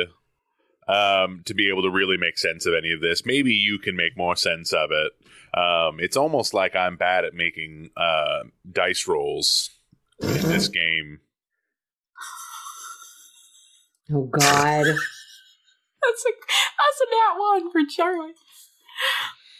um 0.88 1.42
to 1.46 1.54
be 1.54 1.70
able 1.70 1.82
to 1.84 1.90
really 1.90 2.18
make 2.18 2.38
sense 2.38 2.66
of 2.66 2.74
any 2.74 2.92
of 2.92 3.02
this. 3.02 3.26
Maybe 3.26 3.54
you 3.54 3.80
can 3.80 3.96
make 3.96 4.18
more 4.18 4.36
sense 4.36 4.74
of 4.74 4.90
it. 4.92 5.12
Um 5.58 6.00
it's 6.00 6.18
almost 6.18 6.54
like 6.54 6.76
I'm 6.76 6.98
bad 6.98 7.26
at 7.26 7.34
making 7.34 7.92
uh 7.98 8.44
dice 8.70 9.08
rolls 9.08 9.72
in 10.20 10.48
this 10.50 10.68
game. 10.68 11.20
Oh 14.14 14.26
God. 14.26 14.86
That's 16.06 16.24
a 16.24 16.30
that's 16.30 17.02
a 17.02 17.06
nat 17.10 17.40
one 17.40 17.72
for 17.72 17.82
Charlie. 17.90 18.36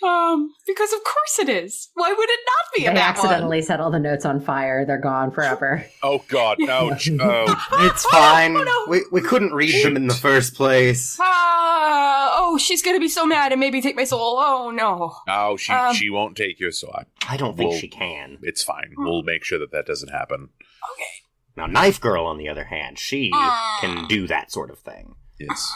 Um, 0.04 0.54
because 0.68 0.94
of 0.94 1.04
course 1.04 1.40
it 1.40 1.50
is. 1.50 1.90
Why 1.96 2.12
would 2.14 2.30
it 2.30 2.40
not 2.46 2.74
be 2.76 2.82
They 2.84 3.02
accidentally 3.02 3.62
set 3.62 3.80
all 3.80 3.90
the 3.90 4.00
notes 4.00 4.26
on 4.26 4.40
fire. 4.42 4.86
They're 4.86 4.98
gone 5.00 5.32
forever. 5.32 5.86
Oh 6.04 6.24
god, 6.28 6.58
ouch. 6.70 7.10
Oh, 7.20 7.66
It's 7.88 8.06
fine. 8.06 8.56
Oh, 8.56 8.64
no. 8.64 8.86
We 8.88 9.02
we 9.12 9.22
couldn't 9.22 9.54
read 9.54 9.84
them 9.84 9.96
in 9.96 10.06
the 10.08 10.14
first 10.14 10.54
place. 10.54 11.18
Ah, 11.22 12.36
oh, 12.38 12.58
she's 12.58 12.84
gonna 12.84 13.00
be 13.00 13.08
so 13.10 13.26
mad 13.26 13.52
and 13.52 13.60
maybe 13.60 13.82
take 13.82 13.96
my 13.96 14.04
soul. 14.04 14.38
Oh 14.40 14.70
no. 14.72 15.16
oh, 15.28 15.58
she 15.58 15.72
Um, 15.74 15.96
she 15.96 16.10
won't 16.10 16.36
take 16.38 16.60
your 16.60 16.72
soul. 16.72 16.94
I, 16.94 17.34
I 17.34 17.38
don't 17.38 17.58
think 17.58 17.72
Well- 17.72 17.80
she 17.80 17.88
can. 17.88 18.38
it's 18.44 18.64
fine. 18.64 18.94
We'll 18.98 19.24
make 19.24 19.44
sure 19.44 19.58
that 19.60 19.72
that 19.72 19.86
doesn't 19.88 20.10
happen. 20.10 20.50
Okay. 20.94 21.12
Now, 21.58 21.66
Knife 21.68 22.00
Girl, 22.02 22.26
on 22.26 22.38
the 22.38 22.50
other 22.50 22.66
hand, 22.66 23.00
she 23.00 23.32
Ah. 23.34 23.78
can 23.82 24.08
do 24.08 24.28
that 24.28 24.52
sort 24.52 24.70
of 24.70 24.78
thing. 24.80 25.16
Yes. 25.40 25.74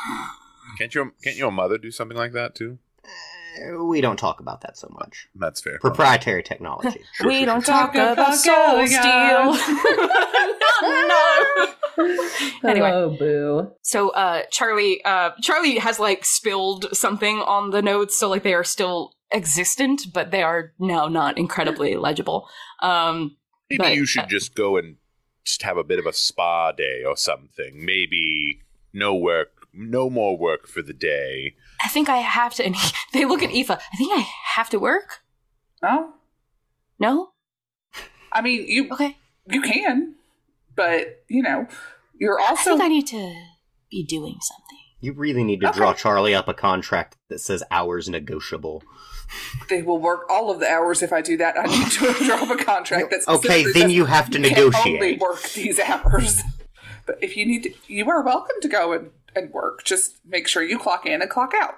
Can't 0.78 0.94
your 0.94 1.14
can't 1.24 1.38
your 1.38 1.52
mother 1.52 1.78
do 1.78 1.90
something 1.90 2.18
like 2.18 2.34
that 2.34 2.54
too? 2.54 2.78
We 3.82 4.02
don't 4.02 4.18
talk 4.18 4.40
about 4.40 4.62
that 4.62 4.78
so 4.78 4.88
much. 5.00 5.28
That's 5.36 5.62
fair. 5.62 5.80
Proprietary 5.80 6.44
technology. 6.44 7.02
Sure, 7.14 7.28
we 7.28 7.38
sure, 7.38 7.46
don't 7.46 7.66
sure. 7.66 7.74
talk 7.74 7.94
Talk 7.94 8.14
about 8.14 8.14
about 8.14 8.36
soul 8.36 8.56
going 8.56 8.88
steal. 8.88 9.54
no. 10.82 12.70
Anyway. 12.70 12.92
Oh 12.92 13.16
boo. 13.18 13.72
So 13.82 14.10
uh 14.10 14.44
Charlie 14.52 15.04
uh 15.04 15.32
Charlie 15.42 15.78
has 15.80 16.00
like 16.00 16.26
spilled 16.26 16.88
something 16.94 17.40
on 17.40 17.72
the 17.72 17.82
notes 17.82 18.18
so 18.18 18.30
like 18.30 18.44
they 18.44 18.54
are 18.54 18.64
still 18.64 19.14
existent 19.34 20.08
but 20.14 20.32
they 20.32 20.42
are 20.44 20.74
now 20.80 21.08
not 21.08 21.38
incredibly 21.38 21.96
legible. 21.96 22.48
Um 22.82 23.36
Maybe 23.70 23.78
But, 23.84 23.96
you 23.96 24.06
should 24.06 24.24
uh, 24.24 24.28
just 24.28 24.56
go 24.56 24.78
and 24.78 24.96
just 25.46 25.62
have 25.62 25.78
a 25.78 25.84
bit 25.84 26.00
of 26.00 26.06
a 26.08 26.14
spa 26.14 26.72
day 26.72 27.04
or 27.06 27.16
something. 27.16 27.86
Maybe 27.86 28.62
no 28.94 29.14
work, 29.14 29.68
no 29.74 30.10
more 30.10 30.36
work 30.38 30.68
for 30.68 30.82
the 30.82 30.94
day. 30.94 31.56
I 31.84 31.88
think 31.88 32.10
I 32.10 32.18
have 32.18 32.54
to 32.56 32.66
and 32.66 32.76
they 33.14 33.26
look 33.26 33.42
at 33.44 33.52
Aoife. 33.52 33.72
I 33.72 33.98
think 33.98 34.12
I 34.18 34.26
have 34.56 34.70
to 34.72 34.80
work? 34.80 35.20
No, 35.82 36.14
No? 37.00 37.32
I 38.32 38.42
mean 38.42 38.66
you 38.68 38.90
Okay. 38.92 39.18
you 39.48 39.62
can, 39.62 40.16
but 40.76 41.24
you 41.28 41.42
know 41.42 41.68
you're 42.18 42.40
I 42.40 42.48
also 42.50 42.72
think 42.72 42.82
I 42.84 42.88
need 42.88 43.08
to 43.08 43.34
be 43.90 44.04
doing 44.04 44.38
something. 44.42 44.78
You 45.02 45.14
really 45.14 45.44
need 45.46 45.62
to 45.62 45.70
Okay. 45.70 45.78
draw 45.78 45.94
Charlie 45.94 46.36
up 46.36 46.48
a 46.50 46.54
contract 46.54 47.16
that 47.30 47.40
says 47.40 47.64
hours 47.72 48.10
negotiable. 48.10 48.84
they 49.70 49.82
will 49.82 49.98
work 50.00 50.26
all 50.30 50.52
of 50.52 50.60
the 50.60 50.68
hours 50.70 51.02
if 51.02 51.14
I 51.14 51.22
do 51.22 51.38
that. 51.38 51.58
I 51.58 51.64
need 51.64 51.90
to 51.92 52.14
draw 52.26 52.44
up 52.44 52.50
a 52.60 52.62
contract 52.64 53.10
that's 53.12 53.28
Okay, 53.28 53.64
then 53.72 53.90
you 53.90 54.06
have 54.06 54.30
to 54.32 54.40
negotiate. 54.40 54.84
can 54.84 54.94
only 54.96 55.18
work 55.18 55.42
these 55.54 55.80
hours. 55.80 56.42
But 57.06 57.18
if 57.24 57.38
you 57.38 57.46
need 57.46 57.64
to, 57.64 57.74
you 57.88 58.10
are 58.10 58.22
welcome 58.22 58.58
to 58.62 58.68
go 58.68 58.92
and, 58.94 59.10
and 59.36 59.52
work. 59.52 59.84
Just 59.84 60.18
make 60.26 60.48
sure 60.48 60.64
you 60.64 60.78
clock 60.80 61.06
in 61.06 61.22
and 61.22 61.30
clock 61.30 61.54
out, 61.56 61.76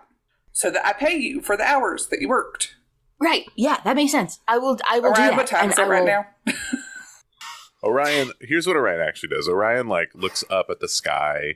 so 0.52 0.70
that 0.72 0.86
I 0.86 0.94
pay 0.94 1.16
you 1.16 1.42
for 1.42 1.56
the 1.58 1.64
hours 1.64 2.08
that 2.08 2.22
you 2.22 2.30
worked. 2.30 2.76
Right. 3.20 3.46
Yeah, 3.56 3.78
that 3.86 3.96
makes 3.96 4.12
sense. 4.12 4.40
I 4.48 4.58
will 4.58 4.78
I 4.90 5.00
will 5.00 5.14
do 5.14 5.22
Orion, 5.22 5.32
that. 5.32 5.38
what 5.38 5.48
time 5.48 5.70
is 5.70 5.78
it 5.78 5.82
I 5.84 5.88
right 5.88 6.02
will- 6.04 6.08
now? 6.08 6.54
Orion, 7.84 8.32
here's 8.42 8.68
what 8.68 8.76
Orion 8.76 9.02
actually 9.02 9.30
does. 9.30 9.48
Orion 9.50 9.88
like 9.88 10.10
looks 10.14 10.44
up 10.50 10.68
at 10.70 10.80
the 10.80 10.88
sky 10.88 11.56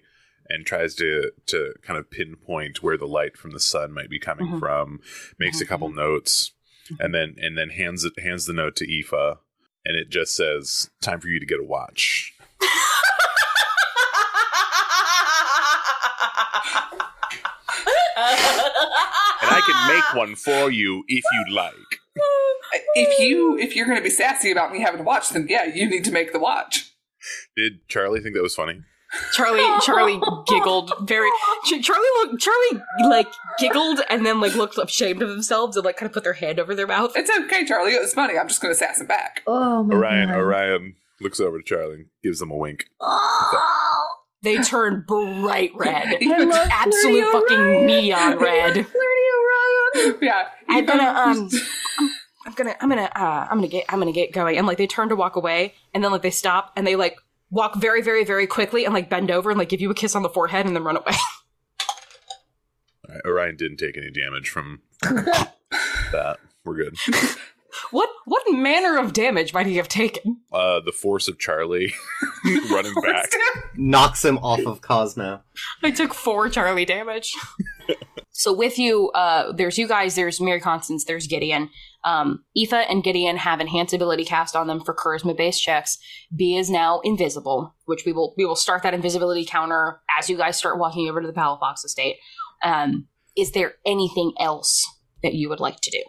and 0.49 0.65
tries 0.65 0.95
to 0.95 1.31
to 1.47 1.73
kind 1.83 1.99
of 1.99 2.09
pinpoint 2.09 2.81
where 2.81 2.97
the 2.97 3.07
light 3.07 3.37
from 3.37 3.51
the 3.51 3.59
sun 3.59 3.91
might 3.91 4.09
be 4.09 4.19
coming 4.19 4.47
Mhm. 4.47 4.59
from. 4.59 5.01
Makes 5.39 5.61
a 5.61 5.65
couple 5.65 5.89
notes, 5.89 6.51
and 6.99 7.13
then 7.13 7.35
and 7.39 7.57
then 7.57 7.69
hands 7.69 8.03
it 8.05 8.19
hands 8.19 8.45
the 8.45 8.53
note 8.53 8.75
to 8.77 8.85
Aoife, 8.91 9.37
and 9.85 9.95
it 9.97 10.09
just 10.09 10.35
says, 10.35 10.89
"Time 11.01 11.19
for 11.19 11.27
you 11.29 11.39
to 11.39 11.45
get 11.45 11.59
a 11.59 11.63
watch." 11.63 12.33
And 18.15 19.51
I 19.51 19.61
can 19.65 19.95
make 19.95 20.15
one 20.15 20.35
for 20.35 20.71
you 20.71 21.03
if 21.07 21.23
you'd 21.33 21.53
like. 21.53 21.73
If 22.95 23.19
you 23.19 23.57
if 23.57 23.75
you're 23.75 23.85
going 23.85 23.97
to 23.97 24.03
be 24.03 24.09
sassy 24.09 24.51
about 24.51 24.71
me 24.71 24.81
having 24.81 24.99
to 24.99 25.03
watch, 25.03 25.29
then 25.29 25.47
yeah, 25.49 25.65
you 25.65 25.89
need 25.89 26.05
to 26.05 26.11
make 26.11 26.31
the 26.31 26.39
watch. 26.39 26.93
Did 27.55 27.87
Charlie 27.87 28.21
think 28.21 28.35
that 28.35 28.41
was 28.43 28.55
funny? 28.55 28.81
Charlie 29.33 29.65
Charlie 29.81 30.19
giggled 30.47 30.91
very 31.01 31.29
Charlie 31.81 32.07
looked 32.17 32.41
Charlie 32.41 32.81
like 33.07 33.27
giggled 33.59 34.01
and 34.09 34.25
then 34.25 34.41
like 34.41 34.55
looked 34.55 34.77
ashamed 34.77 35.21
of 35.21 35.29
themselves 35.29 35.77
and 35.77 35.85
like 35.85 35.97
kind 35.97 36.07
of 36.07 36.13
put 36.13 36.23
their 36.23 36.33
hand 36.33 36.59
over 36.59 36.75
their 36.75 36.87
mouth. 36.87 37.13
It's 37.15 37.29
okay, 37.45 37.65
Charlie. 37.65 37.93
It 37.93 38.01
was 38.01 38.13
funny. 38.13 38.37
I'm 38.37 38.47
just 38.47 38.61
going 38.61 38.73
to 38.73 38.77
sass 38.77 38.99
him 38.99 39.07
back. 39.07 39.41
Oh 39.47 39.83
my 39.83 39.95
Orion, 39.95 40.29
God. 40.29 40.37
Orion 40.37 40.95
looks 41.21 41.39
over 41.39 41.57
to 41.59 41.63
Charlie, 41.63 41.95
and 41.95 42.05
gives 42.23 42.39
them 42.39 42.51
a 42.51 42.55
wink. 42.55 42.85
Oh. 42.99 44.07
They 44.45 44.61
turn 44.61 45.03
bright 45.07 45.71
red. 45.75 46.17
I 46.21 46.67
Absolute 46.71 47.31
fucking 47.31 47.57
Orion. 47.59 47.85
neon 47.87 48.37
red. 48.39 48.73
Flirty 48.73 48.85
Orion. 49.97 50.17
Yeah, 50.21 50.47
I'm 50.69 50.85
gonna 50.85 51.03
um 51.03 51.49
I'm, 51.99 52.09
I'm 52.45 52.53
gonna 52.53 52.75
I'm 52.79 52.89
gonna 52.89 53.09
uh 53.15 53.47
I'm 53.49 53.57
gonna 53.57 53.67
get 53.67 53.85
I'm 53.89 53.97
gonna 53.99 54.11
get 54.11 54.31
going 54.33 54.55
and 54.57 54.67
like 54.67 54.77
they 54.77 54.85
turn 54.87 55.09
to 55.09 55.15
walk 55.15 55.35
away 55.35 55.73
and 55.95 56.03
then 56.03 56.11
like 56.11 56.21
they 56.21 56.29
stop 56.29 56.71
and 56.75 56.85
they 56.85 56.95
like 56.95 57.17
walk 57.49 57.75
very 57.77 58.03
very 58.03 58.23
very 58.23 58.45
quickly 58.45 58.85
and 58.85 58.93
like 58.93 59.09
bend 59.09 59.31
over 59.31 59.49
and 59.49 59.57
like 59.57 59.69
give 59.69 59.81
you 59.81 59.89
a 59.89 59.95
kiss 59.95 60.15
on 60.15 60.21
the 60.21 60.29
forehead 60.29 60.67
and 60.67 60.75
then 60.75 60.83
run 60.83 60.95
away. 60.97 61.13
Orion 63.25 63.55
didn't 63.55 63.77
take 63.77 63.97
any 63.97 64.11
damage 64.11 64.49
from 64.49 64.81
that. 65.01 66.37
We're 66.63 66.75
good. 66.75 66.97
What 67.91 68.09
what 68.25 68.43
manner 68.51 68.97
of 68.97 69.13
damage 69.13 69.53
might 69.53 69.65
he 69.65 69.77
have 69.77 69.87
taken? 69.87 70.41
Uh, 70.51 70.79
the 70.79 70.91
force 70.91 71.27
of 71.27 71.39
Charlie 71.39 71.93
running 72.71 72.93
back. 73.03 73.29
Knocks 73.75 74.23
him 74.23 74.37
off 74.39 74.65
of 74.65 74.81
Cosmo. 74.81 75.41
I 75.83 75.91
took 75.91 76.13
four 76.13 76.49
Charlie 76.49 76.85
damage. 76.85 77.33
so 78.31 78.53
with 78.53 78.77
you, 78.77 79.09
uh, 79.11 79.51
there's 79.51 79.77
you 79.77 79.87
guys, 79.87 80.15
there's 80.15 80.41
Mary 80.41 80.59
Constance, 80.59 81.05
there's 81.05 81.27
Gideon. 81.27 81.69
Um, 82.03 82.43
Aoife 82.57 82.85
and 82.89 83.03
Gideon 83.03 83.37
have 83.37 83.59
enhanced 83.59 83.93
ability 83.93 84.25
cast 84.25 84.55
on 84.55 84.67
them 84.67 84.83
for 84.83 84.93
charisma 84.93 85.35
based 85.35 85.61
checks. 85.61 85.97
B 86.35 86.57
is 86.57 86.69
now 86.69 86.99
invisible, 87.03 87.75
which 87.85 88.05
we 88.05 88.13
will 88.13 88.33
we 88.37 88.45
will 88.45 88.55
start 88.55 88.83
that 88.83 88.93
invisibility 88.93 89.45
counter 89.45 90.01
as 90.17 90.29
you 90.29 90.37
guys 90.37 90.57
start 90.57 90.79
walking 90.79 91.09
over 91.09 91.21
to 91.21 91.27
the 91.27 91.33
Palafox 91.33 91.83
estate. 91.83 92.17
Um, 92.63 93.07
is 93.35 93.51
there 93.51 93.73
anything 93.85 94.33
else 94.39 94.85
that 95.23 95.33
you 95.33 95.49
would 95.49 95.59
like 95.59 95.81
to 95.81 95.91
do? 95.91 96.03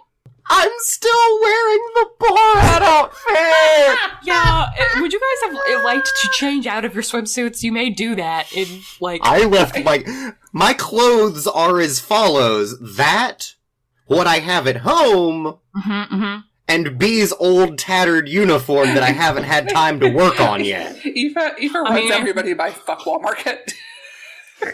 I'm 0.48 0.70
still 0.78 1.40
wearing 1.40 1.84
the 1.94 2.08
Borat 2.20 2.82
outfit! 2.82 3.98
Yeah, 4.22 4.66
would 5.00 5.12
you 5.12 5.20
guys 5.20 5.52
have 5.52 5.84
liked 5.84 6.06
to 6.22 6.28
change 6.32 6.66
out 6.66 6.84
of 6.84 6.94
your 6.94 7.02
swimsuits? 7.04 7.62
You 7.62 7.70
may 7.72 7.90
do 7.90 8.16
that 8.16 8.52
in 8.52 8.80
like 9.00 9.20
I 9.22 9.44
left 9.44 9.82
my 9.84 10.32
My 10.52 10.72
clothes 10.74 11.46
are 11.46 11.78
as 11.80 12.00
follows. 12.00 12.76
That, 12.96 13.54
what 14.06 14.26
I 14.26 14.38
have 14.40 14.66
at 14.66 14.78
home, 14.78 15.58
Mm-hmm, 15.76 15.90
mm-hmm. 16.14 16.38
and 16.66 16.98
B's 16.98 17.32
old 17.38 17.78
tattered 17.78 18.28
uniform 18.28 18.94
that 18.94 19.02
I 19.04 19.10
haven't 19.12 19.44
had 19.44 19.68
time 19.68 20.00
to 20.00 20.08
work 20.08 20.40
on 20.40 20.64
yet. 20.64 20.96
Aoife, 21.06 21.36
Aoife 21.36 21.74
runs 21.74 21.94
mean- 21.94 22.12
everybody 22.12 22.54
by 22.54 22.70
fuckwall 22.70 23.22
market. 23.22 23.72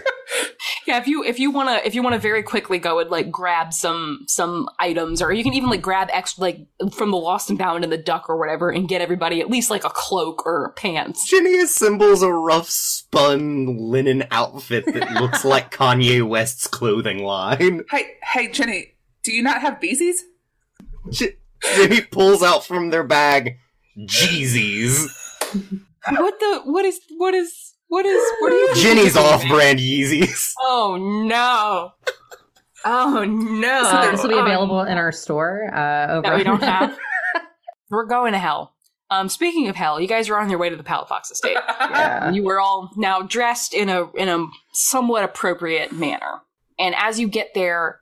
Yeah, 0.85 0.99
if 0.99 1.07
you 1.07 1.22
if 1.22 1.39
you 1.39 1.53
wanna 1.53 1.80
if 1.85 1.95
you 1.95 2.03
wanna 2.03 2.18
very 2.18 2.43
quickly 2.43 2.78
go 2.78 2.99
and 2.99 3.09
like 3.09 3.30
grab 3.30 3.72
some 3.72 4.24
some 4.26 4.68
items, 4.80 5.22
or 5.22 5.33
you 5.33 5.45
can 5.45 5.53
even 5.53 5.70
like 5.70 5.80
grab 5.80 6.09
extra 6.12 6.43
like 6.43 6.66
from 6.93 7.12
the 7.12 7.16
Lost 7.16 7.51
and 7.51 7.59
Bound 7.59 7.85
and 7.85 7.93
the 7.93 7.97
Duck 7.99 8.28
or 8.28 8.37
whatever, 8.37 8.68
and 8.68 8.89
get 8.89 9.01
everybody 9.01 9.41
at 9.41 9.49
least 9.49 9.70
like 9.70 9.85
a 9.85 9.91
cloak 9.91 10.45
or 10.45 10.72
pants. 10.72 11.28
Ginny 11.28 11.59
assembles 11.59 12.22
a 12.22 12.33
rough 12.33 12.68
spun 12.68 13.76
linen 13.78 14.24
outfit 14.33 14.85
that 14.87 15.12
looks 15.12 15.45
like 15.45 15.70
Kanye 15.70 16.26
West's 16.26 16.66
clothing 16.66 17.22
line. 17.22 17.85
hey, 17.91 18.07
hey, 18.33 18.51
Jenny, 18.51 18.95
do 19.22 19.33
you 19.33 19.43
not 19.43 19.61
have 19.61 19.78
beesies? 19.78 20.16
J- 21.11 21.37
Ginny 21.76 22.01
pulls 22.01 22.43
out 22.43 22.64
from 22.64 22.91
their 22.91 23.05
bag 23.05 23.57
Jeezys. 23.99 25.07
what 26.09 26.41
the 26.41 26.62
what 26.64 26.85
is 26.85 26.99
what 27.16 27.35
is 27.35 27.72
what 27.93 28.07
is 28.07 28.22
what 28.40 28.53
are 28.53 28.57
you 28.57 28.74
Ginny's 28.76 29.16
off-brand 29.18 29.78
Yeezys. 29.78 30.53
Oh 30.62 30.97
no. 31.28 31.93
Oh 32.84 33.24
no. 33.24 33.84
So 33.90 34.11
this 34.11 34.22
will 34.22 34.30
be 34.30 34.34
Um, 34.36 34.47
available 34.47 34.80
in 34.80 34.97
our 34.97 35.12
store 35.12 35.68
uh, 35.74 36.07
over. 36.14 36.22
that 36.22 36.36
we 36.36 36.43
don't 36.43 36.62
have. 36.62 36.97
We're 37.90 38.07
going 38.07 38.32
to 38.32 38.38
hell. 38.38 38.74
Um, 39.11 39.28
speaking 39.28 39.68
of 39.68 39.76
hell, 39.76 40.01
you 40.01 40.09
guys 40.09 40.30
are 40.30 40.38
on 40.40 40.49
your 40.49 40.59
way 40.59 40.70
to 40.70 40.76
the 40.76 40.82
Palafox 40.82 41.30
estate. 41.30 41.59
yeah. 41.80 42.30
You 42.30 42.43
were 42.45 42.59
all 42.59 42.90
now 42.97 43.20
dressed 43.20 43.74
in 43.74 43.90
a 43.90 44.11
in 44.12 44.28
a 44.30 44.47
somewhat 44.72 45.22
appropriate 45.22 45.93
manner, 45.93 46.40
and 46.78 46.95
as 46.97 47.20
you 47.20 47.28
get 47.28 47.51
there, 47.55 48.01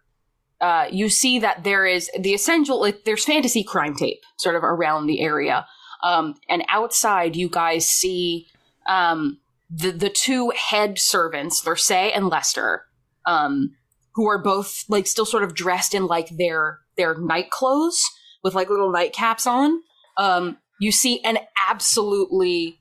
uh, 0.61 0.87
you 0.91 1.09
see 1.09 1.41
that 1.41 1.65
there 1.65 1.85
is 1.85 2.09
the 2.17 2.33
essential. 2.33 2.81
Like, 2.81 3.03
there's 3.05 3.25
fantasy 3.25 3.65
crime 3.65 3.97
tape 3.97 4.21
sort 4.37 4.55
of 4.55 4.63
around 4.63 5.09
the 5.09 5.21
area, 5.21 5.67
um, 6.05 6.37
and 6.49 6.63
outside 6.69 7.35
you 7.35 7.49
guys 7.49 7.87
see 7.91 8.47
um, 8.89 9.39
the 9.71 9.93
the 9.93 10.11
two 10.11 10.53
head 10.57 10.99
servants, 10.99 11.63
Versay 11.63 12.11
and 12.15 12.29
Lester, 12.29 12.87
um, 13.27 13.77
who 14.15 14.29
are 14.29 14.43
both 14.43 14.85
like 14.89 15.07
still 15.07 15.27
sort 15.27 15.45
of 15.45 15.55
dressed 15.55 15.95
in 15.95 16.07
like 16.07 16.29
their 16.37 16.81
their 16.97 17.17
night 17.17 17.51
clothes 17.51 18.03
with 18.43 18.55
like 18.55 18.69
little 18.69 18.93
nightcaps 18.93 19.47
on. 19.47 19.81
Um, 20.17 20.59
you 20.81 20.91
see 20.91 21.23
an 21.25 21.39
absolutely 21.69 22.79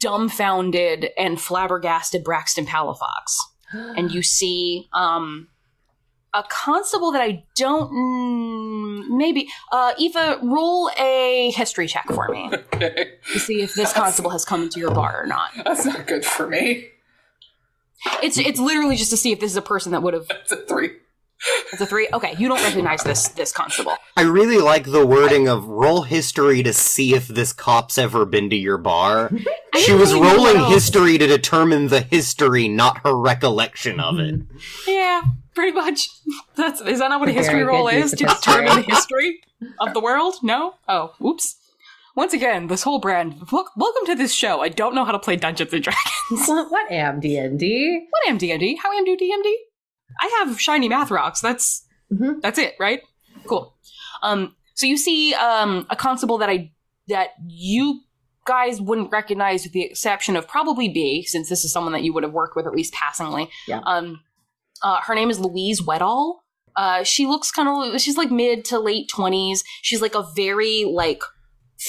dumbfounded 0.00 1.10
and 1.16 1.40
flabbergasted 1.40 2.24
Braxton 2.24 2.66
Palafox. 2.66 3.36
And 3.96 4.12
you 4.12 4.22
see 4.22 4.86
um, 4.92 5.48
a 6.34 6.42
constable 6.48 7.12
that 7.12 7.22
I 7.22 7.44
don't. 7.54 7.90
Mm, 7.92 9.16
maybe. 9.16 9.48
Uh, 9.72 9.94
Eva, 9.98 10.38
roll 10.42 10.90
a 10.98 11.52
history 11.52 11.86
check 11.86 12.06
for 12.08 12.28
me 12.28 12.50
Okay. 12.74 13.12
to 13.32 13.38
see 13.38 13.62
if 13.62 13.74
this 13.74 13.92
constable 13.92 14.30
has 14.30 14.44
come 14.44 14.62
into 14.64 14.80
your 14.80 14.90
bar 14.92 15.22
or 15.22 15.26
not. 15.26 15.50
That's 15.64 15.86
not 15.86 16.06
good 16.06 16.24
for 16.24 16.46
me. 16.48 16.88
It's 18.22 18.36
it's 18.36 18.58
literally 18.60 18.96
just 18.96 19.10
to 19.10 19.16
see 19.16 19.32
if 19.32 19.40
this 19.40 19.50
is 19.52 19.56
a 19.56 19.62
person 19.62 19.92
that 19.92 20.02
would 20.02 20.12
have. 20.14 20.26
That's 20.28 20.52
a 20.52 20.56
three. 20.56 20.90
It's 21.72 21.80
a 21.80 21.86
three. 21.86 22.08
Okay, 22.12 22.34
you 22.38 22.48
don't 22.48 22.62
recognize 22.62 23.02
this 23.02 23.28
this 23.28 23.52
constable. 23.52 23.94
I 24.16 24.22
really 24.22 24.58
like 24.58 24.84
the 24.84 25.04
wording 25.06 25.48
of 25.48 25.66
roll 25.66 26.02
history 26.02 26.62
to 26.62 26.72
see 26.72 27.14
if 27.14 27.28
this 27.28 27.52
cop's 27.52 27.98
ever 27.98 28.24
been 28.24 28.48
to 28.50 28.56
your 28.56 28.78
bar. 28.78 29.30
She 29.76 29.92
was 29.92 30.14
really 30.14 30.28
know 30.28 30.34
rolling 30.36 30.56
else. 30.58 30.72
history 30.72 31.18
to 31.18 31.26
determine 31.26 31.88
the 31.88 32.00
history, 32.00 32.68
not 32.68 33.00
her 33.04 33.12
recollection 33.12 33.98
of 33.98 34.20
it. 34.20 34.40
Yeah, 34.86 35.22
pretty 35.52 35.72
much. 35.72 36.08
That's 36.54 36.80
is 36.80 37.00
that 37.00 37.08
not 37.08 37.18
what 37.18 37.28
a 37.28 37.32
history 37.32 37.58
good 37.58 37.66
roll 37.66 37.88
is 37.88 38.12
to 38.12 38.24
determine 38.24 38.76
the 38.76 38.82
history 38.82 39.40
of 39.80 39.92
the 39.92 39.98
world? 39.98 40.36
No. 40.44 40.74
Oh, 40.88 41.14
oops. 41.20 41.56
Once 42.14 42.32
again, 42.32 42.68
this 42.68 42.84
whole 42.84 43.00
brand. 43.00 43.34
Wel- 43.50 43.68
welcome 43.76 44.06
to 44.06 44.14
this 44.14 44.32
show. 44.32 44.60
I 44.60 44.68
don't 44.68 44.94
know 44.94 45.04
how 45.04 45.10
to 45.10 45.18
play 45.18 45.34
Dungeons 45.34 45.72
and 45.72 45.82
Dragons. 45.82 46.46
what 46.70 46.88
am 46.92 47.18
D 47.18 47.36
and 47.36 47.58
D? 47.58 48.06
what 48.10 48.28
am 48.28 48.38
DMD? 48.38 48.76
How 48.80 48.92
am 48.92 49.04
do 49.04 49.16
DMD? 49.16 49.52
I 50.20 50.44
have 50.44 50.60
shiny 50.60 50.88
math 50.88 51.10
rocks. 51.10 51.40
That's 51.40 51.86
Mhm. 52.12 52.40
that's 52.42 52.58
it, 52.58 52.74
right? 52.78 53.00
Cool. 53.46 53.74
Um, 54.22 54.54
so 54.74 54.86
you 54.86 54.96
see 54.96 55.34
um, 55.34 55.86
a 55.90 55.96
constable 55.96 56.38
that 56.38 56.48
I 56.50 56.72
that 57.08 57.30
you 57.46 58.00
guys 58.46 58.80
wouldn't 58.80 59.10
recognize, 59.10 59.64
with 59.64 59.72
the 59.72 59.82
exception 59.82 60.36
of 60.36 60.46
probably 60.46 60.88
B, 60.88 61.24
since 61.24 61.48
this 61.48 61.64
is 61.64 61.72
someone 61.72 61.92
that 61.92 62.02
you 62.02 62.12
would 62.12 62.22
have 62.22 62.32
worked 62.32 62.56
with 62.56 62.66
at 62.66 62.72
least 62.74 62.92
passingly. 62.92 63.48
Yeah. 63.66 63.80
Um, 63.86 64.20
uh, 64.82 65.00
her 65.02 65.14
name 65.14 65.30
is 65.30 65.38
Louise 65.40 65.80
Wedall. 65.82 66.40
Uh, 66.76 67.02
she 67.04 67.26
looks 67.26 67.50
kind 67.50 67.68
of 67.94 68.00
she's 68.00 68.16
like 68.16 68.30
mid 68.30 68.64
to 68.66 68.78
late 68.78 69.08
twenties. 69.08 69.62
She's 69.82 70.02
like 70.02 70.14
a 70.14 70.26
very 70.34 70.84
like 70.84 71.22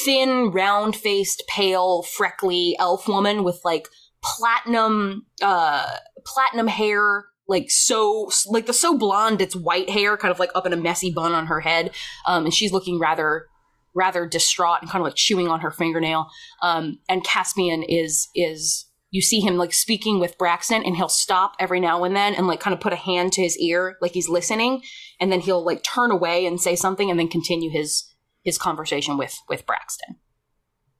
thin, 0.03 0.51
round 0.51 0.95
faced, 0.95 1.43
pale, 1.47 2.03
freckly 2.03 2.75
elf 2.79 3.07
woman 3.07 3.43
with 3.43 3.59
like 3.63 3.87
platinum 4.23 5.25
uh 5.41 5.87
platinum 6.25 6.67
hair 6.67 7.25
like 7.47 7.69
so 7.69 8.29
like 8.47 8.65
the 8.65 8.73
so 8.73 8.97
blonde 8.97 9.41
it's 9.41 9.55
white 9.55 9.89
hair 9.89 10.17
kind 10.17 10.31
of 10.31 10.39
like 10.39 10.51
up 10.55 10.65
in 10.65 10.73
a 10.73 10.77
messy 10.77 11.11
bun 11.11 11.31
on 11.31 11.47
her 11.47 11.61
head 11.61 11.91
um 12.25 12.45
and 12.45 12.53
she's 12.53 12.71
looking 12.71 12.99
rather 12.99 13.47
rather 13.93 14.25
distraught 14.25 14.79
and 14.81 14.89
kind 14.89 15.01
of 15.01 15.05
like 15.05 15.15
chewing 15.15 15.47
on 15.47 15.61
her 15.61 15.71
fingernail 15.71 16.27
um 16.61 16.99
and 17.07 17.23
caspian 17.23 17.83
is 17.83 18.29
is 18.35 18.85
you 19.11 19.21
see 19.21 19.39
him 19.39 19.55
like 19.55 19.73
speaking 19.73 20.19
with 20.19 20.37
braxton 20.37 20.83
and 20.83 20.95
he'll 20.97 21.07
stop 21.07 21.53
every 21.59 21.79
now 21.79 22.03
and 22.03 22.15
then 22.15 22.33
and 22.33 22.47
like 22.47 22.59
kind 22.59 22.73
of 22.73 22.79
put 22.79 22.93
a 22.93 22.97
hand 22.97 23.31
to 23.31 23.41
his 23.41 23.57
ear 23.59 23.97
like 24.01 24.11
he's 24.11 24.29
listening 24.29 24.81
and 25.19 25.31
then 25.31 25.39
he'll 25.39 25.63
like 25.63 25.83
turn 25.83 26.11
away 26.11 26.45
and 26.45 26.59
say 26.59 26.75
something 26.75 27.09
and 27.09 27.19
then 27.19 27.27
continue 27.27 27.69
his 27.69 28.11
his 28.43 28.57
conversation 28.59 29.17
with 29.17 29.35
with 29.49 29.65
braxton. 29.65 30.17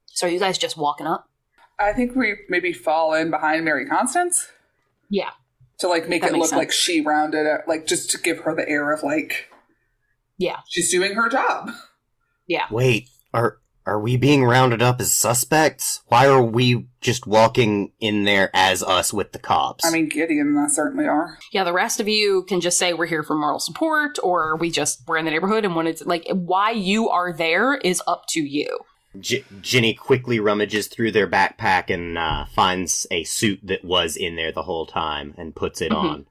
So 0.06 0.26
are 0.26 0.30
you 0.30 0.40
guys 0.40 0.58
just 0.58 0.76
walking 0.76 1.06
up? 1.06 1.28
I 1.78 1.92
think 1.92 2.16
we 2.16 2.34
maybe 2.48 2.72
fall 2.72 3.12
in 3.14 3.30
behind 3.30 3.64
Mary 3.64 3.86
Constance? 3.86 4.48
Yeah 5.10 5.30
to 5.80 5.88
like 5.88 6.08
make 6.08 6.22
That 6.22 6.32
it 6.32 6.36
look 6.36 6.48
sense. 6.48 6.58
like 6.58 6.72
she 6.72 7.00
rounded 7.00 7.46
it, 7.46 7.62
like 7.68 7.86
just 7.86 8.10
to 8.10 8.18
give 8.18 8.40
her 8.40 8.54
the 8.54 8.68
air 8.68 8.92
of 8.92 9.02
like 9.02 9.48
yeah 10.38 10.58
she's 10.68 10.90
doing 10.90 11.14
her 11.14 11.28
job. 11.28 11.70
Yeah. 12.46 12.66
Wait, 12.70 13.08
are 13.34 13.58
are 13.86 14.00
we 14.00 14.16
being 14.16 14.44
rounded 14.44 14.82
up 14.82 15.00
as 15.00 15.12
suspects? 15.12 16.00
Why 16.08 16.26
are 16.26 16.42
we 16.42 16.88
just 17.00 17.24
walking 17.26 17.92
in 18.00 18.24
there 18.24 18.50
as 18.52 18.82
us 18.82 19.12
with 19.12 19.30
the 19.32 19.38
cops? 19.38 19.84
I 19.86 19.90
mean, 19.92 20.08
Gideon 20.08 20.48
and 20.48 20.58
I 20.58 20.66
certainly 20.68 21.06
are. 21.06 21.38
yeah, 21.52 21.62
the 21.62 21.72
rest 21.72 22.00
of 22.00 22.08
you 22.08 22.42
can 22.48 22.60
just 22.60 22.78
say 22.78 22.92
we're 22.94 23.06
here 23.06 23.22
for 23.22 23.36
moral 23.36 23.60
support, 23.60 24.18
or 24.24 24.56
we 24.56 24.70
just 24.70 25.02
we're 25.06 25.18
in 25.18 25.24
the 25.24 25.30
neighborhood 25.30 25.64
and 25.64 25.76
wanted 25.76 25.98
to 25.98 26.04
like 26.08 26.26
why 26.32 26.70
you 26.72 27.08
are 27.10 27.32
there 27.32 27.76
is 27.76 28.02
up 28.08 28.24
to 28.30 28.40
you. 28.40 28.78
J- 29.20 29.44
Ginny 29.60 29.94
quickly 29.94 30.40
rummages 30.40 30.86
through 30.88 31.12
their 31.12 31.26
backpack 31.28 31.90
and 31.90 32.16
uh, 32.18 32.44
finds 32.46 33.06
a 33.10 33.24
suit 33.24 33.60
that 33.64 33.84
was 33.84 34.16
in 34.16 34.36
there 34.36 34.52
the 34.52 34.62
whole 34.64 34.86
time 34.86 35.34
and 35.36 35.54
puts 35.54 35.80
it 35.80 35.92
Mhm. 35.92 35.96
on. 35.96 36.26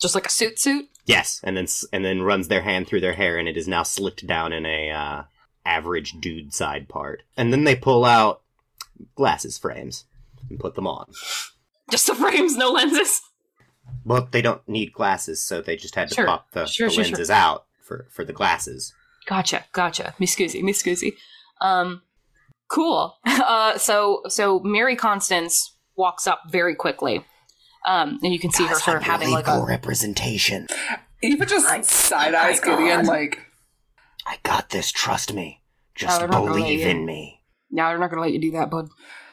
Just 0.00 0.14
like 0.14 0.26
a 0.26 0.30
suit 0.30 0.58
suit. 0.58 0.88
Yes, 1.06 1.40
and 1.42 1.56
then 1.56 1.66
and 1.92 2.04
then 2.04 2.22
runs 2.22 2.48
their 2.48 2.62
hand 2.62 2.86
through 2.86 3.00
their 3.00 3.14
hair, 3.14 3.36
and 3.38 3.48
it 3.48 3.56
is 3.56 3.66
now 3.66 3.82
slicked 3.82 4.26
down 4.26 4.52
in 4.52 4.64
a 4.66 4.90
uh, 4.90 5.22
average 5.64 6.12
dude 6.20 6.52
side 6.52 6.88
part. 6.88 7.22
And 7.36 7.52
then 7.52 7.64
they 7.64 7.74
pull 7.74 8.04
out 8.04 8.42
glasses 9.16 9.58
frames 9.58 10.04
and 10.50 10.60
put 10.60 10.74
them 10.74 10.86
on. 10.86 11.10
Just 11.90 12.06
the 12.06 12.14
frames, 12.14 12.56
no 12.56 12.70
lenses. 12.70 13.22
Well, 14.04 14.28
they 14.30 14.42
don't 14.42 14.66
need 14.68 14.92
glasses, 14.92 15.42
so 15.42 15.62
they 15.62 15.76
just 15.76 15.94
had 15.94 16.08
to 16.10 16.14
Sure. 16.14 16.26
pop 16.26 16.50
the, 16.52 16.66
Sure, 16.66 16.88
the 16.88 16.94
sure, 16.94 17.04
lenses 17.04 17.30
out 17.30 17.64
for 17.82 18.06
for 18.12 18.24
the 18.24 18.32
glasses. 18.34 18.92
Gotcha, 19.26 19.64
gotcha. 19.72 20.14
Me 20.18 20.26
scusi, 20.26 20.62
me 20.62 20.72
scusi. 20.72 21.12
Um, 21.60 22.02
cool. 22.68 23.16
Uh, 23.48 23.78
so 23.78 24.22
so 24.28 24.58
Mary 24.60 24.94
Constance 24.96 25.74
walks 25.96 26.26
up 26.26 26.42
very 26.50 26.74
quickly, 26.74 27.24
um, 27.86 28.18
and 28.22 28.32
you 28.32 28.38
can 28.38 28.50
see 28.50 28.66
her 28.66 28.74
sort 28.74 28.96
of 28.98 29.02
having 29.04 29.28
your 29.28 29.38
like 29.38 29.46
legal 29.46 29.62
a 29.62 29.66
Gideon 29.66 29.68
representation. 29.68 30.66
side 31.86 32.34
eyes 32.34 32.60
Gideon 32.60 33.06
like 33.06 33.40
I 34.26 34.36
got 34.42 34.68
this. 34.70 34.92
Trust 34.92 35.32
me. 35.32 35.62
Just 35.94 36.18
they're 36.18 36.28
not 36.28 36.40
gonna 36.40 36.52
believe 36.52 36.86
in 36.86 37.06
me. 37.06 37.42
now 37.70 37.88
they're 37.88 37.98
not 37.98 38.10
going 38.10 38.18
to 38.18 38.22
let 38.22 38.32
you 38.32 38.40
do 38.40 38.50
that, 38.58 38.70
bud. 38.70 38.88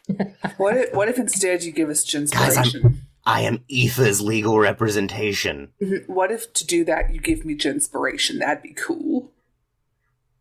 what 0.57 0.78
if, 0.78 0.93
what 0.93 1.09
if 1.09 1.17
instead 1.19 1.63
you 1.63 1.71
give 1.71 1.89
us 1.89 2.03
Guys, 2.03 2.34
I'm- 2.57 2.63
Ginspiration? 2.63 3.01
I 3.26 3.41
am 3.41 3.63
Aoife's 3.71 4.21
legal 4.21 4.59
representation. 4.59 5.73
Mhm. 5.82 6.07
What 6.07 6.32
if 6.32 6.53
to 6.53 6.65
do 6.65 6.86
that 6.86 7.13
you 7.13 7.19
give 7.19 7.43
me 7.43 7.55
Ginspiration? 7.55 8.39
That'd 8.39 8.63
be 8.63 8.73
cool. 8.73 9.32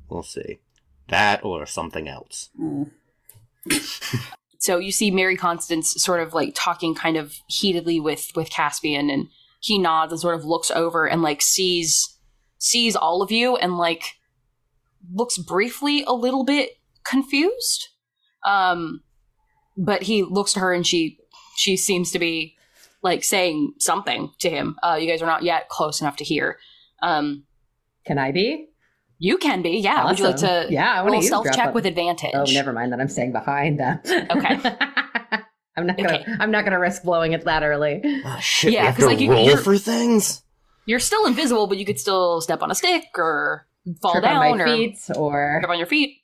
We'll 0.08 0.22
see. 0.22 0.60
That 1.08 1.44
or 1.44 1.66
something 1.66 2.08
else. 2.08 2.50
Mm. 2.60 2.90
so 4.58 4.78
you 4.78 4.92
see 4.92 5.10
Mary 5.10 5.36
Constance 5.36 5.94
sort 6.02 6.20
of 6.20 6.34
like 6.34 6.52
talking 6.54 6.94
kind 6.94 7.16
of 7.16 7.36
heatedly 7.46 8.00
with 8.00 8.30
with 8.34 8.50
Caspian 8.50 9.10
and 9.10 9.28
he 9.60 9.78
nods 9.78 10.12
and 10.12 10.20
sort 10.20 10.34
of 10.34 10.44
looks 10.44 10.70
over 10.70 11.06
and 11.06 11.22
like 11.22 11.40
sees 11.40 12.18
sees 12.58 12.94
all 12.96 13.22
of 13.22 13.30
you 13.30 13.56
and 13.56 13.78
like 13.78 14.04
looks 15.12 15.38
briefly 15.38 16.04
a 16.06 16.12
little 16.12 16.44
bit 16.44 16.70
confused 17.04 17.88
um 18.44 19.02
but 19.76 20.02
he 20.02 20.22
looks 20.22 20.52
to 20.52 20.60
her 20.60 20.72
and 20.72 20.86
she 20.86 21.18
she 21.56 21.76
seems 21.76 22.10
to 22.12 22.18
be 22.18 22.56
like 23.02 23.22
saying 23.22 23.74
something 23.78 24.30
to 24.40 24.50
him. 24.50 24.76
Uh, 24.82 24.98
you 25.00 25.06
guys 25.06 25.22
are 25.22 25.26
not 25.26 25.42
yet 25.42 25.68
close 25.68 26.00
enough 26.00 26.16
to 26.16 26.24
hear. 26.24 26.58
Um, 27.02 27.44
Can 28.06 28.18
I 28.18 28.32
be? 28.32 28.68
You 29.18 29.38
can 29.38 29.62
be, 29.62 29.78
yeah. 29.78 30.06
Would 30.06 30.18
you 30.18 30.26
like 30.26 30.36
to 30.36 30.66
Yeah, 30.70 30.92
I 30.92 31.02
want 31.02 31.20
to 31.20 31.26
stealth 31.26 31.46
check 31.54 31.74
with 31.74 31.86
advantage. 31.86 32.30
advantage? 32.30 32.50
Oh, 32.50 32.52
never 32.52 32.72
mind 32.72 32.92
that. 32.92 33.00
I'm 33.00 33.08
staying 33.08 33.32
behind 33.32 33.78
them. 33.80 34.00
Okay. 34.04 34.60
I'm 35.76 35.86
not 35.88 35.96
gonna. 35.96 36.08
Okay. 36.14 36.24
I'm 36.40 36.50
not 36.50 36.64
gonna 36.64 36.78
risk 36.78 37.02
blowing 37.02 37.32
it 37.32 37.44
that 37.44 37.62
early. 37.64 38.00
Ah, 38.24 38.38
shit, 38.38 38.72
Yeah, 38.72 38.80
we 38.82 38.86
have 38.86 38.94
'cause, 38.96 39.04
to 39.04 39.10
like, 39.10 39.20
you- 39.20 39.26
can 39.28 39.36
roll 39.36 39.46
you're- 39.46 39.62
for 39.62 39.76
things? 39.76 40.42
You're 40.86 41.00
still 41.00 41.26
invisible, 41.26 41.66
but 41.66 41.78
you 41.78 41.84
could 41.86 41.98
still 41.98 42.40
step 42.40 42.62
on 42.62 42.70
a 42.70 42.74
stick 42.74 43.04
or 43.16 43.66
fall 44.02 44.12
Trip 44.12 44.24
down 44.24 44.36
on 44.36 44.58
my 44.58 44.64
or 44.64 44.66
feet, 44.66 44.98
or 45.16 45.58
trip 45.60 45.70
on 45.70 45.78
your 45.78 45.86
feet. 45.86 46.18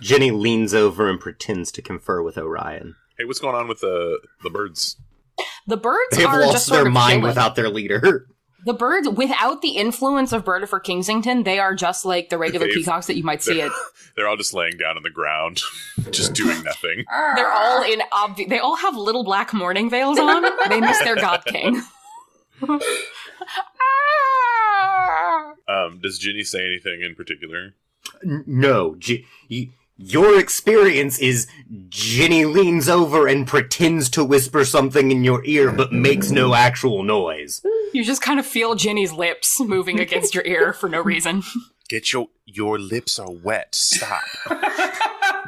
Jenny 0.00 0.30
leans 0.30 0.74
over 0.74 1.08
and 1.08 1.18
pretends 1.18 1.72
to 1.72 1.82
confer 1.82 2.22
with 2.22 2.36
Orion. 2.36 2.94
Hey, 3.18 3.24
what's 3.24 3.38
going 3.40 3.54
on 3.56 3.68
with 3.68 3.80
the 3.80 4.20
the 4.42 4.50
birds? 4.50 4.96
The 5.66 5.76
birds 5.78 6.16
They've 6.16 6.26
are 6.26 6.40
just 6.42 6.52
lost 6.52 6.66
sort 6.66 6.78
their 6.80 6.86
of 6.88 6.92
mind 6.92 7.10
chilling. 7.10 7.22
without 7.22 7.56
their 7.56 7.68
leader. 7.70 8.26
The 8.64 8.74
birds, 8.74 9.08
without 9.08 9.60
the 9.60 9.70
influence 9.70 10.32
of 10.32 10.44
Bird 10.44 10.68
for 10.68 10.78
Kingsington, 10.78 11.44
they 11.44 11.58
are 11.58 11.74
just 11.74 12.04
like 12.04 12.28
the 12.30 12.38
regular 12.38 12.66
They've- 12.66 12.76
peacocks 12.76 13.06
that 13.06 13.16
you 13.16 13.24
might 13.24 13.42
see 13.42 13.60
it. 13.60 13.72
They're 14.16 14.28
all 14.28 14.36
just 14.36 14.52
laying 14.54 14.76
down 14.76 14.96
on 14.96 15.02
the 15.02 15.10
ground, 15.10 15.62
just 16.10 16.34
doing 16.34 16.62
nothing. 16.62 17.04
They're 17.34 17.50
all 17.50 17.82
in 17.82 18.00
obvi- 18.12 18.48
They 18.48 18.58
all 18.58 18.76
have 18.76 18.94
little 18.96 19.24
black 19.24 19.52
mourning 19.54 19.88
veils 19.90 20.18
on. 20.18 20.44
They 20.68 20.80
miss 20.80 20.98
their 21.00 21.16
god 21.26 21.44
king. 21.46 21.80
Um, 25.68 26.00
does 26.02 26.18
Ginny 26.18 26.44
say 26.44 26.64
anything 26.64 27.00
in 27.02 27.14
particular? 27.14 27.74
N- 28.24 28.44
no, 28.46 28.94
G- 28.96 29.24
y- 29.50 29.70
your 29.96 30.38
experience 30.38 31.18
is 31.18 31.46
Ginny 31.88 32.44
leans 32.44 32.88
over 32.88 33.26
and 33.26 33.46
pretends 33.46 34.08
to 34.10 34.24
whisper 34.24 34.64
something 34.64 35.10
in 35.10 35.24
your 35.24 35.44
ear 35.44 35.70
but 35.72 35.92
makes 35.92 36.30
no 36.30 36.54
actual 36.54 37.02
noise. 37.02 37.62
You 37.92 38.04
just 38.04 38.22
kind 38.22 38.38
of 38.40 38.46
feel 38.46 38.74
Jenny's 38.74 39.12
lips 39.12 39.60
moving 39.60 40.00
against 40.00 40.34
your 40.34 40.44
ear 40.44 40.72
for 40.72 40.88
no 40.88 41.00
reason. 41.00 41.42
Get 41.88 42.12
your 42.12 42.28
your 42.46 42.78
lips 42.78 43.18
are 43.18 43.30
wet. 43.30 43.74
Stop. 43.74 44.22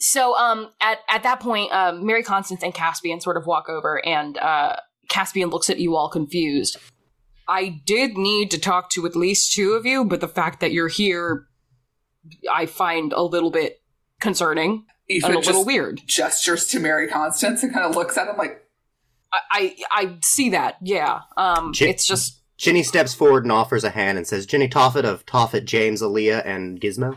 So, 0.00 0.36
um, 0.36 0.68
at 0.82 0.98
at 1.08 1.22
that 1.22 1.40
point, 1.40 1.72
um, 1.72 2.04
Mary 2.04 2.22
Constance 2.22 2.62
and 2.62 2.74
Caspian 2.74 3.22
sort 3.22 3.38
of 3.38 3.46
walk 3.46 3.70
over, 3.70 4.04
and 4.04 4.36
uh, 4.36 4.76
Caspian 5.08 5.48
looks 5.48 5.70
at 5.70 5.78
you 5.78 5.96
all 5.96 6.10
confused. 6.10 6.76
I 7.48 7.80
did 7.86 8.18
need 8.18 8.50
to 8.50 8.58
talk 8.58 8.90
to 8.90 9.06
at 9.06 9.16
least 9.16 9.54
two 9.54 9.72
of 9.72 9.86
you, 9.86 10.04
but 10.04 10.20
the 10.20 10.28
fact 10.28 10.60
that 10.60 10.72
you're 10.72 10.88
here, 10.88 11.46
I 12.52 12.66
find 12.66 13.14
a 13.14 13.22
little 13.22 13.50
bit 13.50 13.80
concerning 14.20 14.84
Aoife 15.10 15.24
and 15.24 15.32
a 15.32 15.36
just 15.36 15.46
little 15.48 15.64
weird. 15.64 16.02
gestures 16.06 16.66
to 16.66 16.80
Mary 16.80 17.08
Constance 17.08 17.62
and 17.62 17.72
kind 17.72 17.86
of 17.86 17.96
looks 17.96 18.18
at 18.18 18.28
him 18.28 18.36
like, 18.36 18.62
I, 19.34 19.40
I 19.50 19.76
I 19.90 20.16
see 20.22 20.50
that, 20.50 20.76
yeah. 20.82 21.20
Um, 21.36 21.72
J- 21.72 21.90
it's 21.90 22.06
just 22.06 22.42
Ginny 22.56 22.82
steps 22.82 23.14
forward 23.14 23.44
and 23.44 23.52
offers 23.52 23.84
a 23.84 23.90
hand 23.90 24.18
and 24.18 24.26
says, 24.26 24.46
Jenny 24.46 24.68
Toffet 24.68 25.04
of 25.04 25.26
Toffet, 25.26 25.64
James, 25.64 26.02
Aaliyah, 26.02 26.46
and 26.46 26.80
Gizmo. 26.80 27.16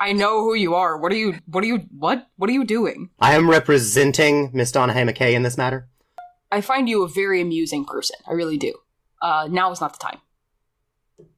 I 0.00 0.12
know 0.12 0.42
who 0.42 0.54
you 0.54 0.74
are. 0.74 0.96
What 0.96 1.12
are 1.12 1.16
you? 1.16 1.36
What 1.46 1.64
are 1.64 1.66
you? 1.66 1.86
What? 1.96 2.28
What 2.36 2.48
are 2.50 2.52
you 2.52 2.64
doing? 2.64 3.10
I 3.18 3.34
am 3.34 3.50
representing 3.50 4.50
Miss 4.52 4.72
Donahue 4.72 5.04
McKay 5.04 5.34
in 5.34 5.42
this 5.42 5.58
matter. 5.58 5.88
I 6.50 6.60
find 6.60 6.88
you 6.88 7.02
a 7.02 7.08
very 7.08 7.40
amusing 7.40 7.84
person. 7.84 8.16
I 8.26 8.32
really 8.32 8.56
do. 8.56 8.74
Uh, 9.20 9.48
now 9.50 9.70
is 9.70 9.80
not 9.80 9.92
the 9.92 9.98
time. 9.98 10.18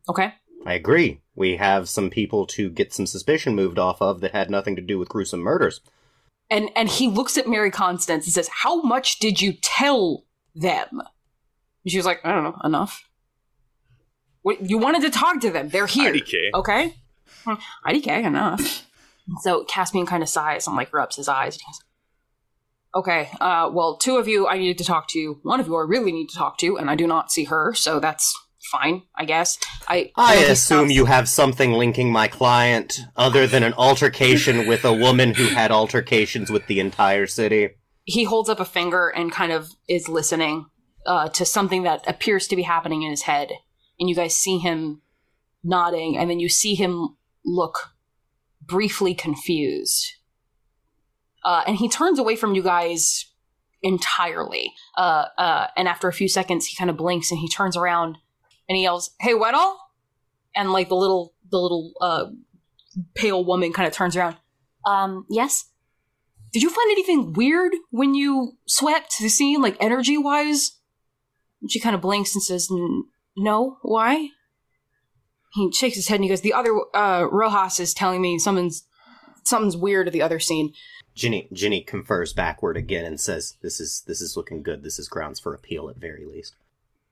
Okay. 0.08 0.34
I 0.66 0.74
agree. 0.74 1.20
We 1.34 1.56
have 1.56 1.88
some 1.88 2.10
people 2.10 2.46
to 2.48 2.68
get 2.68 2.92
some 2.92 3.06
suspicion 3.06 3.54
moved 3.54 3.78
off 3.78 4.02
of 4.02 4.20
that 4.20 4.32
had 4.32 4.50
nothing 4.50 4.76
to 4.76 4.82
do 4.82 4.98
with 4.98 5.08
gruesome 5.08 5.40
murders. 5.40 5.80
And 6.50 6.70
and 6.74 6.88
he 6.88 7.08
looks 7.08 7.38
at 7.38 7.48
Mary 7.48 7.70
Constance 7.70 8.26
and 8.26 8.32
says, 8.32 8.48
"How 8.62 8.82
much 8.82 9.18
did 9.18 9.40
you 9.40 9.52
tell 9.52 10.24
them?" 10.54 10.88
And 10.92 11.90
she 11.90 11.96
was 11.96 12.06
like, 12.06 12.20
"I 12.24 12.32
don't 12.32 12.44
know, 12.44 12.56
enough." 12.64 13.04
What, 14.42 14.68
you 14.68 14.78
wanted 14.78 15.02
to 15.02 15.10
talk 15.10 15.40
to 15.42 15.50
them. 15.50 15.68
They're 15.68 15.86
here. 15.86 16.14
IDK. 16.14 16.50
Okay. 16.54 16.94
IDK 17.86 18.24
enough. 18.24 18.86
So 19.42 19.64
Caspian 19.64 20.06
kind 20.06 20.22
of 20.22 20.28
sighs 20.28 20.66
and 20.66 20.76
like 20.76 20.92
rubs 20.92 21.16
his 21.16 21.28
eyes. 21.28 21.54
And 21.54 21.60
he 21.60 21.66
goes, 21.66 21.84
okay. 22.94 23.30
Uh, 23.40 23.70
well, 23.72 23.96
two 23.96 24.16
of 24.16 24.28
you 24.28 24.48
I 24.48 24.58
needed 24.58 24.78
to 24.78 24.84
talk 24.84 25.08
to. 25.08 25.38
One 25.42 25.60
of 25.60 25.66
you 25.66 25.76
I 25.76 25.82
really 25.82 26.12
need 26.12 26.28
to 26.30 26.36
talk 26.36 26.58
to, 26.58 26.76
and 26.76 26.90
I 26.90 26.96
do 26.96 27.06
not 27.06 27.30
see 27.30 27.44
her, 27.44 27.74
so 27.74 28.00
that's 28.00 28.36
fine, 28.70 29.02
I 29.16 29.24
guess. 29.24 29.58
I 29.88 30.12
I 30.16 30.36
assume 30.36 30.86
stops- 30.86 30.92
you 30.92 31.04
have 31.06 31.28
something 31.28 31.72
linking 31.72 32.12
my 32.12 32.28
client 32.28 33.00
other 33.16 33.46
than 33.46 33.62
an 33.62 33.74
altercation 33.74 34.66
with 34.66 34.84
a 34.84 34.92
woman 34.92 35.34
who 35.34 35.46
had 35.46 35.70
altercations 35.70 36.50
with 36.50 36.66
the 36.66 36.80
entire 36.80 37.26
city. 37.26 37.70
he 38.04 38.24
holds 38.24 38.48
up 38.48 38.60
a 38.60 38.64
finger 38.64 39.08
and 39.08 39.30
kind 39.30 39.52
of 39.52 39.68
is 39.88 40.08
listening 40.08 40.66
uh, 41.06 41.28
to 41.28 41.44
something 41.44 41.82
that 41.84 42.02
appears 42.08 42.46
to 42.48 42.56
be 42.56 42.62
happening 42.62 43.02
in 43.02 43.10
his 43.10 43.22
head. 43.22 43.50
And 43.98 44.08
you 44.08 44.14
guys 44.14 44.34
see 44.36 44.58
him 44.58 45.02
nodding, 45.62 46.16
and 46.16 46.30
then 46.30 46.40
you 46.40 46.48
see 46.48 46.74
him 46.74 47.16
look 47.44 47.90
briefly 48.62 49.14
confused. 49.14 50.14
Uh, 51.44 51.62
and 51.66 51.76
he 51.76 51.88
turns 51.88 52.18
away 52.18 52.36
from 52.36 52.54
you 52.54 52.62
guys 52.62 53.26
entirely. 53.82 54.72
Uh, 54.96 55.24
uh, 55.38 55.66
and 55.76 55.88
after 55.88 56.08
a 56.08 56.12
few 56.12 56.28
seconds, 56.28 56.66
he 56.66 56.76
kind 56.76 56.90
of 56.90 56.96
blinks 56.96 57.30
and 57.30 57.40
he 57.40 57.48
turns 57.48 57.76
around 57.76 58.18
and 58.70 58.76
he 58.76 58.84
yells, 58.84 59.10
"Hey, 59.18 59.34
Weddle!" 59.34 59.74
And 60.54 60.72
like 60.72 60.88
the 60.88 60.94
little, 60.94 61.34
the 61.50 61.58
little 61.58 61.92
uh, 62.00 62.26
pale 63.14 63.44
woman 63.44 63.72
kind 63.72 63.88
of 63.88 63.92
turns 63.92 64.16
around. 64.16 64.36
Um, 64.86 65.26
yes. 65.28 65.66
Did 66.52 66.62
you 66.62 66.70
find 66.70 66.90
anything 66.92 67.32
weird 67.32 67.72
when 67.90 68.14
you 68.14 68.52
swept 68.66 69.16
the 69.20 69.28
scene, 69.28 69.60
like 69.60 69.76
energy 69.80 70.16
wise? 70.16 70.78
She 71.68 71.80
kind 71.80 71.96
of 71.96 72.00
blinks 72.00 72.34
and 72.34 72.42
says, 72.42 72.68
"N- 72.70 73.06
"No, 73.36 73.78
why?" 73.82 74.28
He 75.54 75.72
shakes 75.72 75.96
his 75.96 76.06
head 76.06 76.16
and 76.16 76.24
he 76.24 76.30
goes, 76.30 76.42
"The 76.42 76.52
other 76.52 76.72
uh, 76.94 77.24
Rojas 77.24 77.80
is 77.80 77.92
telling 77.92 78.22
me 78.22 78.38
something's 78.38 78.84
something's 79.42 79.76
weird 79.76 80.06
at 80.06 80.12
the 80.12 80.22
other 80.22 80.38
scene." 80.38 80.72
Ginny 81.16 81.48
Ginny 81.52 81.82
confers 81.82 82.32
backward 82.32 82.76
again 82.76 83.04
and 83.04 83.20
says, 83.20 83.56
"This 83.62 83.80
is 83.80 84.04
this 84.06 84.20
is 84.20 84.36
looking 84.36 84.62
good. 84.62 84.84
This 84.84 85.00
is 85.00 85.08
grounds 85.08 85.40
for 85.40 85.54
appeal 85.54 85.88
at 85.88 85.96
very 85.96 86.24
least." 86.24 86.54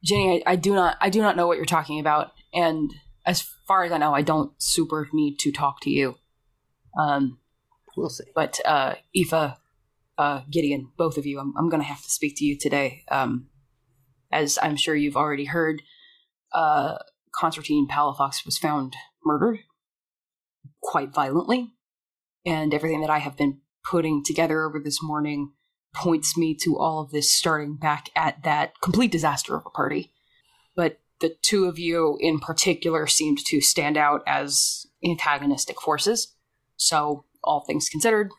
Jenny, 0.03 0.43
I, 0.47 0.53
I 0.53 0.57
do 0.57 0.75
not, 0.75 0.97
I 1.01 1.11
do 1.11 1.21
not 1.21 1.37
know 1.37 1.47
what 1.47 1.57
you're 1.57 1.67
talking 1.67 2.01
about, 2.01 2.33
and 2.55 2.93
as 3.27 3.43
far 3.67 3.85
as 3.85 3.93
I 3.93 3.99
know, 3.99 4.15
I 4.15 4.23
don't 4.23 4.53
super 4.63 5.09
need 5.13 5.39
to 5.41 5.53
talk 5.53 5.81
to 5.83 5.91
you. 5.91 6.17
Um, 6.99 7.39
We'll 7.97 8.11
see. 8.11 8.25
but 8.33 8.61
uh, 8.65 8.95
Aoife, 9.17 9.57
uh, 10.17 10.41
Gideon, 10.51 10.93
both 10.97 11.19
of 11.19 11.27
you, 11.27 11.41
I'm, 11.41 11.53
I'm 11.59 11.69
going 11.69 11.83
to 11.83 11.89
have 11.89 12.03
to 12.03 12.11
speak 12.11 12.37
to 12.37 12.45
you 12.45 12.57
today. 12.57 13.03
Um, 13.11 13.49
as 14.31 14.57
I'm 14.63 14.77
sure 14.77 14.95
you've 14.95 15.17
already 15.17 15.47
heard, 15.47 15.83
uh, 16.53 16.99
Constantine 17.35 17.89
Palafox 17.91 18.45
was 18.47 18.57
found 18.57 18.95
murdered 19.25 19.59
quite 20.81 21.13
violently, 21.13 21.73
and 22.47 22.73
everything 22.73 23.01
that 23.01 23.11
I 23.11 23.19
have 23.19 23.37
been 23.37 23.63
putting 23.85 24.23
together 24.25 24.63
over 24.63 24.79
this 24.79 25.03
morning 25.03 25.53
points 25.99 26.37
me 26.37 26.55
to 26.55 26.79
all 26.79 27.01
of 27.01 27.11
this 27.11 27.31
starting 27.31 27.75
back 27.77 28.11
at 28.15 28.43
that 28.45 28.81
complete 28.81 29.11
disaster 29.11 29.57
of 29.57 29.65
a 29.67 29.71
party. 29.71 30.13
But 30.77 31.01
the 31.21 31.37
two 31.43 31.65
of 31.65 31.79
you 31.79 32.17
in 32.21 32.39
particular 32.39 33.07
seemed 33.07 33.39
to 33.47 33.61
stand 33.61 33.97
out 33.97 34.23
as 34.27 34.87
antagonistic 35.05 35.81
forces. 35.81 36.35
So, 36.77 37.25
all 37.43 37.61
things 37.61 37.89
considered, 37.89 38.31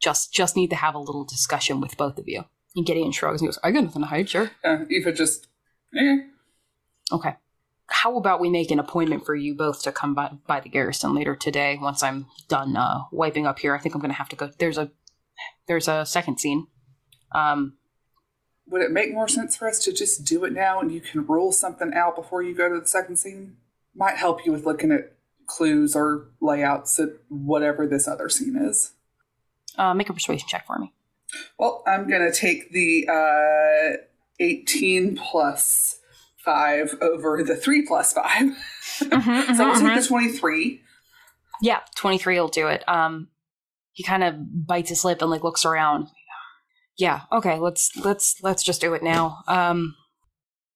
just 0.00 0.32
just 0.32 0.56
need 0.56 0.70
to 0.70 0.76
have 0.76 0.94
a 0.94 0.98
little 0.98 1.24
discussion 1.24 1.80
with 1.80 1.96
both 1.96 2.18
of 2.18 2.28
you. 2.28 2.44
And 2.74 2.84
Gideon 2.84 3.12
shrugs 3.12 3.40
and 3.40 3.48
goes, 3.48 3.58
I 3.62 3.70
got 3.70 3.84
nothing 3.84 4.02
to 4.02 4.08
hide, 4.08 4.28
sure. 4.28 4.50
uh, 4.64 4.78
Aoife 4.90 5.14
just, 5.14 5.46
eh. 5.96 6.16
Okay. 7.12 7.36
How 7.86 8.16
about 8.16 8.40
we 8.40 8.50
make 8.50 8.70
an 8.70 8.80
appointment 8.80 9.24
for 9.24 9.36
you 9.36 9.54
both 9.54 9.82
to 9.82 9.92
come 9.92 10.14
by, 10.14 10.32
by 10.46 10.58
the 10.58 10.68
garrison 10.68 11.14
later 11.14 11.36
today 11.36 11.78
once 11.80 12.02
I'm 12.02 12.26
done 12.48 12.76
uh, 12.76 13.02
wiping 13.12 13.46
up 13.46 13.58
here? 13.60 13.74
I 13.74 13.78
think 13.78 13.94
I'm 13.94 14.00
going 14.00 14.10
to 14.10 14.16
have 14.16 14.30
to 14.30 14.36
go. 14.36 14.50
There's 14.58 14.78
a 14.78 14.90
there's 15.66 15.88
a 15.88 16.04
second 16.06 16.38
scene. 16.38 16.66
Um, 17.32 17.74
Would 18.68 18.82
it 18.82 18.90
make 18.90 19.12
more 19.12 19.28
sense 19.28 19.56
for 19.56 19.68
us 19.68 19.78
to 19.84 19.92
just 19.92 20.24
do 20.24 20.44
it 20.44 20.52
now 20.52 20.80
and 20.80 20.92
you 20.92 21.00
can 21.00 21.26
rule 21.26 21.52
something 21.52 21.92
out 21.94 22.16
before 22.16 22.42
you 22.42 22.54
go 22.54 22.68
to 22.72 22.80
the 22.80 22.86
second 22.86 23.16
scene? 23.16 23.56
Might 23.94 24.16
help 24.16 24.44
you 24.46 24.52
with 24.52 24.64
looking 24.66 24.90
at 24.92 25.12
clues 25.46 25.94
or 25.94 26.28
layouts 26.40 26.98
at 26.98 27.10
whatever 27.28 27.86
this 27.86 28.08
other 28.08 28.28
scene 28.28 28.56
is. 28.56 28.92
uh, 29.76 29.92
make 29.94 30.08
a 30.08 30.12
persuasion 30.12 30.48
check 30.48 30.66
for 30.66 30.78
me. 30.78 30.92
Well, 31.58 31.82
I'm 31.86 32.08
going 32.08 32.22
to 32.22 32.36
take 32.36 32.70
the 32.72 33.08
uh, 33.08 33.96
18 34.40 35.16
plus 35.16 35.98
5 36.44 36.96
over 37.00 37.42
the 37.42 37.56
3 37.56 37.86
plus 37.86 38.12
5. 38.12 38.56
so 38.98 39.08
I'll 39.12 39.80
take 39.80 40.00
the 40.00 40.06
23. 40.06 40.80
Yeah, 41.62 41.80
23 41.96 42.38
will 42.38 42.48
do 42.48 42.68
it. 42.68 42.86
Um 42.88 43.28
he 43.94 44.02
kind 44.02 44.22
of 44.22 44.66
bites 44.66 44.90
his 44.90 45.04
lip 45.04 45.22
and 45.22 45.30
like 45.30 45.42
looks 45.42 45.64
around. 45.64 46.08
Yeah, 46.98 47.22
okay, 47.32 47.58
let's 47.58 47.96
let's 47.96 48.36
let's 48.42 48.62
just 48.62 48.80
do 48.80 48.92
it 48.92 49.02
now. 49.02 49.38
Um 49.48 49.96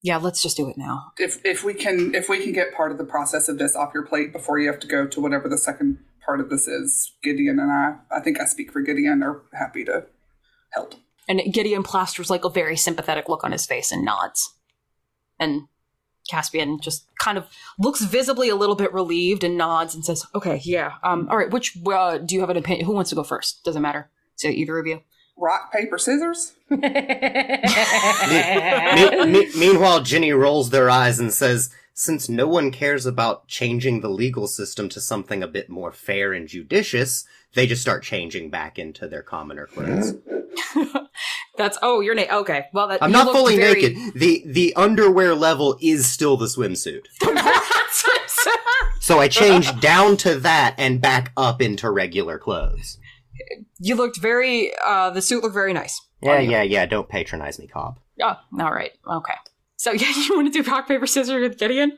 yeah, 0.01 0.17
let's 0.17 0.41
just 0.43 0.57
do 0.57 0.69
it 0.69 0.79
now. 0.79 1.13
If, 1.19 1.45
if 1.45 1.65
we 1.65 1.75
can 1.75 2.15
if 2.15 2.29
we 2.29 2.43
can 2.43 2.53
get 2.53 2.73
part 2.73 2.93
of 2.93 2.99
the 2.99 3.05
process 3.05 3.49
of 3.49 3.59
this 3.59 3.77
off 3.77 3.93
your 3.93 4.07
plate 4.07 4.33
before 4.33 4.59
you 4.59 4.69
have 4.69 4.81
to 4.81 4.87
go 4.87 5.07
to 5.07 5.21
whatever 5.21 5.49
the 5.49 5.59
second 5.59 5.99
part 6.25 6.41
of 6.41 6.51
this 6.51 6.69
is, 6.69 7.15
Gideon 7.23 7.59
and 7.59 7.71
I, 7.71 7.97
I 8.11 8.21
think 8.21 8.41
I 8.41 8.45
speak 8.45 8.73
for 8.73 8.81
Gideon, 8.81 9.23
are 9.23 9.43
happy 9.53 9.85
to 9.85 10.07
help. 10.71 10.95
And 11.29 11.41
Gideon 11.53 11.83
plasters 11.83 12.31
like 12.31 12.45
a 12.45 12.51
very 12.51 12.77
sympathetic 12.77 13.29
look 13.29 13.45
on 13.45 13.53
his 13.53 13.67
face 13.67 13.91
and 13.91 14.05
nods. 14.05 14.55
And 15.41 15.63
Caspian 16.29 16.79
just 16.81 17.07
kind 17.19 17.39
of 17.39 17.47
looks 17.79 18.01
visibly 18.03 18.49
a 18.49 18.57
little 18.57 18.77
bit 18.77 18.93
relieved 18.93 19.43
and 19.45 19.57
nods 19.57 19.95
and 19.95 20.05
says, 20.05 20.25
"Okay, 20.35 20.61
yeah. 20.65 20.93
Um, 21.03 21.29
all 21.31 21.37
right. 21.37 21.51
Which 21.51 21.77
uh, 21.87 22.19
do 22.19 22.35
you 22.35 22.41
have 22.41 22.51
an 22.51 22.57
opinion? 22.57 22.87
Who 22.87 22.93
wants 22.93 23.11
to 23.11 23.17
go 23.17 23.23
first? 23.23 23.65
Doesn't 23.65 23.83
matter. 23.83 24.11
So 24.37 24.49
either 24.49 24.79
of 24.79 24.87
you. 24.87 25.01
Rock, 25.41 25.73
paper, 25.73 25.99
scissors? 25.99 26.55
Me- 26.71 26.81
me- 29.27 29.51
meanwhile, 29.57 30.03
Ginny 30.03 30.33
rolls 30.33 30.71
their 30.71 30.91
eyes 30.91 31.21
and 31.21 31.33
says, 31.33 31.71
Since 31.95 32.29
no 32.29 32.47
one 32.49 32.71
cares 32.73 33.07
about 33.07 33.47
changing 33.47 34.01
the 34.01 34.11
legal 34.11 34.47
system 34.49 34.89
to 34.91 35.01
something 35.01 35.43
a 35.43 35.49
bit 35.49 35.71
more 35.71 35.93
fair 35.93 36.33
and 36.33 36.49
judicious, 36.49 37.25
they 37.55 37.67
just 37.67 37.83
start 37.83 38.03
changing 38.03 38.51
back 38.51 38.79
into 38.79 39.07
their 39.09 39.23
commoner 39.23 39.67
clothes. 39.67 40.15
That's 41.57 41.79
oh, 41.83 42.01
you're 42.01 42.15
naked. 42.15 42.33
Okay, 42.33 42.67
well 42.73 42.89
that 42.89 43.03
I'm 43.03 43.13
not 43.13 43.33
fully 43.33 43.57
very- 43.57 43.83
naked. 43.83 44.15
The 44.15 44.43
the 44.47 44.75
underwear 44.75 45.35
level 45.35 45.77
is 45.81 46.07
still 46.07 46.37
the 46.37 46.47
swimsuit. 46.47 47.03
So 49.01 49.21
I 49.21 49.29
changed 49.29 49.81
down 49.81 50.19
to 50.19 50.35
that 50.41 50.75
and 50.77 51.01
back 51.01 51.33
up 51.35 51.63
into 51.63 51.91
regular 51.91 52.39
clothes. 52.39 52.99
you 53.79 53.95
looked 53.95 54.19
very. 54.19 54.73
uh 54.85 55.09
The 55.11 55.23
suit 55.23 55.43
looked 55.43 55.55
very 55.55 55.73
nice. 55.73 55.99
Yeah, 56.21 56.41
yeah, 56.41 56.61
yeah. 56.63 56.85
Don't 56.85 57.09
patronize 57.09 57.59
me, 57.59 57.69
Cobb. 57.69 57.99
Oh, 58.21 58.37
all 58.61 58.71
right. 58.73 58.91
Okay. 59.07 59.33
So 59.77 59.93
yeah, 60.03 60.13
you 60.15 60.37
want 60.37 60.53
to 60.53 60.63
do 60.63 60.71
rock 60.71 60.89
paper 60.89 61.07
scissors 61.07 61.41
with 61.41 61.59
Gideon? 61.59 61.97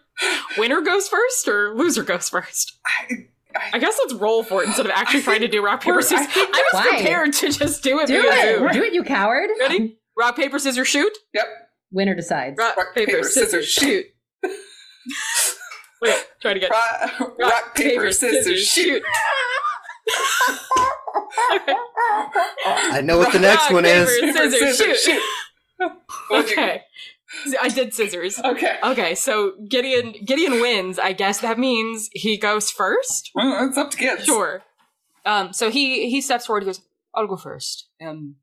Winner 0.56 0.82
goes 0.82 1.08
first 1.08 1.48
or 1.48 1.74
loser 1.74 2.04
goes 2.04 2.28
first? 2.28 2.78
I, 2.86 3.26
I 3.72 3.78
guess 3.78 3.96
let's 4.00 4.14
roll 4.14 4.42
for 4.44 4.62
it 4.62 4.68
instead 4.68 4.86
of 4.86 4.92
actually 4.92 5.20
I 5.20 5.24
trying 5.24 5.40
to 5.40 5.48
do 5.48 5.64
rock 5.64 5.82
paper 5.82 6.02
scissors. 6.02 6.26
I 6.34 6.40
I 6.40 6.62
was 6.72 6.84
Why? 6.84 6.88
prepared 6.96 7.32
to 7.34 7.50
just 7.50 7.82
do 7.82 7.98
it. 8.00 8.06
Do 8.06 8.14
it! 8.24 8.62
of- 8.62 8.72
Do 8.72 8.82
it, 8.82 8.92
you 8.92 9.02
coward! 9.04 9.50
Ready? 9.58 9.98
Rock 10.16 10.36
paper 10.36 10.58
scissors 10.58 10.88
shoot. 10.88 11.16
yep. 11.32 11.46
Winner 11.92 12.14
decides. 12.14 12.56
Rock, 12.58 12.76
Rock, 12.76 12.94
paper, 12.94 13.12
paper, 13.12 13.24
scissors, 13.24 13.72
scissors, 13.72 13.72
shoot. 13.72 14.06
Wait, 16.02 16.26
try 16.42 16.52
to 16.54 16.60
get 16.60 16.70
Rock, 16.70 17.38
rock, 17.38 17.74
paper, 17.74 18.12
scissors, 18.12 18.66
shoot. 18.66 19.02
okay. 21.52 21.74
I 22.66 23.00
know 23.02 23.18
what 23.18 23.32
the 23.32 23.38
next 23.38 23.64
Rock, 23.64 23.72
one 23.72 23.84
paper, 23.84 24.10
is. 24.10 24.34
Scissors, 24.34 25.02
shoot. 25.02 25.22
shoot. 25.78 25.92
What'd 26.28 26.50
you 26.50 26.56
get? 26.56 26.68
Okay. 26.68 26.82
I 27.60 27.68
did 27.68 27.94
scissors. 27.94 28.38
Okay. 28.40 28.76
Okay, 28.82 29.14
so 29.14 29.52
Gideon 29.68 30.14
Gideon 30.24 30.60
wins. 30.60 30.98
I 30.98 31.12
guess 31.12 31.40
that 31.40 31.58
means 31.58 32.08
he 32.12 32.36
goes 32.36 32.70
first. 32.70 33.30
Well, 33.34 33.66
it's 33.68 33.78
up 33.78 33.90
to 33.92 33.96
Gideon. 33.96 34.24
Sure. 34.24 34.62
Um. 35.24 35.52
So 35.52 35.70
he 35.70 36.10
he 36.10 36.20
steps 36.20 36.46
forward. 36.46 36.62
He 36.62 36.66
goes, 36.66 36.80
"I'll 37.14 37.26
go 37.26 37.36
first. 37.36 37.88
Um, 38.00 38.36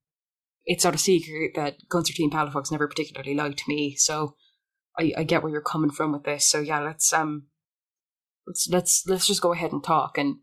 it's 0.65 0.83
not 0.83 0.95
a 0.95 0.97
secret 0.97 1.51
that 1.55 1.75
Constantine 1.89 2.29
Palafox 2.31 2.71
never 2.71 2.87
particularly 2.87 3.35
liked 3.35 3.67
me. 3.67 3.95
So 3.95 4.35
I, 4.97 5.13
I 5.17 5.23
get 5.23 5.43
where 5.43 5.51
you're 5.51 5.61
coming 5.61 5.91
from 5.91 6.11
with 6.11 6.23
this. 6.23 6.45
So 6.45 6.59
yeah, 6.59 6.79
let's 6.79 7.11
um, 7.13 7.47
let's 8.45 8.67
let's 8.71 9.03
let's 9.07 9.27
just 9.27 9.41
go 9.41 9.53
ahead 9.53 9.71
and 9.71 9.83
talk." 9.83 10.17
And 10.17 10.37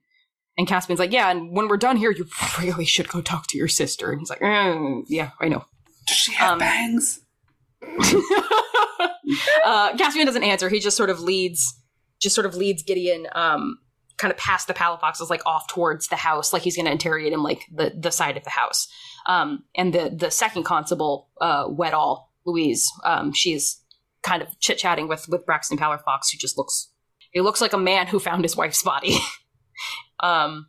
and 0.59 0.67
Caspian's 0.67 1.01
like, 1.01 1.13
"Yeah, 1.13 1.31
and 1.31 1.57
when 1.57 1.69
we're 1.69 1.77
done 1.79 1.97
here, 1.97 2.11
you 2.11 2.27
really 2.61 2.85
should 2.85 3.09
go 3.09 3.21
talk 3.23 3.47
to 3.49 3.59
your 3.59 3.69
sister." 3.69 4.11
And 4.11 4.21
he's 4.21 4.31
like, 4.31 4.43
"Eh, 4.43 5.01
"Yeah, 5.09 5.31
I 5.41 5.49
know." 5.49 5.65
Does 6.07 6.17
she 6.19 6.33
have 6.33 6.53
Um, 6.55 6.59
bangs? 6.59 7.21
uh, 9.65 9.97
Caspian 9.97 10.27
doesn't 10.27 10.43
answer. 10.43 10.69
He 10.69 10.81
just 10.81 10.97
sort 10.97 11.11
of 11.11 11.21
leads, 11.21 11.75
just 12.21 12.35
sort 12.35 12.47
of 12.47 12.55
leads 12.55 12.83
Gideon, 12.83 13.27
um, 13.33 13.79
kind 14.17 14.31
of 14.33 14.39
past 14.39 14.69
the 14.69 14.75
palafoxes, 14.75 15.31
like 15.31 15.45
off 15.47 15.67
towards 15.69 16.09
the 16.09 16.17
house, 16.17 16.53
like 16.53 16.63
he's 16.63 16.77
going 16.77 16.87
to 16.87 16.93
interrogate 16.93 17.33
him, 17.33 17.43
like 17.43 17.63
the 17.73 17.93
the 17.99 18.11
side 18.11 18.37
of 18.37 18.45
the 18.45 18.51
house. 18.51 18.89
Um, 19.27 19.65
and 19.75 19.93
the 19.93 20.15
the 20.15 20.31
second 20.31 20.65
constable, 20.65 21.29
uh, 21.41 21.67
Wedall 21.69 22.31
Louise, 22.45 22.91
um, 23.05 23.33
she 23.33 23.53
is 23.53 23.81
kind 24.23 24.43
of 24.43 24.59
chit 24.61 24.79
chatting 24.79 25.09
with 25.09 25.29
with 25.29 25.47
Braxton 25.47 25.79
Palafox, 25.79 26.31
who 26.33 26.39
just 26.39 26.57
looks, 26.57 26.91
he 27.33 27.41
looks 27.41 27.61
like 27.61 27.73
a 27.73 27.79
man 27.79 28.07
who 28.07 28.19
found 28.19 28.45
his 28.45 28.57
wife's 28.57 28.83
body. 28.83 29.17
um, 30.21 30.69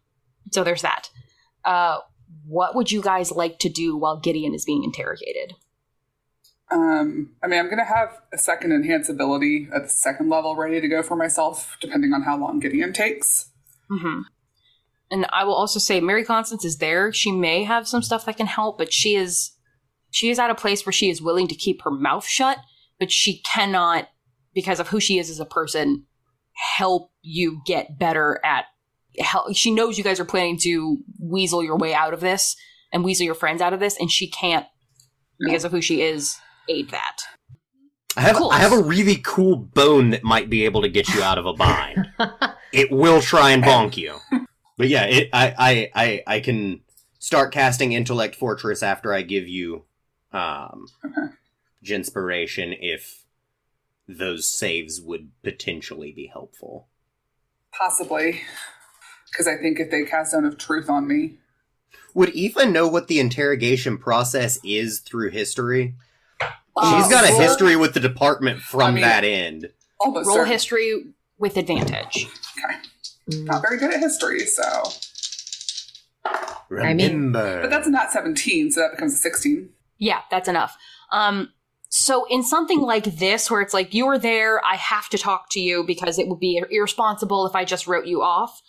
so 0.51 0.63
there's 0.63 0.82
that. 0.82 1.09
Uh, 1.63 1.99
what 2.47 2.76
would 2.76 2.91
you 2.91 3.01
guys 3.01 3.32
like 3.32 3.59
to 3.59 3.70
do 3.70 3.97
while 3.97 4.20
Gideon 4.20 4.53
is 4.53 4.66
being 4.66 4.84
interrogated? 4.84 5.53
Um, 6.72 7.36
I 7.43 7.47
mean, 7.47 7.59
I'm 7.59 7.66
going 7.66 7.78
to 7.78 7.86
have 7.86 8.18
a 8.34 8.38
second 8.38 8.72
enhance 8.72 9.07
ability 9.07 9.70
at 9.74 9.84
the 9.84 9.89
second 9.89 10.30
level 10.30 10.55
ready 10.55 10.82
to 10.82 10.88
go 10.88 11.03
for 11.03 11.16
myself, 11.16 11.78
depending 11.80 12.13
on 12.13 12.24
how 12.24 12.38
long 12.38 12.59
Gideon 12.59 12.91
takes. 12.91 13.49
hmm 13.89 14.22
And 15.11 15.28
I 15.32 15.43
will 15.43 15.53
also 15.53 15.80
say 15.80 16.01
Mary 16.01 16.24
Constance 16.24 16.66
is 16.66 16.78
there. 16.78 17.13
She 17.13 17.32
may 17.32 17.63
have 17.63 17.88
some 17.88 18.01
stuff 18.01 18.26
that 18.26 18.38
can 18.38 18.47
help, 18.47 18.78
but 18.78 18.91
she 18.91 19.16
is 19.16 19.51
she 20.09 20.30
is 20.30 20.39
at 20.39 20.49
a 20.49 20.55
place 20.55 20.86
where 20.86 20.93
she 20.93 21.09
is 21.09 21.22
willing 21.22 21.47
to 21.49 21.55
keep 21.55 21.82
her 21.84 21.91
mouth 21.91 22.26
shut, 22.26 22.57
but 22.99 23.11
she 23.11 23.41
cannot, 23.41 24.07
because 24.53 24.80
of 24.80 24.88
who 24.88 24.99
she 25.01 25.20
is 25.20 25.30
as 25.30 25.41
a 25.41 25.45
person, 25.45 26.05
help 26.78 27.11
you 27.22 27.61
get 27.66 27.99
better 27.99 28.39
at 28.43 28.66
help. 29.20 29.53
She 29.55 29.72
knows 29.72 29.97
you 29.97 30.03
guys 30.03 30.20
are 30.20 30.26
planning 30.26 30.57
to 30.61 30.97
weasel 31.20 31.63
your 31.63 31.78
way 31.78 31.93
out 31.93 32.13
of 32.13 32.22
this 32.22 32.55
and 32.93 33.03
weasel 33.03 33.26
your 33.26 33.36
friends 33.36 33.61
out 33.61 33.74
of 33.74 33.80
this, 33.80 33.97
and 33.99 34.09
she 34.09 34.30
can't 34.30 34.66
because 35.38 35.66
of 35.66 35.72
who 35.72 35.82
she 35.82 36.01
is 36.01 36.38
aid 36.70 36.89
that. 36.89 37.22
I 38.18 38.22
have 38.22 38.38
Cool. 38.38 38.49
I 38.51 38.59
have 38.59 38.72
a 38.72 38.82
really 38.82 39.18
cool 39.18 39.57
bone 39.57 40.11
that 40.11 40.24
might 40.24 40.49
be 40.49 40.63
able 40.66 40.82
to 40.84 40.89
get 40.89 41.09
you 41.13 41.22
out 41.22 41.38
of 41.38 41.45
a 41.45 41.53
bind. 41.53 42.07
it 42.72 42.91
will 42.91 43.22
try 43.22 43.51
and 43.51 43.63
bonk 43.63 43.97
you. 43.97 44.18
But 44.78 44.88
yeah, 44.88 45.05
it, 45.05 45.30
I, 45.34 45.53
I 45.57 45.91
I 45.95 46.24
I 46.36 46.39
can 46.39 46.82
start 47.20 47.53
casting 47.53 47.91
Intellect 47.91 48.36
Fortress 48.36 48.84
after 48.84 49.13
I 49.13 49.22
give 49.22 49.47
you 49.47 49.84
um 50.32 50.88
Okay. 51.03 51.34
Ginspiration 51.84 52.74
if 52.80 53.24
those 54.07 54.47
saves 54.47 55.01
would 55.01 55.32
potentially 55.43 56.11
be 56.11 56.28
helpful. 56.28 56.88
Possibly. 57.78 58.41
Because 59.30 59.47
I 59.47 59.57
think 59.57 59.80
if 59.80 59.91
they 59.91 60.03
cast 60.05 60.32
Zone 60.32 60.45
of 60.45 60.57
Truth 60.57 60.89
on 60.89 61.07
me, 61.07 61.38
Would 62.13 62.34
Aoife 62.36 62.70
know 62.70 62.88
what 62.88 63.07
the 63.07 63.20
interrogation 63.20 63.97
process 63.97 64.57
is 64.63 64.99
through 64.99 65.32
history? 65.32 65.95
Uh, 66.78 67.01
She's 67.01 67.09
got 67.11 67.23
a 67.23 67.34
history 67.34 67.76
with 67.76 67.93
the 67.93 67.99
department 67.99 68.61
from 68.61 68.82
I 68.82 68.91
mean- 68.91 69.01
that 69.01 69.23
end. 69.23 69.69
almost 69.99 70.28
Roll 70.28 70.38
certain. 70.38 70.51
history 70.51 71.03
with 71.38 71.57
advantage. 71.57 72.28
Okay. 72.57 72.78
Not 73.43 73.61
very 73.61 73.78
good 73.78 73.93
at 73.93 73.99
history, 73.99 74.39
so. 74.45 74.63
I 76.26 76.93
mean- 76.93 76.97
Remember. 77.30 77.61
But 77.61 77.69
that's 77.69 77.88
not 77.88 78.11
17, 78.11 78.71
so 78.71 78.82
that 78.82 78.91
becomes 78.91 79.13
a 79.13 79.17
16. 79.17 79.69
Yeah, 79.97 80.21
that's 80.30 80.47
enough. 80.49 80.76
Um, 81.11 81.51
so 81.89 82.26
in 82.30 82.43
something 82.43 82.82
like 82.82 83.05
this, 83.05 83.49
where 83.49 83.61
it's 83.61 83.73
like 83.73 83.93
you 83.93 84.05
were 84.05 84.17
there, 84.17 84.63
I 84.65 84.76
have 84.76 85.07
to 85.09 85.17
talk 85.17 85.47
to 85.51 85.59
you 85.61 85.84
because 85.86 86.19
it 86.19 86.28
would 86.28 86.39
be 86.39 86.61
irresponsible 86.69 87.45
if 87.47 87.55
I 87.55 87.63
just 87.63 87.88
wrote 87.88 88.05
you 88.05 88.21
off. 88.21 88.61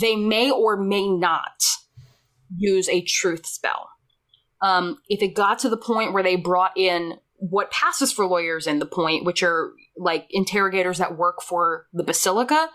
They 0.00 0.16
may 0.16 0.50
or 0.50 0.76
may 0.76 1.08
not 1.08 1.62
use 2.56 2.88
a 2.88 3.00
truth 3.02 3.46
spell. 3.46 3.90
Um, 4.60 4.98
if 5.08 5.22
it 5.22 5.34
got 5.36 5.60
to 5.60 5.68
the 5.68 5.76
point 5.76 6.12
where 6.12 6.22
they 6.22 6.36
brought 6.36 6.76
in 6.76 7.18
what 7.50 7.70
passes 7.70 8.10
for 8.10 8.26
lawyers 8.26 8.66
in 8.66 8.78
the 8.78 8.86
point, 8.86 9.24
which 9.24 9.42
are 9.42 9.72
like 9.98 10.26
interrogators 10.30 10.98
that 10.98 11.18
work 11.18 11.42
for 11.42 11.86
the 11.92 12.02
basilica, 12.02 12.70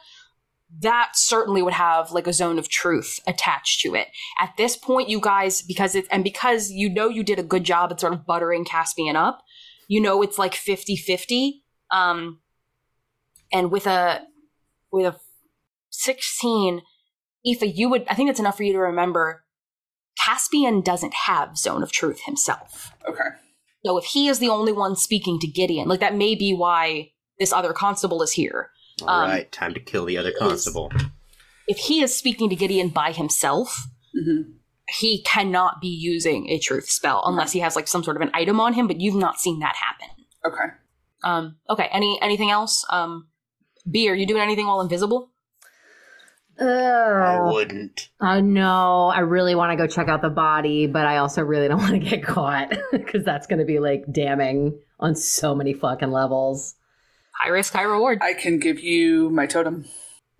that 0.81 1.13
certainly 1.15 1.63
would 1.63 1.73
have 1.73 2.11
like 2.11 2.27
a 2.27 2.33
zone 2.33 2.59
of 2.59 2.69
truth 2.69 3.19
attached 3.25 3.81
to 3.81 3.95
it 3.95 4.07
at 4.39 4.55
this 4.55 4.77
point 4.77 5.09
you 5.09 5.19
guys 5.19 5.63
because 5.63 5.95
it's 5.95 6.07
and 6.09 6.23
because 6.23 6.69
you 6.69 6.87
know 6.87 7.09
you 7.09 7.23
did 7.23 7.39
a 7.39 7.43
good 7.43 7.63
job 7.63 7.91
at 7.91 7.99
sort 7.99 8.13
of 8.13 8.23
buttering 8.23 8.63
caspian 8.63 9.15
up 9.15 9.41
you 9.87 9.99
know 9.99 10.21
it's 10.21 10.37
like 10.37 10.53
50-50 10.53 11.53
um 11.89 12.39
and 13.51 13.71
with 13.71 13.87
a 13.87 14.21
with 14.91 15.07
a 15.07 15.19
16 15.89 16.83
Aoife, 17.47 17.75
you 17.75 17.89
would 17.89 18.05
i 18.07 18.13
think 18.13 18.29
it's 18.29 18.39
enough 18.39 18.57
for 18.57 18.61
you 18.61 18.73
to 18.73 18.79
remember 18.79 19.43
caspian 20.23 20.81
doesn't 20.81 21.15
have 21.25 21.57
zone 21.57 21.81
of 21.81 21.91
truth 21.91 22.21
himself 22.25 22.93
Okay. 23.09 23.29
So 23.85 23.97
if 23.97 24.05
he 24.05 24.27
is 24.27 24.39
the 24.39 24.49
only 24.49 24.71
one 24.71 24.95
speaking 24.95 25.39
to 25.39 25.47
gideon 25.47 25.87
like 25.87 25.99
that 25.99 26.15
may 26.15 26.35
be 26.35 26.53
why 26.53 27.11
this 27.39 27.53
other 27.53 27.73
constable 27.73 28.21
is 28.21 28.33
here. 28.33 28.69
All 29.01 29.09
um, 29.09 29.29
right, 29.29 29.51
time 29.51 29.73
to 29.73 29.79
kill 29.79 30.05
the 30.05 30.17
other 30.17 30.31
is- 30.31 30.39
constable. 30.39 30.91
if 31.67 31.77
he 31.77 32.01
is 32.01 32.15
speaking 32.15 32.49
to 32.49 32.55
gideon 32.55 32.89
by 32.89 33.11
himself 33.11 33.87
hmm 34.13 34.41
he 34.97 35.21
cannot 35.21 35.79
be 35.79 35.87
using 35.87 36.49
a 36.49 36.57
truth 36.57 36.89
spell 36.89 37.21
unless 37.27 37.51
he 37.51 37.59
has 37.59 37.75
like 37.75 37.87
some 37.87 38.03
sort 38.03 38.15
of 38.15 38.23
an 38.23 38.31
item 38.33 38.59
on 38.59 38.73
him 38.73 38.87
but 38.87 38.99
you've 38.99 39.13
not 39.13 39.39
seen 39.39 39.59
that 39.59 39.75
happen. 39.75 40.07
Okay. 40.43 40.73
um 41.23 41.57
okay 41.69 41.87
any 41.91 42.17
anything 42.21 42.49
else? 42.49 42.83
Um 42.89 43.27
b 43.89 44.09
are 44.09 44.15
you 44.15 44.25
doing 44.25 44.41
anything 44.41 44.65
while 44.65 44.81
invisible 44.81 45.31
I 46.61 47.51
wouldn't. 47.51 48.09
I 48.19 48.41
know. 48.41 49.07
I 49.07 49.19
really 49.19 49.55
want 49.55 49.71
to 49.71 49.77
go 49.77 49.87
check 49.87 50.07
out 50.07 50.21
the 50.21 50.29
body, 50.29 50.87
but 50.87 51.05
I 51.05 51.17
also 51.17 51.41
really 51.43 51.67
don't 51.67 51.77
want 51.81 51.93
to 51.93 51.99
get 51.99 52.23
caught 52.23 52.73
because 52.91 53.23
that's 53.23 53.47
going 53.47 53.59
to 53.59 53.65
be 53.65 53.79
like 53.79 54.03
damning 54.11 54.79
on 54.99 55.15
so 55.15 55.55
many 55.55 55.73
fucking 55.73 56.11
levels. 56.11 56.75
high 57.31 57.49
risk 57.49 57.73
high 57.73 57.83
reward 57.83 58.19
I 58.21 58.33
can 58.33 58.59
give 58.59 58.79
you 58.79 59.29
my 59.29 59.45
totem. 59.45 59.85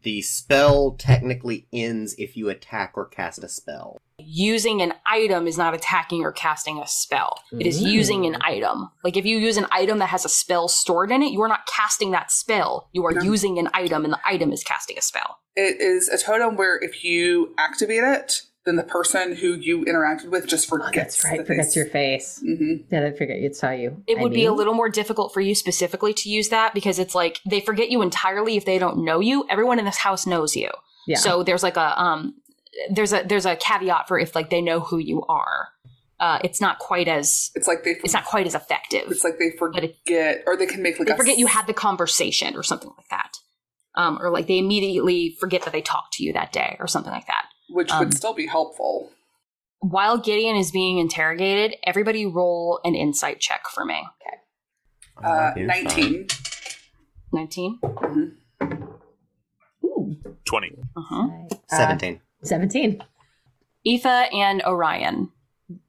The 0.03 0.21
spell 0.21 0.91
technically 0.91 1.67
ends 1.73 2.15
if 2.17 2.37
you 2.37 2.49
attack 2.49 2.93
or 2.95 3.05
cast 3.05 3.43
a 3.43 3.49
spell. 3.49 3.99
Using 4.21 4.81
an 4.81 4.93
item 5.05 5.47
is 5.47 5.57
not 5.57 5.73
attacking 5.73 6.21
or 6.23 6.31
casting 6.31 6.79
a 6.79 6.87
spell. 6.87 7.39
It 7.51 7.65
is 7.67 7.81
using 7.81 8.25
an 8.25 8.37
item. 8.41 8.89
Like 9.03 9.17
if 9.17 9.25
you 9.25 9.37
use 9.37 9.57
an 9.57 9.67
item 9.71 9.99
that 9.99 10.07
has 10.09 10.25
a 10.25 10.29
spell 10.29 10.67
stored 10.67 11.11
in 11.11 11.21
it, 11.23 11.31
you 11.31 11.41
are 11.41 11.47
not 11.47 11.65
casting 11.67 12.11
that 12.11 12.31
spell. 12.31 12.89
You 12.93 13.05
are 13.05 13.11
No. 13.11 13.21
using 13.21 13.57
an 13.59 13.69
item 13.73 14.03
and 14.03 14.13
the 14.13 14.19
item 14.25 14.51
is 14.51 14.63
casting 14.63 14.97
a 14.97 15.01
spell. 15.01 15.37
It 15.55 15.79
is 15.81 16.07
a 16.09 16.17
totem 16.17 16.55
where 16.55 16.77
if 16.77 17.03
you 17.03 17.53
activate 17.57 18.03
it, 18.03 18.41
then 18.65 18.75
the 18.75 18.83
person 18.83 19.35
who 19.35 19.53
you 19.55 19.83
interacted 19.85 20.29
with 20.29 20.45
just 20.45 20.67
Oh, 20.67 20.77
forgets. 20.77 20.93
that's 21.17 21.25
right. 21.25 21.37
that 21.37 21.47
they 21.47 21.55
Forgets 21.55 21.69
s- 21.69 21.75
your 21.75 21.85
face. 21.87 22.43
Mhm. 22.45 22.83
Yeah, 22.91 23.05
I 23.07 23.11
forget 23.11 23.37
it 23.37 23.55
saw 23.55 23.71
you. 23.71 24.03
It 24.05 24.17
I 24.19 24.21
would 24.21 24.33
be 24.33 24.45
a 24.45 24.53
little 24.53 24.73
more 24.73 24.89
difficult 24.89 25.33
for 25.33 25.41
you 25.41 25.55
specifically 25.55 26.13
to 26.13 26.29
use 26.29 26.49
that 26.49 26.73
because 26.73 26.99
it's 26.99 27.15
like 27.15 27.39
they 27.49 27.61
forget 27.61 27.89
you 27.89 28.01
entirely 28.01 28.57
if 28.57 28.65
they 28.65 28.77
don't 28.77 29.03
know 29.03 29.19
you. 29.21 29.45
Everyone 29.49 29.79
in 29.79 29.85
this 29.85 29.97
house 29.97 30.27
knows 30.27 30.55
you. 30.55 30.69
Yeah. 31.07 31.17
So 31.17 31.41
there's 31.41 31.63
like 31.63 31.77
a 31.77 31.99
um 31.99 32.35
there's 32.91 33.13
a 33.13 33.23
there's 33.27 33.45
a 33.45 33.55
caveat 33.55 34.07
for 34.07 34.17
if 34.19 34.35
like 34.35 34.49
they 34.49 34.61
know 34.61 34.79
who 34.79 34.97
you 34.97 35.23
are. 35.27 35.69
Uh 36.19 36.39
it's 36.43 36.59
not 36.59 36.79
quite 36.79 37.07
as 37.07 37.49
It's 37.55 37.67
like 37.67 37.83
they. 37.83 37.91
it's 38.03 38.13
not 38.13 38.25
quite 38.25 38.45
as 38.47 38.55
effective. 38.55 39.03
It's 39.09 39.23
like 39.23 39.37
they 39.39 39.51
forget 39.57 39.83
it- 39.83 39.97
forget, 40.05 40.43
or 40.47 40.57
they 40.57 40.65
can 40.65 40.81
make 40.81 40.99
like 40.99 41.07
they 41.07 41.13
a 41.13 41.17
forget 41.17 41.37
you 41.37 41.47
had 41.47 41.65
the 41.67 41.73
conversation 41.73 42.55
or 42.55 42.63
something 42.63 42.91
like 42.97 43.07
that. 43.09 43.31
Um, 43.95 44.19
or 44.21 44.29
like 44.29 44.47
they 44.47 44.59
immediately 44.59 45.35
forget 45.39 45.63
that 45.63 45.71
they 45.73 45.81
talked 45.81 46.13
to 46.13 46.23
you 46.23 46.33
that 46.33 46.51
day 46.53 46.77
or 46.79 46.87
something 46.87 47.11
like 47.11 47.27
that. 47.27 47.45
which 47.69 47.91
um, 47.91 47.99
would 47.99 48.13
still 48.13 48.33
be 48.33 48.45
helpful. 48.47 49.09
While 49.79 50.17
Gideon 50.17 50.55
is 50.57 50.71
being 50.71 50.97
interrogated, 50.99 51.75
everybody 51.85 52.25
roll 52.25 52.79
an 52.83 52.95
insight 52.95 53.39
check 53.39 53.61
for 53.73 53.85
me. 53.85 53.95
Okay. 53.95 55.27
Uh, 55.27 55.53
Here's 55.55 55.67
Nineteen. 55.67 56.27
19? 57.31 57.79
Ooh, 59.83 60.15
20. 60.45 60.75
Uh-huh. 60.97 61.27
uh, 61.71 61.77
17. 61.77 62.21
17. 62.43 63.01
Aoife 63.85 64.05
and 64.33 64.61
Orion. 64.63 65.31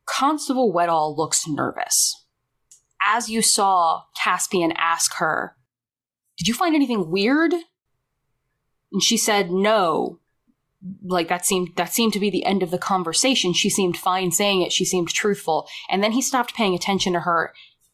Constable 0.07 0.72
Weddall 0.72 1.16
looks 1.16 1.46
nervous. 1.46 2.24
As 3.03 3.28
you 3.28 3.42
saw 3.42 4.03
Caspian 4.16 4.72
ask 4.76 5.14
her, 5.16 5.57
Did 6.36 6.48
you 6.48 6.55
find 6.55 6.74
anything 6.74 7.11
weird? 7.11 7.53
And 8.92 9.03
she 9.03 9.16
said 9.16 9.51
no. 9.51 10.18
Like 11.03 11.28
that 11.28 11.44
seemed 11.44 11.76
that 11.76 11.92
seemed 11.92 12.14
to 12.14 12.20
be 12.20 12.30
the 12.30 12.44
end 12.44 12.62
of 12.62 12.70
the 12.70 12.78
conversation. 12.78 13.53
She 13.53 13.70
seemed 13.70 13.96
fine 13.96 14.32
saying 14.32 14.62
it, 14.62 14.72
she 14.72 14.84
seemed 14.84 15.09
truthful. 15.09 15.68
And 15.90 16.03
then 16.03 16.12
he 16.12 16.22
stopped 16.22 16.55
paying 16.55 16.74
attention 16.74 17.12
to 17.12 17.20
her 17.20 17.53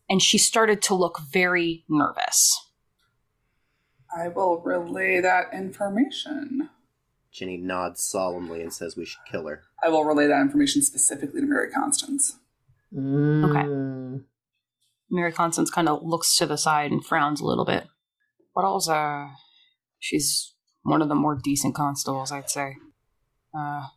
and 0.08 0.22
she 0.22 0.38
started 0.38 0.82
to 0.82 0.94
look 0.94 1.20
very 1.32 1.84
nervous. 1.88 2.60
I 4.16 4.28
will 4.28 4.60
relay 4.60 5.20
that 5.20 5.52
information. 5.52 6.70
Ginny 7.36 7.58
nods 7.58 8.02
solemnly 8.02 8.62
and 8.62 8.72
says 8.72 8.96
we 8.96 9.04
should 9.04 9.20
kill 9.30 9.46
her. 9.46 9.62
I 9.84 9.90
will 9.90 10.04
relay 10.04 10.26
that 10.26 10.40
information 10.40 10.80
specifically 10.80 11.42
to 11.42 11.46
Mary 11.46 11.70
Constance. 11.70 12.38
Mm. 12.96 14.24
Mary 15.10 15.32
Constance 15.32 15.70
kind 15.70 15.88
of 15.88 16.02
looks 16.02 16.34
to 16.36 16.46
the 16.46 16.56
side 16.56 16.90
and 16.92 17.04
frowns 17.04 17.40
a 17.40 17.44
little 17.44 17.66
bit. 17.66 17.86
Weddall's 18.54 18.88
uh 18.88 19.26
she's 19.98 20.54
one 20.82 21.02
of 21.02 21.08
the 21.08 21.14
more 21.14 21.38
decent 21.42 21.74
constables, 21.74 22.32
I'd 22.32 22.48
say. 22.48 22.76
Uh 23.56 23.88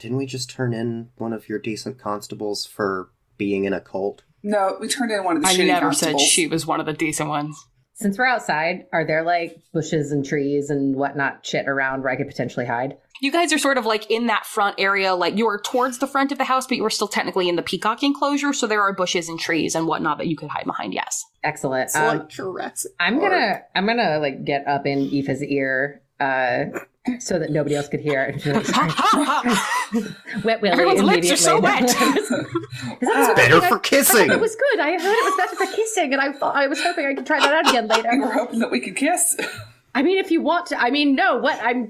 Didn't 0.00 0.16
we 0.16 0.26
just 0.26 0.50
turn 0.50 0.74
in 0.74 1.10
one 1.16 1.32
of 1.32 1.48
your 1.48 1.60
decent 1.60 1.98
constables 2.00 2.66
for 2.66 3.10
being 3.38 3.64
in 3.64 3.72
a 3.72 3.80
cult? 3.80 4.22
No, 4.42 4.76
we 4.80 4.88
turned 4.88 5.12
in 5.12 5.22
one 5.22 5.36
of 5.36 5.42
the 5.42 5.48
I 5.48 5.54
shitty 5.54 5.68
never 5.68 5.86
constables. 5.86 6.22
said 6.22 6.28
she 6.28 6.48
was 6.48 6.66
one 6.66 6.80
of 6.80 6.86
the 6.86 6.92
decent 6.92 7.28
ones. 7.28 7.56
Since 7.96 8.18
we're 8.18 8.26
outside, 8.26 8.86
are 8.92 9.04
there 9.06 9.22
like 9.22 9.62
bushes 9.72 10.10
and 10.10 10.24
trees 10.24 10.68
and 10.68 10.96
whatnot 10.96 11.46
shit 11.46 11.68
around 11.68 12.02
where 12.02 12.12
I 12.12 12.16
could 12.16 12.26
potentially 12.26 12.66
hide? 12.66 12.96
You 13.20 13.30
guys 13.30 13.52
are 13.52 13.58
sort 13.58 13.78
of 13.78 13.86
like 13.86 14.10
in 14.10 14.26
that 14.26 14.44
front 14.44 14.74
area, 14.78 15.14
like 15.14 15.36
you 15.38 15.46
are 15.46 15.60
towards 15.60 15.98
the 15.98 16.08
front 16.08 16.32
of 16.32 16.38
the 16.38 16.44
house, 16.44 16.66
but 16.66 16.76
you 16.76 16.84
are 16.84 16.90
still 16.90 17.06
technically 17.06 17.48
in 17.48 17.54
the 17.54 17.62
peacock 17.62 18.02
enclosure, 18.02 18.52
so 18.52 18.66
there 18.66 18.82
are 18.82 18.92
bushes 18.92 19.28
and 19.28 19.38
trees 19.38 19.76
and 19.76 19.86
whatnot 19.86 20.18
that 20.18 20.26
you 20.26 20.36
could 20.36 20.48
hide 20.50 20.64
behind, 20.66 20.92
yes. 20.92 21.24
Excellent. 21.44 21.84
It's 21.84 21.96
Um, 21.96 22.18
like 22.18 22.28
Jurassic 22.28 22.90
I'm 22.98 23.20
gonna 23.20 23.62
I'm 23.76 23.86
gonna 23.86 24.18
like 24.18 24.44
get 24.44 24.66
up 24.66 24.86
in 24.86 25.08
Aoife's 25.10 25.42
ear 25.42 26.02
uh 26.18 26.64
so 27.18 27.38
that 27.38 27.50
nobody 27.50 27.74
else 27.74 27.88
could 27.88 28.00
hear. 28.00 28.34
wet 30.44 30.60
Willy 30.62 30.70
Everyone's 30.70 31.02
lips 31.02 31.30
are 31.30 31.36
so 31.36 31.60
wet. 31.60 31.82
Is 31.90 32.28
that 32.28 33.34
Better 33.36 33.60
for 33.60 33.76
I- 33.76 33.80
kissing. 33.80 34.30
I 34.30 34.34
it 34.34 34.40
was 34.40 34.56
good. 34.56 34.80
I 34.80 34.92
heard 34.92 35.00
it 35.00 35.24
was 35.24 35.34
better 35.36 35.56
for 35.56 35.76
kissing, 35.76 36.12
and 36.12 36.20
I 36.20 36.32
thought 36.32 36.56
I 36.56 36.66
was 36.66 36.82
hoping 36.82 37.06
I 37.06 37.14
could 37.14 37.26
try 37.26 37.40
that 37.40 37.52
out 37.52 37.68
again 37.68 37.88
later. 37.88 38.08
We 38.12 38.20
were 38.20 38.32
hoping 38.32 38.58
that 38.60 38.70
we 38.70 38.80
could 38.80 38.96
kiss. 38.96 39.36
I 39.94 40.02
mean, 40.02 40.18
if 40.18 40.30
you 40.30 40.42
want 40.42 40.66
to, 40.66 40.80
I 40.80 40.90
mean, 40.90 41.14
no. 41.14 41.36
What 41.36 41.60
I'm 41.62 41.88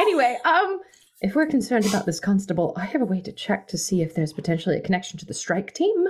anyway. 0.00 0.38
Um, 0.44 0.80
if 1.20 1.34
we're 1.34 1.46
concerned 1.46 1.86
about 1.86 2.06
this 2.06 2.20
constable, 2.20 2.74
I 2.76 2.84
have 2.84 3.02
a 3.02 3.06
way 3.06 3.20
to 3.22 3.32
check 3.32 3.66
to 3.68 3.78
see 3.78 4.02
if 4.02 4.14
there's 4.14 4.32
potentially 4.32 4.76
a 4.76 4.80
connection 4.80 5.18
to 5.18 5.26
the 5.26 5.34
strike 5.34 5.72
team, 5.74 6.04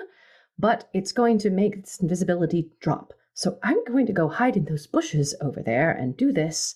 but 0.58 0.88
it's 0.92 1.12
going 1.12 1.38
to 1.38 1.50
make 1.50 1.76
its 1.76 2.00
invisibility 2.00 2.70
drop. 2.80 3.12
So 3.32 3.58
I'm 3.62 3.82
going 3.84 4.06
to 4.06 4.12
go 4.12 4.28
hide 4.28 4.56
in 4.56 4.64
those 4.64 4.86
bushes 4.86 5.34
over 5.40 5.62
there 5.62 5.90
and 5.90 6.16
do 6.16 6.32
this, 6.32 6.74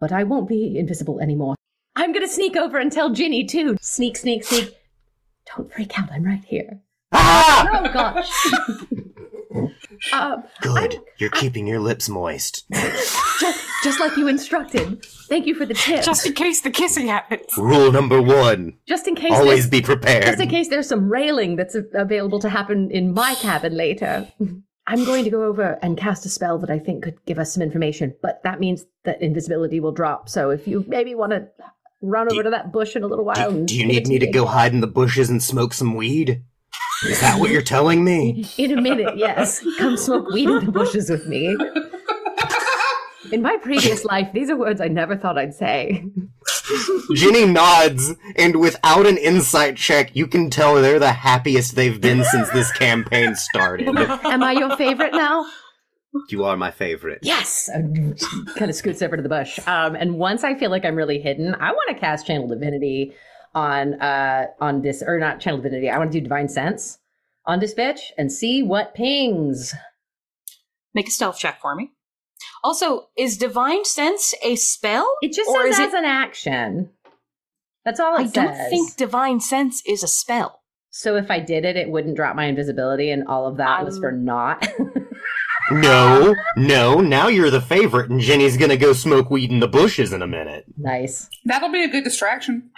but 0.00 0.12
I 0.12 0.24
won't 0.24 0.48
be 0.48 0.76
invisible 0.78 1.20
anymore. 1.20 1.54
I'm 1.96 2.12
going 2.12 2.26
to 2.26 2.32
sneak 2.32 2.56
over 2.56 2.78
and 2.78 2.90
tell 2.90 3.10
Ginny 3.10 3.44
too. 3.44 3.76
Sneak, 3.80 4.16
sneak, 4.16 4.44
sneak. 4.44 4.74
Don't 5.54 5.72
freak 5.72 5.98
out. 5.98 6.10
I'm 6.12 6.24
right 6.24 6.44
here. 6.44 6.80
Ah! 7.12 7.68
Oh 7.72 7.92
gosh. 7.92 8.30
um, 10.12 10.42
Good. 10.60 11.00
You're 11.18 11.30
keeping 11.30 11.66
your 11.66 11.78
lips 11.78 12.08
moist. 12.08 12.64
just, 12.72 13.64
just 13.84 14.00
like 14.00 14.16
you 14.16 14.26
instructed. 14.26 15.04
Thank 15.28 15.46
you 15.46 15.54
for 15.54 15.66
the 15.66 15.74
tip. 15.74 16.02
Just 16.02 16.26
in 16.26 16.32
case 16.32 16.62
the 16.62 16.70
kissing 16.70 17.06
happens. 17.06 17.56
Rule 17.56 17.92
number 17.92 18.20
one 18.20 18.78
Just 18.88 19.06
in 19.06 19.14
case 19.14 19.32
always 19.32 19.68
be 19.68 19.80
prepared. 19.80 20.24
Just 20.24 20.40
in 20.40 20.48
case 20.48 20.68
there's 20.68 20.88
some 20.88 21.08
railing 21.08 21.56
that's 21.56 21.76
available 21.94 22.40
to 22.40 22.48
happen 22.48 22.90
in 22.90 23.14
my 23.14 23.34
cabin 23.36 23.76
later. 23.76 24.26
I'm 24.86 25.04
going 25.04 25.24
to 25.24 25.30
go 25.30 25.44
over 25.44 25.78
and 25.82 25.96
cast 25.96 26.26
a 26.26 26.28
spell 26.28 26.58
that 26.58 26.70
I 26.70 26.78
think 26.78 27.04
could 27.04 27.24
give 27.24 27.38
us 27.38 27.54
some 27.54 27.62
information, 27.62 28.14
but 28.20 28.42
that 28.42 28.60
means 28.60 28.84
that 29.04 29.22
invisibility 29.22 29.80
will 29.80 29.92
drop. 29.92 30.28
So 30.28 30.50
if 30.50 30.68
you 30.68 30.84
maybe 30.86 31.14
want 31.14 31.32
to 31.32 31.48
run 32.02 32.30
over 32.30 32.42
to 32.42 32.50
that 32.50 32.70
bush 32.70 32.94
in 32.94 33.02
a 33.02 33.06
little 33.06 33.24
while. 33.24 33.50
Do, 33.50 33.56
and 33.56 33.68
do 33.68 33.76
you 33.76 33.86
need 33.86 34.06
me 34.06 34.18
to 34.18 34.26
go 34.26 34.44
hide 34.44 34.72
in 34.74 34.80
the 34.80 34.86
bushes 34.86 35.30
and 35.30 35.42
smoke 35.42 35.72
some 35.72 35.94
weed? 35.94 36.42
Is 37.06 37.20
that 37.20 37.40
what 37.40 37.50
you're 37.50 37.62
telling 37.62 38.04
me? 38.04 38.46
In 38.58 38.78
a 38.78 38.80
minute, 38.80 39.16
yes. 39.16 39.64
Come 39.78 39.96
smoke 39.96 40.30
weed 40.30 40.48
in 40.48 40.64
the 40.64 40.72
bushes 40.72 41.10
with 41.10 41.26
me. 41.26 41.54
In 43.32 43.42
my 43.42 43.56
previous 43.58 44.04
life, 44.04 44.32
these 44.32 44.48
are 44.48 44.56
words 44.56 44.80
I 44.80 44.88
never 44.88 45.16
thought 45.16 45.36
I'd 45.36 45.54
say. 45.54 46.04
Ginny 47.14 47.46
nods, 47.46 48.14
and 48.36 48.60
without 48.60 49.06
an 49.06 49.18
insight 49.18 49.76
check, 49.76 50.14
you 50.14 50.26
can 50.26 50.50
tell 50.50 50.74
they're 50.74 50.98
the 50.98 51.12
happiest 51.12 51.74
they've 51.74 52.00
been 52.00 52.24
since 52.24 52.50
this 52.50 52.72
campaign 52.72 53.34
started. 53.34 53.88
Am 53.88 54.42
I 54.42 54.52
your 54.52 54.76
favorite 54.76 55.12
now? 55.12 55.46
You 56.28 56.44
are 56.44 56.56
my 56.56 56.70
favorite. 56.70 57.18
Yes! 57.22 57.68
kind 57.72 58.70
of 58.70 58.74
scoots 58.74 59.02
over 59.02 59.16
to 59.16 59.22
the 59.22 59.28
bush. 59.28 59.58
Um, 59.66 59.96
and 59.96 60.16
once 60.16 60.44
I 60.44 60.54
feel 60.54 60.70
like 60.70 60.84
I'm 60.84 60.94
really 60.94 61.20
hidden, 61.20 61.54
I 61.56 61.72
want 61.72 61.88
to 61.88 61.94
cast 61.94 62.26
Channel 62.26 62.48
Divinity 62.48 63.14
on 63.54 63.94
uh 64.00 64.46
on 64.60 64.82
this 64.82 65.02
or 65.04 65.18
not 65.18 65.40
Channel 65.40 65.60
Divinity. 65.60 65.90
I 65.90 65.98
want 65.98 66.12
to 66.12 66.18
do 66.18 66.22
Divine 66.22 66.48
Sense 66.48 66.98
on 67.46 67.60
this 67.60 67.74
bitch 67.74 68.00
and 68.16 68.32
see 68.32 68.62
what 68.62 68.94
pings. 68.94 69.74
Make 70.94 71.08
a 71.08 71.10
stealth 71.10 71.38
check 71.38 71.60
for 71.60 71.74
me. 71.74 71.90
Also, 72.62 73.08
is 73.16 73.36
divine 73.36 73.84
sense 73.84 74.34
a 74.42 74.56
spell? 74.56 75.08
It 75.22 75.32
just 75.32 75.48
Or 75.50 75.62
says 75.64 75.74
is 75.74 75.80
as 75.88 75.94
it- 75.94 75.98
an 75.98 76.04
action. 76.04 76.90
That's 77.84 78.00
all 78.00 78.16
it 78.16 78.20
I 78.20 78.24
says. 78.24 78.32
don't 78.32 78.70
think 78.70 78.96
divine 78.96 79.40
sense 79.40 79.82
is 79.86 80.02
a 80.02 80.08
spell. 80.08 80.62
so 80.90 81.16
if 81.16 81.30
I 81.30 81.40
did 81.40 81.64
it, 81.64 81.76
it 81.76 81.90
wouldn't 81.90 82.16
drop 82.16 82.36
my 82.36 82.44
invisibility, 82.46 83.10
and 83.10 83.26
all 83.26 83.46
of 83.46 83.56
that 83.58 83.84
was 83.84 83.96
Um, 83.96 84.02
for 84.02 84.12
naught. 84.12 84.66
No, 85.70 86.34
no, 86.58 87.00
now 87.00 87.28
you're 87.28 87.48
the 87.48 87.60
favorite, 87.60 88.10
and 88.10 88.20
Jenny's 88.20 88.58
gonna 88.58 88.76
go 88.76 88.92
smoke 88.92 89.30
weed 89.30 89.50
in 89.50 89.60
the 89.60 89.66
bushes 89.68 90.12
in 90.12 90.20
a 90.20 90.26
minute. 90.26 90.66
nice. 90.76 91.30
That'll 91.46 91.70
be 91.72 91.82
a 91.82 91.88
good 91.88 92.04
distraction. 92.04 92.70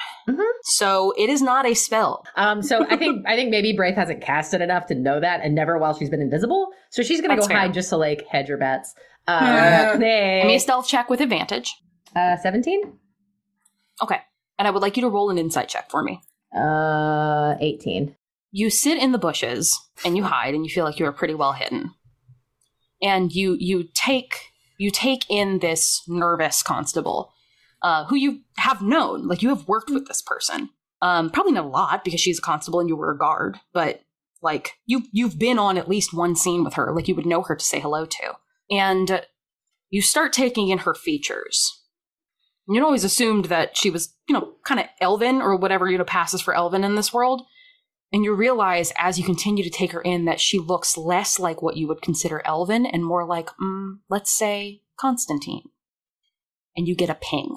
So 0.62 1.12
it 1.18 1.28
is 1.28 1.42
not 1.42 1.66
a 1.66 1.74
spell. 1.74 2.24
Um, 2.36 2.62
so 2.62 2.86
I 2.88 2.96
think 2.96 3.26
I 3.26 3.34
think 3.34 3.50
maybe 3.50 3.72
Braith 3.72 3.96
hasn't 3.96 4.20
cast 4.22 4.54
it 4.54 4.60
enough 4.60 4.86
to 4.86 4.94
know 4.94 5.18
that, 5.18 5.40
and 5.42 5.52
never 5.52 5.76
while 5.78 5.94
she's 5.98 6.10
been 6.10 6.22
invisible. 6.22 6.68
So 6.90 7.02
she's 7.02 7.20
gonna 7.20 7.34
That's 7.34 7.48
go 7.48 7.54
fair. 7.54 7.62
hide 7.62 7.74
just 7.74 7.88
to 7.88 7.96
like 7.96 8.24
hedge 8.30 8.46
her 8.48 8.56
bets. 8.56 8.94
Uh. 9.26 9.92
Give 9.92 10.00
me 10.46 10.54
a 10.56 10.60
stealth 10.60 10.86
check 10.88 11.10
with 11.10 11.20
advantage. 11.20 11.74
uh, 12.14 12.36
seventeen, 12.36 12.98
Okay. 14.02 14.20
And 14.58 14.66
I 14.66 14.70
would 14.70 14.82
like 14.82 14.96
you 14.96 15.02
to 15.02 15.08
roll 15.08 15.28
an 15.30 15.38
insight 15.38 15.68
check 15.68 15.90
for 15.90 16.02
me. 16.02 16.20
uh, 16.56 17.56
eighteen. 17.60 18.16
You 18.52 18.70
sit 18.70 18.98
in 18.98 19.12
the 19.12 19.18
bushes 19.18 19.78
and 20.04 20.16
you 20.16 20.24
hide 20.24 20.54
and 20.54 20.64
you 20.64 20.70
feel 20.72 20.84
like 20.84 20.98
you 20.98 21.04
are 21.06 21.12
pretty 21.12 21.34
well 21.34 21.52
hidden. 21.52 21.92
And 23.02 23.32
you 23.32 23.56
you 23.60 23.88
take 23.94 24.52
you 24.78 24.90
take 24.90 25.24
in 25.28 25.58
this 25.58 26.02
nervous 26.08 26.62
constable, 26.62 27.32
uh, 27.82 28.04
who 28.06 28.16
you 28.16 28.40
have 28.58 28.80
known, 28.82 29.26
like 29.26 29.42
you 29.42 29.48
have 29.50 29.68
worked 29.68 29.90
with 29.90 30.06
this 30.08 30.22
person. 30.22 30.70
Um, 31.02 31.28
probably 31.30 31.52
not 31.52 31.64
a 31.64 31.68
lot 31.68 32.04
because 32.04 32.20
she's 32.20 32.38
a 32.38 32.42
constable 32.42 32.80
and 32.80 32.88
you 32.88 32.96
were 32.96 33.10
a 33.10 33.18
guard, 33.18 33.58
but 33.74 34.00
like 34.40 34.72
you 34.86 35.02
you've 35.12 35.38
been 35.38 35.58
on 35.58 35.76
at 35.76 35.88
least 35.88 36.14
one 36.14 36.34
scene 36.36 36.64
with 36.64 36.74
her, 36.74 36.92
like 36.94 37.08
you 37.08 37.14
would 37.14 37.26
know 37.26 37.42
her 37.42 37.56
to 37.56 37.64
say 37.64 37.80
hello 37.80 38.06
to. 38.06 38.32
And 38.70 39.22
you 39.90 40.02
start 40.02 40.32
taking 40.32 40.68
in 40.68 40.78
her 40.78 40.94
features. 40.94 41.82
You'd 42.68 42.82
always 42.82 43.04
assumed 43.04 43.46
that 43.46 43.76
she 43.76 43.90
was, 43.90 44.14
you 44.28 44.32
know, 44.32 44.54
kind 44.64 44.80
of 44.80 44.86
elven 45.00 45.40
or 45.40 45.56
whatever, 45.56 45.88
you 45.88 45.98
know, 45.98 46.04
passes 46.04 46.40
for 46.40 46.54
elven 46.54 46.82
in 46.82 46.96
this 46.96 47.12
world. 47.12 47.42
And 48.12 48.24
you 48.24 48.34
realize 48.34 48.92
as 48.98 49.18
you 49.18 49.24
continue 49.24 49.64
to 49.64 49.70
take 49.70 49.92
her 49.92 50.00
in 50.00 50.24
that 50.24 50.40
she 50.40 50.58
looks 50.58 50.96
less 50.96 51.38
like 51.38 51.62
what 51.62 51.76
you 51.76 51.86
would 51.88 52.02
consider 52.02 52.42
elven 52.44 52.86
and 52.86 53.04
more 53.04 53.26
like, 53.26 53.50
mm, 53.60 53.98
let's 54.08 54.36
say, 54.36 54.82
Constantine. 54.96 55.68
And 56.76 56.88
you 56.88 56.94
get 56.94 57.10
a 57.10 57.14
ping. 57.14 57.56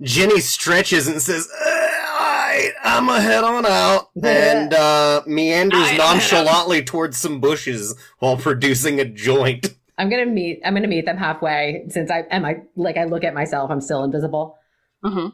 Jenny 0.00 0.40
stretches 0.40 1.08
and 1.08 1.20
says, 1.20 1.48
Alright, 1.60 2.70
I'm 2.84 3.08
a 3.08 3.20
head 3.20 3.44
on 3.44 3.66
out. 3.66 4.10
And 4.22 4.74
uh, 4.74 5.22
meanders 5.26 5.80
Alright, 5.80 6.00
I'm 6.00 6.18
head 6.18 6.30
nonchalantly 6.34 6.82
towards 6.84 7.16
some 7.16 7.40
bushes 7.40 7.94
while 8.18 8.36
producing 8.36 9.00
a 9.00 9.04
joint. 9.04 9.74
I'm 9.98 10.08
gonna 10.08 10.26
meet. 10.26 10.60
I'm 10.64 10.74
gonna 10.74 10.88
meet 10.88 11.04
them 11.04 11.16
halfway 11.16 11.84
since 11.88 12.10
I 12.10 12.20
am. 12.30 12.44
I 12.44 12.62
like. 12.76 12.96
I 12.96 13.04
look 13.04 13.24
at 13.24 13.34
myself. 13.34 13.70
I'm 13.70 13.80
still 13.80 14.04
invisible. 14.04 14.56
Mm-hmm. 15.04 15.28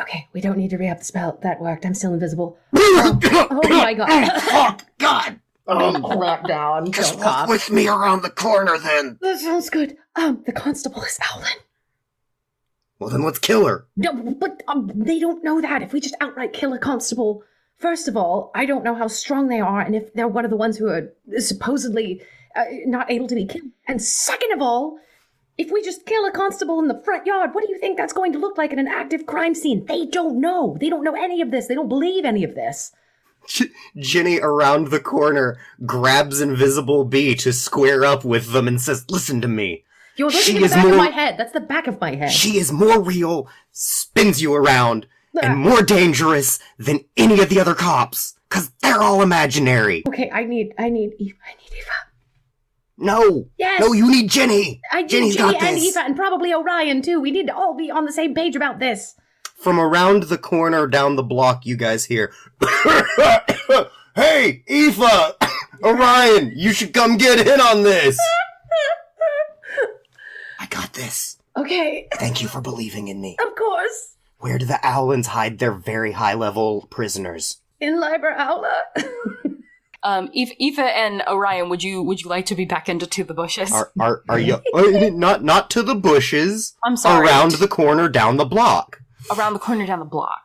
Okay, 0.00 0.28
we 0.32 0.40
don't 0.40 0.58
need 0.58 0.70
to 0.70 0.78
re 0.78 0.88
up 0.88 0.98
the 0.98 1.04
spell. 1.04 1.38
That 1.42 1.60
worked. 1.60 1.84
I'm 1.84 1.94
still 1.94 2.14
invisible. 2.14 2.58
oh 2.76 3.60
my 3.64 3.94
god! 3.94 4.08
oh, 4.10 4.76
God! 4.98 5.40
Um, 5.68 6.02
Clap 6.02 6.46
down. 6.46 6.92
just 6.92 7.16
walk 7.16 7.24
cough. 7.24 7.48
with 7.48 7.70
me 7.70 7.88
around 7.88 8.22
the 8.22 8.30
corner 8.30 8.78
then. 8.78 9.18
That 9.20 9.40
sounds 9.40 9.68
good. 9.68 9.96
Um, 10.14 10.42
the 10.46 10.52
constable 10.52 11.02
is 11.02 11.18
Owlin. 11.34 11.58
Well, 12.98 13.10
then 13.10 13.22
let's 13.22 13.38
kill 13.38 13.66
her. 13.66 13.86
No, 13.96 14.12
but 14.12 14.62
um, 14.68 14.90
they 14.94 15.18
don't 15.18 15.44
know 15.44 15.60
that. 15.60 15.82
If 15.82 15.92
we 15.92 16.00
just 16.00 16.14
outright 16.20 16.52
kill 16.52 16.72
a 16.72 16.78
constable, 16.78 17.42
first 17.76 18.08
of 18.08 18.16
all, 18.16 18.50
I 18.54 18.64
don't 18.64 18.84
know 18.84 18.94
how 18.94 19.08
strong 19.08 19.48
they 19.48 19.60
are, 19.60 19.80
and 19.80 19.94
if 19.94 20.14
they're 20.14 20.28
one 20.28 20.44
of 20.44 20.50
the 20.50 20.56
ones 20.56 20.78
who 20.78 20.88
are 20.88 21.12
supposedly 21.38 22.22
uh, 22.56 22.64
not 22.86 23.10
able 23.10 23.26
to 23.28 23.34
be 23.34 23.44
killed. 23.46 23.70
And 23.86 24.00
second 24.02 24.52
of 24.52 24.60
all, 24.62 24.98
if 25.58 25.70
we 25.70 25.82
just 25.82 26.04
kill 26.06 26.24
a 26.26 26.30
constable 26.32 26.78
in 26.80 26.88
the 26.88 27.00
front 27.04 27.26
yard, 27.26 27.50
what 27.54 27.64
do 27.66 27.72
you 27.72 27.78
think 27.78 27.96
that's 27.96 28.12
going 28.12 28.32
to 28.32 28.38
look 28.38 28.58
like 28.58 28.72
in 28.72 28.78
an 28.78 28.88
active 28.88 29.26
crime 29.26 29.54
scene? 29.54 29.84
They 29.86 30.06
don't 30.06 30.40
know. 30.40 30.76
They 30.80 30.90
don't 30.90 31.04
know 31.04 31.14
any 31.14 31.40
of 31.40 31.50
this. 31.50 31.66
They 31.66 31.74
don't 31.74 31.88
believe 31.88 32.24
any 32.24 32.44
of 32.44 32.54
this. 32.54 32.92
Jenny 33.96 34.40
around 34.40 34.88
the 34.88 35.00
corner 35.00 35.58
grabs 35.84 36.40
Invisible 36.40 37.04
Bee 37.04 37.34
to 37.36 37.52
square 37.52 38.04
up 38.04 38.24
with 38.24 38.52
them 38.52 38.66
and 38.68 38.80
says, 38.80 39.04
Listen 39.08 39.40
to 39.40 39.48
me. 39.48 39.84
You're 40.16 40.28
looking 40.30 40.42
She 40.42 40.54
at 40.56 40.58
the 40.60 40.64
is 40.66 40.72
back 40.72 40.82
more- 40.84 40.92
of 40.92 40.98
my 40.98 41.10
head. 41.10 41.36
That's 41.38 41.52
the 41.52 41.60
back 41.60 41.86
of 41.86 42.00
my 42.00 42.14
head. 42.14 42.30
She 42.32 42.58
is 42.58 42.72
more 42.72 43.00
real, 43.00 43.48
spins 43.72 44.40
you 44.42 44.54
around, 44.54 45.06
Ah. 45.36 45.40
and 45.42 45.58
more 45.58 45.82
dangerous 45.82 46.58
than 46.78 47.04
any 47.16 47.40
of 47.40 47.50
the 47.50 47.60
other 47.60 47.74
cops. 47.74 48.34
Cause 48.48 48.70
they're 48.80 49.02
all 49.02 49.20
imaginary. 49.22 50.02
okay, 50.08 50.30
I 50.30 50.44
need, 50.44 50.72
I 50.78 50.88
need, 50.88 51.12
Eva. 51.18 51.36
I 51.44 51.54
need 51.60 51.70
Eva. 51.76 51.90
No! 52.98 53.48
Yes. 53.58 53.80
No, 53.80 53.92
you 53.92 54.10
need 54.10 54.30
Jenny! 54.30 54.80
I 54.90 55.02
need 55.02 55.10
Jenny's 55.10 55.36
Jenny 55.36 55.52
got 55.54 55.62
and 55.62 55.76
this. 55.76 55.84
Eva, 55.88 56.00
and 56.06 56.16
probably 56.16 56.54
Orion 56.54 57.02
too. 57.02 57.20
We 57.20 57.30
need 57.30 57.46
to 57.48 57.54
all 57.54 57.74
be 57.76 57.90
on 57.90 58.04
the 58.06 58.12
same 58.12 58.34
page 58.34 58.56
about 58.56 58.78
this. 58.78 59.14
From 59.56 59.78
around 59.80 60.24
the 60.24 60.38
corner 60.38 60.86
down 60.86 61.16
the 61.16 61.22
block, 61.22 61.66
you 61.66 61.76
guys 61.76 62.04
hear, 62.06 62.32
Hey, 64.14 64.62
Eva! 64.66 65.34
Orion, 65.84 66.52
you 66.56 66.72
should 66.72 66.94
come 66.94 67.16
get 67.18 67.46
in 67.46 67.60
on 67.60 67.82
this! 67.82 68.16
I 70.58 70.66
got 70.66 70.92
this. 70.94 71.36
Okay, 71.56 72.08
Thank 72.14 72.42
you 72.42 72.48
for 72.48 72.60
believing 72.60 73.08
in 73.08 73.20
me. 73.20 73.36
of 73.46 73.54
course. 73.56 74.14
Where 74.38 74.58
do 74.58 74.66
the 74.66 74.78
Owlins 74.84 75.26
hide 75.26 75.58
their 75.58 75.72
very 75.72 76.12
high 76.12 76.34
level 76.34 76.86
prisoners? 76.90 77.58
In 77.80 77.98
Liber 78.00 78.34
Aula. 78.38 78.82
Um, 80.06 80.30
Eve, 80.32 80.52
Eva 80.58 80.82
and 80.82 81.20
Orion, 81.26 81.68
would 81.68 81.82
you 81.82 82.00
would 82.00 82.20
you 82.22 82.30
like 82.30 82.46
to 82.46 82.54
be 82.54 82.64
back 82.64 82.88
into 82.88 83.08
to 83.08 83.24
the 83.24 83.34
bushes? 83.34 83.72
Are 83.72 83.90
are 83.98 84.22
are 84.28 84.38
you 84.38 84.54
uh, 84.72 85.10
not 85.12 85.42
not 85.42 85.68
to 85.70 85.82
the 85.82 85.96
bushes? 85.96 86.76
I'm 86.84 86.96
sorry. 86.96 87.26
Around 87.26 87.52
the 87.56 87.66
corner 87.66 88.08
down 88.08 88.36
the 88.36 88.44
block. 88.44 89.00
around 89.36 89.54
the 89.54 89.58
corner 89.58 89.84
down 89.84 89.98
the 89.98 90.04
block. 90.04 90.42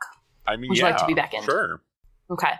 I 0.47 0.57
mean, 0.57 0.69
Would 0.69 0.79
you 0.79 0.83
like 0.83 0.97
to 0.97 1.05
be 1.05 1.13
back 1.13 1.35
in? 1.35 1.43
Sure. 1.43 1.79
Okay. 2.31 2.53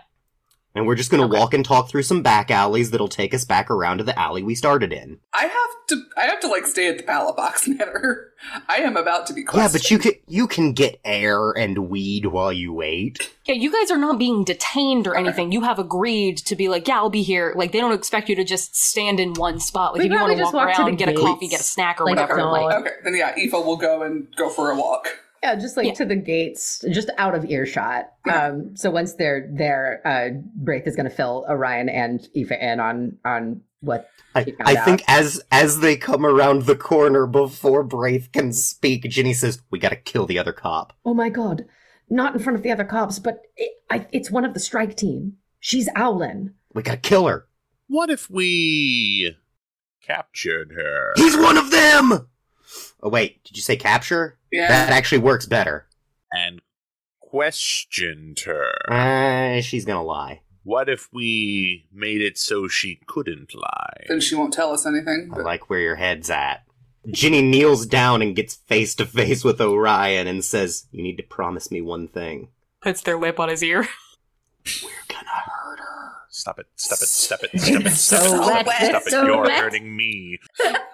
And 0.74 0.86
we're 0.86 0.94
just 0.94 1.10
gonna 1.10 1.24
Okay. 1.26 1.38
walk 1.38 1.52
and 1.52 1.64
talk 1.64 1.90
through 1.90 2.02
some 2.04 2.22
back 2.22 2.50
alleys 2.50 2.90
that'll 2.90 3.08
take 3.08 3.34
us 3.34 3.44
back 3.44 3.70
around 3.70 3.98
to 3.98 4.04
the 4.04 4.18
alley 4.18 4.42
we 4.42 4.54
started 4.54 4.92
in. 4.92 5.18
I 5.34 5.42
have 5.42 5.70
to. 5.88 6.02
I 6.16 6.22
have 6.26 6.40
to 6.40 6.48
like 6.48 6.66
stay 6.66 6.88
at 6.88 6.96
the 6.96 7.02
Palafox 7.04 7.68
manor. 7.78 8.28
I 8.68 8.76
am 8.78 8.96
about 8.96 9.26
to 9.26 9.34
be 9.34 9.44
Yeah, 9.54 9.68
but 9.70 9.90
you 9.90 9.98
can 9.98 10.12
you 10.26 10.46
can 10.46 10.72
get 10.72 10.98
air 11.04 11.50
and 11.52 11.90
weed 11.90 12.26
while 12.26 12.52
you 12.52 12.72
wait. 12.72 13.30
Yeah, 13.44 13.54
you 13.54 13.70
guys 13.70 13.90
are 13.90 13.98
not 13.98 14.18
being 14.18 14.44
detained 14.44 15.06
or 15.06 15.14
anything. 15.14 15.52
You 15.52 15.60
have 15.62 15.78
agreed 15.78 16.38
to 16.38 16.56
be 16.56 16.68
like, 16.68 16.88
yeah, 16.88 16.96
I'll 16.96 17.10
be 17.10 17.22
here. 17.22 17.52
Like, 17.56 17.72
they 17.72 17.80
don't 17.80 17.92
expect 17.92 18.28
you 18.28 18.36
to 18.36 18.44
just 18.44 18.74
stand 18.76 19.18
in 19.20 19.34
one 19.34 19.58
spot. 19.60 19.92
Like, 19.92 20.00
We 20.00 20.06
if 20.06 20.12
you 20.12 20.18
want 20.20 20.36
to 20.36 20.42
walk 20.42 20.54
walk 20.54 20.66
around 20.68 20.84
the 20.84 20.88
and 20.90 20.98
get 20.98 21.08
a 21.08 21.12
coffee, 21.14 21.48
get 21.48 21.60
a 21.60 21.64
snack 21.64 22.00
or 22.00 22.04
Like, 22.06 22.16
whatever. 22.16 22.42
Like, 22.50 22.76
Okay, 22.80 22.90
then 23.04 23.14
yeah, 23.16 23.34
Eva 23.36 23.60
will 23.60 23.76
go 23.76 24.02
and 24.02 24.28
go 24.36 24.48
for 24.48 24.70
a 24.70 24.76
walk. 24.76 25.18
Yeah, 25.42 25.56
just 25.56 25.76
like 25.76 25.86
Yeah. 25.86 25.94
to 25.94 26.04
the 26.04 26.16
gates, 26.16 26.84
just 26.90 27.10
out 27.18 27.34
of 27.34 27.44
earshot. 27.50 28.08
Um, 28.32 28.76
so 28.76 28.88
once 28.90 29.14
they're 29.14 29.50
there, 29.52 30.00
uh, 30.04 30.28
Braith 30.54 30.86
is 30.86 30.94
going 30.94 31.08
to 31.10 31.14
fill 31.14 31.44
Orion 31.48 31.88
and 31.88 32.26
Eva 32.34 32.72
in 32.72 32.78
on 32.78 33.18
on 33.24 33.62
what 33.80 34.08
I, 34.36 34.46
I 34.64 34.76
out. 34.76 34.84
think 34.84 35.02
as 35.08 35.42
as 35.50 35.80
they 35.80 35.96
come 35.96 36.24
around 36.24 36.62
the 36.62 36.76
corner 36.76 37.26
before 37.26 37.82
Braith 37.82 38.30
can 38.32 38.52
speak, 38.52 39.02
Ginny 39.10 39.34
says, 39.34 39.60
"We 39.72 39.80
gotta 39.80 39.96
kill 39.96 40.26
the 40.26 40.38
other 40.38 40.52
cop." 40.52 40.92
Oh 41.04 41.14
my 41.14 41.28
god! 41.30 41.64
Not 42.08 42.34
in 42.34 42.40
front 42.40 42.56
of 42.56 42.62
the 42.62 42.70
other 42.70 42.84
cops, 42.84 43.18
but 43.18 43.40
it, 43.56 43.72
I, 43.90 44.06
it's 44.12 44.30
one 44.30 44.44
of 44.44 44.54
the 44.54 44.60
strike 44.60 44.96
team. 44.96 45.38
She's 45.58 45.88
Owlin. 45.96 46.54
We 46.72 46.82
gotta 46.84 46.98
kill 46.98 47.26
her. 47.26 47.48
What 47.88 48.08
if 48.08 48.30
we 48.30 49.36
captured 50.00 50.72
her? 50.76 51.12
He's 51.16 51.36
one 51.36 51.56
of 51.58 51.72
them. 51.72 52.28
Oh 53.02 53.08
wait, 53.08 53.42
did 53.44 53.56
you 53.56 53.62
say 53.62 53.74
capture? 53.76 54.38
Yeah. 54.52 54.68
That 54.68 54.90
actually 54.90 55.18
works 55.18 55.46
better. 55.46 55.86
and 56.32 56.60
questioned 57.20 58.40
her. 58.40 58.70
Uh, 58.90 59.60
she's 59.62 59.84
gonna 59.84 60.02
lie. 60.04 60.42
What 60.64 60.88
if 60.88 61.08
we 61.12 61.86
made 61.92 62.20
it 62.20 62.38
so 62.38 62.68
she 62.68 63.00
couldn't 63.06 63.54
lie? 63.54 64.04
Then 64.08 64.20
she 64.20 64.34
won't 64.36 64.52
tell 64.52 64.72
us 64.72 64.86
anything. 64.86 65.30
I 65.32 65.36
But 65.36 65.44
like 65.44 65.68
where 65.70 65.80
your 65.80 65.96
head's 65.96 66.30
at. 66.30 66.64
Ginny 67.10 67.42
kneels 67.42 67.84
down 67.86 68.22
and 68.22 68.36
gets 68.36 68.54
face 68.54 68.94
to 68.96 69.06
face 69.06 69.42
with 69.42 69.60
Orion 69.60 70.28
and 70.28 70.44
says, 70.44 70.86
You 70.92 71.02
need 71.02 71.16
to 71.16 71.24
promise 71.24 71.70
me 71.72 71.80
one 71.80 72.06
thing. 72.06 72.48
puts 72.80 73.00
their 73.00 73.18
lip 73.18 73.40
on 73.40 73.48
his 73.48 73.62
ear. 73.64 73.88
We're 74.84 74.90
gonna 75.08 75.26
hurt 75.28 75.78
her. 75.80 76.12
Stop 76.30 76.60
it! 76.60 76.66
Stop 76.76 76.98
it! 77.02 77.08
Stop 77.08 77.40
it! 77.42 77.50
Stop 77.60 77.80
it! 77.86 77.90
So 77.90 78.16
Stop 78.18 78.60
it! 78.60 78.66
wet, 78.68 78.82
Stop 78.90 79.02
it! 79.06 79.10
so 79.10 79.24
You're 79.26 79.42
wet. 79.42 79.58
hurting 79.60 79.96
me. 79.96 80.38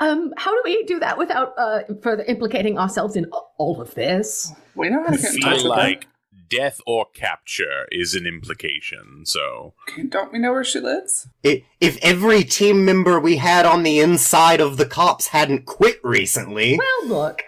Um, 0.00 0.32
how 0.36 0.50
do 0.52 0.60
we 0.64 0.84
do 0.84 0.98
that 1.00 1.18
without 1.18 1.54
uh, 1.58 1.80
further 2.02 2.24
implicating 2.24 2.78
ourselves 2.78 3.16
in 3.16 3.26
all 3.58 3.80
of 3.80 3.94
this? 3.94 4.52
we 4.74 4.88
know 4.90 5.02
how 5.02 5.12
I 5.12 5.16
to 5.16 5.22
get 5.22 5.34
in 5.34 5.40
touch 5.40 5.58
feel 5.60 5.68
like 5.68 6.06
death 6.48 6.80
or 6.86 7.06
capture 7.14 7.86
is 7.92 8.14
an 8.14 8.26
implication. 8.26 9.24
So. 9.26 9.74
Don't 10.08 10.32
we 10.32 10.38
know 10.38 10.52
where 10.52 10.64
she 10.64 10.80
lives? 10.80 11.28
I- 11.44 11.64
If 11.80 11.98
every 12.02 12.42
team 12.44 12.84
member 12.84 13.20
we 13.20 13.36
had 13.36 13.66
on 13.66 13.82
the 13.82 13.98
inside 14.00 14.60
of 14.60 14.76
the 14.78 14.86
cops 14.86 15.28
hadn't 15.28 15.66
quit 15.66 16.00
recently, 16.02 16.78
Well, 16.78 17.08
look, 17.08 17.42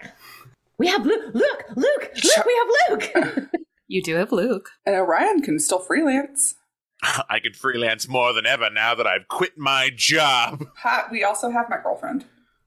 we 0.77 0.87
have 0.87 1.05
Luke. 1.05 1.33
Luke, 1.33 1.63
Luke, 1.75 2.11
Luke. 2.23 2.45
We 2.45 2.55
have 2.89 3.11
Luke. 3.15 3.49
You 3.87 4.01
do 4.01 4.15
have 4.15 4.31
Luke. 4.31 4.69
And 4.85 4.95
Orion 4.95 5.41
can 5.41 5.59
still 5.59 5.79
freelance. 5.79 6.55
I 7.03 7.39
could 7.39 7.55
freelance 7.55 8.07
more 8.07 8.33
than 8.33 8.45
ever 8.45 8.69
now 8.69 8.95
that 8.95 9.07
I've 9.07 9.27
quit 9.27 9.57
my 9.57 9.89
job. 9.95 10.65
Ha, 10.77 11.07
we 11.11 11.23
also 11.23 11.49
have 11.49 11.69
my 11.69 11.77
girlfriend. 11.81 12.25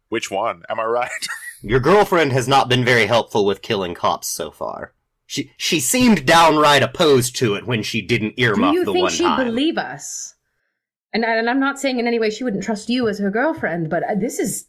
Which 0.08 0.30
one? 0.30 0.62
Am 0.68 0.80
I 0.80 0.84
right? 0.84 1.10
your 1.62 1.80
girlfriend 1.80 2.32
has 2.32 2.48
not 2.48 2.68
been 2.68 2.84
very 2.84 3.06
helpful 3.06 3.44
with 3.44 3.62
killing 3.62 3.94
cops 3.94 4.28
so 4.28 4.50
far. 4.50 4.92
She 5.26 5.52
she 5.56 5.80
seemed 5.80 6.26
downright 6.26 6.82
opposed 6.82 7.36
to 7.36 7.54
it 7.54 7.66
when 7.66 7.82
she 7.82 8.02
didn't 8.02 8.36
do 8.36 8.52
earmuff 8.52 8.74
you 8.74 8.84
the 8.84 8.92
think 8.92 9.02
one 9.04 9.12
she'd 9.12 9.24
time. 9.24 9.46
believe 9.46 9.78
us? 9.78 10.34
And, 11.12 11.24
and 11.24 11.48
I'm 11.48 11.60
not 11.60 11.78
saying 11.78 11.98
in 11.98 12.06
any 12.06 12.18
way 12.18 12.28
she 12.30 12.44
wouldn't 12.44 12.64
trust 12.64 12.90
you 12.90 13.08
as 13.08 13.20
her 13.20 13.30
girlfriend, 13.30 13.88
but 13.88 14.02
uh, 14.02 14.14
this 14.16 14.38
is 14.38 14.66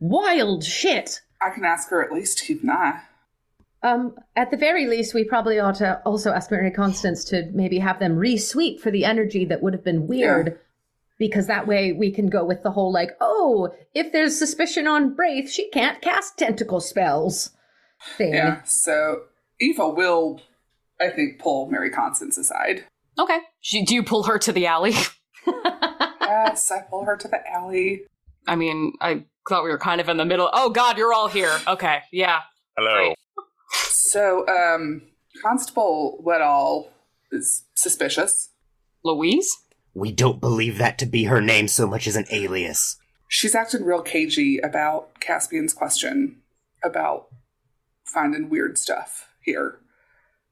wild 0.00 0.64
shit. 0.64 1.20
I 1.40 1.50
can 1.50 1.64
ask 1.64 1.90
her 1.90 2.02
at 2.02 2.10
least 2.10 2.38
to 2.38 2.44
keep 2.46 2.62
an 2.62 2.70
eye. 2.70 3.02
Um, 3.84 4.16
at 4.34 4.50
the 4.50 4.56
very 4.56 4.86
least, 4.86 5.12
we 5.12 5.24
probably 5.24 5.60
ought 5.60 5.74
to 5.76 6.00
also 6.06 6.32
ask 6.32 6.50
Mary 6.50 6.70
Constance 6.70 7.22
to 7.26 7.50
maybe 7.52 7.78
have 7.78 7.98
them 8.00 8.16
re-sweep 8.16 8.80
for 8.80 8.90
the 8.90 9.04
energy 9.04 9.44
that 9.44 9.62
would 9.62 9.74
have 9.74 9.84
been 9.84 10.06
weird. 10.06 10.58
Because 11.18 11.46
that 11.46 11.68
way 11.68 11.92
we 11.92 12.10
can 12.10 12.28
go 12.28 12.44
with 12.44 12.62
the 12.64 12.72
whole 12.72 12.92
like, 12.92 13.10
oh, 13.20 13.68
if 13.94 14.10
there's 14.10 14.36
suspicion 14.36 14.88
on 14.88 15.14
Braith, 15.14 15.48
she 15.48 15.70
can't 15.70 16.00
cast 16.00 16.38
tentacle 16.38 16.80
spells 16.80 17.50
thing. 18.16 18.34
Yeah. 18.34 18.62
So 18.64 19.22
Eva 19.60 19.88
will, 19.90 20.40
I 21.00 21.10
think, 21.10 21.38
pull 21.38 21.70
Mary 21.70 21.90
Constance 21.90 22.36
aside. 22.36 22.84
Okay. 23.18 23.38
She, 23.60 23.84
do 23.84 23.94
you 23.94 24.02
pull 24.02 24.24
her 24.24 24.38
to 24.38 24.50
the 24.50 24.66
alley? 24.66 24.94
yes, 25.46 26.70
I 26.72 26.80
pull 26.90 27.04
her 27.04 27.16
to 27.16 27.28
the 27.28 27.48
alley. 27.48 28.02
I 28.48 28.56
mean, 28.56 28.94
I 29.00 29.24
thought 29.48 29.62
we 29.62 29.70
were 29.70 29.78
kind 29.78 30.00
of 30.00 30.08
in 30.08 30.16
the 30.16 30.24
middle. 30.24 30.50
Oh, 30.52 30.70
God, 30.70 30.98
you're 30.98 31.12
all 31.12 31.28
here. 31.28 31.56
Okay. 31.68 32.00
Yeah. 32.10 32.40
Hello. 32.76 32.92
Right. 32.92 33.16
So, 33.74 34.46
um, 34.48 35.02
Constable 35.42 36.22
Weddall 36.24 36.88
is 37.32 37.64
suspicious. 37.74 38.50
Louise? 39.04 39.64
we 39.94 40.10
don't 40.10 40.40
believe 40.40 40.78
that 40.78 40.98
to 40.98 41.06
be 41.06 41.24
her 41.24 41.40
name 41.40 41.68
so 41.68 41.86
much 41.86 42.06
as 42.06 42.16
an 42.16 42.26
alias. 42.30 42.96
She's 43.28 43.54
acted 43.54 43.82
real 43.82 44.02
cagey 44.02 44.58
about 44.58 45.20
Caspian's 45.20 45.72
question 45.72 46.42
about 46.82 47.28
finding 48.04 48.50
weird 48.50 48.76
stuff 48.76 49.28
here. 49.42 49.78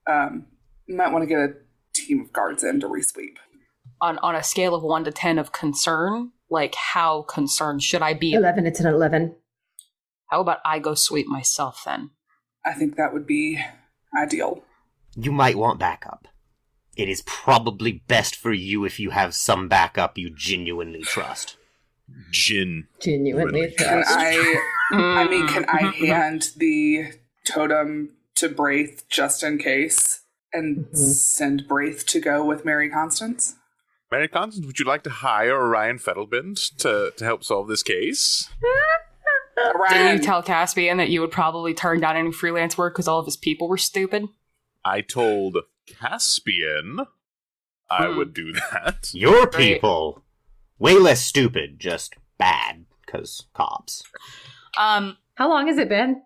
Um, 0.07 0.47
you 0.87 0.97
might 0.97 1.13
want 1.13 1.23
to 1.23 1.27
get 1.27 1.39
a 1.39 1.55
team 1.95 2.21
of 2.21 2.33
guards 2.33 2.65
in 2.65 2.81
to 2.81 2.89
resweep. 2.89 3.37
On 4.01 4.19
on 4.19 4.35
a 4.35 4.43
scale 4.43 4.75
of 4.75 4.83
one 4.83 5.05
to 5.05 5.13
ten 5.13 5.39
of 5.39 5.53
concern, 5.53 6.33
like 6.49 6.75
how 6.75 7.23
concerned 7.23 7.83
should 7.83 8.03
I 8.03 8.15
be? 8.15 8.33
11, 8.33 8.67
it's 8.67 8.81
an 8.81 8.87
11. 8.87 9.37
How 10.29 10.41
about 10.41 10.59
I 10.65 10.79
go 10.79 10.95
sweep 10.95 11.27
myself 11.29 11.83
then? 11.85 12.11
I 12.65 12.73
think 12.75 12.97
that 12.97 13.13
would 13.13 13.27
be 13.27 13.63
ideal. 14.17 14.63
You 15.17 15.33
might 15.33 15.57
want 15.57 15.79
backup. 15.79 16.29
It 16.97 17.09
is 17.09 17.23
probably 17.23 18.03
best 18.07 18.37
for 18.37 18.53
you 18.53 18.85
if 18.85 19.01
you 19.01 19.11
have 19.11 19.35
some 19.35 19.69
backup 19.69 20.19
you 20.19 20.31
genuinely 20.35 21.03
trust. 21.03 21.57
Gin. 22.31 22.89
Genuinely 23.01 23.61
Really? 23.63 23.75
Can 23.75 24.03
trust. 24.05 24.11
I? 24.13 24.63
I 24.93 25.29
mean, 25.29 25.49
can 25.49 25.65
I 25.69 25.83
Mhm. 25.85 26.07
hand 26.07 26.51
the 26.57 27.13
totem 27.47 28.11
to 28.35 28.49
Braith 28.49 29.09
just 29.09 29.43
in 29.43 29.59
case, 29.59 30.21
and 30.53 30.87
Mhm. 30.93 30.97
send 30.97 31.67
Braith 31.67 32.05
to 32.07 32.21
go 32.21 32.45
with 32.45 32.65
Mary 32.65 32.91
Constance? 32.91 33.57
Mary 34.11 34.29
Constance, 34.29 34.67
would 34.67 34.79
you 34.79 34.85
like 34.85 35.03
to 35.05 35.11
hire 35.11 35.57
Orion 35.57 35.99
Fettelbind 35.99 36.77
to, 36.79 37.13
to 37.17 37.25
help 37.25 37.43
solve 37.45 37.69
this 37.69 37.83
case? 37.83 38.51
Didn't 39.91 40.13
you 40.13 40.19
tell 40.19 40.43
Caspian 40.43 40.97
that 40.99 41.11
you 41.11 41.21
would 41.21 41.31
probably 41.31 41.75
turn 41.75 42.01
down 42.01 42.17
any 42.17 42.33
freelance 42.33 42.77
work 42.79 42.95
because 42.95 43.09
all 43.09 43.19
of 43.19 43.27
his 43.27 43.37
people 43.37 43.69
were 43.69 43.77
stupid? 43.77 44.27
I 44.85 45.01
told 45.01 45.57
Caspian 45.87 47.01
I 47.91 48.07
Hmm. 48.07 48.17
would 48.17 48.33
do 48.35 48.53
that. 48.53 49.11
Your 49.15 49.47
people, 49.47 50.25
way 50.79 50.95
less 50.95 51.21
stupid, 51.23 51.79
just 51.79 52.15
bad, 52.39 52.87
because 53.05 53.47
cops. 53.55 54.03
Um, 54.79 55.19
How 55.35 55.49
long 55.49 55.67
has 55.69 55.77
it 55.79 55.89
been? 55.89 56.23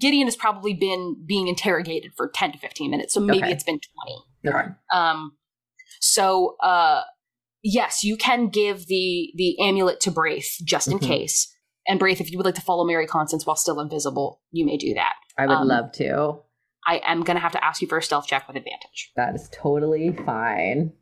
Gideon 0.00 0.26
has 0.26 0.36
probably 0.36 0.74
been 0.74 1.16
being 1.26 1.48
interrogated 1.48 2.12
for 2.16 2.28
10 2.28 2.52
to 2.52 2.58
15 2.58 2.90
minutes, 2.90 3.14
so 3.14 3.20
maybe 3.20 3.38
Okay. 3.44 3.52
it's 3.52 3.64
been 3.64 3.80
20. 4.44 4.56
Okay. 4.56 4.68
Um, 4.92 5.36
so, 6.00 6.56
uh, 6.62 7.02
yes, 7.62 8.04
you 8.04 8.16
can 8.16 8.48
give 8.48 8.86
the 8.86 9.32
the 9.36 9.58
amulet 9.60 10.00
to 10.00 10.10
Braith 10.10 10.58
just 10.64 10.88
in 10.88 10.98
Mhm. 10.98 11.06
case. 11.08 11.54
And 11.88 11.98
Braith, 11.98 12.20
if 12.20 12.30
you 12.30 12.36
would 12.38 12.44
like 12.44 12.54
to 12.56 12.60
follow 12.60 12.84
Mary 12.84 13.06
Constance 13.06 13.46
while 13.46 13.56
still 13.56 13.80
invisible, 13.80 14.40
you 14.52 14.66
may 14.66 14.76
do 14.76 14.92
that. 14.94 15.14
I 15.38 15.46
would 15.46 15.54
Um, 15.56 15.68
love 15.68 15.90
to. 15.92 16.40
I 16.86 17.00
am 17.04 17.22
going 17.22 17.36
to 17.36 17.40
have 17.40 17.52
to 17.52 17.64
ask 17.64 17.80
you 17.82 17.88
for 17.88 17.98
a 17.98 18.02
stealth 18.02 18.26
check 18.26 18.46
with 18.46 18.56
advantage 18.56 19.12
That 19.16 19.34
is 19.34 19.48
totally 19.52 20.12
fine. 20.24 20.92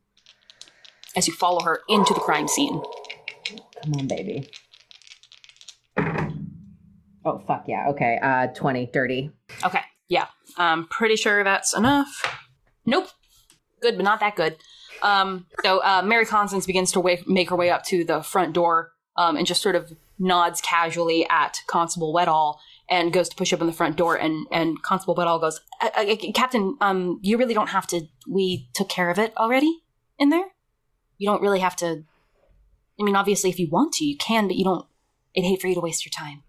as 1.17 1.27
you 1.27 1.35
follow 1.35 1.61
her 1.65 1.81
into 1.89 2.15
the 2.15 2.21
crime 2.21 2.47
scene. 2.49 2.81
Come 3.83 3.93
on, 3.99 4.07
baby. 4.07 4.49
Oh, 7.25 7.39
fuck 7.47 7.65
yeah. 7.67 7.89
Okay. 7.89 8.19
Uh, 8.23 8.47
20, 8.49 8.87
dirty. 8.93 9.31
Okay, 9.65 9.81
yeah, 10.09 10.27
I'm 10.57 10.87
pretty 10.87 11.17
sure 11.17 11.43
that's 11.43 11.77
enough. 11.77 12.39
Nope, 12.85 13.09
good, 13.83 13.97
but 13.97 14.05
not 14.05 14.21
that 14.21 14.37
good. 14.37 14.57
Um, 15.03 15.47
so 15.65 15.79
uh, 15.83 16.03
Mary 16.05 16.25
Constance 16.25 16.67
begins 16.67 16.93
to 16.93 17.01
wa- 17.01 17.17
make 17.27 17.51
her 17.51 17.57
way 17.57 17.71
up 17.71 17.83
to 17.87 18.05
the 18.05 18.23
front 18.23 18.53
door 18.53 18.93
um, 19.17 19.37
and 19.37 19.47
just 19.47 19.61
sort 19.63 19.75
of 19.75 19.93
nods 20.19 20.61
casually 20.61 21.27
at 21.29 21.61
Constable 21.67 22.15
Weddall 22.15 22.57
and 22.89 23.13
goes 23.13 23.29
to 23.29 23.37
push 23.37 23.53
open 23.53 23.67
the 23.67 23.73
front 23.73 23.97
door. 23.97 24.17
And 24.17 24.47
and 24.51 24.83
Constable 24.83 25.15
Weddall 25.15 25.41
goes, 25.41 25.61
"Captain, 26.35 26.77
um, 26.81 27.21
you 27.23 27.37
really 27.39 27.55
don't 27.55 27.71
have 27.71 27.87
to. 27.89 28.03
We 28.29 28.69
took 28.75 28.89
care 28.89 29.11
of 29.11 29.19
it 29.19 29.37
already 29.37 29.83
in 30.19 30.31
there. 30.31 30.47
You 31.19 31.29
don't 31.29 31.43
really 31.43 31.61
have 31.61 31.77
to. 31.77 32.05
I 32.99 33.03
mean, 33.03 33.17
obviously, 33.17 33.51
if 33.51 33.59
you 33.59 33.69
want 33.71 33.93
to, 33.95 34.05
you 34.05 34.17
can, 34.17 34.47
but 34.47 34.57
you 34.57 34.65
don't. 34.65 34.87
I'd 35.37 35.45
hate 35.45 35.61
for 35.61 35.69
you 35.69 35.75
to 35.75 35.81
waste 35.81 36.05
your 36.05 36.13
time." 36.13 36.43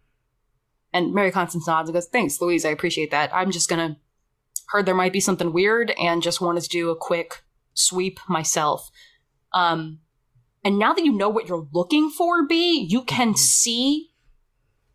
And 0.94 1.14
Mary 1.14 1.32
Constance 1.32 1.68
nods 1.68 1.90
and 1.90 1.94
goes, 1.94 2.08
Thanks, 2.08 2.42
Louise, 2.42 2.66
I 2.66 2.70
appreciate 2.70 3.12
that. 3.12 3.34
I'm 3.34 3.52
just 3.52 3.70
gonna 3.70 3.98
heard 4.70 4.86
there 4.86 4.96
might 4.96 5.14
be 5.14 5.20
something 5.20 5.54
weird 5.54 5.92
and 5.92 6.24
just 6.24 6.42
wanted 6.42 6.64
to 6.64 6.70
do 6.70 6.90
a 6.90 6.96
quick 6.96 7.44
sweep 7.74 8.20
myself. 8.28 8.90
Um 9.54 10.00
and 10.68 10.78
now 10.78 10.92
that 10.92 11.06
you 11.06 11.14
know 11.14 11.30
what 11.30 11.48
you're 11.48 11.66
looking 11.72 12.10
for, 12.10 12.46
B, 12.46 12.86
you 12.90 13.02
can 13.02 13.38
see 13.38 14.10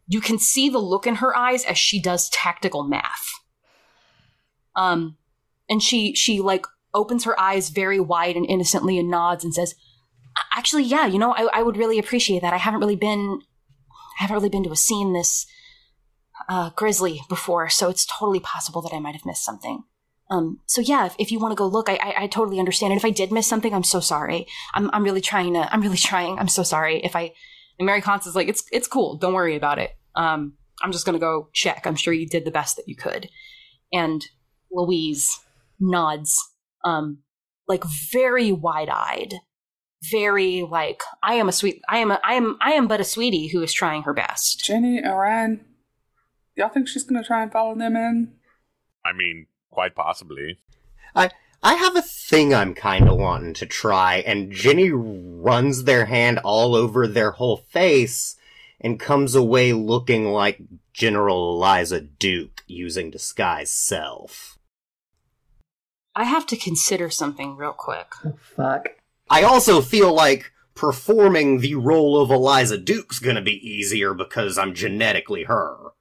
you 0.07 0.21
can 0.21 0.39
see 0.39 0.69
the 0.69 0.79
look 0.79 1.07
in 1.07 1.15
her 1.15 1.35
eyes 1.35 1.65
as 1.65 1.79
she 1.79 1.99
does 1.99 2.29
tactical 2.29 2.85
math. 2.85 3.27
Um 4.77 5.17
and 5.71 5.83
she 5.83 6.15
she 6.15 6.41
like 6.41 6.67
opens 6.93 7.25
her 7.25 7.41
eyes 7.41 7.71
very 7.71 7.99
wide 7.99 8.37
and 8.37 8.45
innocently 8.45 8.99
and 8.99 9.11
nods 9.11 9.45
and 9.45 9.55
says, 9.55 9.75
Actually, 10.55 10.83
yeah, 10.83 11.07
you 11.07 11.19
know, 11.19 11.33
I, 11.33 11.61
I 11.61 11.63
would 11.63 11.79
really 11.79 11.99
appreciate 11.99 12.43
that. 12.43 12.53
I 12.53 12.59
haven't 12.59 12.81
really 12.81 12.95
been 12.95 13.41
I 14.21 14.25
haven't 14.25 14.37
really 14.37 14.51
been 14.51 14.65
to 14.65 14.73
a 14.73 14.77
scene 14.77 15.15
this 15.15 15.47
uh, 16.51 16.69
grisly 16.77 17.23
before, 17.31 17.71
so 17.71 17.89
it's 17.89 18.05
totally 18.05 18.41
possible 18.41 18.83
that 18.83 18.93
I 18.93 19.01
might 19.01 19.15
have 19.15 19.25
missed 19.25 19.43
something. 19.43 19.85
Um, 20.33 20.61
so 20.65 20.81
yeah, 20.81 21.05
if, 21.05 21.15
if 21.19 21.31
you 21.31 21.39
want 21.39 21.53
to 21.53 21.57
go 21.57 21.67
look, 21.67 21.91
I, 21.91 21.97
I 21.97 22.15
I 22.23 22.27
totally 22.27 22.59
understand. 22.59 22.93
And 22.93 22.99
if 22.99 23.05
I 23.05 23.11
did 23.11 23.31
miss 23.31 23.47
something, 23.47 23.75
I'm 23.75 23.85
so 23.85 24.01
sorry. 24.01 24.47
I'm 24.75 24.91
I'm 24.93 25.05
really 25.05 25.21
trying 25.21 25.53
to. 25.55 25.73
I'm 25.73 25.83
really 25.83 25.99
trying. 25.99 26.39
I'm 26.39 26.49
so 26.49 26.63
sorry. 26.63 27.05
If 27.05 27.15
I 27.15 27.33
and 27.79 27.87
Mary 27.87 28.01
Constance 28.01 28.31
is 28.33 28.37
like, 28.37 28.49
it's 28.49 28.65
it's 28.73 28.89
cool. 28.89 29.17
Don't 29.19 29.35
worry 29.35 29.57
about 29.57 29.79
it. 29.79 29.91
Um, 30.15 30.55
I'm 30.83 30.91
just 30.91 31.05
gonna 31.05 31.19
go 31.19 31.51
check. 31.53 31.87
I'm 31.87 31.97
sure 31.97 32.15
you 32.15 32.27
did 32.27 32.47
the 32.47 32.51
best 32.51 32.77
that 32.77 32.89
you 32.89 32.97
could. 32.97 33.29
And 33.93 34.25
Louise 34.71 35.39
nods, 35.79 36.35
um, 36.83 37.19
like 37.69 37.85
very 38.11 38.53
wide 38.53 38.89
eyed, 38.89 39.35
very 40.11 40.63
like 40.63 41.03
I 41.23 41.35
am 41.35 41.49
a 41.49 41.53
sweet. 41.53 41.83
I 41.91 41.99
am 41.99 42.11
a 42.11 42.21
I 42.25 42.35
am 42.35 42.57
I 42.63 42.73
am 42.73 42.89
but 42.89 43.01
a 43.01 43.05
sweetie 43.05 43.49
who 43.49 43.63
is 43.63 43.73
trying 43.73 44.05
her 44.05 44.15
best. 44.15 44.65
Jenny, 44.65 45.05
Orion, 45.05 45.63
y'all 46.57 46.71
think 46.71 46.89
she's 46.89 47.05
gonna 47.05 47.23
try 47.23 47.43
and 47.43 47.53
follow 47.53 47.75
them 47.75 47.97
in? 47.97 48.33
I 49.05 49.13
mean, 49.13 49.47
quite 49.73 49.97
possibly. 49.97 50.59
I 51.17 51.31
I 51.63 51.75
have 51.75 51.97
a 51.97 52.03
thing 52.03 52.55
I'm 52.55 52.75
kind 52.75 53.09
of 53.09 53.19
wanting 53.19 53.55
to 53.55 53.67
try, 53.67 54.17
and 54.19 54.53
Jenny 54.53 54.91
runs 54.91 55.85
their 55.85 56.07
hand 56.07 56.39
all 56.45 56.75
over 56.75 57.07
their 57.07 57.33
whole 57.33 57.57
face 57.57 58.37
and 58.81 58.99
comes 58.99 59.35
away 59.35 59.73
looking 59.73 60.27
like 60.27 60.61
General 60.93 61.55
Eliza 61.55 62.01
Duke 62.01 62.63
using 62.67 63.11
disguise 63.11 63.71
self. 63.71 64.59
I 66.15 66.25
have 66.25 66.47
to 66.47 66.57
consider 66.57 67.09
something 67.11 67.57
real 67.57 67.73
quick. 67.73 68.13
Oh, 68.25 68.35
fuck. 68.41 68.89
I 69.31 69.43
also 69.45 69.81
feel 69.81 70.13
like 70.13 70.53
performing 70.75 71.61
the 71.61 71.77
role 71.77 72.21
of 72.21 72.31
Eliza 72.31 72.77
Duke's 72.77 73.19
gonna 73.19 73.41
be 73.41 73.67
easier 73.67 74.15
because 74.15 74.59
I'm 74.59 74.75
genetically 74.75 75.45
her. 75.45 75.93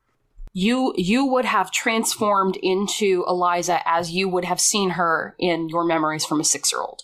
You 0.53 0.93
you 0.97 1.25
would 1.25 1.45
have 1.45 1.71
transformed 1.71 2.57
into 2.61 3.23
Eliza 3.27 3.79
as 3.85 4.11
you 4.11 4.27
would 4.27 4.45
have 4.45 4.59
seen 4.59 4.91
her 4.91 5.35
in 5.39 5.69
your 5.69 5.85
memories 5.85 6.25
from 6.25 6.39
a 6.41 6.43
six 6.43 6.71
year 6.71 6.81
old. 6.81 7.03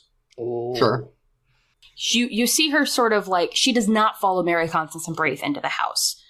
Sure. 0.78 1.10
You 2.14 2.28
you 2.28 2.46
see 2.46 2.70
her 2.72 2.86
sort 2.86 3.14
of 3.14 3.28
like 3.28 3.52
she 3.54 3.72
does 3.72 3.88
not 3.88 4.20
follow 4.20 4.44
Mary 4.44 4.68
Constance 4.68 5.08
and 5.08 5.16
Braith 5.16 5.42
into 5.42 5.62
the 5.62 5.70
house. 5.70 6.22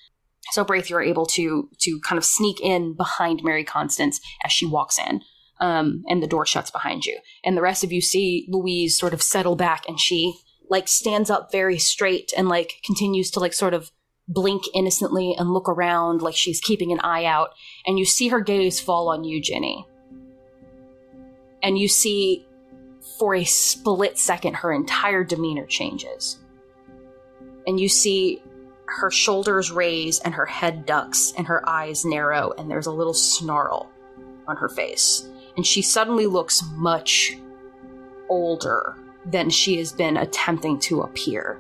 So 0.51 0.63
Braith, 0.63 0.89
you're 0.89 1.01
able 1.01 1.25
to 1.27 1.69
to 1.79 1.99
kind 2.01 2.17
of 2.17 2.25
sneak 2.25 2.61
in 2.61 2.95
behind 2.95 3.43
Mary 3.43 3.63
Constance 3.63 4.21
as 4.45 4.51
she 4.51 4.65
walks 4.65 4.97
in. 4.99 5.21
Um, 5.59 6.03
and 6.07 6.21
the 6.21 6.27
door 6.27 6.45
shuts 6.45 6.69
behind 6.69 7.05
you. 7.05 7.17
And 7.43 7.57
the 7.57 7.63
rest 7.63 7.83
of 7.83 7.91
you 7.91 7.99
see 7.99 8.45
Louise 8.47 8.95
sort 8.95 9.15
of 9.15 9.23
settle 9.23 9.55
back 9.55 9.85
and 9.87 9.99
she 9.99 10.35
like 10.69 10.87
stands 10.87 11.31
up 11.31 11.51
very 11.51 11.79
straight 11.79 12.31
and 12.37 12.47
like 12.47 12.73
continues 12.85 13.31
to 13.31 13.39
like 13.39 13.53
sort 13.53 13.73
of 13.73 13.91
blink 14.27 14.63
innocently 14.73 15.35
and 15.37 15.51
look 15.51 15.69
around 15.69 16.21
like 16.21 16.35
she's 16.35 16.59
keeping 16.59 16.91
an 16.91 16.99
eye 16.99 17.25
out. 17.25 17.51
And 17.85 17.97
you 17.97 18.05
see 18.05 18.27
her 18.27 18.41
gaze 18.41 18.79
fall 18.79 19.09
on 19.09 19.23
you, 19.23 19.41
Ginny. 19.41 19.87
And 21.63 21.77
you 21.77 21.87
see 21.87 22.45
for 23.17 23.35
a 23.35 23.43
split 23.43 24.17
second 24.17 24.55
her 24.55 24.71
entire 24.71 25.23
demeanor 25.23 25.65
changes. 25.65 26.39
And 27.65 27.79
you 27.79 27.89
see 27.89 28.41
her 28.85 29.11
shoulders 29.11 29.71
raise 29.71 30.19
and 30.19 30.33
her 30.33 30.45
head 30.45 30.85
ducks 30.85 31.33
and 31.37 31.47
her 31.47 31.67
eyes 31.67 32.05
narrow 32.05 32.53
and 32.57 32.71
there's 32.71 32.85
a 32.85 32.91
little 32.91 33.13
snarl 33.13 33.89
on 34.47 34.55
her 34.57 34.69
face. 34.69 35.27
And 35.55 35.65
she 35.65 35.81
suddenly 35.81 36.27
looks 36.27 36.63
much 36.75 37.37
older 38.29 38.95
than 39.25 39.49
she 39.49 39.77
has 39.77 39.91
been 39.91 40.17
attempting 40.17 40.79
to 40.79 41.01
appear. 41.01 41.59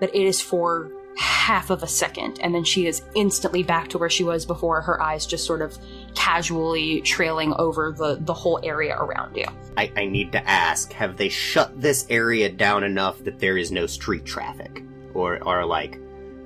But 0.00 0.14
it 0.14 0.22
is 0.22 0.40
for 0.40 0.90
half 1.18 1.70
of 1.70 1.82
a 1.82 1.86
second, 1.86 2.38
and 2.40 2.54
then 2.54 2.64
she 2.64 2.86
is 2.86 3.02
instantly 3.14 3.62
back 3.62 3.88
to 3.88 3.98
where 3.98 4.10
she 4.10 4.24
was 4.24 4.46
before, 4.46 4.80
her 4.80 5.02
eyes 5.02 5.26
just 5.26 5.44
sort 5.44 5.62
of 5.62 5.76
casually 6.14 7.00
trailing 7.02 7.52
over 7.58 7.92
the, 7.92 8.16
the 8.20 8.34
whole 8.34 8.60
area 8.62 8.96
around 8.96 9.36
you. 9.36 9.46
I, 9.76 9.92
I 9.96 10.06
need 10.06 10.32
to 10.32 10.48
ask, 10.48 10.92
have 10.92 11.16
they 11.16 11.28
shut 11.28 11.80
this 11.80 12.06
area 12.08 12.48
down 12.48 12.84
enough 12.84 13.22
that 13.24 13.38
there 13.38 13.58
is 13.58 13.72
no 13.72 13.86
street 13.86 14.24
traffic? 14.24 14.82
Or 15.14 15.42
are 15.46 15.66
like 15.66 15.98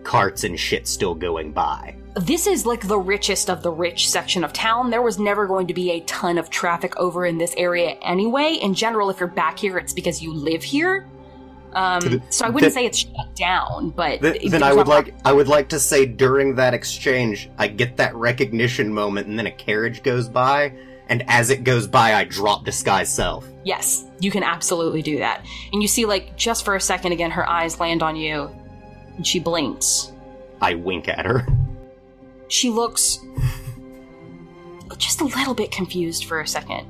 carts 0.05 0.45
and 0.45 0.59
shit 0.59 0.89
still 0.89 1.15
going 1.15 1.53
by? 1.53 1.97
this 2.15 2.47
is 2.47 2.67
like 2.67 2.87
the 2.87 2.99
richest 2.99 3.49
of 3.49 3.63
the 3.63 3.71
rich 3.71 4.11
section 4.11 4.45
of 4.45 4.53
town. 4.53 4.91
There 4.91 5.03
was 5.03 5.19
never 5.19 5.47
going 5.47 5.67
to 5.69 5.75
be 5.75 5.93
a 5.93 6.01
ton 6.01 6.37
of 6.37 6.51
traffic 6.51 6.97
over 6.99 7.25
in 7.25 7.39
this 7.39 7.55
area 7.57 7.91
anyway. 8.03 8.59
In 8.61 8.75
general, 8.75 9.09
if 9.09 9.19
you're 9.19 9.29
back 9.29 9.59
here, 9.59 9.79
it's 9.79 9.95
because 9.95 10.23
you 10.23 10.35
live 10.35 10.63
here. 10.63 11.07
Um, 11.75 12.23
so 12.31 12.45
I 12.45 12.51
wouldn't 12.51 12.73
say 12.73 12.85
it's 12.85 12.99
shut 12.99 13.35
down, 13.35 13.91
but 13.91 14.21
Th- 14.21 14.51
then 14.51 14.63
I 14.63 14.73
would 14.73 14.87
not- 14.87 15.07
like 15.07 15.15
I 15.25 15.33
would 15.33 15.49
like 15.49 15.69
to 15.71 15.81
say 15.81 16.05
during 16.07 16.57
that 16.57 16.75
exchange, 16.75 17.49
I 17.59 17.69
get 17.69 17.97
that 17.97 18.15
recognition 18.15 18.93
moment, 18.93 19.27
and 19.27 19.39
then 19.39 19.47
a 19.47 19.51
carriage 19.51 20.03
goes 20.03 20.29
by, 20.29 20.75
and 21.09 21.25
as 21.29 21.51
it 21.51 21.65
goes 21.65 21.87
by, 21.87 22.15
I 22.15 22.25
drop 22.25 22.65
disguise 22.65 23.09
self. 23.13 23.47
Yes, 23.65 24.05
you 24.21 24.31
can 24.31 24.43
absolutely 24.43 25.03
do 25.03 25.19
that. 25.19 25.45
And 25.73 25.81
you 25.81 25.89
see, 25.89 26.05
like, 26.05 26.37
just 26.37 26.65
for 26.65 26.75
a 26.75 26.81
second 26.81 27.13
again, 27.13 27.31
her 27.31 27.49
eyes 27.49 27.81
land 27.81 28.03
on 28.03 28.17
you, 28.17 28.51
and 29.17 29.27
she 29.27 29.41
blinks. 29.41 30.13
I 30.61 30.75
wink 30.75 31.09
at 31.09 31.25
her. 31.25 31.47
She 32.49 32.69
looks 32.71 33.19
just 34.99 35.21
a 35.21 35.25
little 35.25 35.55
bit 35.55 35.71
confused 35.73 36.27
for 36.27 36.41
a 36.41 36.47
second. 36.47 36.87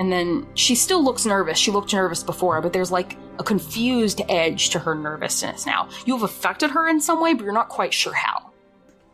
And 0.00 0.10
then 0.10 0.46
she 0.54 0.74
still 0.74 1.04
looks 1.04 1.24
nervous. 1.24 1.56
She 1.58 1.70
looked 1.70 1.92
nervous 1.92 2.22
before, 2.24 2.60
but 2.60 2.72
there's 2.72 2.90
like 2.90 3.16
a 3.38 3.44
confused 3.44 4.22
edge 4.28 4.70
to 4.70 4.78
her 4.78 4.94
nervousness 4.94 5.66
now. 5.66 5.88
You 6.06 6.14
have 6.14 6.22
affected 6.22 6.70
her 6.70 6.88
in 6.88 7.00
some 7.00 7.20
way, 7.20 7.34
but 7.34 7.44
you're 7.44 7.52
not 7.52 7.68
quite 7.68 7.94
sure 7.94 8.14
how. 8.14 8.50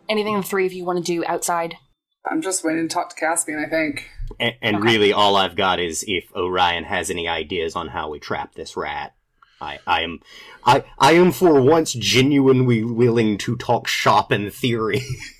Anything 0.08 0.36
the 0.36 0.42
three 0.42 0.66
of 0.66 0.72
you 0.72 0.84
want 0.84 0.98
to 0.98 1.04
do 1.04 1.24
outside? 1.26 1.76
I'm 2.24 2.42
just 2.42 2.64
waiting 2.64 2.88
to 2.88 2.92
talk 2.92 3.10
to 3.10 3.16
Caspian, 3.16 3.64
I 3.64 3.68
think. 3.68 4.08
And, 4.38 4.54
and 4.60 4.76
Okay. 4.76 4.86
really, 4.86 5.12
all 5.12 5.36
I've 5.36 5.56
got 5.56 5.80
is 5.80 6.04
if 6.06 6.34
Orion 6.34 6.84
has 6.84 7.10
any 7.10 7.28
ideas 7.28 7.76
on 7.76 7.88
how 7.88 8.10
we 8.10 8.18
trap 8.18 8.54
this 8.54 8.76
rat. 8.76 9.14
I, 9.60 9.78
I 9.86 10.02
am, 10.02 10.20
I, 10.64 10.84
I 10.98 11.12
am 11.12 11.32
for 11.32 11.60
once 11.60 11.92
genuinely 11.92 12.82
willing 12.82 13.36
to 13.38 13.56
talk 13.56 13.86
shop 13.86 14.30
and 14.30 14.52
theory. 14.52 15.02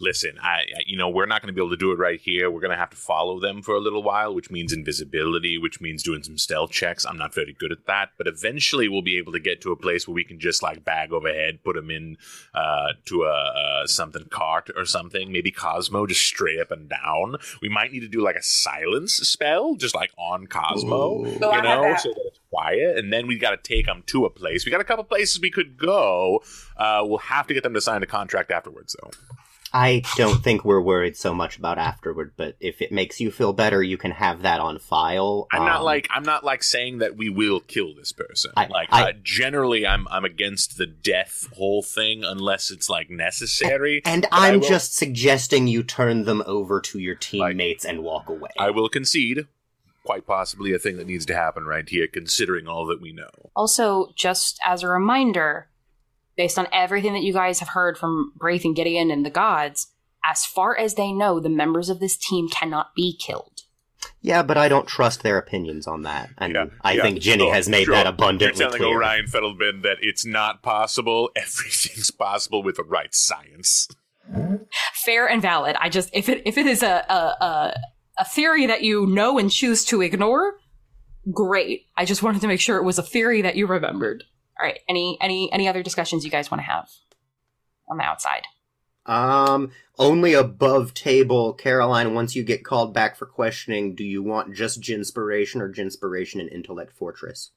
Listen, 0.00 0.38
I, 0.42 0.48
I- 0.48 0.64
you 0.86 0.96
know, 0.96 1.08
we're 1.08 1.26
not 1.26 1.42
going 1.42 1.48
to 1.48 1.52
be 1.52 1.60
able 1.60 1.70
to 1.70 1.76
do 1.76 1.92
it 1.92 1.98
right 1.98 2.20
here. 2.20 2.50
We're 2.50 2.60
going 2.60 2.70
to 2.72 2.76
have 2.76 2.90
to 2.90 2.96
follow 2.96 3.38
them 3.38 3.62
for 3.62 3.74
a 3.74 3.80
little 3.80 4.02
while, 4.02 4.34
which 4.34 4.50
means 4.50 4.72
invisibility, 4.72 5.58
which 5.58 5.80
means 5.80 6.02
doing 6.02 6.22
some 6.22 6.38
stealth 6.38 6.70
checks. 6.70 7.04
I'm 7.04 7.16
not 7.18 7.34
very 7.34 7.52
good 7.58 7.70
at 7.72 7.86
that, 7.86 8.10
but 8.18 8.26
eventually 8.26 8.88
we'll 8.88 9.02
be 9.02 9.18
able 9.18 9.32
to 9.32 9.40
get 9.40 9.60
to 9.62 9.72
a 9.72 9.76
place 9.76 10.08
where 10.08 10.14
we 10.14 10.24
can 10.24 10.40
just 10.40 10.62
like 10.62 10.84
bag 10.84 11.12
overhead, 11.12 11.62
put 11.62 11.76
them 11.76 11.90
in 11.90 12.16
uh, 12.54 12.88
to 13.06 13.24
a 13.24 13.30
uh, 13.82 13.86
something 13.86 14.24
cart 14.30 14.70
or 14.76 14.84
something. 14.84 15.30
Maybe 15.30 15.50
Cosmo 15.50 16.06
just 16.06 16.22
straight 16.22 16.58
up 16.60 16.70
and 16.70 16.88
down. 16.88 17.36
We 17.62 17.68
might 17.68 17.92
need 17.92 18.00
to 18.00 18.08
do 18.08 18.22
like 18.22 18.36
a 18.36 18.42
silence 18.42 19.14
spell, 19.14 19.74
just 19.76 19.94
like 19.94 20.10
on 20.18 20.46
Cosmo, 20.46 21.20
Ooh. 21.24 21.38
Oh, 21.42 21.48
you 21.48 21.50
had 21.52 21.64
know, 21.64 21.82
that. 21.82 22.00
so 22.00 22.08
that 22.10 22.22
it's 22.26 22.38
quiet. 22.50 22.96
And 22.98 23.12
then 23.12 23.26
we 23.26 23.38
got 23.38 23.50
to 23.50 23.56
take 23.56 23.86
them 23.86 24.02
to 24.06 24.24
a 24.24 24.30
place. 24.30 24.64
We 24.64 24.72
got 24.72 24.80
a 24.80 24.84
couple 24.84 25.04
places 25.04 25.40
we 25.40 25.50
could 25.50 25.76
go. 25.76 26.42
Uh, 26.76 27.02
we'll 27.04 27.18
have 27.18 27.46
to 27.46 27.54
get 27.54 27.62
them 27.62 27.74
to 27.74 27.80
sign 27.80 28.02
a 28.02 28.06
contract 28.06 28.50
afterwards, 28.50 28.96
though. 29.02 29.10
I 29.72 30.02
don't 30.16 30.42
think 30.42 30.64
we're 30.64 30.80
worried 30.80 31.16
so 31.16 31.32
much 31.32 31.56
about 31.58 31.78
afterward, 31.78 32.32
but 32.36 32.56
if 32.60 32.82
it 32.82 32.90
makes 32.90 33.20
you 33.20 33.30
feel 33.30 33.52
better, 33.52 33.82
you 33.82 33.96
can 33.96 34.10
have 34.10 34.42
that 34.42 34.60
on 34.60 34.78
file. 34.78 35.46
I'm 35.52 35.64
not 35.64 35.78
Um, 35.78 35.84
like 35.84 36.08
I'm 36.10 36.24
not 36.24 36.44
like 36.44 36.62
saying 36.62 36.98
that 36.98 37.16
we 37.16 37.28
will 37.28 37.60
kill 37.60 37.94
this 37.94 38.12
person. 38.12 38.52
I- 38.56 38.66
like 38.66 38.88
I- 38.92 39.10
uh, 39.10 39.12
generally, 39.22 39.86
I'm 39.86 40.06
I'm 40.08 40.24
against 40.24 40.76
the 40.76 40.86
death 40.86 41.46
whole 41.56 41.82
thing 41.82 42.24
unless 42.24 42.70
it's 42.70 42.90
like 42.90 43.10
necessary. 43.10 44.02
And 44.04 44.22
But 44.30 44.36
I 44.36 44.48
I'm 44.48 44.60
will- 44.60 44.68
just 44.68 44.96
suggesting 44.96 45.66
you 45.68 45.82
turn 45.82 46.24
them 46.24 46.42
over 46.46 46.80
to 46.80 46.98
your 46.98 47.14
teammates 47.14 47.84
and 47.84 48.02
walk 48.02 48.28
away. 48.28 48.50
I 48.58 48.70
will 48.70 48.88
concede, 48.88 49.46
quite 50.04 50.26
possibly 50.26 50.72
a 50.72 50.78
thing 50.78 50.96
that 50.96 51.06
needs 51.06 51.24
to 51.26 51.34
happen 51.34 51.64
right 51.64 51.88
here, 51.88 52.06
considering 52.06 52.66
all 52.66 52.86
that 52.86 53.00
we 53.00 53.12
know. 53.12 53.30
Also, 53.54 54.12
just 54.16 54.58
as 54.64 54.82
a 54.82 54.88
reminder, 54.88 55.68
based 56.36 56.58
on 56.58 56.66
everything 56.72 57.12
that 57.14 57.22
you 57.22 57.32
guys 57.32 57.60
have 57.60 57.70
heard 57.70 57.98
from 57.98 58.32
Braith 58.36 58.64
and 58.64 58.74
Gideon 58.76 59.10
and 59.10 59.24
the 59.24 59.30
gods, 59.30 59.88
as 60.24 60.44
far 60.44 60.76
as 60.78 60.94
they 60.94 61.12
know, 61.12 61.40
the 61.40 61.48
members 61.48 61.88
of 61.88 62.00
this 62.00 62.16
team 62.16 62.48
cannot 62.48 62.94
be 62.94 63.16
killed. 63.16 63.62
yeah, 64.22 64.42
but 64.42 64.56
I 64.58 64.68
don't 64.68 64.86
trust 64.88 65.22
their 65.22 65.38
opinions 65.38 65.86
on 65.86 66.02
that, 66.02 66.30
and 66.38 66.54
Yeah, 66.54 66.66
I 66.82 66.92
yeah, 66.92 67.02
think 67.02 67.20
Jenny 67.20 67.44
sure, 67.44 67.54
has 67.54 67.68
made 67.68 67.84
sure. 67.84 67.94
that 67.94 68.06
abundantly 68.06 68.56
clear. 68.56 68.62
You're 68.64 68.78
telling 68.78 68.98
clear. 68.98 69.08
Orion 69.10 69.26
Fettelbin 69.26 69.82
that 69.82 69.96
it's 70.00 70.24
not 70.26 70.62
possible. 70.62 71.30
Everything's 71.36 72.10
possible 72.10 72.62
with 72.62 72.76
the 72.76 72.84
right 72.84 73.14
science. 73.14 73.88
Fair 74.94 75.26
and 75.28 75.42
valid. 75.42 75.76
I 75.80 75.88
just 75.88 76.10
if 76.12 76.28
it 76.28 76.42
if 76.46 76.56
it 76.56 76.66
is 76.66 76.82
a 76.82 77.04
a, 77.08 77.44
a, 77.44 77.74
a 78.18 78.24
theory 78.24 78.66
that 78.66 78.82
you 78.82 79.06
know 79.06 79.38
and 79.38 79.50
choose 79.50 79.84
to 79.86 80.02
ignore, 80.02 80.54
great. 81.32 81.86
I 81.96 82.04
just 82.04 82.22
wanted 82.22 82.40
to 82.42 82.46
make 82.48 82.60
sure 82.60 82.76
it 82.76 82.84
was 82.84 82.98
a 82.98 83.02
theory 83.02 83.42
that 83.42 83.56
you 83.56 83.66
remembered. 83.66 84.24
All 84.60 84.66
right. 84.66 84.80
Any 84.88 85.16
any 85.20 85.52
any 85.52 85.68
other 85.68 85.82
discussions 85.82 86.24
you 86.24 86.30
guys 86.30 86.50
want 86.50 86.60
to 86.60 86.66
have 86.66 86.90
on 87.88 87.96
the 87.96 88.04
outside? 88.04 88.42
Um, 89.06 89.72
only 89.98 90.34
above 90.34 90.92
table, 90.94 91.54
Caroline. 91.54 92.14
Once 92.14 92.36
you 92.36 92.44
get 92.44 92.64
called 92.64 92.92
back 92.92 93.16
for 93.16 93.26
questioning, 93.26 93.94
do 93.94 94.04
you 94.04 94.22
want 94.22 94.54
just 94.54 94.80
Ginspiration 94.80 95.60
or 95.60 95.68
Ginspiration 95.68 96.40
and 96.40 96.50
Intellect 96.50 96.92
Fortress? 96.92 97.50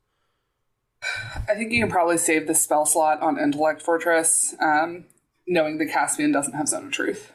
I 1.36 1.54
think 1.54 1.74
you 1.74 1.82
can 1.82 1.92
probably 1.92 2.18
save 2.18 2.48
the 2.48 2.56
spell 2.56 2.86
slot 2.86 3.22
on 3.22 3.38
Intellect 3.38 3.82
Fortress, 3.82 4.56
um, 4.62 5.06
knowing 5.46 5.78
that 5.80 5.88
Caspian 5.88 6.32
doesn't 6.32 6.54
have 6.54 6.70
Zone 6.70 6.86
of 6.86 6.92
Truth. 6.92 7.34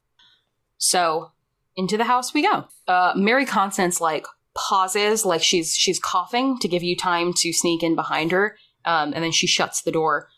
So 0.78 1.32
into 1.76 1.96
the 1.96 2.04
house 2.04 2.32
we 2.32 2.42
go. 2.42 2.66
Uh, 2.86 3.12
Mary 3.14 3.44
Constance 3.44 4.00
like 4.00 4.26
pauses, 4.56 5.24
like 5.24 5.42
she's 5.42 5.74
she's 5.76 6.00
coughing 6.00 6.58
to 6.58 6.68
give 6.68 6.82
you 6.82 6.96
time 6.96 7.32
to 7.34 7.52
sneak 7.52 7.82
in 7.82 7.94
behind 7.94 8.32
her, 8.32 8.56
um, 8.88 9.12
and 9.12 9.22
then 9.22 9.32
she 9.32 9.46
shuts 9.46 9.82
the 9.82 9.92
door. 9.92 10.28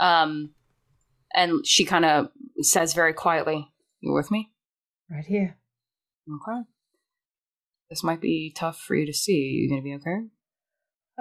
Um, 0.00 0.50
and 1.34 1.64
she 1.66 1.84
kind 1.84 2.06
of 2.06 2.30
says 2.62 2.94
very 2.94 3.12
quietly, 3.12 3.68
"You 4.00 4.14
with 4.14 4.30
me?" 4.30 4.50
Right 5.10 5.26
here. 5.26 5.58
Okay. 6.28 6.62
This 7.90 8.02
might 8.02 8.20
be 8.20 8.52
tough 8.54 8.80
for 8.80 8.94
you 8.94 9.06
to 9.06 9.12
see. 9.12 9.32
You 9.32 9.68
gonna 9.68 9.82
be 9.82 9.94
okay? 9.94 10.26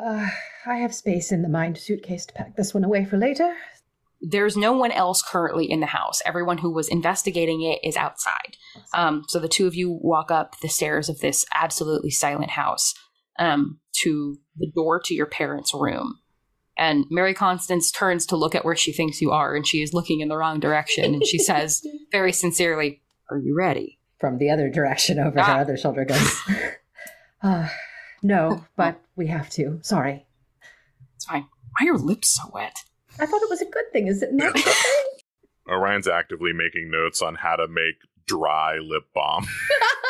Uh, 0.02 0.30
I 0.66 0.78
have 0.78 0.94
space 0.94 1.32
in 1.32 1.42
the 1.42 1.50
mind 1.50 1.78
suitcase 1.78 2.26
to 2.26 2.34
pack 2.34 2.56
this 2.56 2.74
one 2.74 2.84
away 2.84 3.04
for 3.04 3.18
later. 3.18 3.56
There's 4.22 4.58
no 4.58 4.74
one 4.74 4.92
else 4.92 5.22
currently 5.22 5.70
in 5.70 5.80
the 5.80 5.88
house. 5.88 6.22
Everyone 6.26 6.60
who 6.60 6.72
was 6.72 6.88
investigating 6.88 7.62
it 7.62 7.80
is 7.84 7.96
outside. 7.98 8.58
Um, 8.94 9.26
so 9.28 9.40
the 9.40 9.48
two 9.48 9.68
of 9.68 9.76
you 9.76 9.92
walk 9.92 10.32
up 10.32 10.60
the 10.60 10.70
stairs 10.70 11.10
of 11.10 11.20
this 11.20 11.46
absolutely 11.54 12.10
silent 12.10 12.52
house 12.52 12.94
um, 13.38 13.80
to 14.02 14.38
the 14.58 14.72
door 14.74 15.00
to 15.06 15.14
your 15.14 15.28
parents' 15.28 15.74
room. 15.74 16.20
And 16.78 17.06
Mary 17.10 17.34
Constance 17.34 17.92
turns 17.92 18.26
to 18.28 18.36
look 18.36 18.54
at 18.54 18.64
where 18.64 18.76
she 18.76 18.92
thinks 18.94 19.22
you 19.22 19.32
are, 19.32 19.56
and 19.56 19.66
she 19.66 19.82
is 19.82 19.94
looking 19.94 20.20
in 20.20 20.28
the 20.30 20.38
wrong 20.38 20.60
direction. 20.60 21.14
And 21.16 21.26
she 21.26 21.40
says, 21.40 21.82
very 22.12 22.32
sincerely, 22.32 23.02
Are 23.32 23.38
you 23.38 23.56
ready? 23.58 24.00
From 24.20 24.38
the 24.38 24.50
other 24.50 24.70
direction 24.70 25.20
over 25.20 25.40
Ah. 25.40 25.44
her 25.56 25.62
other 25.62 25.78
shoulder 25.78 26.06
goes. 26.06 26.42
uh, 27.44 27.68
no, 28.24 28.66
but 28.76 29.00
we 29.16 29.28
have 29.28 29.50
to. 29.52 29.80
Sorry. 29.84 30.26
It's 31.16 31.26
fine. 31.26 31.42
Why 31.44 31.84
are 31.84 31.86
your 31.86 31.98
lips 31.98 32.30
so 32.30 32.50
wet? 32.54 32.76
I 33.20 33.26
thought 33.26 33.42
it 33.42 33.50
was 33.50 33.62
a 33.62 33.66
good 33.66 33.92
thing. 33.92 34.08
Is 34.08 34.22
it 34.22 34.34
not? 34.34 34.50
a 34.50 34.54
good 34.54 34.64
thing? 34.74 35.04
Orion's 35.70 36.08
actively 36.08 36.54
making 36.54 36.90
notes 36.92 37.22
on 37.22 37.36
how 37.36 37.56
to 37.56 37.68
make 37.68 37.96
dry 38.28 38.78
lip 38.78 39.04
balm. 39.14 39.46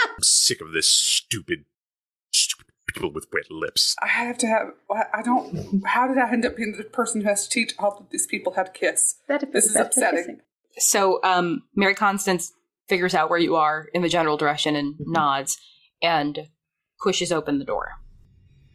I'm 0.05 0.21
sick 0.23 0.61
of 0.61 0.71
this 0.73 0.87
stupid, 0.89 1.65
stupid 1.65 1.65
people 2.87 3.11
with 3.11 3.27
wet 3.33 3.49
lips. 3.51 3.95
I 4.01 4.07
have 4.07 4.37
to 4.39 4.47
have. 4.47 4.67
I 5.13 5.21
don't. 5.21 5.83
How 5.85 6.07
did 6.07 6.17
I 6.17 6.31
end 6.31 6.45
up 6.45 6.55
being 6.57 6.75
the 6.77 6.83
person 6.83 7.21
who 7.21 7.27
has 7.27 7.47
to 7.47 7.49
teach 7.49 7.73
all 7.79 7.97
of 7.99 8.09
these 8.09 8.25
people 8.27 8.53
how 8.53 8.63
to 8.63 8.71
kiss? 8.71 9.15
That 9.27 9.51
This 9.51 9.65
is 9.65 9.75
upsetting. 9.75 10.19
kissing. 10.19 10.39
So 10.79 11.19
um, 11.23 11.63
Mary 11.75 11.95
Constance 11.95 12.53
figures 12.87 13.13
out 13.15 13.29
where 13.29 13.39
you 13.39 13.55
are 13.55 13.87
in 13.93 14.01
the 14.01 14.09
general 14.09 14.37
direction 14.37 14.75
and 14.75 14.95
nods 14.99 15.57
and 16.01 16.47
pushes 17.03 17.31
open 17.31 17.59
the 17.59 17.65
door. 17.65 17.91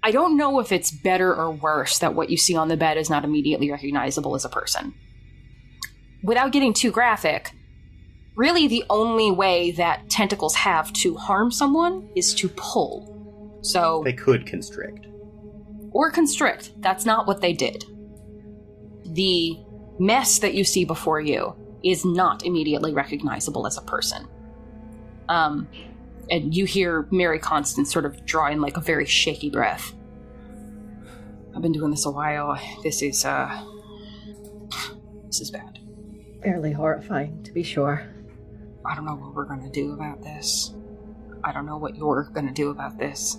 I 0.03 0.11
don't 0.11 0.37
know 0.37 0.59
if 0.59 0.73
it's 0.73 0.91
better 0.91 1.35
or 1.35 1.51
worse 1.53 1.99
that 2.01 2.15
what 2.15 2.29
you 2.29 2.37
see 2.37 2.57
on 2.57 2.69
the 2.69 2.77
bed 2.77 2.97
is 2.99 3.09
not 3.09 3.25
immediately 3.25 3.71
recognizable 3.71 4.35
as 4.35 4.45
a 4.45 4.49
person. 4.49 4.95
Without 6.25 6.51
getting 6.53 6.73
too 6.73 6.91
graphic, 6.91 7.53
really 8.37 8.67
the 8.67 8.85
only 8.91 9.31
way 9.31 9.71
that 9.73 10.11
tentacles 10.11 10.57
have 10.57 10.93
to 10.95 11.15
harm 11.17 11.51
someone 11.53 12.09
is 12.17 12.35
to 12.35 12.49
pull. 12.49 13.12
So, 13.63 14.03
They 14.05 14.13
could 14.13 14.47
constrict. 14.47 15.07
or 15.93 16.11
constrict. 16.11 16.73
That's 16.81 17.05
not 17.07 17.27
what 17.27 17.41
they 17.41 17.53
did. 17.53 17.85
The 19.05 19.57
mess 19.99 20.39
that 20.41 20.55
you 20.55 20.65
see 20.65 20.85
before 20.85 21.21
you 21.21 21.55
is 21.85 22.05
not 22.05 22.45
immediately 22.45 22.93
recognizable 22.93 23.67
as 23.67 23.77
a 23.79 23.83
person. 23.83 24.27
Um, 25.29 25.69
and 26.31 26.55
you 26.55 26.65
hear 26.65 27.07
Mary 27.11 27.39
Constance 27.39 27.93
sort 27.93 28.05
of 28.05 28.25
draw 28.25 28.49
in 28.49 28.61
like 28.61 28.77
a 28.77 28.81
very 28.81 29.07
shaky 29.07 29.51
breath. 29.51 29.93
I've 31.55 31.63
been 31.63 31.73
doing 31.73 31.91
this 31.91 32.07
a 32.07 32.11
while. 32.11 32.59
This 32.83 33.03
is, 33.03 33.25
uh. 33.25 33.65
This 35.27 35.41
is 35.41 35.51
bad. 35.51 35.79
Fairly 36.43 36.73
horrifying, 36.73 37.43
to 37.45 37.53
be 37.53 37.63
sure. 37.63 38.09
I 38.85 38.95
don't 38.95 39.05
know 39.05 39.15
what 39.15 39.35
we're 39.35 39.45
gonna 39.45 39.71
do 39.71 39.93
about 39.93 40.23
this. 40.23 40.75
I 41.45 41.53
don't 41.53 41.67
know 41.67 41.77
what 41.77 41.97
you're 41.97 42.31
gonna 42.33 42.53
do 42.53 42.71
about 42.71 42.99
this. 42.99 43.39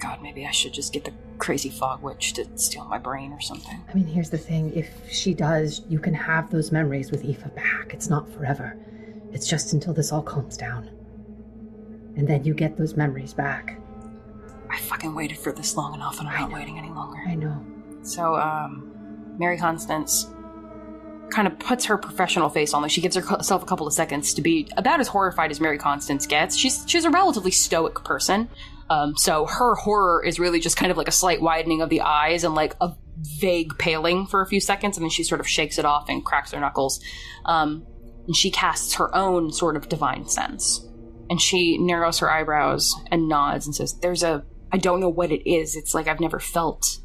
God, 0.00 0.22
maybe 0.22 0.46
I 0.46 0.50
should 0.50 0.72
just 0.72 0.92
get 0.92 1.04
the 1.04 1.12
crazy 1.38 1.70
fog 1.70 2.02
witch 2.02 2.32
to 2.34 2.46
steal 2.58 2.84
my 2.84 2.98
brain 2.98 3.32
or 3.32 3.40
something. 3.40 3.82
I 3.88 3.94
mean, 3.94 4.06
here's 4.06 4.30
the 4.30 4.38
thing 4.38 4.72
if 4.74 4.90
she 5.10 5.34
does, 5.34 5.82
you 5.88 5.98
can 5.98 6.14
have 6.14 6.50
those 6.50 6.72
memories 6.72 7.10
with 7.10 7.24
Aoife 7.24 7.54
back. 7.54 7.92
It's 7.94 8.08
not 8.08 8.30
forever, 8.32 8.76
it's 9.32 9.46
just 9.48 9.72
until 9.72 9.92
this 9.92 10.12
all 10.12 10.22
calms 10.22 10.56
down. 10.56 10.90
And 12.16 12.26
then 12.26 12.44
you 12.44 12.54
get 12.54 12.76
those 12.76 12.96
memories 12.96 13.32
back. 13.32 13.78
I 14.70 14.78
fucking 14.78 15.14
waited 15.14 15.38
for 15.38 15.52
this 15.52 15.76
long 15.76 15.94
enough 15.94 16.18
and 16.20 16.28
I'm 16.28 16.34
I 16.36 16.40
not 16.40 16.50
know. 16.50 16.56
waiting 16.56 16.78
any 16.78 16.90
longer. 16.90 17.18
I 17.26 17.34
know. 17.34 17.64
So, 18.02 18.36
um, 18.36 19.34
Mary 19.38 19.58
Constance 19.58 20.26
kind 21.30 21.46
of 21.46 21.58
puts 21.58 21.84
her 21.86 21.96
professional 21.96 22.48
face 22.48 22.74
on. 22.74 22.82
Like 22.82 22.90
she 22.90 23.00
gives 23.00 23.16
herself 23.16 23.62
a 23.62 23.66
couple 23.66 23.86
of 23.86 23.92
seconds 23.92 24.34
to 24.34 24.42
be 24.42 24.68
about 24.76 25.00
as 25.00 25.08
horrified 25.08 25.50
as 25.50 25.60
Mary 25.60 25.78
Constance 25.78 26.26
gets. 26.26 26.56
She's 26.56 26.84
she's 26.86 27.04
a 27.04 27.10
relatively 27.10 27.50
stoic 27.50 27.94
person, 28.04 28.48
um, 28.90 29.16
so 29.16 29.46
her 29.46 29.76
horror 29.76 30.22
is 30.24 30.40
really 30.40 30.58
just 30.58 30.76
kind 30.76 30.90
of 30.90 30.98
like 30.98 31.08
a 31.08 31.12
slight 31.12 31.40
widening 31.40 31.80
of 31.80 31.88
the 31.88 32.00
eyes 32.00 32.42
and 32.42 32.56
like 32.56 32.74
a 32.80 32.92
vague 33.38 33.78
paling 33.78 34.26
for 34.26 34.42
a 34.42 34.46
few 34.46 34.60
seconds, 34.60 34.96
and 34.96 35.04
then 35.04 35.10
she 35.10 35.22
sort 35.22 35.40
of 35.40 35.48
shakes 35.48 35.78
it 35.78 35.84
off 35.84 36.08
and 36.08 36.24
cracks 36.24 36.50
her 36.50 36.60
knuckles. 36.60 37.00
Um, 37.44 37.86
and 38.26 38.34
she 38.34 38.50
casts 38.50 38.94
her 38.94 39.14
own 39.14 39.52
sort 39.52 39.76
of 39.76 39.88
divine 39.88 40.28
sense, 40.28 40.84
and 41.30 41.40
she 41.40 41.78
narrows 41.78 42.18
her 42.18 42.30
eyebrows 42.30 42.92
and 43.12 43.28
nods 43.28 43.64
and 43.64 43.74
says, 43.74 43.96
"There's 44.00 44.24
a 44.24 44.44
I 44.72 44.78
don't 44.78 45.00
know 45.00 45.08
what 45.08 45.30
it 45.30 45.48
is. 45.48 45.76
It's 45.76 45.94
like 45.94 46.08
I've 46.08 46.20
never 46.20 46.40
felt 46.40 46.98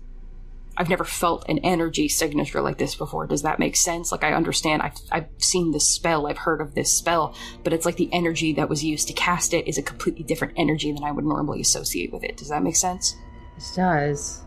I've 0.77 0.89
never 0.89 1.05
felt 1.05 1.47
an 1.47 1.59
energy 1.59 2.09
signature 2.09 2.61
like 2.61 2.77
this 2.77 2.95
before. 2.95 3.27
Does 3.27 3.43
that 3.43 3.59
make 3.59 3.77
sense? 3.77 4.11
Like, 4.11 4.23
I 4.23 4.33
understand. 4.33 4.81
I've, 4.81 4.97
I've 5.11 5.27
seen 5.37 5.71
this 5.71 5.87
spell. 5.87 6.27
I've 6.27 6.37
heard 6.37 6.59
of 6.59 6.75
this 6.75 6.95
spell, 6.97 7.33
but 7.63 7.71
it's 7.71 7.85
like 7.85 7.95
the 7.95 8.09
energy 8.11 8.53
that 8.53 8.67
was 8.67 8.83
used 8.83 9.07
to 9.07 9.13
cast 9.13 9.53
it 9.53 9.67
is 9.67 9.77
a 9.77 9.81
completely 9.81 10.23
different 10.23 10.53
energy 10.57 10.91
than 10.91 11.03
I 11.03 11.11
would 11.11 11.23
normally 11.23 11.61
associate 11.61 12.11
with 12.11 12.23
it. 12.23 12.35
Does 12.35 12.49
that 12.49 12.61
make 12.61 12.75
sense? 12.75 13.15
This 13.55 13.73
does. 13.73 14.43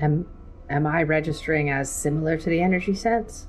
Am, 0.00 0.26
am 0.68 0.86
I 0.88 1.04
registering 1.04 1.70
as 1.70 1.90
similar 1.90 2.36
to 2.36 2.50
the 2.50 2.60
energy 2.60 2.94
sense? 2.94 3.46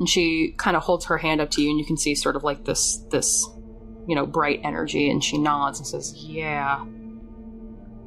And 0.00 0.08
she 0.08 0.52
kind 0.58 0.76
of 0.76 0.82
holds 0.82 1.06
her 1.06 1.18
hand 1.18 1.40
up 1.40 1.50
to 1.52 1.62
you, 1.62 1.70
and 1.70 1.78
you 1.78 1.86
can 1.86 1.96
see 1.96 2.16
sort 2.16 2.34
of 2.34 2.42
like 2.42 2.64
this, 2.64 2.98
this, 3.10 3.48
you 4.08 4.16
know, 4.16 4.26
bright 4.26 4.60
energy, 4.64 5.10
and 5.10 5.22
she 5.22 5.38
nods 5.38 5.78
and 5.78 5.86
says, 5.86 6.12
Yeah. 6.16 6.84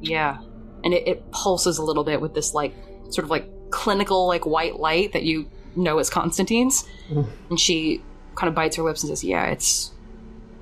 Yeah. 0.02 0.42
And 0.84 0.94
it, 0.94 1.08
it 1.08 1.32
pulses 1.32 1.78
a 1.78 1.82
little 1.82 2.04
bit 2.04 2.20
with 2.20 2.34
this, 2.34 2.54
like, 2.54 2.74
sort 3.10 3.24
of 3.24 3.30
like 3.30 3.48
clinical 3.70 4.26
like 4.26 4.46
white 4.46 4.78
light 4.78 5.12
that 5.12 5.22
you 5.22 5.48
know 5.76 5.98
as 5.98 6.10
Constantine's. 6.10 6.88
Mm. 7.10 7.28
And 7.50 7.60
she 7.60 8.02
kind 8.34 8.48
of 8.48 8.54
bites 8.54 8.76
her 8.76 8.82
lips 8.82 9.02
and 9.02 9.10
says, 9.10 9.24
"Yeah, 9.24 9.46
it's 9.46 9.92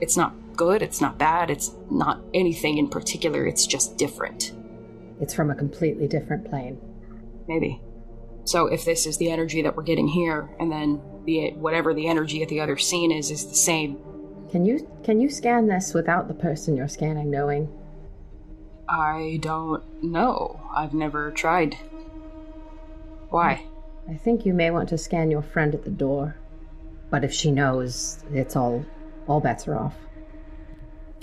it's 0.01 0.17
not 0.17 0.35
good, 0.57 0.83
it's 0.83 1.01
not 1.01 1.19
bad, 1.19 1.51
it's 1.51 1.73
not 1.91 2.21
anything 2.35 2.79
in 2.79 2.89
particular, 2.89 3.47
it's 3.47 3.67
just 3.67 3.97
different." 3.97 4.53
It's 5.21 5.35
from 5.35 5.51
a 5.51 5.55
completely 5.55 6.07
different 6.07 6.49
plane. 6.49 6.79
Maybe. 7.49 7.81
So 8.45 8.67
if 8.67 8.85
this 8.85 9.07
is 9.07 9.19
the 9.19 9.31
energy 9.31 9.63
that 9.63 9.77
we're 9.77 9.83
getting 9.83 10.09
here 10.09 10.49
and 10.59 10.71
then 10.71 11.03
the 11.25 11.53
whatever 11.53 11.93
the 11.93 12.09
energy 12.09 12.43
at 12.43 12.49
the 12.49 12.61
other 12.61 12.77
scene 12.77 13.13
is 13.13 13.31
is 13.31 13.47
the 13.47 13.55
same. 13.55 13.99
Can 14.51 14.65
you 14.65 14.89
can 15.05 15.21
you 15.21 15.29
scan 15.29 15.67
this 15.67 15.93
without 15.93 16.29
the 16.29 16.35
person 16.35 16.77
you're 16.77 16.89
scanning 16.89 17.31
knowing? 17.31 17.69
I 18.89 19.39
don't 19.43 20.03
know. 20.03 20.61
I've 20.75 20.95
never 20.95 21.31
tried. 21.31 21.77
Why? 23.31 23.65
I 24.09 24.15
think 24.15 24.47
you 24.47 24.55
may 24.55 24.71
want 24.71 24.89
to 24.91 24.99
scan 24.99 25.31
your 25.31 25.43
friend 25.43 25.75
at 25.75 25.85
the 25.85 25.91
door. 25.91 26.37
But 27.11 27.25
if 27.25 27.33
she 27.33 27.51
knows, 27.51 28.23
it's 28.33 28.57
all 28.57 28.85
all 29.27 29.41
bets 29.41 29.67
are 29.69 29.77
off. 29.77 29.95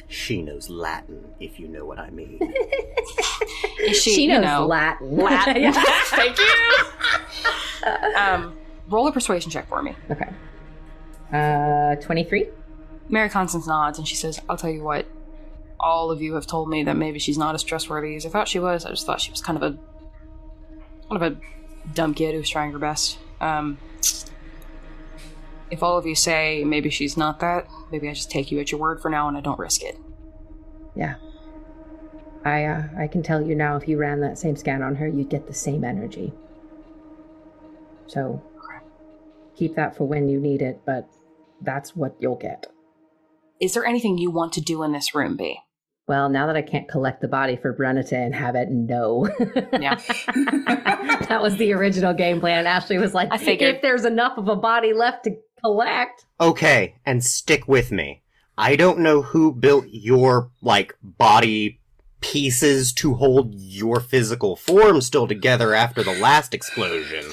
She 0.07 0.41
knows 0.43 0.69
Latin, 0.69 1.25
if 1.39 1.59
you 1.59 1.67
know 1.67 1.85
what 1.85 1.97
I 1.99 2.09
mean. 2.11 2.39
Is 3.81 4.01
she, 4.01 4.13
She 4.15 4.21
you 4.23 4.29
knows 4.39 4.43
know, 4.45 4.65
Latin. 4.67 5.17
Latin. 5.17 5.73
Thank 6.05 6.37
you. 6.37 8.15
um, 8.15 8.55
roll 8.87 9.07
a 9.07 9.11
persuasion 9.11 9.49
check 9.51 9.67
for 9.67 9.81
me. 9.81 9.95
Okay. 10.11 10.29
Uh, 11.33 11.95
twenty-three. 12.01 12.47
Mary 13.09 13.29
Constance 13.29 13.67
nods 13.67 13.97
and 13.99 14.07
she 14.07 14.15
says, 14.15 14.39
I'll 14.49 14.57
tell 14.57 14.69
you 14.71 14.83
what, 14.83 15.05
all 15.79 16.09
of 16.09 16.21
you 16.21 16.33
have 16.35 16.47
told 16.47 16.69
me 16.69 16.83
that 16.83 16.95
maybe 16.97 17.19
she's 17.19 17.37
not 17.37 17.53
as 17.53 17.61
trustworthy 17.63 18.15
as 18.15 18.25
I 18.25 18.29
thought 18.29 18.47
she 18.47 18.57
was. 18.59 18.83
I 18.85 18.89
just 18.89 19.05
thought 19.05 19.21
she 19.21 19.29
was 19.31 19.41
kind 19.41 19.57
of 19.61 19.63
a 19.63 19.77
kind 21.09 21.21
of 21.23 21.33
a 21.33 21.37
dumb 21.93 22.13
kid 22.13 22.35
who's 22.35 22.49
trying 22.49 22.71
her 22.71 22.79
best. 22.79 23.17
Um, 23.39 23.77
if 25.71 25.83
all 25.83 25.97
of 25.97 26.05
you 26.05 26.15
say 26.15 26.63
maybe 26.63 26.89
she's 26.89 27.17
not 27.17 27.39
that, 27.39 27.67
maybe 27.91 28.09
I 28.09 28.13
just 28.13 28.31
take 28.31 28.51
you 28.51 28.59
at 28.59 28.71
your 28.71 28.79
word 28.79 29.01
for 29.01 29.09
now 29.09 29.27
and 29.27 29.37
I 29.37 29.41
don't 29.41 29.59
risk 29.59 29.83
it. 29.83 29.97
Yeah. 30.95 31.15
I 32.43 32.65
uh, 32.65 32.83
I 32.97 33.07
can 33.07 33.23
tell 33.23 33.41
you 33.41 33.55
now, 33.55 33.75
if 33.75 33.87
you 33.87 33.97
ran 33.97 34.21
that 34.21 34.37
same 34.37 34.55
scan 34.55 34.83
on 34.83 34.95
her, 34.95 35.07
you'd 35.07 35.29
get 35.29 35.47
the 35.47 35.53
same 35.53 35.83
energy. 35.83 36.31
So 38.07 38.41
keep 39.55 39.75
that 39.75 39.97
for 39.97 40.05
when 40.05 40.29
you 40.29 40.39
need 40.39 40.61
it, 40.61 40.81
but 40.85 41.09
that's 41.61 41.95
what 41.95 42.15
you'll 42.19 42.35
get. 42.35 42.67
Is 43.59 43.73
there 43.73 43.85
anything 43.85 44.17
you 44.17 44.29
want 44.29 44.53
to 44.53 44.61
do 44.61 44.83
in 44.83 44.91
this 44.91 45.15
room, 45.15 45.35
B? 45.37 45.59
Well, 46.07 46.29
now 46.29 46.45
that 46.47 46.55
I 46.55 46.61
can't 46.61 46.87
collect 46.87 47.21
the 47.21 47.27
body 47.27 47.55
for 47.55 47.73
Brenita 47.73 48.13
and 48.13 48.35
have 48.35 48.55
it, 48.55 48.69
no. 48.69 49.27
Yeah. 49.73 49.95
that 51.27 51.39
was 51.41 51.57
the 51.57 51.73
original 51.73 52.13
game 52.13 52.39
plan. 52.39 52.59
And 52.59 52.67
Ashley 52.67 52.99
was 52.99 53.13
like, 53.15 53.29
I 53.31 53.37
figured. 53.37 53.75
if 53.75 53.81
there's 53.81 54.05
enough 54.05 54.37
of 54.37 54.47
a 54.47 54.55
body 54.55 54.93
left 54.93 55.23
to 55.23 55.35
collect. 55.63 56.25
okay, 56.39 56.95
and 57.05 57.23
stick 57.23 57.67
with 57.67 57.91
me. 57.91 58.21
I 58.57 58.75
don't 58.75 58.99
know 58.99 59.23
who 59.23 59.51
built 59.51 59.85
your, 59.89 60.51
like, 60.61 60.95
body 61.01 61.79
pieces 62.21 62.93
to 62.93 63.15
hold 63.15 63.55
your 63.55 63.99
physical 63.99 64.55
form 64.55 65.01
still 65.01 65.27
together 65.27 65.73
after 65.73 66.03
the 66.03 66.17
last 66.19 66.53
explosion. 66.53 67.25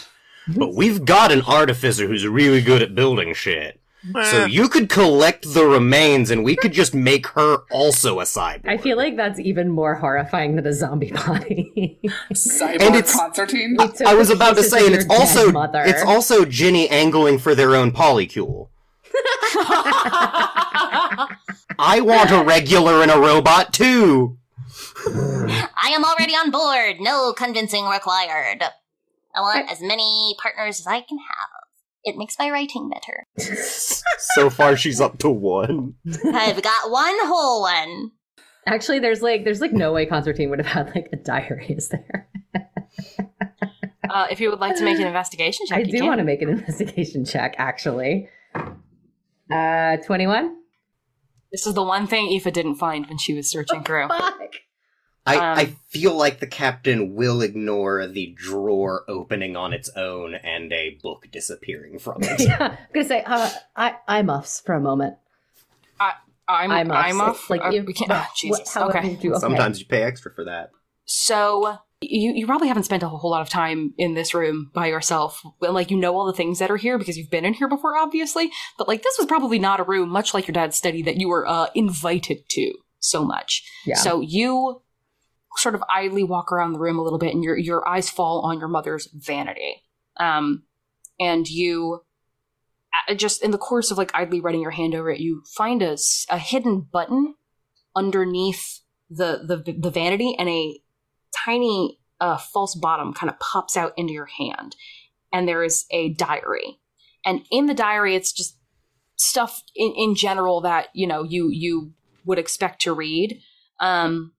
But 0.56 0.74
we've 0.74 1.04
got 1.04 1.30
an 1.30 1.42
artificer 1.42 2.08
who's 2.08 2.26
really 2.26 2.62
good 2.62 2.82
at 2.82 2.94
building 2.94 3.34
shit. 3.34 3.80
So 4.24 4.46
you 4.46 4.68
could 4.68 4.88
collect 4.88 5.54
the 5.54 5.64
remains 5.64 6.30
and 6.32 6.42
we 6.42 6.56
could 6.56 6.72
just 6.72 6.92
make 6.94 7.28
her 7.28 7.58
also 7.70 8.18
a 8.18 8.24
cyborg. 8.24 8.66
I 8.68 8.76
feel 8.76 8.96
like 8.96 9.16
that's 9.16 9.38
even 9.38 9.68
more 9.70 9.94
horrifying 9.94 10.56
than 10.56 10.66
a 10.66 10.72
zombie 10.72 11.12
body. 11.12 12.00
Cyborg 12.32 12.82
And 12.82 12.96
it's- 12.96 13.16
concertine. 13.16 13.76
We 13.78 13.86
took 13.88 14.06
I 14.06 14.14
was 14.14 14.28
about 14.30 14.56
to 14.56 14.64
say, 14.64 14.84
and 14.86 14.94
it's 14.94 15.06
also 15.08 15.46
dead 15.46 15.54
mother. 15.54 15.82
it's 15.84 16.02
also 16.02 16.44
Ginny 16.44 16.88
angling 16.88 17.38
for 17.38 17.54
their 17.54 17.76
own 17.76 17.92
polycule. 17.92 18.68
I 21.78 22.00
want 22.02 22.30
a 22.30 22.42
regular 22.42 23.02
and 23.02 23.10
a 23.10 23.18
robot 23.18 23.72
too. 23.72 24.38
I 25.06 25.92
am 25.94 26.04
already 26.04 26.32
on 26.34 26.50
board. 26.50 26.96
No 27.00 27.32
convincing 27.32 27.86
required. 27.86 28.62
I 29.34 29.40
want 29.40 29.70
as 29.70 29.80
many 29.80 30.34
partners 30.42 30.80
as 30.80 30.86
I 30.86 31.00
can 31.00 31.18
have. 31.18 31.61
It 32.04 32.16
makes 32.16 32.38
my 32.38 32.50
writing 32.50 32.90
better. 32.90 33.26
So 34.34 34.48
far, 34.50 34.76
she's 34.76 35.00
up 35.00 35.18
to 35.18 35.28
one. 35.28 35.94
I've 36.32 36.62
got 36.62 36.90
one 36.90 37.14
whole 37.22 37.60
one. 37.62 38.12
Actually, 38.66 39.00
there's 39.00 39.20
like 39.20 39.44
there's 39.44 39.60
like 39.60 39.72
no 39.72 39.92
way 39.92 40.06
Constantine 40.06 40.48
would 40.50 40.60
have 40.60 40.68
had 40.68 40.94
like 40.94 41.08
a 41.12 41.16
diary, 41.16 41.66
is 41.70 41.88
there? 41.88 42.28
Uh, 44.08 44.26
if 44.30 44.40
you 44.40 44.50
would 44.50 44.60
like 44.60 44.76
to 44.76 44.84
make 44.84 44.98
an 45.00 45.06
investigation 45.06 45.66
check, 45.66 45.78
I 45.78 45.80
you 45.80 45.86
do 45.92 45.98
can. 45.98 46.06
want 46.06 46.18
to 46.18 46.24
make 46.24 46.40
an 46.42 46.50
investigation 46.50 47.24
check, 47.24 47.54
actually. 47.58 48.28
Uh, 49.50 49.96
21? 49.98 50.56
This 51.50 51.66
is 51.66 51.74
the 51.74 51.82
one 51.82 52.06
thing 52.06 52.28
Aoife 52.28 52.52
didn't 52.52 52.76
find 52.76 53.06
when 53.06 53.18
she 53.18 53.34
was 53.34 53.48
searching 53.50 53.82
through. 53.82 54.08
Fuck! 54.08 54.54
I, 55.24 55.36
Um, 55.36 55.58
I 55.58 55.64
feel 55.88 56.14
like 56.14 56.40
the 56.40 56.46
captain 56.48 57.14
will 57.14 57.42
ignore 57.42 58.06
the 58.08 58.34
drawer 58.36 59.04
opening 59.08 59.56
on 59.56 59.72
its 59.72 59.88
own 59.96 60.34
and 60.34 60.72
a 60.72 60.98
book 61.02 61.28
disappearing 61.30 61.98
from 62.00 62.22
it. 62.22 62.40
yeah, 62.48 62.76
I'm 62.78 62.78
gonna 62.92 63.06
say, 63.06 63.22
uh, 63.24 63.50
I, 63.76 63.96
I 64.08 64.22
muffs 64.22 64.60
for 64.60 64.74
a 64.74 64.80
moment. 64.80 65.16
I'm 66.48 66.70
I'm 66.72 66.90
I'm, 66.90 67.20
off. 67.20 67.28
off. 67.30 67.50
Like, 67.50 67.64
Uh, 67.64 67.70
you- 67.70 67.84
we 67.84 67.92
can't. 67.92 68.10
what- 68.10 68.26
oh, 68.28 68.32
Jesus. 68.36 68.74
how 68.74 68.88
okay. 68.88 69.16
you- 69.20 69.30
okay. 69.30 69.40
Sometimes 69.40 69.78
you 69.78 69.86
pay 69.86 70.02
extra 70.02 70.32
for 70.34 70.44
that. 70.44 70.70
So 71.04 71.78
you 72.00 72.32
you 72.32 72.46
probably 72.46 72.68
haven't 72.68 72.82
spent 72.82 73.02
a 73.04 73.08
whole 73.08 73.30
lot 73.30 73.42
of 73.42 73.48
time 73.48 73.94
in 73.96 74.14
this 74.14 74.34
room 74.34 74.70
by 74.74 74.88
yourself. 74.88 75.42
Like 75.60 75.90
you 75.90 75.96
know 75.96 76.16
all 76.16 76.26
the 76.26 76.32
things 76.32 76.58
that 76.58 76.70
are 76.70 76.76
here 76.76 76.98
because 76.98 77.16
you've 77.16 77.30
been 77.30 77.44
in 77.44 77.54
here 77.54 77.68
before, 77.68 77.96
obviously. 77.96 78.50
But 78.76 78.88
like 78.88 79.02
this 79.02 79.16
was 79.18 79.26
probably 79.26 79.58
not 79.60 79.78
a 79.80 79.84
room, 79.84 80.08
much 80.08 80.34
like 80.34 80.46
your 80.48 80.52
dad's 80.52 80.76
study, 80.76 81.00
that 81.02 81.16
you 81.16 81.28
were 81.28 81.46
uh, 81.46 81.68
invited 81.74 82.48
to 82.50 82.72
so 82.98 83.24
much. 83.24 83.62
Yeah. 83.86 83.94
So 83.96 84.20
you 84.20 84.82
sort 85.56 85.74
of 85.74 85.82
idly 85.90 86.24
walk 86.24 86.52
around 86.52 86.72
the 86.72 86.78
room 86.78 86.98
a 86.98 87.02
little 87.02 87.18
bit, 87.18 87.34
and 87.34 87.44
your 87.44 87.56
your 87.56 87.86
eyes 87.88 88.10
fall 88.10 88.40
on 88.40 88.58
your 88.58 88.68
mother's 88.68 89.08
vanity. 89.12 89.82
Um, 90.18 90.64
and 91.18 91.48
you 91.48 92.04
uh, 93.08 93.14
just 93.14 93.42
in 93.42 93.50
the 93.50 93.58
course 93.58 93.90
of 93.90 93.98
like 93.98 94.10
idly 94.14 94.40
running 94.40 94.60
your 94.60 94.70
hand 94.70 94.94
over 94.94 95.10
it, 95.10 95.20
you 95.20 95.42
find 95.56 95.82
a, 95.82 95.96
a 96.30 96.38
hidden 96.38 96.80
button 96.80 97.34
underneath 97.96 98.80
the 99.08 99.40
the 99.44 99.72
the 99.72 99.90
vanity, 99.90 100.34
and 100.38 100.48
a 100.48 100.80
tiny 101.34 101.98
uh, 102.20 102.38
false 102.38 102.74
bottom 102.74 103.12
kind 103.12 103.30
of 103.30 103.38
pops 103.38 103.76
out 103.76 103.92
into 103.96 104.12
your 104.12 104.28
hand, 104.38 104.76
and 105.32 105.46
there 105.46 105.62
is 105.62 105.86
a 105.90 106.10
diary, 106.14 106.78
and 107.24 107.42
in 107.50 107.66
the 107.66 107.74
diary, 107.74 108.14
it's 108.14 108.32
just 108.32 108.56
stuff 109.16 109.62
in, 109.76 109.92
in 109.96 110.14
general 110.14 110.60
that 110.62 110.88
you 110.94 111.06
know 111.06 111.22
you 111.22 111.48
you 111.50 111.92
would 112.24 112.38
expect 112.38 112.82
to 112.82 112.92
read. 112.92 113.40
Um, 113.80 114.32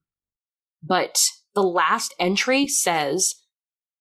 but 0.84 1.19
the 1.55 1.64
last 1.64 2.14
entry 2.19 2.68
says, 2.68 3.35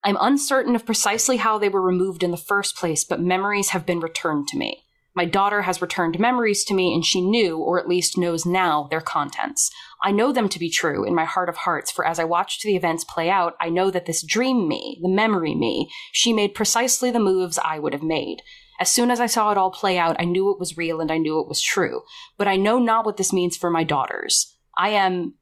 I'm 0.04 0.18
uncertain 0.20 0.74
of 0.74 0.84
precisely 0.84 1.36
how 1.36 1.58
they 1.58 1.68
were 1.68 1.82
removed 1.82 2.22
in 2.22 2.32
the 2.32 2.36
first 2.36 2.76
place, 2.76 3.04
but 3.04 3.20
memories 3.20 3.70
have 3.70 3.86
been 3.86 4.00
returned 4.00 4.48
to 4.48 4.58
me. 4.58 4.84
My 5.14 5.26
daughter 5.26 5.62
has 5.62 5.82
returned 5.82 6.18
memories 6.18 6.64
to 6.64 6.74
me, 6.74 6.94
and 6.94 7.04
she 7.04 7.20
knew, 7.20 7.58
or 7.58 7.78
at 7.78 7.88
least 7.88 8.16
knows 8.16 8.46
now, 8.46 8.88
their 8.90 9.02
contents. 9.02 9.70
I 10.02 10.10
know 10.10 10.32
them 10.32 10.48
to 10.48 10.58
be 10.58 10.70
true 10.70 11.04
in 11.04 11.14
my 11.14 11.26
heart 11.26 11.50
of 11.50 11.58
hearts, 11.58 11.90
for 11.90 12.06
as 12.06 12.18
I 12.18 12.24
watched 12.24 12.62
the 12.62 12.74
events 12.74 13.04
play 13.04 13.28
out, 13.28 13.54
I 13.60 13.68
know 13.68 13.90
that 13.90 14.06
this 14.06 14.24
dream 14.24 14.66
me, 14.66 14.98
the 15.02 15.10
memory 15.10 15.54
me, 15.54 15.90
she 16.12 16.32
made 16.32 16.54
precisely 16.54 17.10
the 17.10 17.20
moves 17.20 17.58
I 17.58 17.78
would 17.78 17.92
have 17.92 18.02
made. 18.02 18.42
As 18.80 18.90
soon 18.90 19.10
as 19.10 19.20
I 19.20 19.26
saw 19.26 19.52
it 19.52 19.58
all 19.58 19.70
play 19.70 19.98
out, 19.98 20.16
I 20.18 20.24
knew 20.24 20.50
it 20.50 20.58
was 20.58 20.78
real 20.78 21.00
and 21.00 21.12
I 21.12 21.18
knew 21.18 21.38
it 21.40 21.48
was 21.48 21.60
true. 21.60 22.02
But 22.38 22.48
I 22.48 22.56
know 22.56 22.78
not 22.78 23.04
what 23.04 23.18
this 23.18 23.32
means 23.32 23.56
for 23.56 23.70
my 23.70 23.84
daughters. 23.84 24.56
I 24.76 24.88
am, 24.88 25.34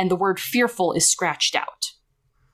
and 0.00 0.10
the 0.10 0.16
word 0.16 0.40
fearful 0.40 0.94
is 0.94 1.06
scratched 1.06 1.54
out. 1.54 1.92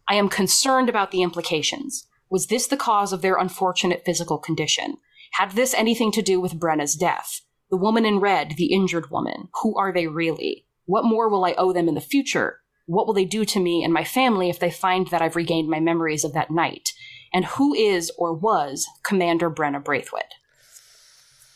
I 0.09 0.16
am 0.16 0.28
concerned 0.28 0.89
about 0.89 1.12
the 1.12 1.23
implications. 1.23 2.09
Was 2.28 2.48
this 2.48 2.66
the 2.66 2.77
cause 2.77 3.12
of 3.12 3.23
their 3.23 3.36
unfortunate 3.36 4.02
physical 4.05 4.39
condition? 4.39 4.97
Had 5.35 5.52
this 5.52 5.73
anything 5.73 6.10
to 6.10 6.23
do 6.23 6.40
with 6.40 6.59
Brenna's 6.59 6.97
death? 6.97 7.43
The 7.70 7.77
woman 7.77 8.05
in 8.05 8.18
red, 8.18 8.55
the 8.56 8.73
injured 8.73 9.12
woman, 9.12 9.47
who 9.62 9.78
are 9.78 9.93
they 9.93 10.09
really? 10.09 10.66
What 10.86 11.05
more 11.05 11.28
will 11.28 11.44
I 11.44 11.55
owe 11.56 11.73
them 11.73 11.86
in 11.86 11.94
the 11.94 12.01
future? 12.01 12.62
What 12.86 13.06
will 13.06 13.14
they 13.14 13.24
do 13.24 13.44
to 13.44 13.60
me 13.60 13.85
and 13.85 13.93
my 13.93 14.02
family 14.02 14.51
if 14.51 14.59
they 14.59 14.73
find 14.73 15.06
that 15.09 15.23
I've 15.23 15.36
regained 15.36 15.68
my 15.68 15.78
memories 15.78 16.24
of 16.24 16.32
that 16.32 16.51
night? 16.51 16.89
And 17.32 17.44
who 17.44 17.74
is 17.74 18.10
or 18.18 18.35
was 18.35 18.89
Commander 19.05 19.52
Brenna 19.52 19.85
Braithwaite? 19.85 20.35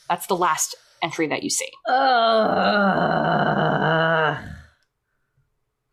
That's 0.09 0.29
the 0.29 0.37
last 0.37 0.77
entry 1.03 1.27
that 1.27 1.43
you 1.43 1.51
see. 1.51 1.71
Uh, 1.89 2.01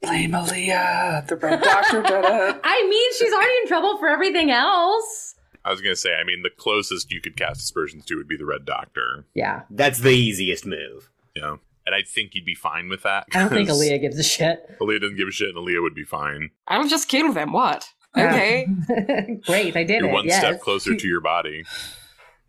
Blame 0.02 0.32
Aaliyah. 0.32 1.28
The 1.28 1.36
Red 1.36 1.61
Doctor 1.61 2.02
did 2.02 2.11
it. 2.24 2.61
I 2.64 2.88
mean, 2.90 3.14
she's 3.18 3.34
already 3.34 3.53
in 3.64 3.68
trouble 3.68 3.98
for 3.98 4.07
everything 4.07 4.52
else. 4.52 5.36
I 5.65 5.72
was 5.72 5.82
gonna 5.82 5.95
say, 5.95 6.14
I 6.14 6.24
mean, 6.24 6.44
the 6.44 6.49
closest 6.49 7.11
you 7.11 7.19
could 7.19 7.36
cast 7.36 7.61
aspersions 7.61 8.06
to 8.06 8.15
would 8.15 8.28
be 8.28 8.38
the 8.38 8.45
Red 8.45 8.64
Doctor. 8.65 9.26
Yeah, 9.34 9.64
That's 9.69 9.99
the 9.99 10.11
easiest 10.11 10.65
move. 10.65 11.10
Yeah. 11.36 11.57
And 11.86 11.95
I 11.95 12.02
think 12.03 12.36
you'd 12.36 12.45
be 12.45 12.56
fine 12.56 12.90
with 12.90 13.03
that. 13.03 13.26
I 13.34 13.40
don't 13.40 13.49
think 13.49 13.68
'cause 13.69 13.82
Aaliyah 13.82 14.02
gives 14.02 14.19
a 14.19 14.24
shit. 14.24 14.60
Aaliyah 14.80 15.02
doesn't 15.02 15.15
give 15.18 15.28
a 15.30 15.32
shit, 15.32 15.49
and 15.49 15.57
Aaliyah 15.57 15.82
would 15.82 15.95
be 15.95 16.03
fine. 16.03 16.52
I'll 16.68 16.88
just 16.88 17.07
kill 17.07 17.32
them. 17.34 17.53
What? 17.53 17.90
Okay. 18.18 18.68
Great, 19.45 19.76
I 19.76 19.84
did 19.84 20.02
You're 20.02 20.10
it. 20.10 20.14
one 20.14 20.26
yes. 20.26 20.40
step 20.40 20.60
closer 20.61 20.95
to 20.95 21.07
your 21.07 21.22
body. 21.22 21.64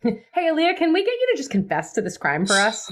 Hey, 0.01 0.23
Aaliyah, 0.49 0.77
can 0.77 0.93
we 0.93 1.03
get 1.03 1.11
you 1.11 1.27
to 1.33 1.37
just 1.37 1.51
confess 1.51 1.91
to 1.91 2.01
this 2.01 2.17
crime 2.17 2.45
for 2.45 2.53
us? 2.53 2.89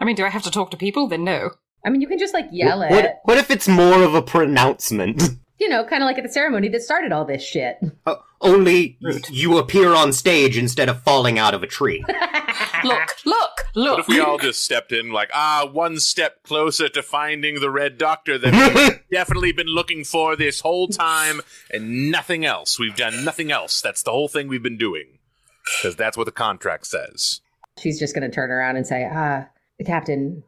I 0.00 0.04
mean, 0.04 0.16
do 0.16 0.24
I 0.24 0.28
have 0.30 0.42
to 0.42 0.50
talk 0.50 0.72
to 0.72 0.76
people? 0.76 1.06
Then 1.06 1.22
no. 1.22 1.50
I 1.84 1.90
mean, 1.90 2.00
you 2.00 2.08
can 2.08 2.18
just 2.18 2.34
like 2.34 2.48
yell 2.50 2.78
what, 2.80 2.90
it. 2.90 2.94
what, 2.94 3.20
what 3.24 3.38
if 3.38 3.50
it's 3.50 3.68
more 3.68 4.02
of 4.02 4.14
a 4.14 4.22
pronouncement? 4.22 5.22
You 5.60 5.68
know, 5.68 5.84
kind 5.84 6.04
of 6.04 6.06
like 6.06 6.18
at 6.18 6.22
the 6.22 6.30
ceremony 6.30 6.68
that 6.68 6.82
started 6.82 7.10
all 7.10 7.24
this 7.24 7.42
shit. 7.42 7.78
Uh, 8.06 8.14
only 8.40 8.96
y- 9.02 9.18
you 9.28 9.58
appear 9.58 9.92
on 9.92 10.12
stage 10.12 10.56
instead 10.56 10.88
of 10.88 11.02
falling 11.02 11.36
out 11.36 11.52
of 11.52 11.64
a 11.64 11.66
tree. 11.66 12.04
Look, 12.84 13.16
look, 13.26 13.64
look. 13.74 13.90
What 13.96 13.98
if 13.98 14.06
we 14.08 14.20
all 14.20 14.38
just 14.38 14.64
stepped 14.64 14.92
in 14.92 15.10
like, 15.10 15.30
ah, 15.34 15.68
one 15.70 15.98
step 15.98 16.44
closer 16.44 16.88
to 16.90 17.02
finding 17.02 17.56
the 17.58 17.70
Red 17.70 17.98
Doctor 17.98 18.38
that 18.38 18.74
we've 18.74 19.00
definitely 19.10 19.50
been 19.50 19.66
looking 19.66 20.04
for 20.04 20.36
this 20.36 20.60
whole 20.60 20.86
time, 20.86 21.40
and 21.72 22.12
nothing 22.12 22.44
else. 22.44 22.78
We've 22.78 22.94
done 22.94 23.24
nothing 23.24 23.50
else. 23.50 23.80
That's 23.80 24.04
the 24.04 24.12
whole 24.12 24.28
thing 24.28 24.46
we've 24.46 24.62
been 24.62 24.78
doing. 24.78 25.18
Because 25.64 25.96
that's 25.96 26.16
what 26.16 26.26
the 26.26 26.32
contract 26.32 26.86
says. 26.86 27.40
She's 27.80 27.98
just 27.98 28.14
going 28.14 28.28
to 28.28 28.32
turn 28.32 28.52
around 28.52 28.76
and 28.76 28.86
say, 28.86 29.08
"Ah, 29.12 29.48
the 29.76 29.84
Captain, 29.84 30.44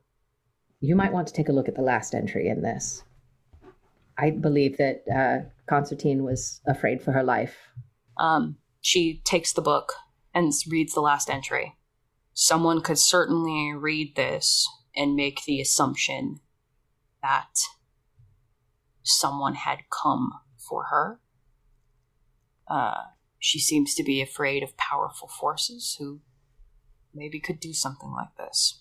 you 0.81 0.97
might 0.97 1.12
want 1.12 1.27
to 1.28 1.35
take 1.35 1.48
a 1.48 1.52
look 1.52 1.69
at 1.69 1.74
the 1.74 1.82
last 1.82 2.15
entry 2.15 2.48
in 2.48 2.62
this. 2.62 3.05
I 4.16 4.31
believe 4.31 4.78
that 4.78 5.05
uh, 5.15 5.48
Constantine 5.66 6.24
was 6.24 6.61
afraid 6.66 7.02
for 7.02 7.12
her 7.12 7.23
life. 7.23 7.57
Um, 8.19 8.57
she 8.81 9.20
takes 9.24 9.52
the 9.52 9.62
book 9.62 9.94
and 10.35 10.52
reads 10.69 10.94
the 10.94 11.01
last 11.01 11.31
entry. 11.31 11.77
Someone 12.32 12.81
could 12.81 12.98
certainly 12.98 13.73
read 13.74 14.16
this 14.16 14.69
and 14.97 15.15
make 15.15 15.44
the 15.44 15.61
assumption 15.61 16.40
that 17.23 17.51
someone 19.02 19.55
had 19.55 19.81
come 19.90 20.32
for 20.57 20.85
her. 20.85 21.20
Uh, 22.69 23.02
she 23.39 23.59
seems 23.59 23.94
to 23.94 24.02
be 24.02 24.23
afraid 24.23 24.62
of 24.62 24.77
powerful 24.77 25.28
forces 25.28 25.97
who 25.98 26.20
maybe 27.15 27.40
could 27.40 27.59
do 27.59 27.73
something 27.73 28.11
like 28.12 28.36
this. 28.36 28.80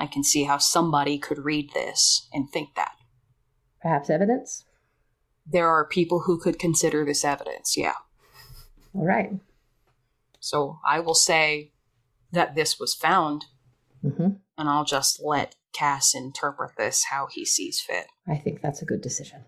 I 0.00 0.06
can 0.06 0.24
see 0.24 0.44
how 0.44 0.56
somebody 0.56 1.18
could 1.18 1.44
read 1.44 1.72
this 1.74 2.26
and 2.32 2.50
think 2.50 2.74
that. 2.74 2.92
Perhaps 3.82 4.08
evidence? 4.08 4.64
There 5.46 5.68
are 5.68 5.86
people 5.86 6.20
who 6.20 6.40
could 6.40 6.58
consider 6.58 7.04
this 7.04 7.24
evidence, 7.24 7.76
yeah. 7.76 7.94
All 8.94 9.06
right. 9.06 9.32
So 10.40 10.78
I 10.84 11.00
will 11.00 11.14
say 11.14 11.72
that 12.32 12.54
this 12.54 12.80
was 12.80 12.94
found, 12.94 13.44
hmm 14.02 14.28
and 14.58 14.68
I'll 14.68 14.84
just 14.84 15.22
let 15.24 15.54
Cass 15.72 16.14
interpret 16.14 16.72
this 16.76 17.04
how 17.04 17.28
he 17.30 17.46
sees 17.46 17.80
fit. 17.80 18.06
I 18.28 18.36
think 18.36 18.60
that's 18.60 18.82
a 18.82 18.84
good 18.84 19.00
decision. 19.00 19.44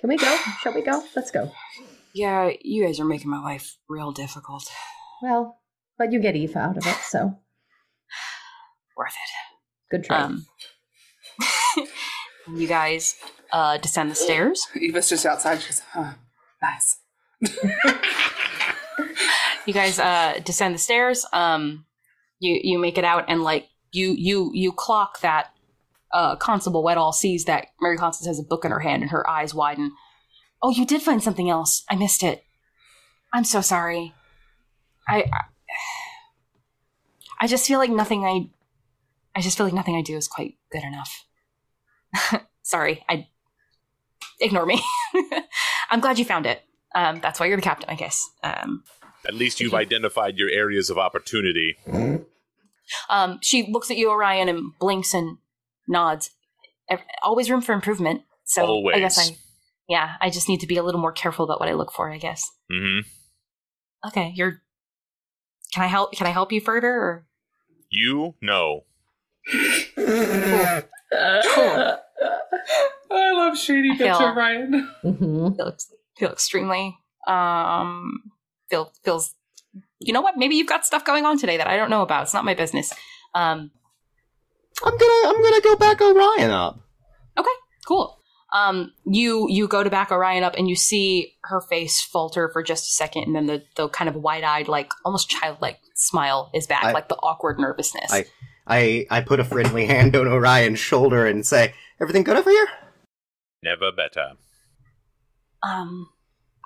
Can 0.00 0.08
we 0.08 0.16
go? 0.16 0.36
Shall 0.62 0.74
we 0.74 0.82
go? 0.82 1.04
Let's 1.14 1.30
go. 1.30 1.52
Yeah, 2.12 2.50
you 2.62 2.84
guys 2.84 2.98
are 2.98 3.04
making 3.04 3.30
my 3.30 3.40
life 3.40 3.76
real 3.88 4.10
difficult. 4.10 4.68
Well, 5.22 5.60
but 5.96 6.12
you 6.12 6.18
get 6.18 6.34
Eve 6.34 6.56
out 6.56 6.76
of 6.76 6.86
it, 6.86 6.96
so 7.02 7.38
Worth 8.96 9.12
it. 9.12 9.45
Good 9.90 10.04
try. 10.04 10.20
Um, 10.20 10.46
you 12.56 12.66
guys 12.66 13.16
uh, 13.52 13.78
descend 13.78 14.10
the 14.10 14.14
stairs. 14.14 14.66
Eva's 14.80 15.08
just 15.08 15.26
outside. 15.26 15.60
She's, 15.60 15.80
huh, 15.80 16.14
nice. 16.62 16.98
You 19.66 19.74
guys 19.74 19.98
uh, 19.98 20.40
descend 20.44 20.76
the 20.76 20.78
stairs. 20.78 21.26
Um, 21.32 21.84
you 22.38 22.60
you 22.62 22.78
make 22.78 22.98
it 22.98 23.04
out, 23.04 23.24
and 23.28 23.42
like 23.42 23.68
you 23.90 24.14
you 24.16 24.52
you 24.54 24.72
clock 24.72 25.20
that 25.20 25.48
uh, 26.12 26.36
Constable 26.36 26.84
Weddall 26.84 27.12
sees 27.12 27.44
that 27.46 27.68
Mary 27.80 27.96
Constance 27.96 28.28
has 28.28 28.38
a 28.38 28.44
book 28.44 28.64
in 28.64 28.70
her 28.70 28.80
hand, 28.80 29.02
and 29.02 29.10
her 29.10 29.28
eyes 29.28 29.52
widen. 29.52 29.90
Oh, 30.62 30.70
you 30.70 30.86
did 30.86 31.02
find 31.02 31.22
something 31.22 31.50
else. 31.50 31.84
I 31.90 31.96
missed 31.96 32.22
it. 32.22 32.44
I'm 33.32 33.44
so 33.44 33.60
sorry. 33.60 34.14
I 35.08 35.22
I, 35.22 35.40
I 37.40 37.46
just 37.48 37.66
feel 37.66 37.80
like 37.80 37.90
nothing 37.90 38.24
I 38.24 38.48
I 39.36 39.40
just 39.42 39.56
feel 39.58 39.66
like 39.66 39.74
nothing 39.74 39.94
I 39.96 40.02
do 40.02 40.16
is 40.16 40.26
quite 40.28 40.54
good 40.72 40.82
enough. 40.82 41.26
sorry, 42.62 43.04
I 43.08 43.28
ignore 44.40 44.64
me. 44.66 44.82
I'm 45.90 46.00
glad 46.00 46.18
you 46.18 46.24
found 46.24 46.46
it. 46.46 46.62
Um, 46.94 47.20
that's 47.20 47.38
why 47.38 47.46
you're 47.46 47.56
the 47.56 47.62
captain, 47.62 47.90
I 47.90 47.94
guess. 47.96 48.26
Um, 48.42 48.82
At 49.26 49.34
least 49.34 49.60
you've 49.60 49.74
identified 49.74 50.38
your 50.38 50.48
areas 50.50 50.88
of 50.88 50.96
opportunity. 50.96 51.76
Um, 53.10 53.38
she 53.42 53.70
looks 53.70 53.90
at 53.90 53.98
you, 53.98 54.10
Orion, 54.10 54.48
and 54.48 54.72
blinks 54.78 55.12
and 55.12 55.36
nods. 55.86 56.30
Always 57.22 57.50
room 57.50 57.60
for 57.60 57.72
improvement. 57.74 58.22
So 58.44 58.88
I 58.88 59.00
guess 59.00 59.18
I, 59.18 59.36
yeah, 59.88 60.14
I 60.20 60.30
just 60.30 60.48
need 60.48 60.60
to 60.60 60.66
be 60.66 60.76
a 60.78 60.82
little 60.82 61.00
more 61.00 61.12
careful 61.12 61.44
about 61.44 61.60
what 61.60 61.68
I 61.68 61.74
look 61.74 61.92
for. 61.92 62.10
I 62.10 62.16
guess. 62.18 62.50
hmm 62.70 63.00
Okay, 64.06 64.32
you're. 64.34 64.62
Can 65.74 65.82
I 65.82 65.88
help? 65.88 66.12
Can 66.12 66.26
I 66.26 66.30
help 66.30 66.52
you 66.52 66.60
further? 66.60 66.88
Or 66.88 67.26
You? 67.90 68.34
No. 68.40 68.84
Cool. 69.46 71.96
I 73.10 73.32
love 73.32 73.58
shady 73.58 73.90
I 73.92 73.96
feel- 73.96 74.18
bitch 74.18 74.36
Ryan. 74.36 74.88
hmm 75.02 75.54
feel, 75.54 75.68
ex- 75.68 75.92
feel 76.16 76.30
extremely 76.30 76.96
um 77.26 78.22
feel 78.70 78.92
feels. 79.04 79.34
You 79.98 80.12
know 80.12 80.20
what? 80.20 80.36
Maybe 80.36 80.56
you've 80.56 80.68
got 80.68 80.86
stuff 80.86 81.04
going 81.04 81.24
on 81.24 81.38
today 81.38 81.56
that 81.56 81.66
I 81.66 81.76
don't 81.76 81.90
know 81.90 82.02
about. 82.02 82.24
It's 82.24 82.34
not 82.34 82.44
my 82.44 82.54
business. 82.54 82.92
Um, 83.34 83.70
I'm 84.84 84.96
gonna 84.98 85.28
I'm 85.28 85.42
gonna 85.42 85.60
go 85.62 85.76
back 85.76 86.00
Orion 86.00 86.50
up. 86.50 86.80
Okay, 87.38 87.48
cool. 87.86 88.18
Um, 88.54 88.92
you 89.04 89.46
you 89.50 89.66
go 89.68 89.82
to 89.82 89.90
back 89.90 90.10
Orion 90.12 90.44
up 90.44 90.54
and 90.56 90.68
you 90.68 90.76
see 90.76 91.34
her 91.44 91.60
face 91.60 92.00
falter 92.02 92.48
for 92.52 92.62
just 92.62 92.84
a 92.84 92.90
second, 92.92 93.24
and 93.24 93.34
then 93.34 93.46
the 93.46 93.62
the 93.76 93.88
kind 93.88 94.08
of 94.08 94.16
wide 94.16 94.44
eyed, 94.44 94.68
like 94.68 94.92
almost 95.04 95.28
childlike 95.30 95.78
smile 95.94 96.50
is 96.54 96.66
back, 96.66 96.84
I- 96.84 96.92
like 96.92 97.08
the 97.08 97.16
awkward 97.16 97.58
nervousness. 97.58 98.12
I- 98.12 98.26
I 98.66 99.06
I 99.10 99.20
put 99.20 99.40
a 99.40 99.44
friendly 99.44 99.86
hand 99.86 100.16
on 100.16 100.26
Orion's 100.26 100.78
shoulder 100.78 101.26
and 101.26 101.46
say, 101.46 101.74
"Everything 102.00 102.22
good 102.24 102.36
over 102.36 102.50
here?" 102.50 102.68
Never 103.62 103.90
better. 103.92 104.32
um, 105.62 106.08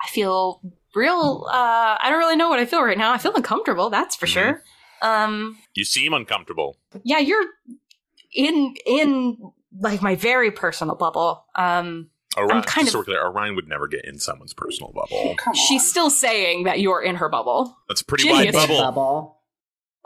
I 0.03 0.09
feel 0.09 0.61
real. 0.95 1.47
Uh, 1.49 1.97
I 2.01 2.07
don't 2.11 2.19
really 2.19 2.37
know 2.37 2.49
what 2.49 2.59
I 2.59 2.67
feel 2.67 2.83
right 2.83 2.99
now. 2.99 3.13
I 3.13 3.19
feel 3.19 3.35
uncomfortable. 3.35 3.89
That's 3.91 4.17
for 4.17 4.27
Mhm. 4.27 4.31
sure. 4.31 4.63
Um, 5.03 5.57
You 5.75 5.85
seem 5.85 6.13
uncomfortable. 6.13 6.77
yeah, 7.05 7.19
you're 7.19 7.45
in 8.35 8.75
in 8.87 9.39
like 9.79 10.03
my 10.03 10.17
very 10.17 10.51
personal 10.51 10.97
bubble. 10.97 11.47
Um, 11.55 12.11
Orion, 12.37 12.63
kind 12.65 12.85
just 12.87 12.93
so 12.93 13.01
of- 13.01 13.07
we're 13.07 13.13
clear, 13.15 13.25
Orion 13.27 13.57
would 13.57 13.69
never 13.69 13.89
get 13.89 14.05
in 14.05 14.19
someone's 14.19 14.53
personal 14.55 14.93
bubble. 14.93 15.37
She's 15.55 15.89
still 15.89 16.11
saying 16.11 16.65
that 16.65 16.81
you're 16.81 17.03
in 17.03 17.17
her 17.17 17.29
bubble. 17.29 17.77
That's 17.89 18.03
a 18.03 18.05
pretty 18.05 18.25
Genius. 18.25 18.55
wide 18.55 18.69
bubble. 18.69 18.81
Bubble. 18.83 19.40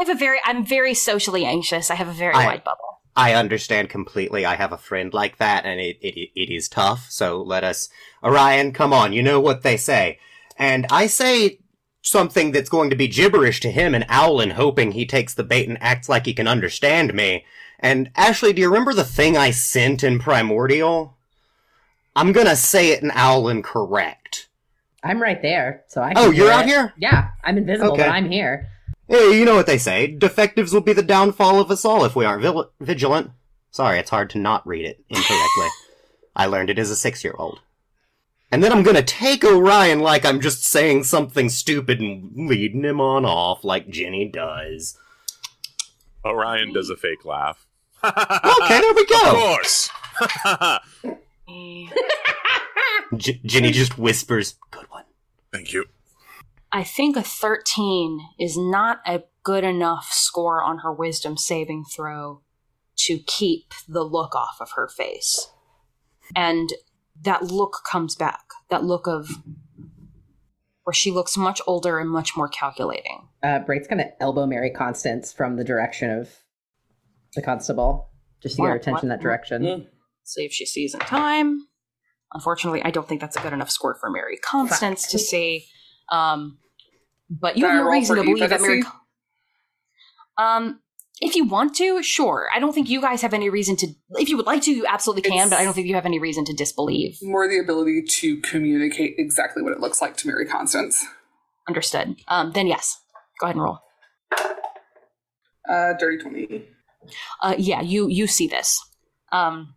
I 0.01 0.05
have 0.05 0.16
a 0.16 0.19
very. 0.19 0.39
I'm 0.45 0.65
very 0.65 0.95
socially 0.95 1.45
anxious. 1.45 1.91
I 1.91 1.95
have 1.95 2.09
a 2.09 2.12
very 2.12 2.35
I- 2.35 2.47
wide 2.47 2.65
bubble. 2.65 2.81
I 3.16 3.35
understand 3.35 3.91
completely. 3.91 4.45
I 4.45 4.57
have 4.57 4.73
a 4.73 4.77
friend 4.77 5.15
like 5.15 5.39
that, 5.39 5.65
and 5.65 5.79
it, 5.81 5.99
it 6.01 6.31
it 6.35 6.51
is 6.53 6.69
tough. 6.69 7.07
So 7.11 7.41
let 7.43 7.62
us, 7.62 7.89
Orion, 8.25 8.73
come 8.73 8.93
on. 8.93 9.12
You 9.12 9.23
know 9.23 9.39
what 9.39 9.62
they 9.62 9.77
say, 9.77 10.19
and 10.59 10.85
I 10.91 11.07
say, 11.07 11.61
something 12.03 12.51
that's 12.51 12.69
going 12.69 12.91
to 12.91 12.97
be 12.97 13.07
gibberish 13.07 13.61
to 13.61 13.71
him 13.71 13.95
and 13.95 14.05
Owlin 14.11 14.51
hoping 14.51 14.93
he 14.93 15.07
takes 15.07 15.33
the 15.33 15.45
bait 15.45 15.69
and 15.69 15.79
acts 15.81 16.09
like 16.09 16.27
he 16.27 16.35
can 16.35 16.47
understand 16.49 17.15
me. 17.15 17.45
And 17.81 18.11
Ashley, 18.16 18.53
do 18.53 18.61
you 18.61 18.69
remember 18.69 18.93
the 18.95 19.05
thing 19.05 19.37
I 19.39 19.53
sent 19.53 20.03
in 20.05 20.19
Primordial? 20.19 21.16
I'm 22.16 22.33
gonna 22.33 22.57
say 22.57 22.91
it 22.91 23.03
in 23.03 23.11
Owlin 23.15 23.62
correct. 23.62 24.49
I'm 25.05 25.23
right 25.23 25.41
there, 25.41 25.85
so 25.87 26.03
I. 26.03 26.15
Can 26.15 26.19
Oh, 26.19 26.31
you're 26.33 26.49
it. 26.51 26.53
out 26.53 26.66
here? 26.66 26.93
Yeah, 26.97 27.29
I'm 27.45 27.59
invisible, 27.59 27.93
Okay. 27.93 28.03
but 28.03 28.11
I'm 28.11 28.29
here. 28.29 28.71
Hey, 29.09 29.39
you 29.39 29.44
know 29.44 29.55
what 29.55 29.66
they 29.66 29.78
say. 29.78 30.06
Defectives 30.06 30.72
will 30.72 30.81
be 30.81 30.93
the 30.94 31.02
downfall 31.02 31.60
of 31.60 31.70
us 31.70 31.85
all 31.85 32.05
if 32.05 32.16
we 32.16 32.24
aren't 32.24 32.43
vil- 32.43 32.70
vigilant. 32.81 33.31
Sorry, 33.70 33.98
it's 33.98 34.10
hard 34.10 34.31
to 34.31 34.39
not 34.39 34.66
read 34.66 34.86
it 34.86 35.05
incorrectly. 35.09 35.68
I 36.36 36.47
learned 36.47 36.70
it 36.70 36.78
as 36.78 36.90
a 36.90 36.97
six-year-old. 36.97 37.60
And 38.51 38.62
then 38.62 38.72
I'm 38.72 38.82
gonna 38.85 39.02
take 39.02 39.44
Orion 39.44 40.01
like 40.01 40.24
I'm 40.24 40.40
just 40.40 40.64
saying 40.64 41.05
something 41.05 41.48
stupid 41.48 42.01
and 42.01 42.31
leading 42.48 42.85
him 42.85 43.01
on 43.01 43.24
off 43.24 43.64
like 43.64 43.89
Ginny 43.89 44.28
does. 44.28 44.97
Orion 46.24 46.72
does 46.72 46.89
a 46.89 46.97
fake 46.97 47.24
laugh. 47.24 47.66
Okay, 48.05 48.81
there 48.81 48.94
we 48.94 49.06
go. 49.06 49.20
Of 49.22 49.35
course. 49.35 49.90
J- 53.16 53.40
Ginny 53.44 53.70
just 53.72 53.98
whispers, 53.98 54.55
"Good 54.70 54.86
one." 54.90 55.05
Thank 55.52 55.72
you. 55.72 55.86
I 56.75 56.83
think 56.83 57.17
a 57.17 57.23
13 57.23 58.19
is 58.41 58.59
not 58.59 58.99
a 59.07 59.23
good 59.45 59.63
enough 59.63 60.09
score 60.11 60.61
on 60.61 60.79
her 60.79 60.93
wisdom 60.93 61.37
saving 61.37 61.85
throw 61.85 62.43
to 62.97 63.21
keep 63.21 63.73
the 63.87 64.03
look 64.03 64.35
off 64.35 64.57
of 64.61 64.73
her 64.75 64.89
face. 64.89 65.53
And 66.35 66.71
that 67.23 67.45
look 67.45 67.83
comes 67.89 68.17
back. 68.17 68.43
That 68.71 68.83
look 68.83 69.07
of 69.07 69.29
where 70.83 70.93
she 70.93 71.13
looks 71.13 71.37
much 71.37 71.63
older 71.65 72.01
and 72.01 72.11
much 72.11 72.37
more 72.37 72.49
calculating. 72.49 73.29
Uh, 73.41 73.61
Braith's 73.61 73.87
gonna 73.87 74.11
elbow 74.19 74.45
Mary 74.45 74.71
Constance 74.71 75.33
from 75.33 75.55
the 75.55 75.65
direction 75.65 76.11
of 76.11 76.41
the 77.37 77.43
constable, 77.43 78.11
just 78.43 78.57
to 78.57 78.63
get 78.63 78.69
her 78.69 78.75
attention 78.75 79.09
What? 79.11 79.17
that 79.17 79.23
direction. 79.23 79.63
Mm. 79.63 79.87
See 80.25 80.45
if 80.45 80.53
she 80.53 80.67
sees 80.67 80.93
in 80.93 81.01
time. 81.01 81.69
Unfortunately, 82.33 82.83
I 82.83 82.91
don't 82.91 83.07
think 83.07 83.21
that's 83.21 83.37
a 83.37 83.41
good 83.41 83.53
enough 83.53 83.71
score 83.71 83.95
for 83.95 84.11
Mary 84.11 84.39
Constance 84.39 85.07
to 85.13 85.21
see. 85.21 85.67
Um, 86.11 86.59
but 87.40 87.56
you 87.56 87.66
have 87.66 87.74
no 87.85 87.90
reason 87.90 88.16
to 88.16 88.23
believe 88.23 88.48
that 88.48 88.61
Mary. 88.61 88.82
Um, 90.36 90.81
if 91.20 91.36
you 91.36 91.44
want 91.44 91.74
to, 91.77 92.02
sure. 92.02 92.48
I 92.55 92.59
don't 92.59 92.73
think 92.73 92.89
you 92.89 93.01
guys 93.01 93.23
have 93.23 93.32
any 93.35 93.48
reason 93.48 93.77
to. 93.77 93.86
If 94.12 94.28
you 94.28 94.36
would 94.36 94.47
like 94.47 94.62
to, 94.62 94.73
you 94.73 94.85
absolutely 94.89 95.23
can. 95.23 95.32
It's- 95.35 95.51
but 95.51 95.59
I 95.61 95.65
don't 95.65 95.73
think 95.74 95.86
you 95.86 95.94
have 95.94 96.06
any 96.06 96.19
reason 96.19 96.44
to 96.47 96.52
disbelieve. 96.52 97.19
More 97.23 97.48
the 97.48 97.59
ability 97.59 98.02
to 98.02 98.40
communicate 98.40 99.15
exactly 99.19 99.62
what 99.62 99.73
it 99.73 99.81
looks 99.81 100.02
like 100.02 100.16
to 100.19 100.27
Mary 100.27 100.47
Constance. 100.47 101.05
Understood. 101.69 102.16
Um, 102.28 102.52
then 102.52 102.66
yes, 102.66 102.98
go 103.40 103.47
ahead 103.47 103.56
and 103.56 103.62
roll. 103.65 103.78
Uh, 105.69 105.94
dirty 105.98 106.19
20. 106.19 106.65
Uh, 107.43 107.55
yeah, 107.59 107.81
you 107.81 108.09
you 108.09 108.27
see 108.27 108.47
this. 108.48 108.81
Um, 109.32 109.74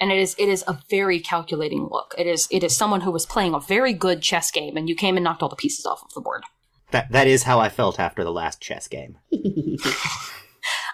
and 0.00 0.10
it 0.12 0.18
is 0.18 0.34
it 0.38 0.48
is 0.48 0.62
a 0.68 0.78
very 0.90 1.20
calculating 1.20 1.88
look. 1.90 2.14
It 2.18 2.26
is 2.26 2.46
it 2.50 2.62
is 2.62 2.76
someone 2.76 3.00
who 3.00 3.10
was 3.10 3.26
playing 3.26 3.54
a 3.54 3.60
very 3.60 3.92
good 3.92 4.20
chess 4.22 4.50
game, 4.50 4.76
and 4.76 4.88
you 4.88 4.94
came 4.94 5.16
and 5.16 5.24
knocked 5.24 5.42
all 5.42 5.48
the 5.48 5.56
pieces 5.56 5.86
off 5.86 6.02
of 6.04 6.12
the 6.14 6.20
board. 6.20 6.42
That 6.94 7.10
that 7.10 7.26
is 7.26 7.42
how 7.42 7.58
I 7.58 7.70
felt 7.70 7.98
after 7.98 8.22
the 8.22 8.32
last 8.32 8.60
chess 8.60 8.86
game. 8.86 9.18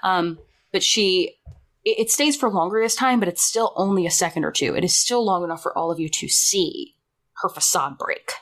Um, 0.03 0.39
but 0.73 0.83
she, 0.83 1.37
it, 1.85 1.99
it 1.99 2.11
stays 2.11 2.35
for 2.35 2.51
longer 2.51 2.81
this 2.83 2.95
time, 2.95 3.21
but 3.21 3.29
it's 3.29 3.45
still 3.45 3.75
only 3.77 4.07
a 4.07 4.11
second 4.11 4.45
or 4.45 4.51
two. 4.51 4.75
It 4.75 4.83
is 4.83 4.97
still 4.97 5.23
long 5.23 5.45
enough 5.45 5.63
for 5.63 5.77
all 5.77 5.91
of 5.91 6.01
you 6.01 6.09
to 6.09 6.27
see 6.27 6.95
her 7.43 7.51
facade 7.51 7.99
break. 7.99 8.33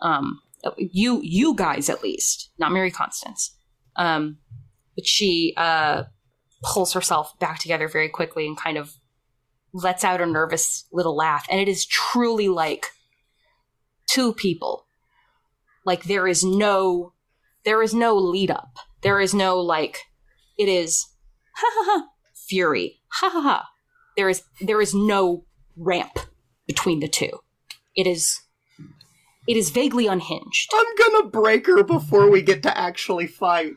Um, 0.00 0.40
you, 0.78 1.20
you 1.22 1.56
guys 1.56 1.90
at 1.90 2.04
least, 2.04 2.50
not 2.58 2.70
Mary 2.70 2.92
Constance. 2.92 3.56
Um, 3.96 4.38
but 4.94 5.04
she 5.04 5.52
uh, 5.56 6.04
pulls 6.62 6.92
herself 6.92 7.36
back 7.40 7.58
together 7.58 7.88
very 7.88 8.08
quickly 8.08 8.46
and 8.46 8.56
kind 8.56 8.78
of 8.78 8.94
lets 9.72 10.04
out 10.04 10.20
a 10.20 10.26
nervous 10.26 10.84
little 10.92 11.16
laugh, 11.16 11.46
and 11.50 11.60
it 11.60 11.68
is 11.68 11.84
truly 11.84 12.48
like 12.48 12.86
two 14.08 14.32
people. 14.32 14.86
Like 15.84 16.04
there 16.04 16.26
is 16.26 16.44
no, 16.44 17.12
there 17.64 17.82
is 17.82 17.94
no 17.94 18.16
lead 18.16 18.50
up. 18.50 18.78
There 19.02 19.20
is 19.20 19.34
no 19.34 19.60
like 19.60 19.98
it 20.56 20.68
is 20.68 21.06
ha 21.56 21.66
ha 21.70 21.84
ha 21.86 22.08
fury 22.34 23.00
ha 23.08 23.30
ha 23.30 23.40
ha 23.40 23.68
there 24.16 24.28
is 24.28 24.42
there 24.60 24.80
is 24.80 24.94
no 24.94 25.44
ramp 25.76 26.18
between 26.66 27.00
the 27.00 27.08
two 27.08 27.30
it 27.96 28.06
is 28.06 28.40
it 29.46 29.56
is 29.56 29.70
vaguely 29.70 30.06
unhinged 30.06 30.70
I'm 30.74 30.86
gonna 30.96 31.28
break 31.28 31.66
her 31.66 31.82
before 31.82 32.30
we 32.30 32.42
get 32.42 32.62
to 32.62 32.76
actually 32.76 33.26
fight. 33.26 33.74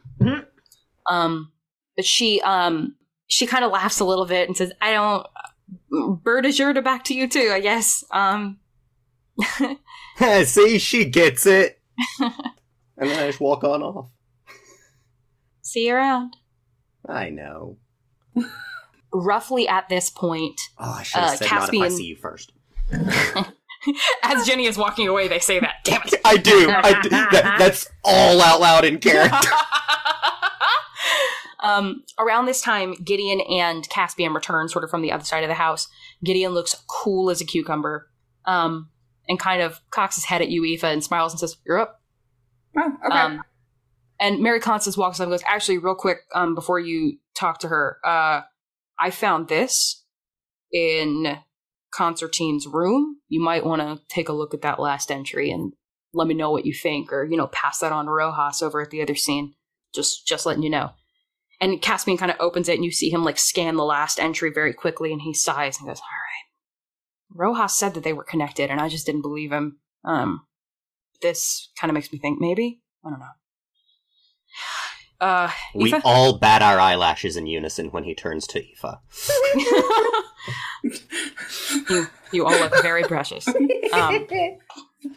um 1.10 1.52
but 1.96 2.06
she 2.06 2.42
um 2.42 2.96
she 3.28 3.46
kind 3.48 3.66
of 3.66 3.72
laughs 3.72 4.00
a 4.00 4.06
little 4.06 4.26
bit 4.26 4.48
and 4.48 4.56
says 4.56 4.72
i 4.82 4.92
don't 4.92 5.26
bird 6.24 6.46
is 6.46 6.60
your 6.60 6.74
to 6.74 6.82
back 6.82 7.04
to 7.06 7.14
you 7.14 7.28
too 7.28 7.50
i 7.52 7.60
guess 7.60 8.04
um 8.12 8.60
See, 10.46 10.80
she 10.80 11.06
gets 11.06 11.46
it. 11.46 11.77
and 12.20 12.34
then 12.98 13.24
I 13.24 13.28
just 13.28 13.40
walk 13.40 13.64
on 13.64 13.82
off. 13.84 14.10
see 15.62 15.88
you 15.88 15.96
around 15.96 16.36
I 17.08 17.30
know. 17.30 17.78
roughly 19.14 19.68
at 19.68 19.90
this 19.90 20.10
point 20.10 20.60
Oh, 20.78 20.92
I 21.00 21.04
should 21.04 21.20
have 21.22 21.30
Uh, 21.30 21.36
said 21.38 21.52
not 21.52 21.74
if 21.74 21.82
I 21.82 21.88
see 21.90 22.06
you 22.06 22.16
first. 22.16 22.52
as 24.24 24.46
jenny 24.48 24.66
is 24.66 24.78
walking 24.78 25.08
away 25.08 25.28
they 25.28 25.40
say 25.40 25.60
that 25.60 25.76
damn 25.84 26.02
it 26.04 26.16
I 26.26 26.38
do. 26.38 26.70
I 26.70 27.02
do. 27.02 27.10
That, 27.10 27.56
that's 27.58 27.88
all 28.04 28.42
out 28.42 28.60
loud 28.60 28.84
in 28.84 29.00
character. 29.00 29.48
um, 31.62 32.04
around 32.20 32.46
this 32.46 32.62
time, 32.62 32.94
Gideon 33.04 33.40
and 33.50 33.88
Caspian 33.90 34.34
return 34.34 34.68
sort 34.68 34.84
of 34.84 34.90
from 34.90 35.02
the 35.02 35.12
other 35.12 35.24
side 35.24 35.44
of 35.44 35.48
the 35.48 35.54
house. 35.56 35.88
Gideon 36.24 36.52
looks 36.54 36.76
cool 36.88 37.30
as 37.30 37.40
a 37.42 37.46
cucumber 37.46 38.10
um, 38.46 38.90
and 39.28 39.40
kind 39.40 39.62
of 39.62 39.82
cocks 39.92 40.16
his 40.16 40.26
head 40.26 40.42
at 40.42 40.50
you, 40.50 40.64
Aoife, 40.64 40.84
and 40.84 41.04
smiles 41.04 41.34
and 41.34 41.40
says, 41.40 41.58
You're 41.66 41.80
up. 41.80 42.02
Oh, 42.78 42.92
okay. 43.06 43.18
Um, 43.18 43.44
and 44.20 44.42
Mary 44.42 44.60
Constance 44.60 44.98
walks 44.98 45.20
up 45.20 45.26
and 45.26 45.34
goes, 45.34 45.44
Actually, 45.46 45.78
real 45.78 45.96
quick, 45.96 46.20
um, 46.34 46.56
before 46.56 46.80
you 46.80 47.18
talk 47.36 47.60
to 47.60 47.68
her, 47.68 47.98
uh, 48.04 48.42
I 49.00 49.12
found 49.12 49.48
this 49.48 50.04
in 50.72 51.38
Constantine's 51.94 52.68
room. 52.68 53.18
You 53.28 53.42
might 53.42 53.66
want 53.66 53.82
to 53.82 54.02
take 54.08 54.30
a 54.30 54.34
look 54.34 54.54
at 54.54 54.62
that 54.62 54.80
last 54.80 55.12
entry 55.12 55.52
and 55.52 55.74
let 56.14 56.28
me 56.28 56.34
know 56.34 56.52
what 56.52 56.66
you 56.66 56.74
think, 56.74 57.12
or, 57.12 57.24
you 57.24 57.38
know, 57.38 57.48
pass 57.48 57.80
that 57.80 57.92
on 57.92 58.06
to 58.06 58.12
Rojas 58.12 58.62
over 58.62 58.82
at 58.82 58.90
the 58.90 59.02
other 59.02 59.16
scene. 59.16 59.54
Just, 59.94 60.28
just 60.28 60.46
letting 60.46 60.64
you 60.64 60.70
know. 60.70 60.92
And 61.60 61.82
Caspian 61.82 62.18
kind 62.18 62.32
of 62.32 62.38
opens 62.40 62.70
it, 62.70 62.76
and 62.76 62.86
you 62.86 62.92
see 62.92 63.10
him 63.10 63.24
like 63.24 63.40
scan 63.40 63.76
the 63.76 63.84
last 63.84 64.20
entry 64.20 64.52
very 64.54 64.74
quickly, 64.74 65.12
and 65.12 65.22
he 65.22 65.34
sighs 65.34 65.80
and 65.80 65.88
goes, 65.88 66.00
"All 66.00 66.06
right." 66.06 66.27
Rojas 67.34 67.76
said 67.76 67.94
that 67.94 68.04
they 68.04 68.14
were 68.14 68.24
connected, 68.24 68.70
and 68.70 68.80
I 68.80 68.90
just 68.90 69.06
didn't 69.06 69.22
believe 69.22 69.52
him. 69.52 69.80
Um, 70.04 70.46
this 71.22 71.70
kind 71.80 71.90
of 71.90 71.94
makes 71.96 72.12
me 72.12 72.20
think 72.20 72.40
maybe 72.40 72.82
I 73.06 73.10
don't 73.10 73.20
know. 73.20 73.26
Uh, 75.20 75.50
we 75.74 75.92
Aoife? 75.92 76.04
all 76.06 76.38
bat 76.38 76.62
our 76.62 76.80
eyelashes 76.80 77.36
in 77.38 77.48
unison 77.48 77.88
when 77.88 78.04
he 78.04 78.14
turns 78.14 78.46
to 78.46 78.60
Aoife. 78.60 79.00
you 81.90 82.08
you 82.32 82.46
all 82.46 82.52
look 82.60 82.82
very 82.84 83.02
precious. 83.04 83.48
Um, 83.48 84.28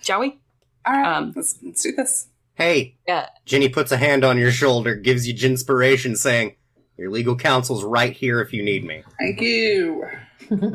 shall 0.01 0.21
we? 0.21 0.41
All 0.87 0.95
right, 0.95 1.17
um, 1.17 1.33
let's, 1.37 1.59
let's 1.63 1.83
do 1.83 1.93
this. 1.93 2.29
Hey, 2.55 2.97
Yeah. 3.07 3.29
Ginny 3.45 3.69
puts 3.69 3.93
a 3.93 3.99
hand 3.99 4.25
on 4.25 4.39
your 4.39 4.51
shoulder, 4.51 4.95
gives 4.95 5.29
you 5.29 5.35
inspiration, 5.47 6.17
saying, 6.17 6.57
Your 6.97 7.11
legal 7.11 7.37
counsel's 7.37 7.85
right 7.85 8.15
here 8.17 8.41
if 8.41 8.55
you 8.55 8.63
need 8.63 8.85
me. 8.85 9.03
Thank 9.19 9.43
you. 9.43 10.03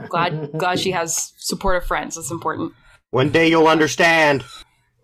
Glad 0.10 0.52
glad 0.57 0.80
she 0.80 0.91
has 0.91 1.34
supportive 1.38 1.88
friends. 1.88 2.15
That's 2.15 2.31
important. 2.31 2.73
One 3.11 3.30
day 3.30 3.49
you'll 3.49 3.68
understand. 3.68 4.43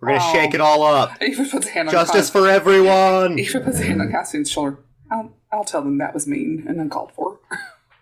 We're 0.01 0.09
gonna 0.09 0.19
Oh. 0.23 0.33
shake 0.33 0.53
it 0.53 0.61
all 0.61 0.83
up. 0.83 1.11
Eva 1.21 1.45
puts 1.45 1.67
a 1.67 1.69
hand 1.69 1.87
on 1.89 1.91
Justice 1.93 2.21
Cas- 2.21 2.29
for 2.31 2.47
everyone! 2.49 3.37
Eva 3.37 3.59
puts 3.59 3.79
a 3.79 3.83
hand 3.83 4.01
on 4.01 4.09
Caspian's 4.11 4.49
shoulder. 4.49 4.79
I'll, 5.11 5.33
I'll 5.51 5.63
tell 5.63 5.81
them 5.81 5.97
that 5.99 6.13
was 6.13 6.25
mean 6.27 6.65
and 6.67 6.79
uncalled 6.79 7.11
for. 7.13 7.39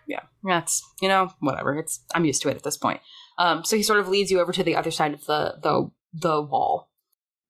Yeah, 0.06 0.22
that's 0.42 0.82
you 1.00 1.06
know 1.06 1.32
whatever. 1.38 1.78
It's 1.78 2.00
I'm 2.16 2.24
used 2.24 2.42
to 2.42 2.48
it 2.48 2.56
at 2.56 2.64
this 2.64 2.76
point. 2.76 3.00
Um, 3.38 3.62
so 3.64 3.76
he 3.76 3.84
sort 3.84 4.00
of 4.00 4.08
leads 4.08 4.28
you 4.32 4.40
over 4.40 4.50
to 4.50 4.64
the 4.64 4.74
other 4.74 4.90
side 4.90 5.14
of 5.14 5.24
the 5.26 5.54
the 5.62 5.88
the 6.12 6.42
wall. 6.42 6.90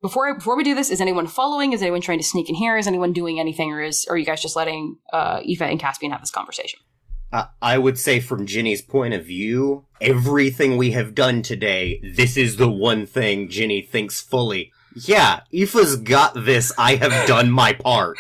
Before 0.03 0.35
before 0.35 0.59
we 0.59 0.63
do 0.65 0.75
this, 0.75 0.91
is 0.91 1.01
anyone 1.01 1.27
following? 1.27 1.73
Is 1.73 1.81
anyone 1.81 2.03
trying 2.03 2.19
to 2.19 2.25
sneak 2.25 2.51
in 2.51 2.55
here? 2.55 2.77
Is 2.77 2.87
anyone 2.87 3.15
doing 3.15 3.41
anything, 3.41 3.73
or 3.73 3.81
is 3.81 4.05
or 4.07 4.15
are 4.15 4.19
you 4.19 4.27
guys 4.27 4.43
just 4.43 4.57
letting 4.57 4.99
uh, 5.11 5.41
Aoife 5.43 5.63
and 5.63 5.81
Caspian 5.81 6.13
have 6.13 6.21
this 6.21 6.31
conversation? 6.31 6.81
Uh, 7.33 7.47
I 7.63 7.79
would 7.79 7.99
say, 7.99 8.19
from 8.19 8.47
Ginny's 8.47 8.83
point 8.83 9.15
of 9.15 9.25
view, 9.25 9.85
everything 10.01 10.77
we 10.77 10.91
have 10.93 11.15
done 11.15 11.43
today, 11.43 12.01
this 12.03 12.37
is 12.37 12.57
the 12.57 12.71
one 12.71 13.07
thing 13.07 13.49
Ginny 13.49 13.83
thinks 13.83 14.21
fully. 14.21 14.73
Yeah, 14.97 15.41
Aoife's 15.53 15.97
got 15.97 16.35
this. 16.35 16.73
I 16.77 16.97
have 16.97 17.29
done 17.29 17.51
my 17.51 17.73
part. 17.73 18.19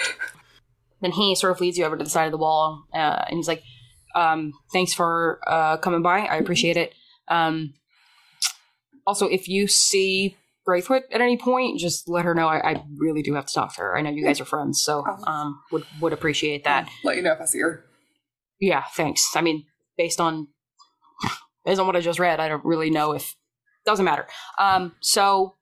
then 1.00 1.12
he 1.12 1.34
sort 1.34 1.52
of 1.52 1.60
leads 1.60 1.78
you 1.78 1.84
over 1.84 1.96
to 1.96 2.04
the 2.04 2.10
side 2.10 2.26
of 2.26 2.32
the 2.32 2.38
wall 2.38 2.84
uh, 2.94 3.24
and 3.28 3.36
he's 3.36 3.48
like 3.48 3.62
um, 4.14 4.52
thanks 4.72 4.92
for 4.92 5.40
uh, 5.46 5.76
coming 5.78 6.02
by 6.02 6.20
i 6.20 6.36
appreciate 6.36 6.76
it 6.76 6.92
um, 7.28 7.72
also 9.06 9.26
if 9.26 9.48
you 9.48 9.66
see 9.66 10.36
Braithwaite 10.66 11.04
at 11.10 11.22
any 11.22 11.38
point, 11.38 11.80
just 11.80 12.06
let 12.08 12.24
her 12.26 12.34
know 12.34 12.46
I, 12.46 12.72
I 12.72 12.84
really 12.96 13.22
do 13.22 13.34
have 13.34 13.46
to 13.46 13.52
talk 13.52 13.74
to 13.74 13.80
her. 13.80 13.96
I 13.96 14.02
know 14.02 14.10
you 14.10 14.22
guys 14.22 14.40
are 14.40 14.44
friends, 14.44 14.82
so 14.84 15.04
um, 15.26 15.58
would 15.72 15.84
would 16.00 16.12
appreciate 16.12 16.64
that. 16.64 16.88
Let 17.02 17.16
you 17.16 17.22
know 17.22 17.32
if 17.32 17.40
I 17.40 17.46
see 17.46 17.60
her. 17.60 17.86
Yeah, 18.60 18.84
thanks. 18.94 19.32
I 19.34 19.40
mean, 19.40 19.64
based 19.96 20.20
on 20.20 20.48
based 21.64 21.80
on 21.80 21.86
what 21.86 21.96
I 21.96 22.00
just 22.00 22.18
read, 22.18 22.40
I 22.40 22.48
don't 22.48 22.64
really 22.64 22.90
know 22.90 23.12
if 23.12 23.34
doesn't 23.86 24.04
matter. 24.04 24.26
Um, 24.58 24.94
so 25.00 25.56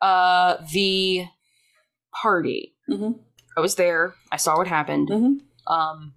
uh, 0.00 0.56
the 0.72 1.26
party. 2.22 2.74
Mhm. 2.88 3.18
I 3.56 3.60
was 3.60 3.74
there. 3.74 4.14
I 4.30 4.36
saw 4.36 4.56
what 4.56 4.68
happened. 4.68 5.08
Mhm. 5.08 5.40
Um, 5.66 6.14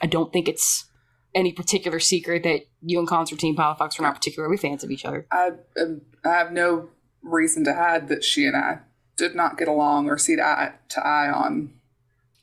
I 0.00 0.06
don't 0.06 0.32
think 0.32 0.48
it's 0.48 0.88
any 1.34 1.52
particular 1.52 1.98
secret 1.98 2.42
that 2.44 2.62
you 2.80 2.98
and 2.98 3.08
Constantine 3.08 3.56
Palafox 3.56 3.98
were 3.98 4.04
not 4.04 4.14
particularly 4.14 4.56
fans 4.56 4.84
of 4.84 4.90
each 4.90 5.04
other. 5.04 5.26
I, 5.32 5.50
um, 5.80 6.02
I 6.24 6.28
have 6.30 6.52
no 6.52 6.90
reason 7.22 7.64
to 7.64 7.74
hide 7.74 8.08
that 8.08 8.22
she 8.22 8.46
and 8.46 8.56
I 8.56 8.80
did 9.16 9.34
not 9.34 9.58
get 9.58 9.68
along 9.68 10.08
or 10.08 10.18
see 10.18 10.38
eye 10.40 10.72
to 10.90 11.04
eye 11.06 11.30
on 11.30 11.72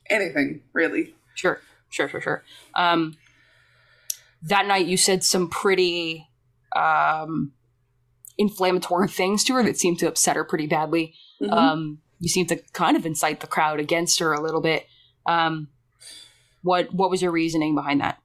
anything, 0.09 0.63
really. 0.73 1.15
Sure, 1.35 1.61
sure, 1.89 2.09
sure, 2.09 2.21
sure. 2.21 2.43
Um, 2.75 3.17
that 4.41 4.67
night, 4.67 4.85
you 4.85 4.97
said 4.97 5.23
some 5.23 5.49
pretty 5.49 6.27
um, 6.75 7.53
inflammatory 8.37 9.07
things 9.19 9.43
to 9.45 9.53
her 9.55 9.63
that 9.63 9.77
seemed 9.77 9.99
to 9.99 10.07
upset 10.07 10.35
her 10.35 10.43
pretty 10.43 10.67
badly. 10.67 11.13
Mhm. 11.41 11.51
Um, 11.51 11.99
you 12.19 12.29
seemed 12.29 12.49
to 12.49 12.57
kind 12.73 12.97
of 12.97 13.05
incite 13.05 13.39
the 13.39 13.47
crowd 13.47 13.79
against 13.79 14.19
her 14.19 14.33
a 14.33 14.41
little 14.41 14.61
bit. 14.61 14.87
Um, 15.25 15.69
what 16.61 16.93
what 16.93 17.09
was 17.09 17.21
your 17.21 17.31
reasoning 17.31 17.75
behind 17.75 18.01
that? 18.01 18.19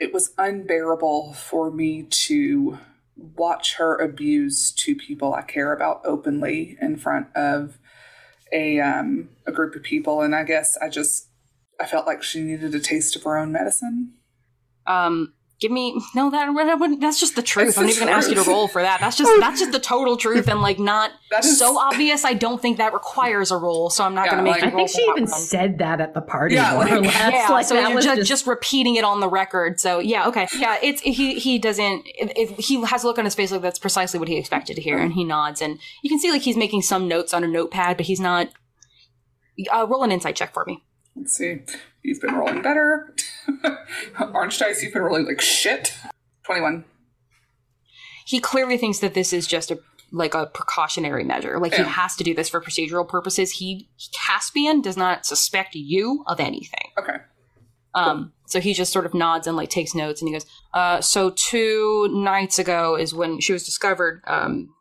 it 0.00 0.12
was 0.12 0.32
unbearable 0.38 1.32
for 1.34 1.70
me 1.70 2.02
to 2.02 2.78
watch 3.16 3.76
her 3.76 3.96
abuse 3.96 4.72
two 4.72 4.96
people 4.96 5.34
I 5.34 5.42
care 5.42 5.72
about 5.72 6.02
openly 6.04 6.76
in 6.80 6.96
front 6.96 7.28
of 7.36 7.78
a 8.52 8.80
um, 8.80 9.30
a 9.46 9.52
group 9.52 9.74
of 9.74 9.82
people, 9.82 10.20
and 10.20 10.34
I 10.34 10.44
guess 10.44 10.76
I 10.78 10.88
just 10.88 11.28
I 11.80 11.86
felt 11.86 12.06
like 12.06 12.22
she 12.22 12.40
needed 12.40 12.74
a 12.74 12.80
taste 12.80 13.16
of 13.16 13.22
her 13.24 13.36
own 13.36 13.52
medicine. 13.52 14.14
Um, 14.86 15.32
give 15.60 15.70
me 15.72 15.98
no 16.14 16.30
that, 16.30 16.52
that 16.54 16.78
wouldn't, 16.78 17.00
that's 17.00 17.18
just 17.18 17.36
the 17.36 17.42
truth. 17.42 17.68
It's 17.68 17.78
I'm 17.78 17.84
the 17.84 17.88
not 17.88 17.96
even 17.96 18.08
gonna 18.08 18.16
ask 18.18 18.28
you 18.28 18.34
to 18.36 18.42
roll 18.42 18.68
for 18.68 18.82
that. 18.82 19.00
That's 19.00 19.16
just 19.16 19.30
that's 19.40 19.58
just 19.60 19.72
the 19.72 19.80
total 19.80 20.16
truth 20.16 20.46
and 20.48 20.60
like 20.60 20.78
not 20.78 21.10
That 21.30 21.44
is- 21.44 21.58
so 21.58 21.78
obvious. 21.78 22.24
I 22.24 22.34
don't 22.34 22.60
think 22.60 22.76
that 22.78 22.92
requires 22.92 23.50
a 23.50 23.56
roll, 23.56 23.88
so 23.90 24.04
I'm 24.04 24.14
not 24.14 24.26
Yeah, 24.26 24.30
gonna 24.32 24.42
make 24.42 24.52
like- 24.62 24.64
I 24.64 24.70
think 24.70 24.90
she 24.90 25.02
even 25.02 25.24
one. 25.24 25.26
said 25.28 25.78
that 25.78 26.00
at 26.02 26.12
the 26.14 26.20
party, 26.20 26.54
Yeah, 26.56 26.74
like- 26.74 26.90
yeah, 27.04 27.48
like 27.50 27.64
so 27.66 27.74
that 27.74 27.88
you're 27.88 27.96
was 27.96 28.04
just, 28.04 28.28
just 28.28 28.46
repeating 28.46 28.96
it 28.96 29.04
on 29.04 29.20
the 29.20 29.28
record. 29.28 29.80
So 29.80 30.00
yeah, 30.00 30.28
okay, 30.28 30.46
yeah. 30.58 30.76
It's 30.82 31.00
he 31.00 31.38
he 31.38 31.58
doesn't. 31.58 32.02
It, 32.06 32.36
it- 32.36 32.60
he 32.60 32.80
has 32.84 33.02
a 33.02 33.06
look 33.06 33.18
on 33.18 33.24
his 33.24 33.34
face 33.34 33.50
like 33.50 33.62
that's 33.62 33.78
precisely 33.78 34.20
what 34.20 34.28
he 34.28 34.36
expected 34.36 34.76
to 34.76 34.82
hear, 34.82 34.98
and 34.98 35.14
he 35.14 35.24
nods, 35.24 35.62
and 35.62 35.78
you 36.02 36.10
can 36.10 36.18
see 36.18 36.30
like 36.30 36.42
he's 36.42 36.56
making 36.58 36.82
some 36.82 37.08
notes 37.08 37.32
on 37.32 37.42
a 37.42 37.48
notepad, 37.48 37.96
but 37.96 38.06
he's 38.06 38.20
not. 38.20 38.48
Uh, 39.72 39.86
roll 39.88 40.02
an 40.02 40.10
insight 40.10 40.34
check 40.36 40.52
for 40.52 40.64
me. 40.66 40.82
Let's 41.16 41.36
see, 41.36 41.60
you've 42.02 42.20
been 42.20 42.34
rolling 42.34 42.62
better. 42.62 43.14
Orange 44.34 44.58
dice, 44.58 44.82
you've 44.82 44.92
been 44.92 45.02
rolling 45.02 45.26
like 45.26 45.40
shit. 45.40 45.94
Twenty 46.44 46.60
one. 46.60 46.84
He 48.26 48.40
clearly 48.40 48.78
thinks 48.78 48.98
that 49.00 49.14
this 49.14 49.32
is 49.32 49.46
just 49.46 49.70
a 49.70 49.78
like 50.14 50.34
a 50.34 50.46
precautionary 50.46 51.24
measure. 51.24 51.58
Like 51.58 51.74
he 51.74 51.82
has 51.82 52.14
to 52.16 52.24
do 52.24 52.34
this 52.34 52.48
for 52.48 52.60
procedural 52.60 53.06
purposes. 53.06 53.52
He 53.52 53.88
Caspian 54.12 54.80
does 54.80 54.96
not 54.96 55.26
suspect 55.26 55.74
you 55.74 56.24
of 56.26 56.40
anything. 56.40 56.90
Okay. 56.98 57.16
Um, 57.94 58.32
so 58.46 58.60
he 58.60 58.74
just 58.74 58.92
sort 58.92 59.06
of 59.06 59.14
nods 59.14 59.46
and 59.46 59.56
like 59.56 59.70
takes 59.70 59.94
notes 59.94 60.20
and 60.20 60.28
he 60.28 60.34
goes, 60.34 60.46
uh, 60.72 61.00
so 61.00 61.30
two 61.30 62.08
nights 62.12 62.58
ago 62.58 62.96
is 62.96 63.14
when 63.14 63.40
she 63.40 63.52
was 63.52 63.64
discovered. 63.64 64.22
Um, 64.26 64.74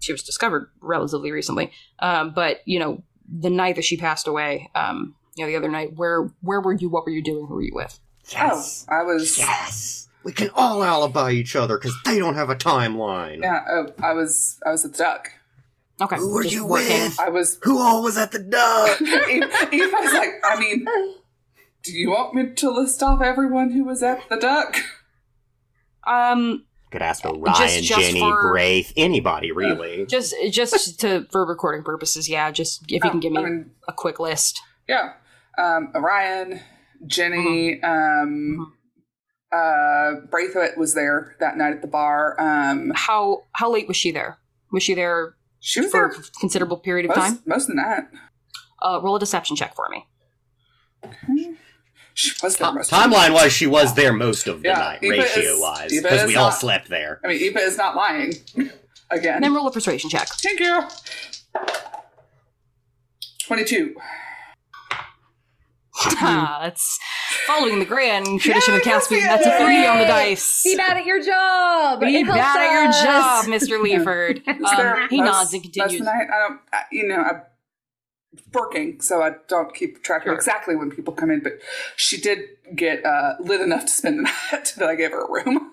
she 0.00 0.12
was 0.12 0.22
discovered 0.22 0.70
relatively 0.80 1.32
recently. 1.32 1.72
Um, 1.98 2.32
but 2.34 2.58
you 2.66 2.78
know, 2.78 3.02
the 3.26 3.50
night 3.50 3.76
that 3.76 3.84
she 3.84 3.96
passed 3.96 4.26
away, 4.26 4.70
um, 4.74 5.14
you 5.36 5.44
know, 5.44 5.50
the 5.50 5.56
other 5.56 5.68
night, 5.70 5.94
where, 5.96 6.30
where 6.40 6.60
were 6.60 6.72
you? 6.74 6.88
What 6.88 7.04
were 7.04 7.10
you 7.12 7.22
doing? 7.22 7.46
Who 7.46 7.54
were 7.54 7.62
you 7.62 7.74
with? 7.74 7.98
Yes. 8.32 8.86
Oh, 8.90 8.94
I 8.96 9.02
was. 9.02 9.36
Yes. 9.38 10.08
We 10.24 10.32
can 10.32 10.50
all 10.54 10.82
alibi 10.82 11.32
each 11.32 11.54
other 11.56 11.76
because 11.76 11.94
they 12.04 12.18
don't 12.18 12.34
have 12.36 12.48
a 12.50 12.56
timeline. 12.56 13.42
Yeah. 13.42 13.62
Oh, 13.68 13.86
I 14.02 14.12
was. 14.14 14.58
I 14.64 14.70
was 14.70 14.84
at 14.84 14.92
the 14.92 14.98
duck. 14.98 15.28
Okay. 16.00 16.16
Who 16.16 16.32
were 16.34 16.42
just 16.42 16.54
you 16.54 16.66
working. 16.66 16.88
with? 17.02 17.20
I 17.20 17.28
was. 17.28 17.58
Who 17.62 17.78
all 17.78 18.02
was 18.02 18.16
at 18.16 18.32
the 18.32 18.38
duck? 18.38 19.00
Eve 19.02 19.44
Eve 19.72 19.92
was 19.92 20.12
like, 20.14 20.30
I 20.44 20.58
mean, 20.58 20.84
do 21.82 21.92
you 21.92 22.10
want 22.10 22.34
me 22.34 22.50
to 22.54 22.70
list 22.70 23.02
off 23.02 23.20
everyone 23.20 23.70
who 23.72 23.84
was 23.84 24.02
at 24.02 24.26
the 24.30 24.36
duck? 24.36 24.76
Um, 26.06 26.64
Could 26.90 27.02
ask 27.02 27.22
for 27.22 27.34
Just- 27.46 27.60
Ryan, 27.60 27.82
just 27.82 28.00
Jenny, 28.00 28.20
for- 28.20 28.50
Braith, 28.50 28.92
anybody 28.96 29.52
really. 29.52 30.06
just, 30.06 30.34
just 30.50 31.00
to, 31.00 31.26
for 31.30 31.44
recording 31.46 31.82
purposes. 31.84 32.28
Yeah. 32.28 32.50
Just 32.50 32.82
if 32.84 33.04
you 33.04 33.10
can 33.10 33.20
give 33.20 33.32
me 33.32 33.38
I 33.38 33.44
mean, 33.44 33.70
a 33.88 33.92
quick 33.92 34.18
list. 34.20 34.60
yeah. 34.88 35.12
Um, 35.58 35.92
Orion, 35.94 36.60
Jenny, 37.06 37.80
Mm-hmm. 37.82 38.58
um, 38.60 38.72
uh, 39.52 40.26
Braithwaite 40.30 40.76
was 40.76 40.94
there 40.94 41.36
that 41.40 41.56
night 41.56 41.72
at 41.74 41.80
the 41.82 41.86
bar. 41.88 42.34
Um, 42.40 42.90
How, 42.94 43.44
how 43.52 43.70
late 43.72 43.86
was 43.86 43.96
she 43.96 44.10
there? 44.10 44.38
Was 44.72 44.82
she 44.82 44.94
there 44.94 45.36
she 45.60 45.80
was 45.80 45.90
for 45.92 46.08
there 46.12 46.20
a 46.20 46.40
considerable 46.40 46.78
period 46.78 47.08
of 47.08 47.14
time? 47.14 47.32
most, 47.34 47.46
most 47.46 47.62
of 47.62 47.68
the 47.68 47.74
night. 47.82 48.04
Uh, 48.82 49.00
roll 49.02 49.16
a 49.16 49.20
deception 49.20 49.54
check 49.56 49.74
for 49.76 49.88
me. 49.88 50.06
She 52.14 52.32
was 52.42 52.56
there 52.56 52.72
most 52.72 52.90
of 52.92 52.98
the. 52.98 53.04
Timeline 53.16 53.32
wise, 53.34 53.52
she 53.52 53.66
was 53.66 53.94
there 53.94 54.12
most 54.12 54.46
of 54.48 54.62
the 54.62 54.68
Yeah, 54.68 54.74
night, 54.78 54.98
Eva 55.02 55.14
is- 55.24 55.36
ratio 55.36 55.60
wise, 55.60 55.92
Eva 55.92 56.02
because 56.02 56.20
is 56.22 56.26
we 56.28 56.36
all 56.36 56.50
not- 56.50 56.58
slept 56.58 56.88
there. 56.88 57.20
I 57.24 57.28
mean, 57.28 57.40
Eva 57.40 57.60
is 57.60 57.76
not 57.78 57.94
lying. 57.96 58.32
Again. 59.10 59.34
And 59.36 59.44
then 59.44 59.54
roll 59.54 59.66
a 59.68 59.70
persuasion 59.72 60.10
check. 60.10 60.26
Thank 60.28 60.58
you. 60.60 60.82
22. 63.46 63.94
Ah, 65.96 66.58
that's 66.62 66.98
following 67.46 67.78
the 67.78 67.84
grand 67.84 68.40
tradition 68.40 68.74
of 68.74 68.82
Caspian. 68.82 69.22
That's 69.22 69.46
a 69.46 69.58
three 69.64 69.86
on 69.86 69.98
the 69.98 70.04
dice. 70.06 70.62
Be 70.64 70.76
bad 70.76 70.96
at 70.96 71.06
your 71.06 71.22
job. 71.22 72.00
Be 72.00 72.24
bad 72.24 72.60
at 72.60 72.72
your 72.72 72.92
job, 73.04 73.44
Mr. 73.46 73.82
Leaford. 73.82 74.42
Um, 74.48 75.08
he 75.10 75.18
most- 75.20 75.26
nods 75.26 75.52
and 75.54 75.62
continues. 75.62 76.00
night, 76.00 76.26
I 76.32 76.48
don't, 76.48 76.60
I, 76.72 76.78
you 76.90 77.06
know, 77.06 77.16
I'm 77.16 77.42
working, 78.52 79.00
so 79.00 79.22
I 79.22 79.32
don't 79.48 79.74
keep 79.74 80.02
track 80.02 80.22
Sure. 80.24 80.32
of 80.32 80.36
exactly 80.38 80.74
when 80.76 80.90
people 80.90 81.12
come 81.14 81.30
in, 81.30 81.40
but 81.40 81.54
she 81.96 82.20
did 82.20 82.40
get 82.74 83.04
uh, 83.04 83.34
lit 83.40 83.60
enough 83.60 83.82
to 83.86 83.92
spend 83.92 84.18
the 84.18 84.22
night 84.52 84.74
that 84.76 84.88
I 84.88 84.94
gave 84.96 85.10
her 85.12 85.24
a 85.24 85.30
room. 85.30 85.70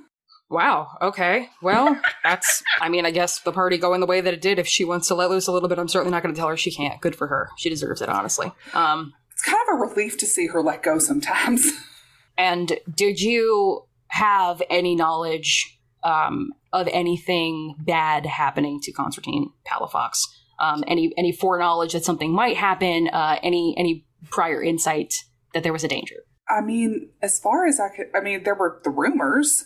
Wow. 0.49 0.89
Okay. 1.01 1.47
Well, 1.61 1.97
that's. 2.25 2.61
I 2.81 2.89
mean, 2.89 3.05
I 3.05 3.11
guess 3.11 3.39
the 3.39 3.53
party 3.53 3.77
going 3.77 4.01
the 4.01 4.05
way 4.05 4.19
that 4.19 4.33
it 4.33 4.41
did. 4.41 4.59
If 4.59 4.67
she 4.67 4.83
wants 4.83 5.07
to 5.07 5.15
let 5.15 5.29
loose 5.29 5.47
a 5.47 5.51
little 5.53 5.69
bit, 5.69 5.79
I'm 5.79 5.87
certainly 5.87 6.11
not 6.11 6.21
going 6.23 6.35
to 6.35 6.37
tell 6.39 6.49
her 6.49 6.57
she 6.57 6.71
can't. 6.71 6.99
Good 6.99 7.15
for 7.15 7.27
her. 7.27 7.49
She 7.57 7.69
deserves 7.69 8.01
it, 8.01 8.09
honestly. 8.09 8.51
Um, 8.73 9.13
It's 9.41 9.49
kind 9.49 9.61
of 9.67 9.73
a 9.79 9.81
relief 9.81 10.19
to 10.19 10.27
see 10.27 10.47
her 10.47 10.61
let 10.61 10.83
go 10.83 10.99
sometimes. 10.99 11.71
and 12.37 12.73
did 12.93 13.19
you 13.19 13.85
have 14.09 14.61
any 14.69 14.95
knowledge 14.95 15.79
um, 16.03 16.51
of 16.71 16.87
anything 16.91 17.73
bad 17.79 18.27
happening 18.27 18.79
to 18.83 18.91
Constantine 18.91 19.49
Palafox? 19.67 20.19
Um, 20.59 20.83
any 20.85 21.11
any 21.17 21.31
foreknowledge 21.31 21.93
that 21.93 22.05
something 22.05 22.31
might 22.31 22.55
happen? 22.55 23.07
Uh, 23.07 23.39
any 23.41 23.73
any 23.79 24.05
prior 24.29 24.61
insight 24.61 25.15
that 25.55 25.63
there 25.63 25.73
was 25.73 25.83
a 25.83 25.87
danger? 25.87 26.17
I 26.47 26.61
mean, 26.61 27.09
as 27.23 27.39
far 27.39 27.65
as 27.65 27.79
I 27.79 27.89
could, 27.89 28.07
I 28.13 28.21
mean, 28.21 28.43
there 28.43 28.53
were 28.53 28.79
the 28.83 28.91
rumors. 28.91 29.65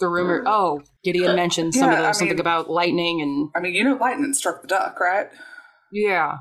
The 0.00 0.08
rumor. 0.08 0.42
Oh, 0.46 0.82
Gideon 1.02 1.34
mentioned 1.34 1.74
some 1.74 1.88
of 1.88 1.96
those, 1.96 2.04
I 2.04 2.12
something 2.12 2.36
mean- 2.36 2.40
about 2.40 2.68
lightning 2.68 3.22
and 3.22 3.48
I 3.56 3.60
mean, 3.60 3.72
you 3.72 3.84
know, 3.84 3.94
lightning 3.94 4.34
struck 4.34 4.60
the 4.60 4.68
duck, 4.68 5.00
right? 5.00 5.28
yeah. 5.92 6.38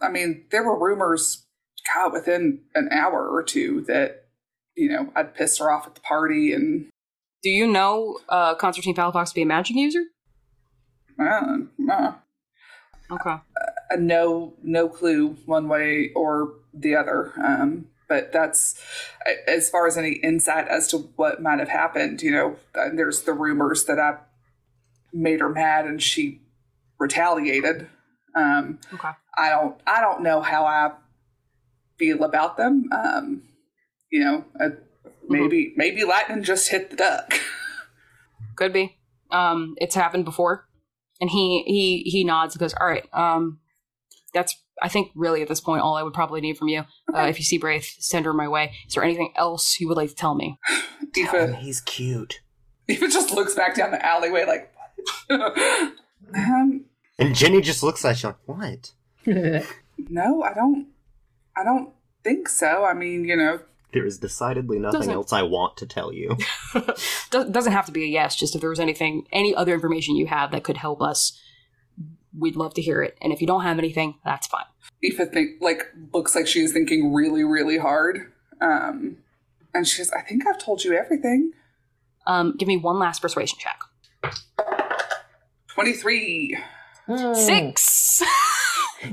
I 0.00 0.08
mean, 0.08 0.46
there 0.50 0.64
were 0.64 0.82
rumors, 0.82 1.46
God, 1.94 2.12
within 2.12 2.60
an 2.74 2.88
hour 2.92 3.28
or 3.28 3.42
two 3.42 3.82
that, 3.88 4.26
you 4.76 4.88
know, 4.88 5.12
I'd 5.16 5.34
pissed 5.34 5.58
her 5.58 5.70
off 5.70 5.86
at 5.86 5.94
the 5.94 6.00
party 6.00 6.52
and 6.52 6.88
Do 7.42 7.50
you 7.50 7.66
know 7.66 8.18
uh, 8.28 8.54
Constantine 8.54 8.94
Palafox 8.94 9.28
to 9.30 9.34
be 9.34 9.42
a 9.42 9.46
magic 9.46 9.76
user? 9.76 10.04
uh, 11.18 11.58
uh, 11.90 12.12
Okay. 13.10 13.30
uh, 13.30 13.96
no, 13.98 14.54
no 14.62 14.88
clue 14.88 15.36
one 15.46 15.68
way 15.68 16.10
or 16.14 16.54
the 16.72 16.94
other. 16.96 17.32
Um, 17.42 17.88
but 18.08 18.32
that's 18.32 18.80
as 19.46 19.68
far 19.70 19.86
as 19.86 19.96
any 19.98 20.12
insight 20.12 20.68
as 20.68 20.88
to 20.88 20.98
what 21.16 21.42
might 21.42 21.58
have 21.58 21.68
happened. 21.68 22.22
You 22.22 22.30
know, 22.30 22.56
uh, 22.74 22.88
there's 22.94 23.22
the 23.22 23.32
rumors 23.32 23.84
that 23.84 23.98
I 23.98 24.18
made 25.12 25.40
her 25.40 25.48
mad 25.48 25.84
and 25.86 26.02
she 26.02 26.40
retaliated. 26.98 27.88
Um, 28.34 28.78
Okay. 28.94 29.10
I 29.36 29.48
don't 29.50 29.80
I 29.86 30.00
don't 30.00 30.22
know 30.22 30.40
how 30.42 30.64
I 30.64 30.92
feel 32.02 32.24
about 32.24 32.56
them. 32.56 32.88
Um, 32.92 33.42
you 34.10 34.20
know, 34.24 34.44
uh, 34.60 34.70
maybe 35.28 35.72
maybe 35.76 36.04
lightning 36.04 36.42
just 36.42 36.68
hit 36.68 36.90
the 36.90 36.96
duck. 36.96 37.34
Could 38.56 38.72
be. 38.72 38.96
Um, 39.30 39.74
it's 39.78 39.94
happened 39.94 40.24
before. 40.24 40.66
And 41.20 41.30
he 41.30 41.62
he 41.66 42.10
he 42.10 42.24
nods 42.24 42.54
and 42.54 42.60
goes, 42.60 42.74
"All 42.74 42.86
right. 42.88 43.06
Um, 43.12 43.60
that's 44.34 44.56
I 44.82 44.88
think 44.88 45.12
really 45.14 45.42
at 45.42 45.48
this 45.48 45.60
point 45.60 45.82
all 45.82 45.94
I 45.96 46.02
would 46.02 46.12
probably 46.14 46.40
need 46.40 46.58
from 46.58 46.68
you. 46.68 46.80
Uh, 47.14 47.26
if 47.28 47.38
you 47.38 47.44
see 47.44 47.58
Braith, 47.58 47.94
send 48.00 48.26
her 48.26 48.32
my 48.32 48.48
way. 48.48 48.72
Is 48.88 48.94
there 48.94 49.04
anything 49.04 49.32
else 49.36 49.78
you 49.78 49.86
would 49.86 49.96
like 49.96 50.08
to 50.08 50.14
tell 50.16 50.34
me? 50.34 50.58
Tell 51.14 51.46
him 51.46 51.54
he's 51.54 51.82
cute. 51.82 52.40
Eva 52.88 53.06
just 53.06 53.32
looks 53.32 53.54
back 53.54 53.76
down 53.76 53.90
the 53.90 54.04
alleyway 54.04 54.46
like 54.46 54.72
Um, 56.34 56.86
And 57.18 57.34
Jenny 57.34 57.60
just 57.60 57.82
looks 57.82 58.02
at 58.04 58.22
you 58.22 58.30
like, 58.30 58.38
what? 58.46 58.92
no, 60.08 60.42
I 60.42 60.54
don't. 60.54 60.86
I 61.56 61.64
don't 61.64 61.90
think 62.24 62.48
so. 62.48 62.84
I 62.84 62.94
mean, 62.94 63.24
you 63.24 63.36
know, 63.36 63.60
There 63.92 64.06
is 64.06 64.18
decidedly 64.18 64.78
nothing 64.78 65.00
Doesn't- 65.00 65.12
else 65.12 65.32
I 65.32 65.42
want 65.42 65.76
to 65.78 65.86
tell 65.86 66.12
you. 66.12 66.36
Doesn't 67.30 67.72
have 67.72 67.86
to 67.86 67.92
be 67.92 68.04
a 68.04 68.06
yes. 68.06 68.36
Just 68.36 68.54
if 68.54 68.60
there 68.60 68.70
was 68.70 68.80
anything, 68.80 69.26
any 69.32 69.54
other 69.54 69.74
information 69.74 70.16
you 70.16 70.26
have 70.26 70.50
that 70.52 70.64
could 70.64 70.78
help 70.78 71.02
us, 71.02 71.38
we'd 72.38 72.56
love 72.56 72.72
to 72.74 72.82
hear 72.82 73.02
it. 73.02 73.16
And 73.20 73.32
if 73.32 73.40
you 73.40 73.46
don't 73.46 73.62
have 73.62 73.78
anything, 73.78 74.14
that's 74.24 74.46
fine. 74.46 74.64
Aoife 75.04 75.30
think 75.32 75.60
like 75.60 75.82
looks 76.14 76.34
like 76.34 76.46
she 76.46 76.60
is 76.60 76.72
thinking 76.72 77.12
really, 77.12 77.44
really 77.44 77.76
hard. 77.78 78.32
Um, 78.60 79.18
and 79.74 79.86
says, 79.88 80.10
I 80.12 80.22
think 80.22 80.46
I've 80.46 80.58
told 80.62 80.84
you 80.84 80.92
everything. 80.94 81.52
Um, 82.26 82.54
give 82.56 82.68
me 82.68 82.76
one 82.76 82.98
last 82.98 83.20
persuasion 83.20 83.58
check. 83.58 83.80
Twenty 85.74 85.92
three. 85.94 86.56
Mm. 87.08 87.34
Six. 87.34 88.22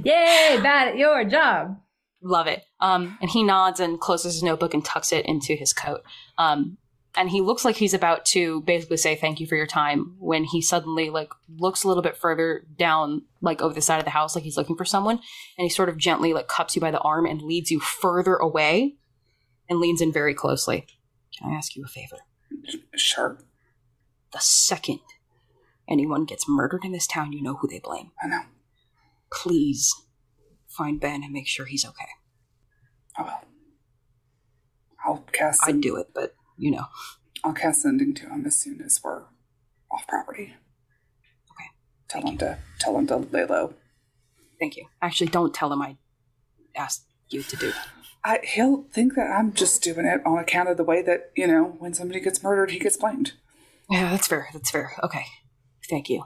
Yay, 0.04 0.60
bad 0.62 0.90
at 0.90 0.98
your 0.98 1.24
job. 1.26 1.80
Love 2.22 2.48
it. 2.48 2.66
Um, 2.80 3.18
and 3.22 3.30
he 3.32 3.44
nods 3.44 3.80
and 3.80 4.00
closes 4.00 4.34
his 4.36 4.44
notebook 4.44 4.74
and 4.74 4.84
tucks 4.84 5.12
it 5.14 5.26
into 5.26 5.54
his 5.54 5.72
coat. 5.74 6.02
Um, 6.38 6.78
and 7.16 7.30
he 7.30 7.42
looks 7.42 7.66
like 7.66 7.76
he's 7.76 7.94
about 7.94 8.24
to 8.26 8.62
basically 8.62 8.98
say 8.98 9.16
thank 9.16 9.40
you 9.40 9.48
for 9.48 9.56
your 9.56 9.66
time 9.68 10.16
when 10.20 10.44
he 10.44 10.62
suddenly 10.62 11.10
like 11.10 11.32
looks 11.58 11.84
a 11.84 11.88
little 11.88 12.04
bit 12.04 12.16
further 12.18 12.66
down 12.78 13.24
like 13.42 13.62
over 13.62 13.74
the 13.74 13.82
side 13.82 13.98
of 14.00 14.06
the 14.06 14.12
house 14.12 14.36
like 14.36 14.44
he's 14.44 14.58
looking 14.58 14.76
for 14.76 14.86
someone 14.86 15.16
and 15.58 15.64
he 15.66 15.70
sort 15.70 15.90
of 15.90 15.98
gently 15.98 16.34
like 16.34 16.48
cups 16.48 16.76
you 16.76 16.82
by 16.82 16.92
the 16.92 17.00
arm 17.00 17.26
and 17.26 17.42
leads 17.42 17.72
you 17.72 17.80
further 17.80 18.36
away 18.36 18.96
and 19.70 19.80
leans 19.80 20.02
in 20.02 20.14
very 20.14 20.34
closely 20.36 20.86
can 21.38 21.52
i 21.52 21.56
ask 21.56 21.76
you 21.76 21.84
a 21.84 21.88
favor 21.88 22.18
Sure. 22.96 23.40
the 24.32 24.40
second 24.40 25.00
anyone 25.90 26.26
gets 26.26 26.46
murdered 26.48 26.86
in 26.86 26.92
this 26.92 27.08
town 27.08 27.34
you 27.34 27.42
know 27.42 27.56
who 27.56 27.68
they 27.68 27.80
blame 27.80 28.12
I 28.24 28.28
know. 28.28 28.42
please 29.32 29.94
find 30.80 31.00
ben 31.00 31.24
and 31.24 31.34
make 31.34 31.48
sure 31.48 31.66
he's 31.66 31.86
okay 31.86 32.12
will. 33.20 33.42
I'll 35.06 35.24
cast. 35.32 35.60
i'd 35.68 35.82
do 35.82 35.98
it 35.98 36.08
but 36.14 36.34
you 36.58 36.72
know 36.72 36.86
I'll 37.44 37.54
cast 37.54 37.82
sending 37.82 38.14
to 38.16 38.30
him 38.30 38.46
as 38.46 38.56
soon 38.56 38.82
as 38.82 39.00
we're 39.04 39.24
off 39.92 40.08
property. 40.08 40.54
Okay. 41.52 41.70
Tell 42.08 42.22
him 42.22 42.38
to 42.40 42.58
tell 42.80 42.98
him 42.98 43.08
to 43.08 43.18
lay 43.18 43.46
low. 43.46 43.74
Thank 44.60 44.76
you. 44.76 44.88
Actually, 45.02 45.28
don't 45.28 45.54
tell 45.54 45.72
him 45.72 45.82
I 45.82 45.98
asked 46.76 47.06
you 47.30 47.44
to 47.44 47.56
do 47.56 47.72
that. 47.72 47.88
I, 48.24 48.40
he'll 48.44 48.84
think 48.92 49.16
that 49.16 49.32
I'm 49.32 49.54
just 49.54 49.82
doing 49.82 50.06
it 50.06 50.22
on 50.26 50.38
account 50.38 50.68
of 50.68 50.76
the 50.76 50.84
way 50.84 51.02
that 51.02 51.32
you 51.36 51.48
know 51.48 51.76
when 51.80 51.94
somebody 51.94 52.20
gets 52.20 52.44
murdered, 52.44 52.72
he 52.72 52.80
gets 52.80 52.98
blamed. 52.98 53.34
Yeah, 53.90 54.12
that's 54.12 54.28
fair. 54.28 54.50
That's 54.54 54.70
fair. 54.70 54.92
Okay. 55.02 55.26
Thank 55.90 56.10
you. 56.10 56.26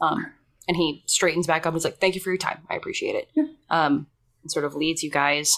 Um, 0.00 0.32
and 0.68 0.76
he 0.76 1.02
straightens 1.06 1.46
back 1.46 1.66
up. 1.66 1.74
He's 1.74 1.84
like, 1.84 1.98
"Thank 1.98 2.14
you 2.14 2.20
for 2.20 2.30
your 2.30 2.38
time. 2.38 2.60
I 2.70 2.74
appreciate 2.74 3.14
it." 3.14 3.30
Yeah. 3.34 3.44
Um, 3.70 4.06
and 4.42 4.50
sort 4.50 4.64
of 4.64 4.74
leads 4.74 5.02
you 5.02 5.10
guys 5.10 5.56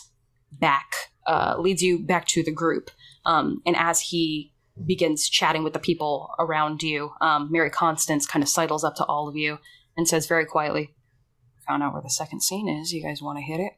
back, 0.52 0.92
uh, 1.26 1.56
leads 1.58 1.82
you 1.82 1.98
back 1.98 2.26
to 2.28 2.42
the 2.42 2.52
group. 2.52 2.90
Um, 3.24 3.62
and 3.66 3.76
as 3.76 4.00
he 4.00 4.52
begins 4.86 5.28
chatting 5.28 5.64
with 5.64 5.72
the 5.72 5.78
people 5.78 6.30
around 6.38 6.82
you, 6.82 7.12
um, 7.20 7.50
Mary 7.50 7.70
Constance 7.70 8.26
kind 8.26 8.42
of 8.42 8.48
sidles 8.48 8.84
up 8.84 8.94
to 8.96 9.04
all 9.04 9.28
of 9.28 9.36
you 9.36 9.58
and 9.96 10.06
says 10.06 10.26
very 10.26 10.46
quietly, 10.46 10.94
"Found 11.66 11.82
out 11.82 11.92
where 11.92 12.02
the 12.02 12.10
second 12.10 12.42
scene 12.42 12.68
is. 12.68 12.92
You 12.92 13.02
guys 13.02 13.20
want 13.20 13.38
to 13.38 13.42
hit 13.42 13.60
it?" 13.60 13.72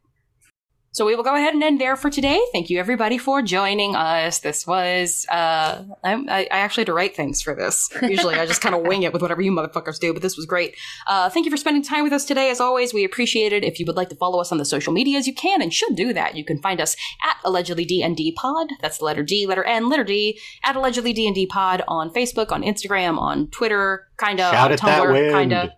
So 0.92 1.06
we 1.06 1.14
will 1.14 1.22
go 1.22 1.36
ahead 1.36 1.54
and 1.54 1.62
end 1.62 1.80
there 1.80 1.94
for 1.94 2.10
today. 2.10 2.40
Thank 2.52 2.68
you 2.68 2.80
everybody 2.80 3.16
for 3.16 3.42
joining 3.42 3.94
us. 3.94 4.40
This 4.40 4.66
was 4.66 5.24
uh, 5.30 5.84
I, 6.02 6.14
I 6.26 6.46
actually 6.50 6.80
had 6.80 6.86
to 6.86 6.94
write 6.94 7.14
things 7.14 7.40
for 7.40 7.54
this. 7.54 7.88
Usually 8.02 8.34
I 8.34 8.44
just 8.44 8.60
kind 8.60 8.74
of 8.74 8.82
wing 8.86 9.04
it 9.04 9.12
with 9.12 9.22
whatever 9.22 9.40
you 9.40 9.52
motherfuckers 9.52 10.00
do, 10.00 10.12
but 10.12 10.20
this 10.20 10.36
was 10.36 10.46
great. 10.46 10.76
Uh, 11.06 11.30
thank 11.30 11.46
you 11.46 11.50
for 11.50 11.56
spending 11.56 11.84
time 11.84 12.02
with 12.02 12.12
us 12.12 12.24
today. 12.24 12.50
As 12.50 12.60
always, 12.60 12.92
we 12.92 13.04
appreciate 13.04 13.52
it. 13.52 13.62
If 13.62 13.78
you 13.78 13.86
would 13.86 13.94
like 13.94 14.08
to 14.08 14.16
follow 14.16 14.40
us 14.40 14.50
on 14.50 14.58
the 14.58 14.64
social 14.64 14.92
medias, 14.92 15.28
you 15.28 15.34
can 15.34 15.62
and 15.62 15.72
should 15.72 15.94
do 15.94 16.12
that. 16.12 16.34
You 16.34 16.44
can 16.44 16.60
find 16.60 16.80
us 16.80 16.96
at 17.24 17.36
allegedly 17.44 17.86
DND 17.86 18.34
Pod. 18.34 18.70
That's 18.82 18.98
the 18.98 19.04
letter 19.04 19.22
D, 19.22 19.46
letter 19.46 19.62
N, 19.62 19.88
letter 19.88 20.04
D. 20.04 20.40
At 20.64 20.74
allegedly 20.74 21.14
DND 21.14 21.48
Pod 21.48 21.84
on 21.86 22.10
Facebook, 22.12 22.50
on 22.50 22.62
Instagram, 22.62 23.16
on 23.16 23.46
Twitter, 23.50 24.08
kinda 24.18 24.42
Shout 24.50 24.72
on 24.72 24.78
Tumblr, 24.78 25.32
kinda. 25.32 25.72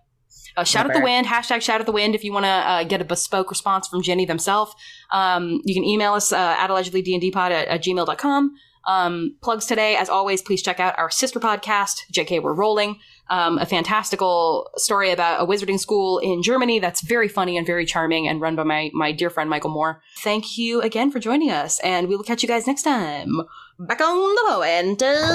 Uh, 0.55 0.63
shout 0.63 0.85
at 0.85 0.93
the 0.93 1.01
wind, 1.01 1.27
hashtag 1.27 1.61
shout 1.61 1.79
at 1.79 1.85
the 1.85 1.91
wind 1.91 2.15
if 2.15 2.23
you 2.23 2.31
want 2.31 2.45
to 2.45 2.49
uh, 2.49 2.83
get 2.83 3.01
a 3.01 3.05
bespoke 3.05 3.49
response 3.49 3.87
from 3.87 4.01
Jenny 4.01 4.25
themselves. 4.25 4.73
Um, 5.11 5.61
you 5.65 5.73
can 5.73 5.83
email 5.83 6.13
us 6.13 6.31
uh, 6.31 6.55
at 6.57 6.69
allegedlydndpod 6.69 7.35
at, 7.35 7.67
at 7.67 7.83
gmail.com. 7.83 8.55
Um, 8.85 9.35
plugs 9.41 9.65
today, 9.65 9.95
as 9.95 10.09
always, 10.09 10.41
please 10.41 10.61
check 10.61 10.79
out 10.79 10.97
our 10.99 11.09
sister 11.09 11.39
podcast, 11.39 12.01
JK 12.11 12.41
We're 12.41 12.53
Rolling. 12.53 12.99
Um, 13.29 13.57
a 13.57 13.65
fantastical 13.65 14.69
story 14.75 15.11
about 15.11 15.41
a 15.41 15.45
wizarding 15.45 15.79
school 15.79 16.19
in 16.19 16.43
Germany 16.43 16.79
that's 16.79 17.01
very 17.01 17.29
funny 17.29 17.57
and 17.57 17.65
very 17.65 17.85
charming 17.85 18.27
and 18.27 18.41
run 18.41 18.55
by 18.55 18.63
my, 18.63 18.91
my 18.93 19.11
dear 19.13 19.29
friend 19.29 19.49
Michael 19.49 19.69
Moore. 19.69 20.01
Thank 20.17 20.57
you 20.57 20.81
again 20.81 21.11
for 21.11 21.19
joining 21.19 21.49
us, 21.49 21.79
and 21.79 22.09
we 22.09 22.17
will 22.17 22.23
catch 22.25 22.43
you 22.43 22.49
guys 22.49 22.67
next 22.67 22.83
time. 22.83 23.41
Back 23.79 24.01
on 24.01 24.35
the 24.35 24.43
bow 24.47 24.61
and 24.61 25.01
Allegedly! 25.01 25.33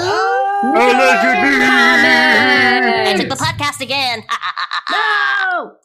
I 3.05 3.13
took 3.17 3.27
the 3.27 3.35
podcast 3.35 3.81
again. 3.81 4.23
No! 4.89 5.75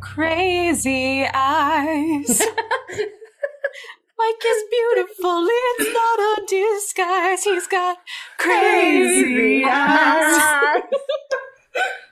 crazy 0.00 1.24
eyes. 1.32 2.42
Mike 4.18 4.44
is 4.46 4.64
beautiful. 4.70 5.46
It's 5.48 5.94
not 5.94 6.20
a 6.20 6.46
disguise. 6.48 7.44
He's 7.44 7.66
got 7.68 7.98
crazy, 8.38 9.22
crazy 9.24 9.64
eyes. 9.66 10.82